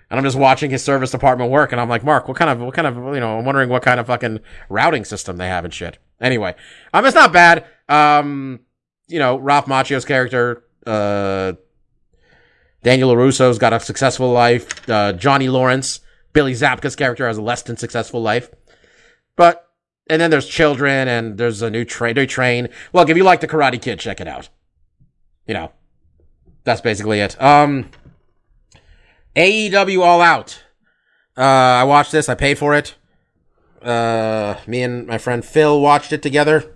And 0.09 0.19
I'm 0.19 0.23
just 0.23 0.37
watching 0.37 0.69
his 0.69 0.83
service 0.83 1.09
department 1.11 1.49
work, 1.49 1.71
and 1.71 1.81
I'm 1.81 1.89
like, 1.89 2.03
Mark, 2.03 2.27
what 2.27 2.37
kind 2.37 2.51
of, 2.51 2.59
what 2.59 2.75
kind 2.75 2.87
of, 2.87 2.95
you 3.15 3.19
know, 3.19 3.39
I'm 3.39 3.45
wondering 3.45 3.69
what 3.69 3.81
kind 3.81 3.99
of 3.99 4.07
fucking 4.07 4.39
routing 4.69 5.03
system 5.03 5.37
they 5.37 5.47
have 5.47 5.65
and 5.65 5.73
shit. 5.73 5.97
Anyway, 6.21 6.55
um, 6.93 7.05
it's 7.05 7.15
not 7.15 7.33
bad. 7.33 7.65
Um, 7.89 8.59
you 9.07 9.17
know, 9.19 9.37
Ralph 9.37 9.65
Macchio's 9.65 10.05
character, 10.05 10.63
uh, 10.85 11.53
Daniel 12.85 13.15
LaRusso's 13.15 13.57
got 13.57 13.73
a 13.73 13.79
successful 13.79 14.31
life. 14.31 14.87
Uh, 14.87 15.11
Johnny 15.11 15.49
Lawrence, 15.49 16.01
Billy 16.33 16.53
Zabka's 16.53 16.95
character 16.95 17.25
has 17.25 17.35
a 17.35 17.41
less 17.41 17.63
than 17.63 17.77
successful 17.77 18.21
life. 18.21 18.51
But, 19.35 19.67
and 20.07 20.21
then 20.21 20.29
there's 20.29 20.47
children, 20.47 21.07
and 21.07 21.35
there's 21.35 21.63
a 21.63 21.71
new 21.71 21.83
train, 21.83 22.13
new 22.13 22.27
train. 22.27 22.69
Look, 22.93 23.09
if 23.09 23.17
you 23.17 23.23
like 23.23 23.41
the 23.41 23.47
Karate 23.47 23.81
Kid, 23.81 23.99
check 23.99 24.21
it 24.21 24.27
out. 24.27 24.49
You 25.47 25.55
know, 25.55 25.71
that's 26.63 26.79
basically 26.79 27.21
it. 27.21 27.41
Um, 27.41 27.89
AEW 29.35 30.03
All 30.03 30.21
Out. 30.21 30.61
Uh, 31.35 31.41
I 31.41 31.85
watched 31.85 32.11
this. 32.11 32.29
I 32.29 32.35
paid 32.35 32.59
for 32.59 32.75
it. 32.75 32.93
Uh, 33.81 34.57
me 34.67 34.83
and 34.83 35.07
my 35.07 35.17
friend 35.17 35.43
Phil 35.43 35.81
watched 35.81 36.13
it 36.13 36.21
together. 36.21 36.71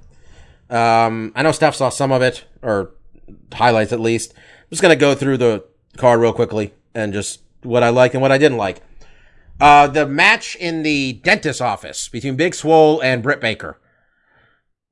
Um, 0.72 1.34
I 1.36 1.44
know 1.44 1.52
Steph 1.52 1.76
saw 1.76 1.90
some 1.90 2.12
of 2.12 2.24
it, 2.24 2.46
or 2.64 2.96
highlights 3.54 3.94
at 3.94 4.00
least. 4.00 4.34
I'm 4.36 4.70
just 4.72 4.82
gonna 4.82 4.96
go 4.96 5.14
through 5.14 5.38
the 5.38 5.69
card 5.98 6.20
real 6.20 6.34
quickly 6.34 6.74
and 6.94 7.14
just 7.14 7.42
what 7.64 7.84
I 7.84 7.90
like 7.90 8.14
and 8.14 8.22
what 8.22 8.32
I 8.32 8.38
didn't 8.38 8.58
like. 8.58 8.82
Uh, 9.60 9.88
the 9.88 10.08
match 10.08 10.56
in 10.56 10.84
the 10.84 11.14
dentist 11.14 11.62
office 11.62 12.08
between 12.08 12.36
Big 12.36 12.56
Swole 12.56 13.02
and 13.02 13.22
Britt 13.22 13.42
Baker. 13.42 13.78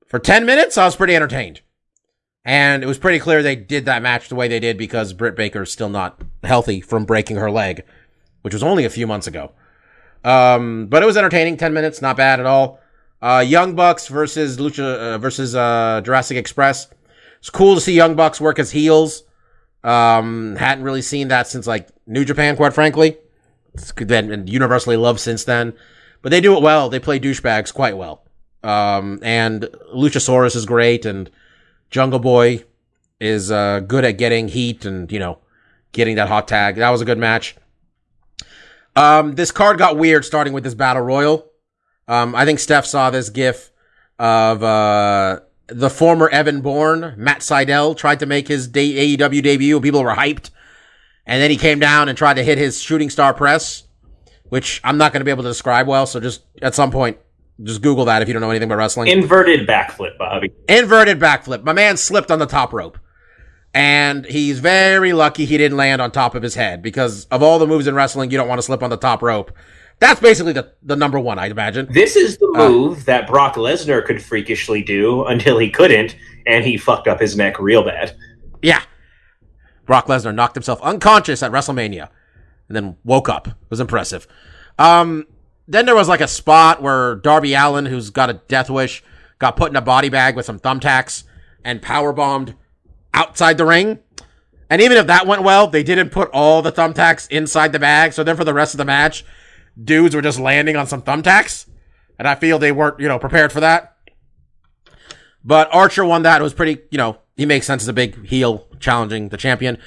For 0.08 0.20
10 0.20 0.46
minutes, 0.46 0.78
I 0.78 0.86
was 0.86 0.96
pretty 0.96 1.16
entertained. 1.16 1.62
And 2.44 2.84
it 2.84 2.88
was 2.88 2.98
pretty 2.98 3.20
clear 3.20 3.44
they 3.44 3.56
did 3.56 3.86
that 3.86 4.02
match 4.02 4.30
the 4.30 4.36
way 4.36 4.48
they 4.48 4.60
did 4.60 4.78
because 4.78 5.14
Britt 5.14 5.36
Baker 5.36 5.64
is 5.64 5.72
still 5.72 5.90
not 5.90 6.22
healthy 6.44 6.80
from 6.80 7.06
breaking 7.06 7.38
her 7.38 7.52
leg, 7.52 7.84
which 8.42 8.54
was 8.54 8.64
only 8.64 8.86
a 8.86 8.90
few 8.90 9.06
months 9.06 9.28
ago. 9.28 9.52
Um, 10.24 10.88
but 10.88 11.04
it 11.04 11.06
was 11.06 11.18
entertaining. 11.18 11.58
10 11.58 11.74
minutes, 11.74 12.02
not 12.02 12.18
bad 12.18 12.40
at 12.40 12.46
all. 12.46 12.80
Uh, 13.22 13.44
Young 13.46 13.76
Bucks 13.76 14.08
versus 14.08 14.58
Lucha, 14.58 15.14
uh, 15.16 15.18
versus, 15.18 15.56
uh, 15.56 16.02
Jurassic 16.04 16.38
Express. 16.38 16.88
It's 17.40 17.50
cool 17.50 17.76
to 17.76 17.82
see 17.82 17.94
Young 17.94 18.16
Bucks 18.16 18.40
work 18.40 18.60
as 18.60 18.72
heels. 18.72 19.24
Um, 19.84 20.56
hadn't 20.58 20.84
really 20.84 21.02
seen 21.02 21.30
that 21.30 21.48
since 21.48 21.68
like 21.68 21.90
New 22.06 22.26
Japan, 22.26 22.56
quite 22.56 22.74
frankly. 22.74 23.18
It's 23.74 23.92
been 23.92 24.48
universally 24.48 24.98
loved 24.98 25.20
since 25.20 25.44
then. 25.44 25.74
But 26.22 26.30
they 26.30 26.42
do 26.42 26.56
it 26.58 26.64
well. 26.64 26.90
They 26.90 27.00
play 27.00 27.20
douchebags 27.20 27.74
quite 27.74 27.96
well. 27.96 28.24
Um, 28.64 29.20
and 29.22 29.64
Luchasaurus 29.96 30.56
is 30.56 30.66
great 30.66 31.06
and 31.06 31.30
Jungle 31.90 32.20
Boy 32.20 32.66
is, 33.20 33.52
uh, 33.52 33.82
good 33.82 34.04
at 34.04 34.18
getting 34.18 34.48
heat 34.48 34.84
and, 34.84 35.12
you 35.12 35.20
know, 35.20 35.38
getting 35.92 36.16
that 36.16 36.28
hot 36.28 36.48
tag. 36.48 36.76
That 36.76 36.90
was 36.90 37.02
a 37.02 37.06
good 37.06 37.20
match. 37.20 37.56
Um, 38.96 39.36
this 39.36 39.52
card 39.52 39.78
got 39.78 39.98
weird 39.98 40.26
starting 40.26 40.54
with 40.54 40.64
this 40.64 40.74
battle 40.74 41.04
royal. 41.04 41.50
Um, 42.08 42.34
I 42.36 42.46
think 42.46 42.60
Steph 42.60 42.86
saw 42.86 43.10
this 43.10 43.30
gif 43.30 43.72
of, 44.18 44.64
uh, 44.64 45.42
the 45.68 45.90
former 45.90 46.30
Evan 46.30 46.62
Bourne, 46.62 47.14
Matt 47.18 47.40
Sydal, 47.40 47.96
tried 47.96 48.20
to 48.20 48.26
make 48.26 48.48
his 48.48 48.68
de- 48.68 49.18
AEW 49.18 49.44
debut 49.44 49.76
and 49.76 49.84
people 49.84 50.04
were 50.04 50.16
hyped. 50.16 50.50
And 51.26 51.42
then 51.42 51.52
he 51.52 51.58
came 51.58 51.80
down 51.80 52.08
and 52.08 52.18
tried 52.18 52.36
to 52.36 52.44
hit 52.44 52.58
his 52.58 52.82
shooting 52.82 53.10
star 53.10 53.34
press, 53.34 53.84
which 54.50 54.80
I'm 54.84 54.98
not 54.98 55.12
going 55.12 55.20
to 55.20 55.26
be 55.26 55.32
able 55.32 55.44
to 55.44 55.50
describe 55.50 55.88
well. 55.88 56.06
So 56.06 56.20
just 56.20 56.44
at 56.62 56.74
some 56.74 56.90
point, 56.90 57.18
just 57.62 57.82
Google 57.82 58.06
that 58.06 58.22
if 58.22 58.28
you 58.28 58.34
don't 58.34 58.42
know 58.42 58.50
anything 58.50 58.70
about 58.70 58.78
wrestling. 58.78 59.10
Inverted 59.10 59.68
backflip, 59.68 60.18
Bobby. 60.18 60.54
Inverted 60.70 61.20
backflip. 61.20 61.64
My 61.64 61.74
man 61.74 61.98
slipped 61.98 62.32
on 62.32 62.40
the 62.40 62.46
top 62.46 62.72
rope. 62.72 62.98
And 63.74 64.26
he's 64.26 64.60
very 64.60 65.14
lucky 65.14 65.46
he 65.46 65.58
didn't 65.58 65.78
land 65.78 66.02
on 66.02 66.12
top 66.12 66.34
of 66.34 66.42
his 66.42 66.56
head 66.56 66.82
because 66.82 67.26
of 67.26 67.44
all 67.44 67.60
the 67.60 67.68
moves 67.68 67.88
in 67.88 67.94
wrestling, 67.94 68.32
you 68.32 68.38
don't 68.38 68.48
want 68.48 68.60
to 68.60 68.64
slip 68.64 68.82
on 68.82 68.90
the 68.90 68.98
top 68.98 69.22
rope. 69.22 69.52
That's 70.00 70.20
basically 70.20 70.54
the, 70.54 70.74
the 70.84 70.96
number 70.96 71.20
one, 71.20 71.40
I'd 71.40 71.52
imagine. 71.52 71.88
This 71.92 72.16
is 72.16 72.38
the 72.38 72.54
Uh, 72.56 72.70
move 72.70 73.06
that 73.06 73.28
Brock 73.28 73.56
Lesnar 73.56 74.06
could 74.06 74.22
freakishly 74.22 74.84
do 74.84 75.26
until 75.26 75.58
he 75.58 75.70
couldn't, 75.72 76.16
and 76.46 76.64
he 76.64 76.78
fucked 76.78 77.08
up 77.08 77.20
his 77.20 77.36
neck 77.36 77.60
real 77.60 77.84
bad. 77.84 78.16
Yeah. 78.62 78.82
Brock 79.86 80.08
Lesnar 80.08 80.36
knocked 80.36 80.56
himself 80.56 80.82
unconscious 80.82 81.42
at 81.42 81.52
WrestleMania 81.52 82.10
and 82.68 82.76
then 82.76 82.98
woke 83.04 83.28
up. 83.30 83.48
It 83.48 83.56
was 83.70 83.80
impressive. 83.80 84.28
Um, 84.78 85.26
then 85.68 85.86
there 85.86 85.96
was 85.96 86.08
like 86.08 86.22
a 86.22 86.28
spot 86.28 86.82
where 86.82 87.16
Darby 87.16 87.54
Allin, 87.54 87.86
who's 87.86 88.10
got 88.10 88.30
a 88.30 88.34
death 88.34 88.70
wish, 88.70 89.04
got 89.40 89.56
put 89.56 89.72
in 89.72 89.76
a 89.76 89.82
body 89.82 90.10
bag 90.10 90.36
with 90.36 90.46
some 90.46 90.60
thumbtacks 90.60 91.24
and 91.64 91.82
power 91.82 92.14
bombed 92.14 92.56
outside 93.14 93.58
the 93.58 93.66
ring. 93.66 94.00
And 94.70 94.82
even 94.82 94.98
if 94.98 95.08
that 95.08 95.26
went 95.26 95.44
well, 95.44 95.68
they 95.68 95.84
didn't 95.84 96.10
put 96.10 96.30
all 96.32 96.62
the 96.62 96.72
thumbtacks 96.72 97.30
inside 97.32 97.72
the 97.72 97.80
bag. 97.80 98.14
So 98.14 98.24
then 98.24 98.36
for 98.36 98.44
the 98.44 98.54
rest 98.54 98.74
of 98.74 98.78
the 98.78 98.86
match, 98.86 99.26
dudes 99.82 100.16
were 100.16 100.22
just 100.22 100.40
landing 100.40 100.76
on 100.76 100.88
some 100.88 101.02
thumbtacks. 101.02 101.68
And 102.20 102.28
I 102.28 102.36
feel 102.36 102.58
they 102.58 102.72
weren't, 102.72 103.00
you 103.00 103.08
know, 103.08 103.20
prepared 103.20 103.52
for 103.52 103.60
that. 103.60 103.96
But 105.44 105.74
Archer 105.74 106.04
won 106.04 106.24
that. 106.24 106.42
It 106.42 106.44
was 106.44 106.54
pretty, 106.54 106.82
you 106.90 106.98
know, 106.98 107.20
he 107.36 107.46
makes 107.46 107.66
sense 107.66 107.84
as 107.84 107.88
a 107.88 107.94
big 107.94 108.26
heel 108.26 108.68
challenging 108.80 109.30
the 109.30 109.38
champion. 109.38 109.78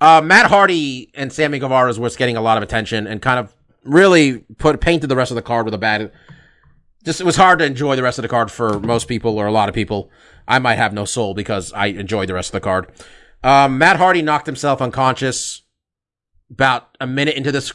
Uh, 0.00 0.20
Matt 0.22 0.46
Hardy 0.46 1.10
and 1.14 1.32
Sammy 1.32 1.58
Guevara 1.58 1.92
was 1.98 2.16
getting 2.16 2.36
a 2.36 2.40
lot 2.40 2.56
of 2.56 2.62
attention 2.62 3.06
and 3.06 3.20
kind 3.20 3.40
of 3.40 3.54
really 3.84 4.38
put 4.58 4.80
painted 4.80 5.08
the 5.08 5.16
rest 5.16 5.30
of 5.30 5.34
the 5.34 5.42
card 5.42 5.64
with 5.64 5.74
a 5.74 5.78
bad. 5.78 6.12
Just 7.04 7.20
it 7.20 7.24
was 7.24 7.36
hard 7.36 7.58
to 7.60 7.64
enjoy 7.64 7.96
the 7.96 8.02
rest 8.02 8.18
of 8.18 8.22
the 8.22 8.28
card 8.28 8.50
for 8.50 8.78
most 8.78 9.08
people 9.08 9.38
or 9.38 9.46
a 9.46 9.52
lot 9.52 9.68
of 9.68 9.74
people. 9.74 10.10
I 10.46 10.58
might 10.58 10.76
have 10.76 10.92
no 10.92 11.04
soul 11.04 11.34
because 11.34 11.72
I 11.72 11.86
enjoyed 11.86 12.28
the 12.28 12.34
rest 12.34 12.50
of 12.50 12.52
the 12.52 12.60
card. 12.60 12.92
Um, 13.42 13.78
Matt 13.78 13.96
Hardy 13.96 14.22
knocked 14.22 14.46
himself 14.46 14.80
unconscious 14.80 15.62
about 16.50 16.96
a 17.00 17.06
minute 17.06 17.36
into 17.36 17.52
this 17.52 17.72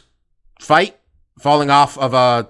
fight, 0.60 0.98
falling 1.38 1.70
off 1.70 1.98
of 1.98 2.14
a 2.14 2.48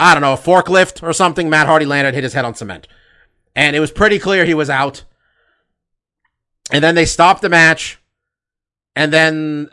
I 0.00 0.14
don't 0.14 0.22
know 0.22 0.34
a 0.34 0.36
forklift 0.36 1.02
or 1.02 1.12
something. 1.12 1.50
Matt 1.50 1.66
Hardy 1.66 1.84
landed, 1.84 2.14
hit 2.14 2.22
his 2.24 2.32
head 2.32 2.44
on 2.44 2.54
cement, 2.54 2.86
and 3.56 3.74
it 3.74 3.80
was 3.80 3.90
pretty 3.90 4.18
clear 4.18 4.44
he 4.44 4.54
was 4.54 4.70
out. 4.70 5.04
And 6.70 6.84
then 6.84 6.94
they 6.94 7.04
stopped 7.04 7.42
the 7.42 7.48
match, 7.48 7.98
and 8.94 9.12
then 9.12 9.70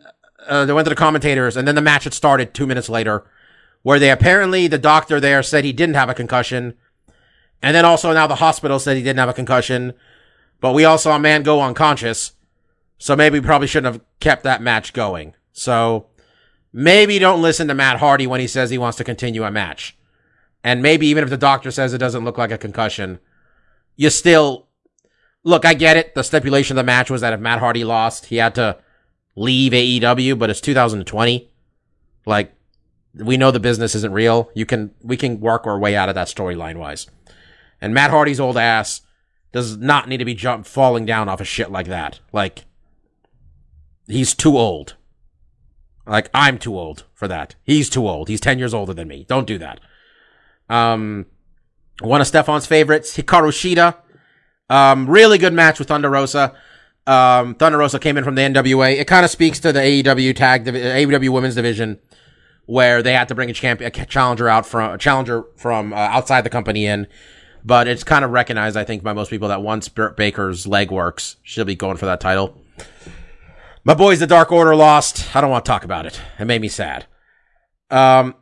uh, 0.47 0.65
they 0.65 0.73
went 0.73 0.85
to 0.85 0.89
the 0.89 0.95
commentators, 0.95 1.57
and 1.57 1.67
then 1.67 1.75
the 1.75 1.81
match 1.81 2.05
had 2.05 2.13
started 2.13 2.53
two 2.53 2.65
minutes 2.65 2.89
later, 2.89 3.25
where 3.83 3.99
they 3.99 4.09
apparently 4.09 4.67
the 4.67 4.77
doctor 4.77 5.19
there 5.19 5.43
said 5.43 5.63
he 5.63 5.73
didn't 5.73 5.95
have 5.95 6.09
a 6.09 6.15
concussion, 6.15 6.73
and 7.61 7.75
then 7.75 7.85
also 7.85 8.13
now 8.13 8.27
the 8.27 8.35
hospital 8.35 8.79
said 8.79 8.97
he 8.97 9.03
didn't 9.03 9.19
have 9.19 9.29
a 9.29 9.33
concussion, 9.33 9.93
but 10.59 10.73
we 10.73 10.85
all 10.85 10.97
saw 10.97 11.15
a 11.15 11.19
man 11.19 11.43
go 11.43 11.61
unconscious, 11.61 12.31
so 12.97 13.15
maybe 13.15 13.39
we 13.39 13.45
probably 13.45 13.67
shouldn't 13.67 13.93
have 13.93 14.01
kept 14.19 14.43
that 14.43 14.61
match 14.61 14.93
going. 14.93 15.35
So 15.51 16.07
maybe 16.75 17.17
don't 17.17 17.41
listen 17.41 17.69
to 17.69 17.73
Matt 17.73 17.99
Hardy 17.99 18.27
when 18.27 18.41
he 18.41 18.47
says 18.47 18.69
he 18.69 18.77
wants 18.77 18.97
to 18.97 19.03
continue 19.05 19.45
a 19.45 19.49
match, 19.49 19.97
and 20.61 20.81
maybe 20.81 21.07
even 21.07 21.23
if 21.23 21.29
the 21.29 21.37
doctor 21.37 21.71
says 21.71 21.93
it 21.93 21.99
doesn't 21.99 22.25
look 22.25 22.37
like 22.37 22.51
a 22.51 22.57
concussion, 22.57 23.19
you 23.95 24.09
still 24.09 24.67
look. 25.43 25.63
I 25.63 25.73
get 25.73 25.95
it. 25.95 26.13
The 26.13 26.23
stipulation 26.23 26.77
of 26.77 26.83
the 26.83 26.85
match 26.85 27.09
was 27.09 27.21
that 27.21 27.33
if 27.33 27.39
Matt 27.39 27.59
Hardy 27.59 27.85
lost, 27.85 28.25
he 28.25 28.35
had 28.35 28.53
to 28.55 28.77
leave 29.37 29.71
AEW, 29.71 30.37
but 30.37 30.49
it's 30.49 30.59
2020. 30.59 31.49
Like, 32.25 32.53
we 33.13 33.37
know 33.37 33.51
the 33.51 33.59
business 33.59 33.95
isn't 33.95 34.11
real. 34.11 34.49
You 34.53 34.65
can, 34.65 34.91
we 35.01 35.15
can 35.15 35.39
work 35.39 35.65
our 35.65 35.79
way 35.79 35.95
out 35.95 36.09
of 36.09 36.15
that 36.15 36.27
storyline 36.27 36.75
wise. 36.75 37.07
And 37.79 37.93
Matt 37.93 38.09
Hardy's 38.09 38.39
old 38.39 38.57
ass 38.57 39.01
does 39.53 39.77
not 39.77 40.09
need 40.09 40.17
to 40.17 40.25
be 40.25 40.33
jump 40.33 40.65
falling 40.65 41.05
down 41.05 41.29
off 41.29 41.39
of 41.39 41.47
shit 41.47 41.71
like 41.71 41.87
that. 41.87 42.19
Like, 42.33 42.65
he's 44.07 44.33
too 44.33 44.57
old. 44.57 44.95
Like, 46.07 46.29
I'm 46.33 46.57
too 46.57 46.77
old 46.77 47.03
for 47.13 47.27
that. 47.27 47.55
He's 47.63 47.89
too 47.89 48.07
old. 48.07 48.27
He's 48.27 48.41
10 48.41 48.59
years 48.59 48.73
older 48.73 48.93
than 48.93 49.07
me. 49.07 49.25
Don't 49.27 49.47
do 49.47 49.57
that. 49.57 49.79
Um, 50.69 51.25
one 52.01 52.21
of 52.21 52.27
Stefan's 52.27 52.65
favorites, 52.65 53.15
Hikaru 53.17 53.51
Shida. 53.51 53.95
Um, 54.69 55.09
really 55.09 55.37
good 55.37 55.53
match 55.53 55.79
with 55.79 55.87
Thunder 55.87 56.09
Rosa. 56.09 56.53
Um, 57.07 57.55
Thunder 57.55 57.77
Rosa 57.77 57.99
came 57.99 58.17
in 58.17 58.23
from 58.23 58.35
the 58.35 58.41
NWA. 58.41 58.97
It 58.97 59.07
kind 59.07 59.23
of 59.23 59.31
speaks 59.31 59.59
to 59.59 59.71
the 59.71 59.79
AEW 59.79 60.35
tag, 60.35 60.63
divi- 60.65 60.81
AEW 60.81 61.29
women's 61.29 61.55
division, 61.55 61.99
where 62.65 63.03
they 63.03 63.13
had 63.13 63.27
to 63.27 63.35
bring 63.35 63.49
a 63.49 63.53
champion, 63.53 63.91
a 63.93 64.05
challenger 64.05 64.49
out 64.49 64.65
from, 64.65 64.93
a 64.93 64.97
challenger 64.97 65.43
from 65.55 65.93
uh, 65.93 65.97
outside 65.97 66.41
the 66.41 66.49
company 66.49 66.85
in. 66.85 67.07
But 67.63 67.87
it's 67.87 68.03
kind 68.03 68.23
of 68.23 68.31
recognized, 68.31 68.77
I 68.77 68.83
think, 68.83 69.01
by 69.03 69.13
most 69.13 69.29
people 69.29 69.47
that 69.47 69.61
once 69.61 69.89
Baker's 69.89 70.67
leg 70.67 70.91
works, 70.91 71.37
she'll 71.41 71.65
be 71.65 71.75
going 71.75 71.97
for 71.97 72.05
that 72.05 72.19
title. 72.19 72.61
My 73.87 73.93
boys, 73.93 74.19
the 74.19 74.25
Dark 74.25 74.51
Order 74.51 74.75
lost. 74.75 75.35
I 75.35 75.41
don't 75.41 75.51
want 75.51 75.63
to 75.63 75.69
talk 75.69 75.83
about 75.83 76.07
it. 76.07 76.19
It 76.39 76.45
made 76.45 76.59
me 76.59 76.69
sad. 76.69 77.05
Um, 77.91 78.33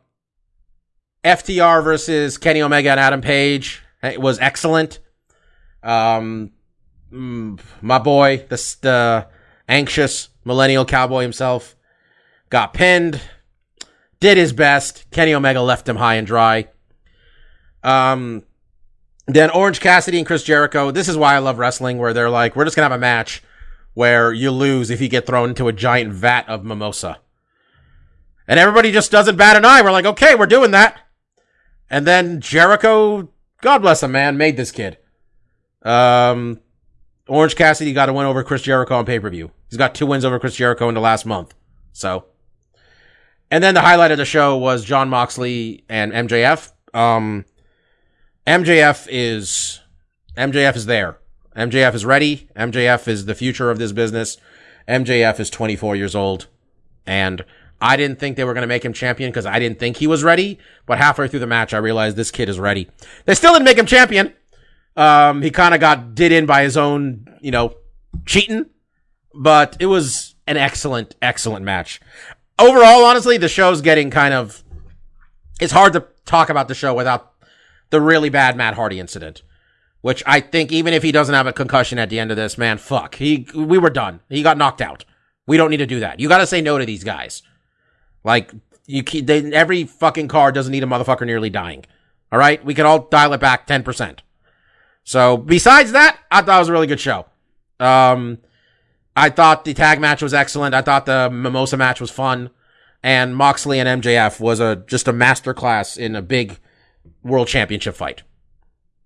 FTR 1.22 1.84
versus 1.84 2.38
Kenny 2.38 2.62
Omega 2.62 2.92
and 2.92 2.98
Adam 2.98 3.20
Page. 3.20 3.82
It 4.02 4.22
was 4.22 4.38
excellent. 4.38 5.00
Um, 5.82 6.52
mm, 7.12 7.60
my 7.82 7.98
boy, 7.98 8.46
the, 8.48 8.56
the 8.80 9.28
anxious 9.68 10.30
millennial 10.46 10.86
cowboy 10.86 11.20
himself, 11.20 11.76
got 12.48 12.72
pinned. 12.72 13.20
Did 14.20 14.38
his 14.38 14.54
best. 14.54 15.10
Kenny 15.10 15.34
Omega 15.34 15.60
left 15.60 15.86
him 15.86 15.96
high 15.96 16.14
and 16.14 16.26
dry. 16.26 16.68
Um, 17.82 18.44
then 19.26 19.50
Orange 19.50 19.80
Cassidy 19.80 20.16
and 20.16 20.26
Chris 20.26 20.42
Jericho. 20.42 20.90
This 20.90 21.06
is 21.06 21.18
why 21.18 21.34
I 21.34 21.40
love 21.40 21.58
wrestling, 21.58 21.98
where 21.98 22.14
they're 22.14 22.30
like, 22.30 22.56
we're 22.56 22.64
just 22.64 22.76
gonna 22.76 22.88
have 22.88 22.98
a 22.98 22.98
match 22.98 23.42
where 23.94 24.32
you 24.32 24.50
lose 24.50 24.90
if 24.90 25.00
you 25.00 25.08
get 25.08 25.26
thrown 25.26 25.48
into 25.48 25.68
a 25.68 25.72
giant 25.72 26.12
vat 26.12 26.48
of 26.48 26.64
mimosa. 26.64 27.18
And 28.46 28.60
everybody 28.60 28.92
just 28.92 29.10
doesn't 29.10 29.36
bat 29.36 29.56
an 29.56 29.64
eye. 29.64 29.80
We're 29.80 29.92
like, 29.92 30.04
okay, 30.04 30.34
we're 30.34 30.46
doing 30.46 30.72
that. 30.72 31.00
And 31.88 32.06
then 32.06 32.40
Jericho, 32.40 33.30
God 33.62 33.78
bless 33.78 34.02
him, 34.02 34.12
man, 34.12 34.36
made 34.36 34.56
this 34.56 34.70
kid. 34.70 34.98
Um, 35.82 36.60
Orange 37.28 37.56
Cassidy 37.56 37.92
got 37.92 38.08
a 38.08 38.12
win 38.12 38.26
over 38.26 38.42
Chris 38.42 38.62
Jericho 38.62 38.96
on 38.96 39.06
pay 39.06 39.18
per 39.18 39.30
view. 39.30 39.50
He's 39.70 39.78
got 39.78 39.94
two 39.94 40.06
wins 40.06 40.24
over 40.24 40.38
Chris 40.38 40.56
Jericho 40.56 40.88
in 40.88 40.94
the 40.94 41.00
last 41.00 41.24
month. 41.24 41.54
So, 41.92 42.26
and 43.50 43.62
then 43.62 43.74
the 43.74 43.80
highlight 43.80 44.10
of 44.10 44.18
the 44.18 44.24
show 44.24 44.56
was 44.56 44.84
John 44.84 45.08
Moxley 45.08 45.84
and 45.88 46.12
MJF. 46.12 46.72
Um, 46.92 47.44
MJF 48.46 49.06
is 49.10 49.80
MJF 50.36 50.76
is 50.76 50.86
there. 50.86 51.18
MJF 51.56 51.94
is 51.94 52.04
ready. 52.04 52.48
MJF 52.56 53.08
is 53.08 53.26
the 53.26 53.34
future 53.34 53.70
of 53.70 53.78
this 53.78 53.92
business. 53.92 54.36
MJF 54.88 55.40
is 55.40 55.50
24 55.50 55.96
years 55.96 56.14
old, 56.14 56.46
and 57.06 57.44
I 57.80 57.96
didn't 57.96 58.18
think 58.18 58.36
they 58.36 58.44
were 58.44 58.54
going 58.54 58.62
to 58.62 58.68
make 58.68 58.84
him 58.84 58.92
champion 58.92 59.30
because 59.30 59.46
I 59.46 59.58
didn't 59.58 59.78
think 59.78 59.98
he 59.98 60.06
was 60.06 60.24
ready. 60.24 60.58
But 60.86 60.98
halfway 60.98 61.28
through 61.28 61.40
the 61.40 61.46
match, 61.46 61.74
I 61.74 61.78
realized 61.78 62.16
this 62.16 62.30
kid 62.30 62.48
is 62.48 62.58
ready. 62.58 62.88
They 63.24 63.34
still 63.34 63.52
didn't 63.52 63.64
make 63.64 63.78
him 63.78 63.86
champion. 63.86 64.34
Um, 64.96 65.42
he 65.42 65.50
kind 65.50 65.74
of 65.74 65.80
got 65.80 66.14
did 66.14 66.32
in 66.32 66.46
by 66.46 66.62
his 66.62 66.76
own, 66.76 67.26
you 67.40 67.50
know, 67.50 67.74
cheating, 68.26 68.66
but 69.34 69.76
it 69.80 69.86
was 69.86 70.34
an 70.46 70.56
excellent, 70.56 71.16
excellent 71.20 71.64
match. 71.64 72.00
Overall, 72.58 73.04
honestly, 73.04 73.36
the 73.36 73.48
show's 73.48 73.80
getting 73.80 74.10
kind 74.10 74.34
of. 74.34 74.62
It's 75.60 75.72
hard 75.72 75.92
to 75.94 76.06
talk 76.24 76.50
about 76.50 76.68
the 76.68 76.74
show 76.74 76.94
without 76.94 77.32
the 77.90 78.00
really 78.00 78.28
bad 78.28 78.56
Matt 78.56 78.74
Hardy 78.74 79.00
incident, 79.00 79.42
which 80.04 80.22
I 80.26 80.40
think 80.40 80.70
even 80.70 80.92
if 80.92 81.02
he 81.02 81.12
doesn't 81.12 81.34
have 81.34 81.46
a 81.46 81.52
concussion 81.54 81.98
at 81.98 82.10
the 82.10 82.18
end 82.18 82.30
of 82.30 82.36
this, 82.36 82.58
man, 82.58 82.76
fuck, 82.76 83.14
he 83.14 83.48
we 83.54 83.78
were 83.78 83.88
done. 83.88 84.20
He 84.28 84.42
got 84.42 84.58
knocked 84.58 84.82
out. 84.82 85.06
We 85.46 85.56
don't 85.56 85.70
need 85.70 85.78
to 85.78 85.86
do 85.86 86.00
that. 86.00 86.20
You 86.20 86.28
got 86.28 86.38
to 86.38 86.46
say 86.46 86.60
no 86.60 86.76
to 86.76 86.84
these 86.84 87.04
guys. 87.04 87.42
Like 88.22 88.52
you, 88.84 89.02
ke- 89.02 89.24
they, 89.24 89.50
every 89.54 89.84
fucking 89.84 90.28
car 90.28 90.52
doesn't 90.52 90.72
need 90.72 90.82
a 90.82 90.86
motherfucker 90.86 91.24
nearly 91.24 91.48
dying. 91.48 91.86
All 92.30 92.38
right, 92.38 92.62
we 92.62 92.74
can 92.74 92.84
all 92.84 92.98
dial 92.98 93.32
it 93.32 93.40
back 93.40 93.66
ten 93.66 93.82
percent. 93.82 94.20
So 95.04 95.38
besides 95.38 95.92
that, 95.92 96.18
I 96.30 96.42
thought 96.42 96.56
it 96.56 96.58
was 96.58 96.68
a 96.68 96.72
really 96.72 96.86
good 96.86 97.00
show. 97.00 97.24
Um, 97.80 98.40
I 99.16 99.30
thought 99.30 99.64
the 99.64 99.72
tag 99.72 100.02
match 100.02 100.20
was 100.20 100.34
excellent. 100.34 100.74
I 100.74 100.82
thought 100.82 101.06
the 101.06 101.30
mimosa 101.32 101.78
match 101.78 101.98
was 102.02 102.10
fun, 102.10 102.50
and 103.02 103.34
Moxley 103.34 103.80
and 103.80 104.02
MJF 104.02 104.38
was 104.38 104.60
a 104.60 104.84
just 104.86 105.08
a 105.08 105.14
masterclass 105.14 105.96
in 105.96 106.14
a 106.14 106.20
big 106.20 106.58
world 107.22 107.48
championship 107.48 107.94
fight. 107.94 108.22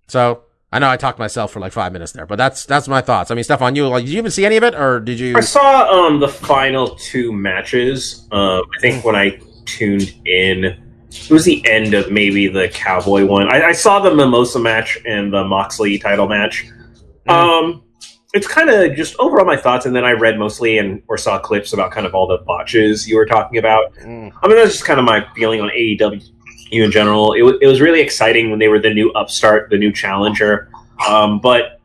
So 0.07 0.43
I 0.71 0.77
know 0.77 0.89
I 0.89 0.97
talked 0.97 1.17
myself 1.17 1.51
for 1.51 1.59
like 1.59 1.71
five 1.71 1.91
minutes 1.93 2.11
there, 2.11 2.27
but 2.27 2.35
that's 2.35 2.65
that's 2.65 2.87
my 2.87 3.01
thoughts. 3.01 3.31
I 3.31 3.35
mean, 3.35 3.43
Stefan, 3.43 3.75
you 3.75 3.87
like, 3.87 4.05
did 4.05 4.11
you 4.11 4.19
even 4.19 4.29
see 4.29 4.45
any 4.45 4.57
of 4.57 4.63
it, 4.63 4.75
or 4.75 4.99
did 4.99 5.19
you? 5.19 5.35
I 5.35 5.41
saw 5.41 5.89
um, 5.89 6.19
the 6.19 6.27
final 6.27 6.95
two 6.95 7.31
matches. 7.33 8.27
Um, 8.31 8.61
I 8.77 8.79
think 8.79 9.03
when 9.03 9.15
I 9.15 9.39
tuned 9.65 10.13
in, 10.25 10.65
it 11.09 11.31
was 11.31 11.45
the 11.45 11.67
end 11.67 11.95
of 11.95 12.11
maybe 12.11 12.47
the 12.47 12.69
Cowboy 12.69 13.25
one. 13.25 13.51
I, 13.51 13.69
I 13.69 13.71
saw 13.71 13.99
the 13.99 14.13
Mimosa 14.13 14.59
match 14.59 14.99
and 15.05 15.33
the 15.33 15.43
Moxley 15.43 15.97
title 15.97 16.27
match. 16.27 16.67
Um, 17.27 17.83
it's 18.33 18.47
kind 18.47 18.69
of 18.69 18.95
just 18.95 19.15
overall 19.17 19.45
my 19.45 19.57
thoughts, 19.57 19.87
and 19.87 19.95
then 19.95 20.05
I 20.05 20.11
read 20.11 20.37
mostly 20.37 20.77
and 20.77 21.01
or 21.07 21.17
saw 21.17 21.39
clips 21.39 21.73
about 21.73 21.91
kind 21.91 22.05
of 22.05 22.13
all 22.13 22.27
the 22.27 22.37
botches 22.45 23.07
you 23.07 23.15
were 23.15 23.25
talking 23.25 23.57
about. 23.57 23.95
Mm. 23.95 24.31
I 24.43 24.47
mean, 24.47 24.57
that's 24.57 24.73
just 24.73 24.85
kind 24.85 24.99
of 24.99 25.05
my 25.05 25.25
feeling 25.33 25.61
on 25.61 25.69
AEW 25.69 26.38
in 26.71 26.91
general. 26.91 27.33
It, 27.33 27.41
wa- 27.41 27.57
it 27.61 27.67
was 27.67 27.81
really 27.81 28.01
exciting 28.01 28.49
when 28.49 28.59
they 28.59 28.67
were 28.67 28.79
the 28.79 28.93
new 28.93 29.11
upstart, 29.13 29.69
the 29.69 29.77
new 29.77 29.91
challenger. 29.91 30.69
Um, 31.07 31.39
but 31.39 31.79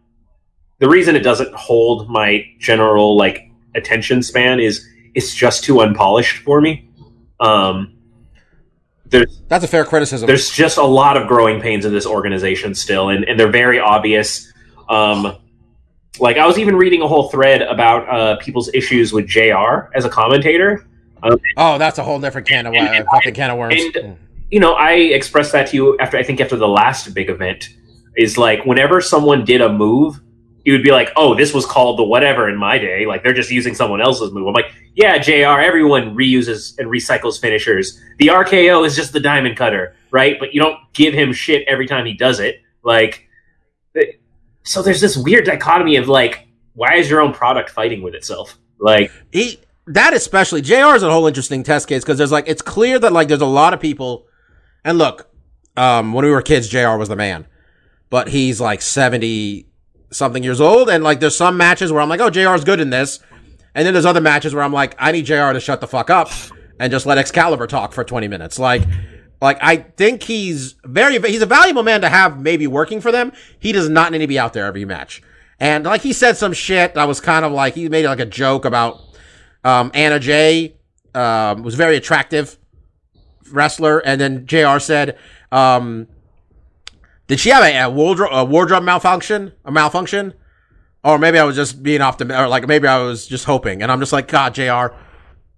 the 0.78 0.88
reason 0.88 1.16
it 1.16 1.20
doesn't 1.22 1.52
hold 1.54 2.08
my 2.10 2.44
general 2.58 3.16
like 3.16 3.50
attention 3.74 4.22
span 4.22 4.60
is 4.60 4.86
it's 5.14 5.34
just 5.34 5.64
too 5.64 5.80
unpolished 5.80 6.38
for 6.38 6.60
me. 6.60 6.88
Um, 7.40 7.92
there's 9.06 9.40
That's 9.48 9.64
a 9.64 9.68
fair 9.68 9.84
criticism. 9.84 10.26
there's 10.26 10.50
just 10.50 10.76
a 10.78 10.82
lot 10.84 11.16
of 11.16 11.28
growing 11.28 11.60
pains 11.60 11.84
in 11.84 11.92
this 11.92 12.06
organization 12.06 12.74
still, 12.74 13.10
and, 13.10 13.24
and 13.24 13.38
they're 13.38 13.50
very 13.50 13.78
obvious. 13.78 14.52
Um, 14.88 15.36
like 16.18 16.36
I 16.36 16.46
was 16.46 16.58
even 16.58 16.76
reading 16.76 17.02
a 17.02 17.08
whole 17.08 17.28
thread 17.28 17.62
about 17.62 18.08
uh, 18.08 18.36
people's 18.38 18.70
issues 18.74 19.12
with 19.12 19.26
Jr. 19.26 19.90
as 19.94 20.04
a 20.04 20.08
commentator. 20.08 20.86
Um, 21.22 21.38
oh, 21.56 21.78
that's 21.78 21.98
a 21.98 22.02
whole 22.04 22.20
different 22.20 22.46
can 22.48 22.66
of 22.66 22.74
And- 22.74 22.88
uh, 22.88 22.92
and 22.92 23.06
fucking 23.06 23.34
can 23.34 23.50
of 23.50 23.58
worms. 23.58 23.80
and- 23.96 24.16
you 24.54 24.60
know, 24.60 24.74
I 24.74 24.92
expressed 24.92 25.50
that 25.50 25.66
to 25.70 25.76
you 25.76 25.98
after 25.98 26.16
I 26.16 26.22
think 26.22 26.40
after 26.40 26.54
the 26.54 26.68
last 26.68 27.12
big 27.12 27.28
event 27.28 27.70
is 28.16 28.38
like 28.38 28.64
whenever 28.64 29.00
someone 29.00 29.44
did 29.44 29.60
a 29.60 29.68
move, 29.68 30.20
you 30.64 30.72
would 30.74 30.84
be 30.84 30.92
like, 30.92 31.10
"Oh, 31.16 31.34
this 31.34 31.52
was 31.52 31.66
called 31.66 31.98
the 31.98 32.04
whatever 32.04 32.48
in 32.48 32.56
my 32.56 32.78
day." 32.78 33.04
Like 33.04 33.24
they're 33.24 33.34
just 33.34 33.50
using 33.50 33.74
someone 33.74 34.00
else's 34.00 34.30
move. 34.30 34.46
I'm 34.46 34.54
like, 34.54 34.70
"Yeah, 34.94 35.18
Jr. 35.18 35.60
Everyone 35.60 36.14
reuses 36.14 36.78
and 36.78 36.88
recycles 36.88 37.40
finishers. 37.40 38.00
The 38.20 38.28
RKO 38.28 38.86
is 38.86 38.94
just 38.94 39.12
the 39.12 39.18
diamond 39.18 39.56
cutter, 39.56 39.96
right? 40.12 40.36
But 40.38 40.54
you 40.54 40.60
don't 40.60 40.78
give 40.92 41.14
him 41.14 41.32
shit 41.32 41.66
every 41.66 41.88
time 41.88 42.06
he 42.06 42.14
does 42.14 42.38
it. 42.38 42.62
Like, 42.84 43.26
so 44.62 44.82
there's 44.82 45.00
this 45.00 45.16
weird 45.16 45.46
dichotomy 45.46 45.96
of 45.96 46.06
like, 46.06 46.46
why 46.74 46.94
is 46.94 47.10
your 47.10 47.20
own 47.20 47.32
product 47.32 47.70
fighting 47.70 48.02
with 48.02 48.14
itself? 48.14 48.56
Like, 48.78 49.10
he 49.32 49.58
that 49.88 50.14
especially 50.14 50.62
Jr. 50.62 50.94
is 50.94 51.02
a 51.02 51.10
whole 51.10 51.26
interesting 51.26 51.64
test 51.64 51.88
case 51.88 52.04
because 52.04 52.18
there's 52.18 52.30
like 52.30 52.44
it's 52.46 52.62
clear 52.62 53.00
that 53.00 53.12
like 53.12 53.26
there's 53.26 53.40
a 53.40 53.46
lot 53.46 53.74
of 53.74 53.80
people, 53.80 54.28
and 54.84 54.98
look, 54.98 55.30
um, 55.76 56.12
when 56.12 56.24
we 56.24 56.30
were 56.30 56.42
kids, 56.42 56.68
Jr. 56.68 56.96
was 56.96 57.08
the 57.08 57.16
man, 57.16 57.46
but 58.10 58.28
he's 58.28 58.60
like 58.60 58.82
seventy 58.82 59.68
something 60.10 60.42
years 60.42 60.60
old, 60.60 60.88
and 60.88 61.02
like 61.02 61.20
there's 61.20 61.36
some 61.36 61.56
matches 61.56 61.92
where 61.92 62.00
I'm 62.00 62.08
like, 62.08 62.20
oh, 62.20 62.30
Jr. 62.30 62.54
is 62.54 62.64
good 62.64 62.80
in 62.80 62.90
this, 62.90 63.20
and 63.74 63.86
then 63.86 63.94
there's 63.94 64.06
other 64.06 64.20
matches 64.20 64.54
where 64.54 64.62
I'm 64.62 64.72
like, 64.72 64.94
I 64.98 65.12
need 65.12 65.26
Jr. 65.26 65.52
to 65.52 65.60
shut 65.60 65.80
the 65.80 65.88
fuck 65.88 66.10
up 66.10 66.28
and 66.78 66.90
just 66.90 67.06
let 67.06 67.18
Excalibur 67.18 67.66
talk 67.66 67.92
for 67.92 68.04
20 68.04 68.28
minutes, 68.28 68.58
like. 68.58 68.82
Like 69.42 69.58
I 69.60 69.76
think 69.76 70.22
he's 70.22 70.76
very 70.84 71.20
he's 71.20 71.42
a 71.42 71.46
valuable 71.46 71.82
man 71.82 72.00
to 72.00 72.08
have 72.08 72.40
maybe 72.40 72.66
working 72.66 73.02
for 73.02 73.12
them. 73.12 73.30
He 73.58 73.72
does 73.72 73.90
not 73.90 74.10
need 74.10 74.18
to 74.18 74.26
be 74.26 74.38
out 74.38 74.54
there 74.54 74.64
every 74.64 74.86
match. 74.86 75.22
And 75.60 75.84
like 75.84 76.00
he 76.00 76.14
said 76.14 76.38
some 76.38 76.54
shit 76.54 76.94
that 76.94 77.06
was 77.06 77.20
kind 77.20 77.44
of 77.44 77.52
like 77.52 77.74
he 77.74 77.88
made 77.90 78.06
like 78.06 78.20
a 78.20 78.26
joke 78.26 78.64
about 78.64 79.02
um, 79.62 79.90
Anna 79.92 80.18
Jay 80.18 80.76
um, 81.14 81.62
was 81.62 81.74
very 81.74 81.96
attractive 81.96 82.56
wrestler, 83.50 83.98
and 84.00 84.20
then 84.20 84.46
Jr. 84.46 84.78
said, 84.78 85.18
um, 85.52 86.06
"Did 87.26 87.40
she 87.40 87.50
have 87.50 87.64
a, 87.64 87.76
a 87.82 87.90
wardrobe 87.90 88.30
a 88.32 88.44
wardrobe 88.44 88.82
malfunction? 88.84 89.52
A 89.64 89.72
malfunction? 89.72 90.34
Or 91.02 91.18
maybe 91.18 91.38
I 91.38 91.44
was 91.44 91.56
just 91.56 91.82
being 91.82 92.00
optimistic, 92.00 92.40
or 92.40 92.48
like 92.48 92.66
maybe 92.66 92.88
I 92.88 92.98
was 93.02 93.26
just 93.26 93.44
hoping." 93.44 93.82
And 93.82 93.90
I'm 93.92 94.00
just 94.00 94.12
like, 94.12 94.28
"God, 94.28 94.54
Jr. 94.54 94.94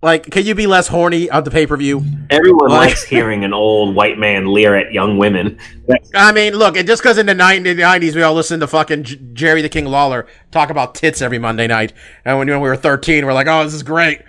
Like, 0.02 0.30
can 0.30 0.44
you 0.44 0.54
be 0.54 0.66
less 0.66 0.88
horny 0.88 1.30
on 1.30 1.42
the 1.44 1.50
pay 1.50 1.66
per 1.66 1.76
view?" 1.76 2.04
everyone 2.30 2.68
Like- 2.70 2.88
likes 2.90 3.04
hearing 3.04 3.44
an 3.44 3.54
old 3.54 3.94
white 3.94 4.18
man 4.18 4.52
leer 4.52 4.74
at 4.76 4.92
young 4.92 5.16
women. 5.18 5.58
I 6.14 6.32
mean, 6.32 6.54
look, 6.54 6.76
and 6.76 6.86
just 6.86 7.02
because 7.02 7.16
in 7.18 7.26
the 7.26 7.34
90s 7.34 8.14
we 8.14 8.22
all 8.22 8.34
listened 8.34 8.60
to 8.60 8.66
fucking 8.66 9.04
J- 9.04 9.20
Jerry 9.32 9.62
the 9.62 9.68
King 9.68 9.86
Lawler 9.86 10.26
talk 10.50 10.70
about 10.70 10.94
tits 10.94 11.22
every 11.22 11.38
Monday 11.38 11.66
night, 11.66 11.92
and 12.24 12.38
when, 12.38 12.48
when 12.48 12.60
we 12.60 12.68
were 12.68 12.76
13, 12.76 13.24
we're 13.24 13.32
like, 13.32 13.46
oh, 13.46 13.64
this 13.64 13.74
is 13.74 13.82
great. 13.82 14.22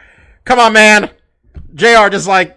Come 0.45 0.59
on, 0.59 0.71
man. 0.73 1.09
JR, 1.75 2.07
just 2.09 2.27
like, 2.27 2.56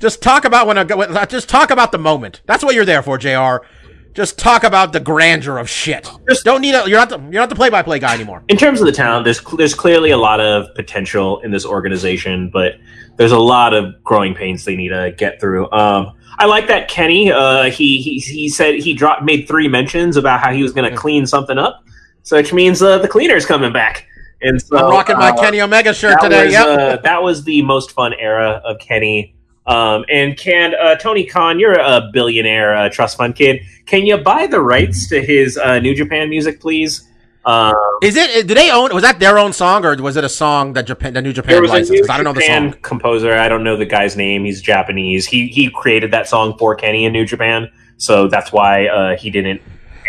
just 0.00 0.22
talk 0.22 0.44
about 0.44 0.66
when 0.66 0.78
a, 0.78 1.26
just 1.26 1.48
talk 1.48 1.70
about 1.70 1.92
the 1.92 1.98
moment. 1.98 2.40
That's 2.46 2.64
what 2.64 2.74
you're 2.74 2.84
there 2.84 3.02
for, 3.02 3.18
JR. 3.18 3.64
Just 4.12 4.38
talk 4.38 4.64
about 4.64 4.92
the 4.92 4.98
grandeur 4.98 5.58
of 5.58 5.70
shit. 5.70 6.08
Just- 6.28 6.44
Don't 6.44 6.60
need 6.62 6.74
a, 6.74 6.88
you're 6.88 6.98
not 6.98 7.10
the, 7.10 7.18
you're 7.18 7.40
not 7.40 7.48
the 7.48 7.54
play 7.54 7.70
by 7.70 7.82
play 7.82 8.00
guy 8.00 8.14
anymore. 8.14 8.42
in 8.48 8.56
terms 8.56 8.80
of 8.80 8.86
the 8.86 8.92
talent, 8.92 9.24
there's 9.24 9.40
there's 9.56 9.74
clearly 9.74 10.10
a 10.10 10.16
lot 10.18 10.40
of 10.40 10.66
potential 10.74 11.40
in 11.42 11.52
this 11.52 11.64
organization, 11.64 12.50
but 12.52 12.72
there's 13.16 13.30
a 13.32 13.38
lot 13.38 13.72
of 13.72 14.02
growing 14.02 14.34
pains 14.34 14.64
they 14.64 14.74
need 14.74 14.88
to 14.88 15.14
get 15.16 15.40
through. 15.40 15.70
Um, 15.70 16.16
I 16.38 16.46
like 16.46 16.66
that 16.68 16.88
Kenny. 16.88 17.30
Uh, 17.30 17.64
he 17.70 17.98
he 18.00 18.18
he 18.18 18.48
said 18.48 18.76
he 18.76 18.94
dropped 18.94 19.22
made 19.22 19.46
three 19.46 19.68
mentions 19.68 20.16
about 20.16 20.40
how 20.40 20.52
he 20.52 20.62
was 20.62 20.72
going 20.72 20.90
to 20.90 20.96
clean 20.96 21.24
something 21.26 21.58
up, 21.58 21.84
so 22.24 22.36
which 22.36 22.52
means 22.52 22.82
uh, 22.82 22.98
the 22.98 23.08
cleaner's 23.08 23.46
coming 23.46 23.72
back. 23.72 24.06
And 24.42 24.60
so, 24.60 24.76
I'm 24.78 24.90
rocking 24.90 25.18
my 25.18 25.30
uh, 25.30 25.36
Kenny 25.40 25.60
Omega 25.60 25.92
shirt 25.92 26.18
today. 26.20 26.46
Was, 26.46 26.52
Yep. 26.54 26.66
uh, 26.66 26.96
that 27.02 27.22
was 27.22 27.44
the 27.44 27.60
most 27.62 27.92
fun 27.92 28.14
era 28.14 28.62
of 28.64 28.78
Kenny. 28.80 29.36
Um, 29.66 30.04
and 30.10 30.36
can 30.36 30.74
uh, 30.74 30.96
Tony 30.96 31.24
Khan, 31.24 31.60
you're 31.60 31.78
a 31.78 32.10
billionaire 32.12 32.74
uh, 32.74 32.88
trust 32.88 33.16
fund 33.16 33.36
kid. 33.36 33.62
Can 33.86 34.06
you 34.06 34.18
buy 34.18 34.46
the 34.46 34.60
rights 34.60 35.08
to 35.08 35.20
his 35.22 35.56
uh, 35.58 35.78
New 35.78 35.94
Japan 35.94 36.28
music, 36.30 36.60
please? 36.60 37.06
Um, 37.44 37.74
Is 38.02 38.16
it? 38.16 38.46
Do 38.46 38.54
they 38.54 38.70
own? 38.70 38.92
Was 38.92 39.02
that 39.02 39.18
their 39.18 39.38
own 39.38 39.52
song, 39.52 39.84
or 39.84 39.96
was 39.96 40.16
it 40.16 40.24
a 40.24 40.28
song 40.28 40.74
that 40.74 40.86
Japan, 40.86 41.14
the 41.14 41.22
New 41.22 41.32
Japan 41.32 41.52
there 41.52 41.62
was 41.62 41.70
a 41.70 41.74
licensed? 41.74 42.02
New 42.02 42.12
I 42.12 42.16
don't 42.16 42.24
know 42.24 42.32
the 42.34 42.40
Japan 42.40 42.72
song. 42.72 42.82
composer. 42.82 43.32
I 43.32 43.48
don't 43.48 43.64
know 43.64 43.76
the 43.76 43.86
guy's 43.86 44.14
name. 44.16 44.44
He's 44.44 44.60
Japanese. 44.60 45.26
He 45.26 45.46
he 45.46 45.70
created 45.70 46.10
that 46.10 46.28
song 46.28 46.58
for 46.58 46.74
Kenny 46.74 47.06
in 47.06 47.12
New 47.12 47.24
Japan, 47.24 47.70
so 47.96 48.28
that's 48.28 48.52
why 48.52 48.88
uh, 48.88 49.16
he 49.16 49.30
didn't. 49.30 49.62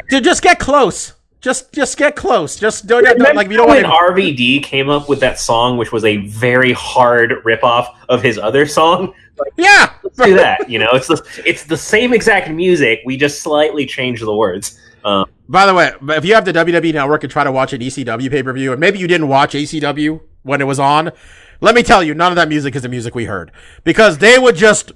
Dude, 0.10 0.26
just 0.26 0.42
get 0.42 0.60
close. 0.60 1.14
Just, 1.42 1.74
just 1.74 1.98
get 1.98 2.16
close. 2.16 2.56
Just 2.56 2.86
don't, 2.86 3.04
don't 3.04 3.18
Remember 3.18 3.36
like 3.36 3.50
you 3.50 3.58
don't 3.58 3.68
want 3.68 3.82
when 3.82 3.92
to. 3.92 3.98
RVD 3.98 4.64
came 4.64 4.90
up 4.90 5.10
with 5.10 5.20
that 5.22 5.40
song, 5.40 5.78
which 5.78 5.92
was 5.92 6.06
a 6.06 6.18
very 6.18 6.72
hard 6.72 7.32
ripoff 7.44 7.96
of 8.10 8.22
his 8.22 8.38
other 8.38 8.66
song. 8.68 9.14
Yeah, 9.58 9.94
do 10.24 10.36
that. 10.36 10.70
You 10.70 10.78
know, 10.78 10.90
it's 10.94 11.08
the 11.08 11.44
it's 11.46 11.64
the 11.64 11.78
same 11.78 12.14
exact 12.14 12.52
music. 12.52 13.02
We 13.06 13.18
just 13.18 13.42
slightly 13.42 13.88
change 13.88 14.20
the 14.20 14.36
words. 14.36 14.80
Um, 15.04 15.26
By 15.50 15.66
the 15.66 15.74
way, 15.74 15.92
if 16.16 16.26
you 16.26 16.36
have 16.36 16.46
the 16.46 16.54
WWE 16.54 16.94
Network 16.94 17.24
and 17.24 17.32
try 17.32 17.44
to 17.44 17.52
watch 17.52 17.74
an 17.74 17.82
ECW 17.82 18.30
pay 18.30 18.44
per 18.44 18.54
view, 18.54 18.72
and 18.72 18.80
maybe 18.80 19.00
you 19.00 19.08
didn't 19.08 19.30
watch 19.30 19.54
ECW 19.54 20.22
when 20.44 20.62
it 20.62 20.66
was 20.66 20.80
on, 20.80 21.12
let 21.60 21.76
me 21.76 21.82
tell 21.84 22.04
you, 22.04 22.14
none 22.14 22.32
of 22.32 22.36
that 22.36 22.50
music 22.50 22.76
is 22.76 22.84
the 22.84 22.90
music 22.90 23.16
we 23.16 23.26
heard 23.26 23.52
because 23.84 24.20
they 24.20 24.38
would 24.38 24.56
just 24.56 24.92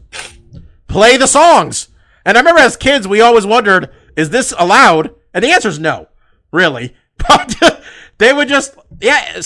play 0.88 1.18
the 1.18 1.28
songs. 1.28 1.90
And 2.26 2.38
I 2.38 2.42
remember 2.42 2.62
as 2.62 2.78
kids, 2.78 3.08
we 3.08 3.22
always 3.22 3.46
wondered, 3.46 3.90
is 4.16 4.30
this 4.30 4.54
allowed? 4.58 5.14
And 5.34 5.44
the 5.44 5.52
answer 5.52 5.70
is 5.70 5.80
no, 5.80 6.08
really. 6.56 6.96
But 7.28 7.82
they 8.18 8.34
would 8.34 8.48
just, 8.50 8.76
yeah, 9.02 9.40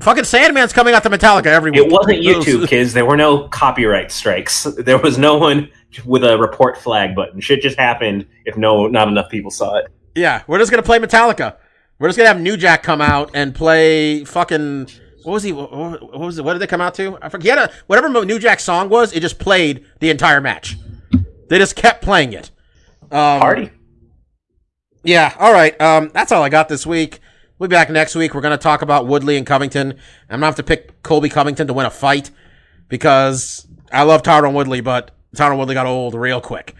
fucking 0.00 0.24
Sandman's 0.24 0.72
coming 0.72 0.94
out 0.94 1.02
to 1.04 1.10
Metallica 1.10 1.46
every 1.46 1.70
week. 1.70 1.80
it 1.86 1.90
wasn't 1.92 2.18
YouTube, 2.22 2.68
kids. 2.68 2.92
There 2.92 3.06
were 3.06 3.16
no 3.16 3.48
copyright 3.48 4.10
strikes. 4.10 4.64
There 4.78 4.98
was 4.98 5.16
no 5.16 5.36
one 5.38 5.70
with 6.04 6.24
a 6.24 6.36
report 6.36 6.76
flag 6.76 7.14
button. 7.14 7.40
Shit 7.40 7.62
just 7.62 7.78
happened 7.78 8.26
if 8.44 8.56
no 8.56 8.88
not 8.88 9.06
enough 9.08 9.30
people 9.30 9.50
saw 9.50 9.76
it. 9.76 9.86
Yeah, 10.16 10.42
we're 10.48 10.58
just 10.58 10.70
gonna 10.70 10.82
play 10.82 10.98
Metallica. 10.98 11.56
We're 11.98 12.08
just 12.08 12.16
gonna 12.18 12.28
have 12.28 12.40
New 12.40 12.56
Jack 12.56 12.82
come 12.82 13.00
out 13.00 13.30
and 13.34 13.54
play 13.54 14.24
fucking. 14.24 14.88
What 15.22 15.32
was 15.34 15.42
he? 15.44 15.52
What 15.52 16.18
was 16.18 16.38
it? 16.38 16.44
What 16.44 16.54
did 16.54 16.58
they 16.62 16.66
come 16.66 16.80
out 16.80 16.94
to? 16.96 17.16
I 17.22 17.28
forget. 17.28 17.58
A, 17.58 17.72
whatever 17.86 18.08
New 18.24 18.38
Jack 18.40 18.58
song 18.60 18.88
was, 18.88 19.12
it 19.12 19.20
just 19.20 19.38
played 19.38 19.86
the 20.00 20.10
entire 20.10 20.40
match. 20.40 20.76
They 21.48 21.58
just 21.58 21.76
kept 21.76 22.02
playing 22.02 22.32
it. 22.32 22.50
Um, 23.04 23.40
Party. 23.40 23.70
Yeah. 25.04 25.34
All 25.38 25.52
right. 25.52 25.78
Um, 25.80 26.10
that's 26.12 26.32
all 26.32 26.42
I 26.42 26.48
got 26.48 26.68
this 26.68 26.86
week. 26.86 27.20
We'll 27.58 27.68
be 27.68 27.74
back 27.74 27.90
next 27.90 28.14
week. 28.16 28.34
We're 28.34 28.40
going 28.40 28.56
to 28.56 28.62
talk 28.62 28.82
about 28.82 29.06
Woodley 29.06 29.36
and 29.36 29.46
Covington. 29.46 29.92
I'm 29.92 29.96
going 30.28 30.40
to 30.40 30.46
have 30.46 30.56
to 30.56 30.62
pick 30.62 31.02
Colby 31.02 31.28
Covington 31.28 31.66
to 31.68 31.72
win 31.72 31.86
a 31.86 31.90
fight 31.90 32.30
because 32.88 33.66
I 33.92 34.02
love 34.02 34.22
Tyron 34.22 34.54
Woodley, 34.54 34.80
but 34.80 35.12
Tyron 35.36 35.58
Woodley 35.58 35.74
got 35.74 35.86
old 35.86 36.14
real 36.14 36.40
quick. 36.40 36.74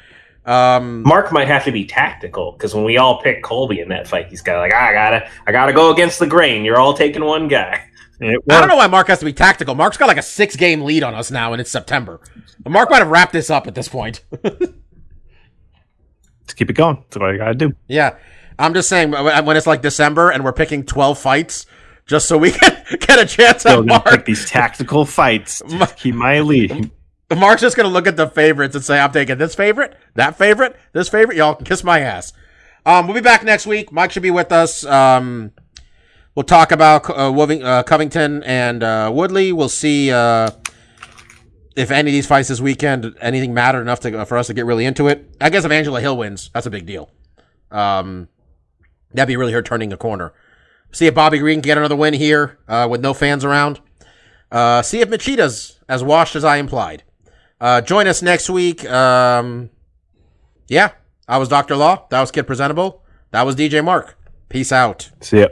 Um, 0.46 1.02
Mark 1.04 1.32
might 1.32 1.48
have 1.48 1.64
to 1.64 1.72
be 1.72 1.86
tactical 1.86 2.52
because 2.52 2.74
when 2.74 2.84
we 2.84 2.98
all 2.98 3.22
pick 3.22 3.42
Colby 3.42 3.80
in 3.80 3.88
that 3.88 4.06
fight, 4.06 4.28
he's 4.28 4.42
got 4.42 4.58
like, 4.58 4.72
"Ah, 4.74 4.88
I 4.88 4.92
gotta, 4.92 5.30
I 5.46 5.52
gotta 5.52 5.72
go 5.72 5.90
against 5.90 6.18
the 6.18 6.26
grain. 6.26 6.64
You're 6.64 6.78
all 6.78 6.92
taking 6.92 7.24
one 7.24 7.48
guy. 7.48 7.88
I 8.20 8.36
don't 8.46 8.68
know 8.68 8.76
why 8.76 8.86
Mark 8.86 9.08
has 9.08 9.20
to 9.20 9.24
be 9.24 9.32
tactical. 9.32 9.74
Mark's 9.74 9.96
got 9.96 10.06
like 10.06 10.18
a 10.18 10.22
six 10.22 10.54
game 10.54 10.82
lead 10.82 11.02
on 11.02 11.14
us 11.14 11.30
now, 11.30 11.52
and 11.52 11.60
it's 11.60 11.70
September. 11.70 12.20
But 12.62 12.70
Mark 12.70 12.90
might 12.90 12.98
have 12.98 13.08
wrapped 13.08 13.32
this 13.32 13.48
up 13.50 13.66
at 13.66 13.74
this 13.74 13.88
point. 13.88 14.22
Let's 16.44 16.54
keep 16.54 16.70
it 16.70 16.74
going. 16.74 16.96
That's 16.96 17.18
what 17.18 17.30
I 17.30 17.36
gotta 17.36 17.54
do. 17.54 17.72
yeah. 17.88 18.16
I'm 18.56 18.72
just 18.72 18.88
saying, 18.88 19.10
when 19.10 19.56
it's 19.56 19.66
like 19.66 19.82
December 19.82 20.30
and 20.30 20.44
we're 20.44 20.52
picking 20.52 20.84
12 20.84 21.18
fights 21.18 21.66
just 22.06 22.28
so 22.28 22.38
we 22.38 22.50
can 22.52 22.84
get 23.00 23.18
a 23.18 23.26
chance 23.26 23.62
Still 23.62 23.80
at 23.82 23.86
gonna 23.88 24.00
pick 24.00 24.12
Mark, 24.12 24.24
these 24.26 24.48
tactical 24.48 25.04
fights. 25.04 25.58
to 25.60 25.92
keep 25.96 26.14
my 26.14 26.38
lead. 26.40 26.90
Mark's 27.36 27.62
just 27.62 27.74
to 27.76 27.92
look 27.92 28.06
at 28.06 28.16
the 28.16 28.28
favorites 28.28 28.76
and 28.76 28.84
say, 28.84 29.00
I'm 29.00 29.10
taking 29.10 29.38
this 29.38 29.56
favorite, 29.56 29.96
that 30.14 30.38
favorite, 30.38 30.76
this 30.92 31.08
favorite. 31.08 31.36
Y'all 31.36 31.56
can 31.56 31.64
kiss 31.64 31.82
my 31.82 31.98
ass. 32.00 32.32
Um, 32.86 33.06
we'll 33.08 33.14
be 33.14 33.20
back 33.22 33.42
next 33.42 33.66
week. 33.66 33.90
Mike 33.90 34.12
should 34.12 34.22
be 34.22 34.30
with 34.30 34.52
us. 34.52 34.84
Um, 34.84 35.50
we'll 36.36 36.44
talk 36.44 36.70
about 36.70 37.10
uh, 37.10 37.32
Woving, 37.32 37.64
uh, 37.64 37.82
Covington 37.82 38.44
and 38.44 38.84
uh, 38.84 39.10
Woodley. 39.12 39.50
We'll 39.52 39.68
see 39.68 40.12
uh, 40.12 40.50
if 41.76 41.90
any 41.90 42.10
of 42.10 42.12
these 42.12 42.26
fights 42.26 42.48
this 42.48 42.60
weekend, 42.60 43.14
anything 43.20 43.52
mattered 43.52 43.82
enough 43.82 44.00
to, 44.00 44.24
for 44.26 44.38
us 44.38 44.46
to 44.46 44.54
get 44.54 44.64
really 44.64 44.84
into 44.84 45.08
it. 45.08 45.34
I 45.40 45.50
guess 45.50 45.64
if 45.64 45.72
Angela 45.72 46.00
Hill 46.00 46.16
wins, 46.16 46.50
that's 46.54 46.66
a 46.66 46.70
big 46.70 46.86
deal. 46.86 47.10
Um, 47.70 48.28
that'd 49.12 49.28
be 49.28 49.36
really 49.36 49.52
her 49.52 49.62
turning 49.62 49.92
a 49.92 49.96
corner. 49.96 50.32
See 50.92 51.06
if 51.06 51.14
Bobby 51.14 51.38
Green 51.38 51.56
can 51.56 51.62
get 51.62 51.78
another 51.78 51.96
win 51.96 52.14
here 52.14 52.58
uh, 52.68 52.86
with 52.88 53.00
no 53.00 53.14
fans 53.14 53.44
around. 53.44 53.80
Uh, 54.52 54.82
see 54.82 55.00
if 55.00 55.08
Machida's 55.08 55.80
as 55.88 56.04
washed 56.04 56.36
as 56.36 56.44
I 56.44 56.58
implied. 56.58 57.02
Uh, 57.60 57.80
join 57.80 58.06
us 58.06 58.22
next 58.22 58.48
week. 58.48 58.88
Um, 58.88 59.70
yeah, 60.68 60.92
I 61.26 61.38
was 61.38 61.48
Dr. 61.48 61.74
Law. 61.76 62.06
That 62.10 62.20
was 62.20 62.30
Kid 62.30 62.46
Presentable. 62.46 63.02
That 63.32 63.44
was 63.44 63.56
DJ 63.56 63.84
Mark. 63.84 64.16
Peace 64.48 64.70
out. 64.70 65.10
See 65.20 65.40
ya. 65.40 65.48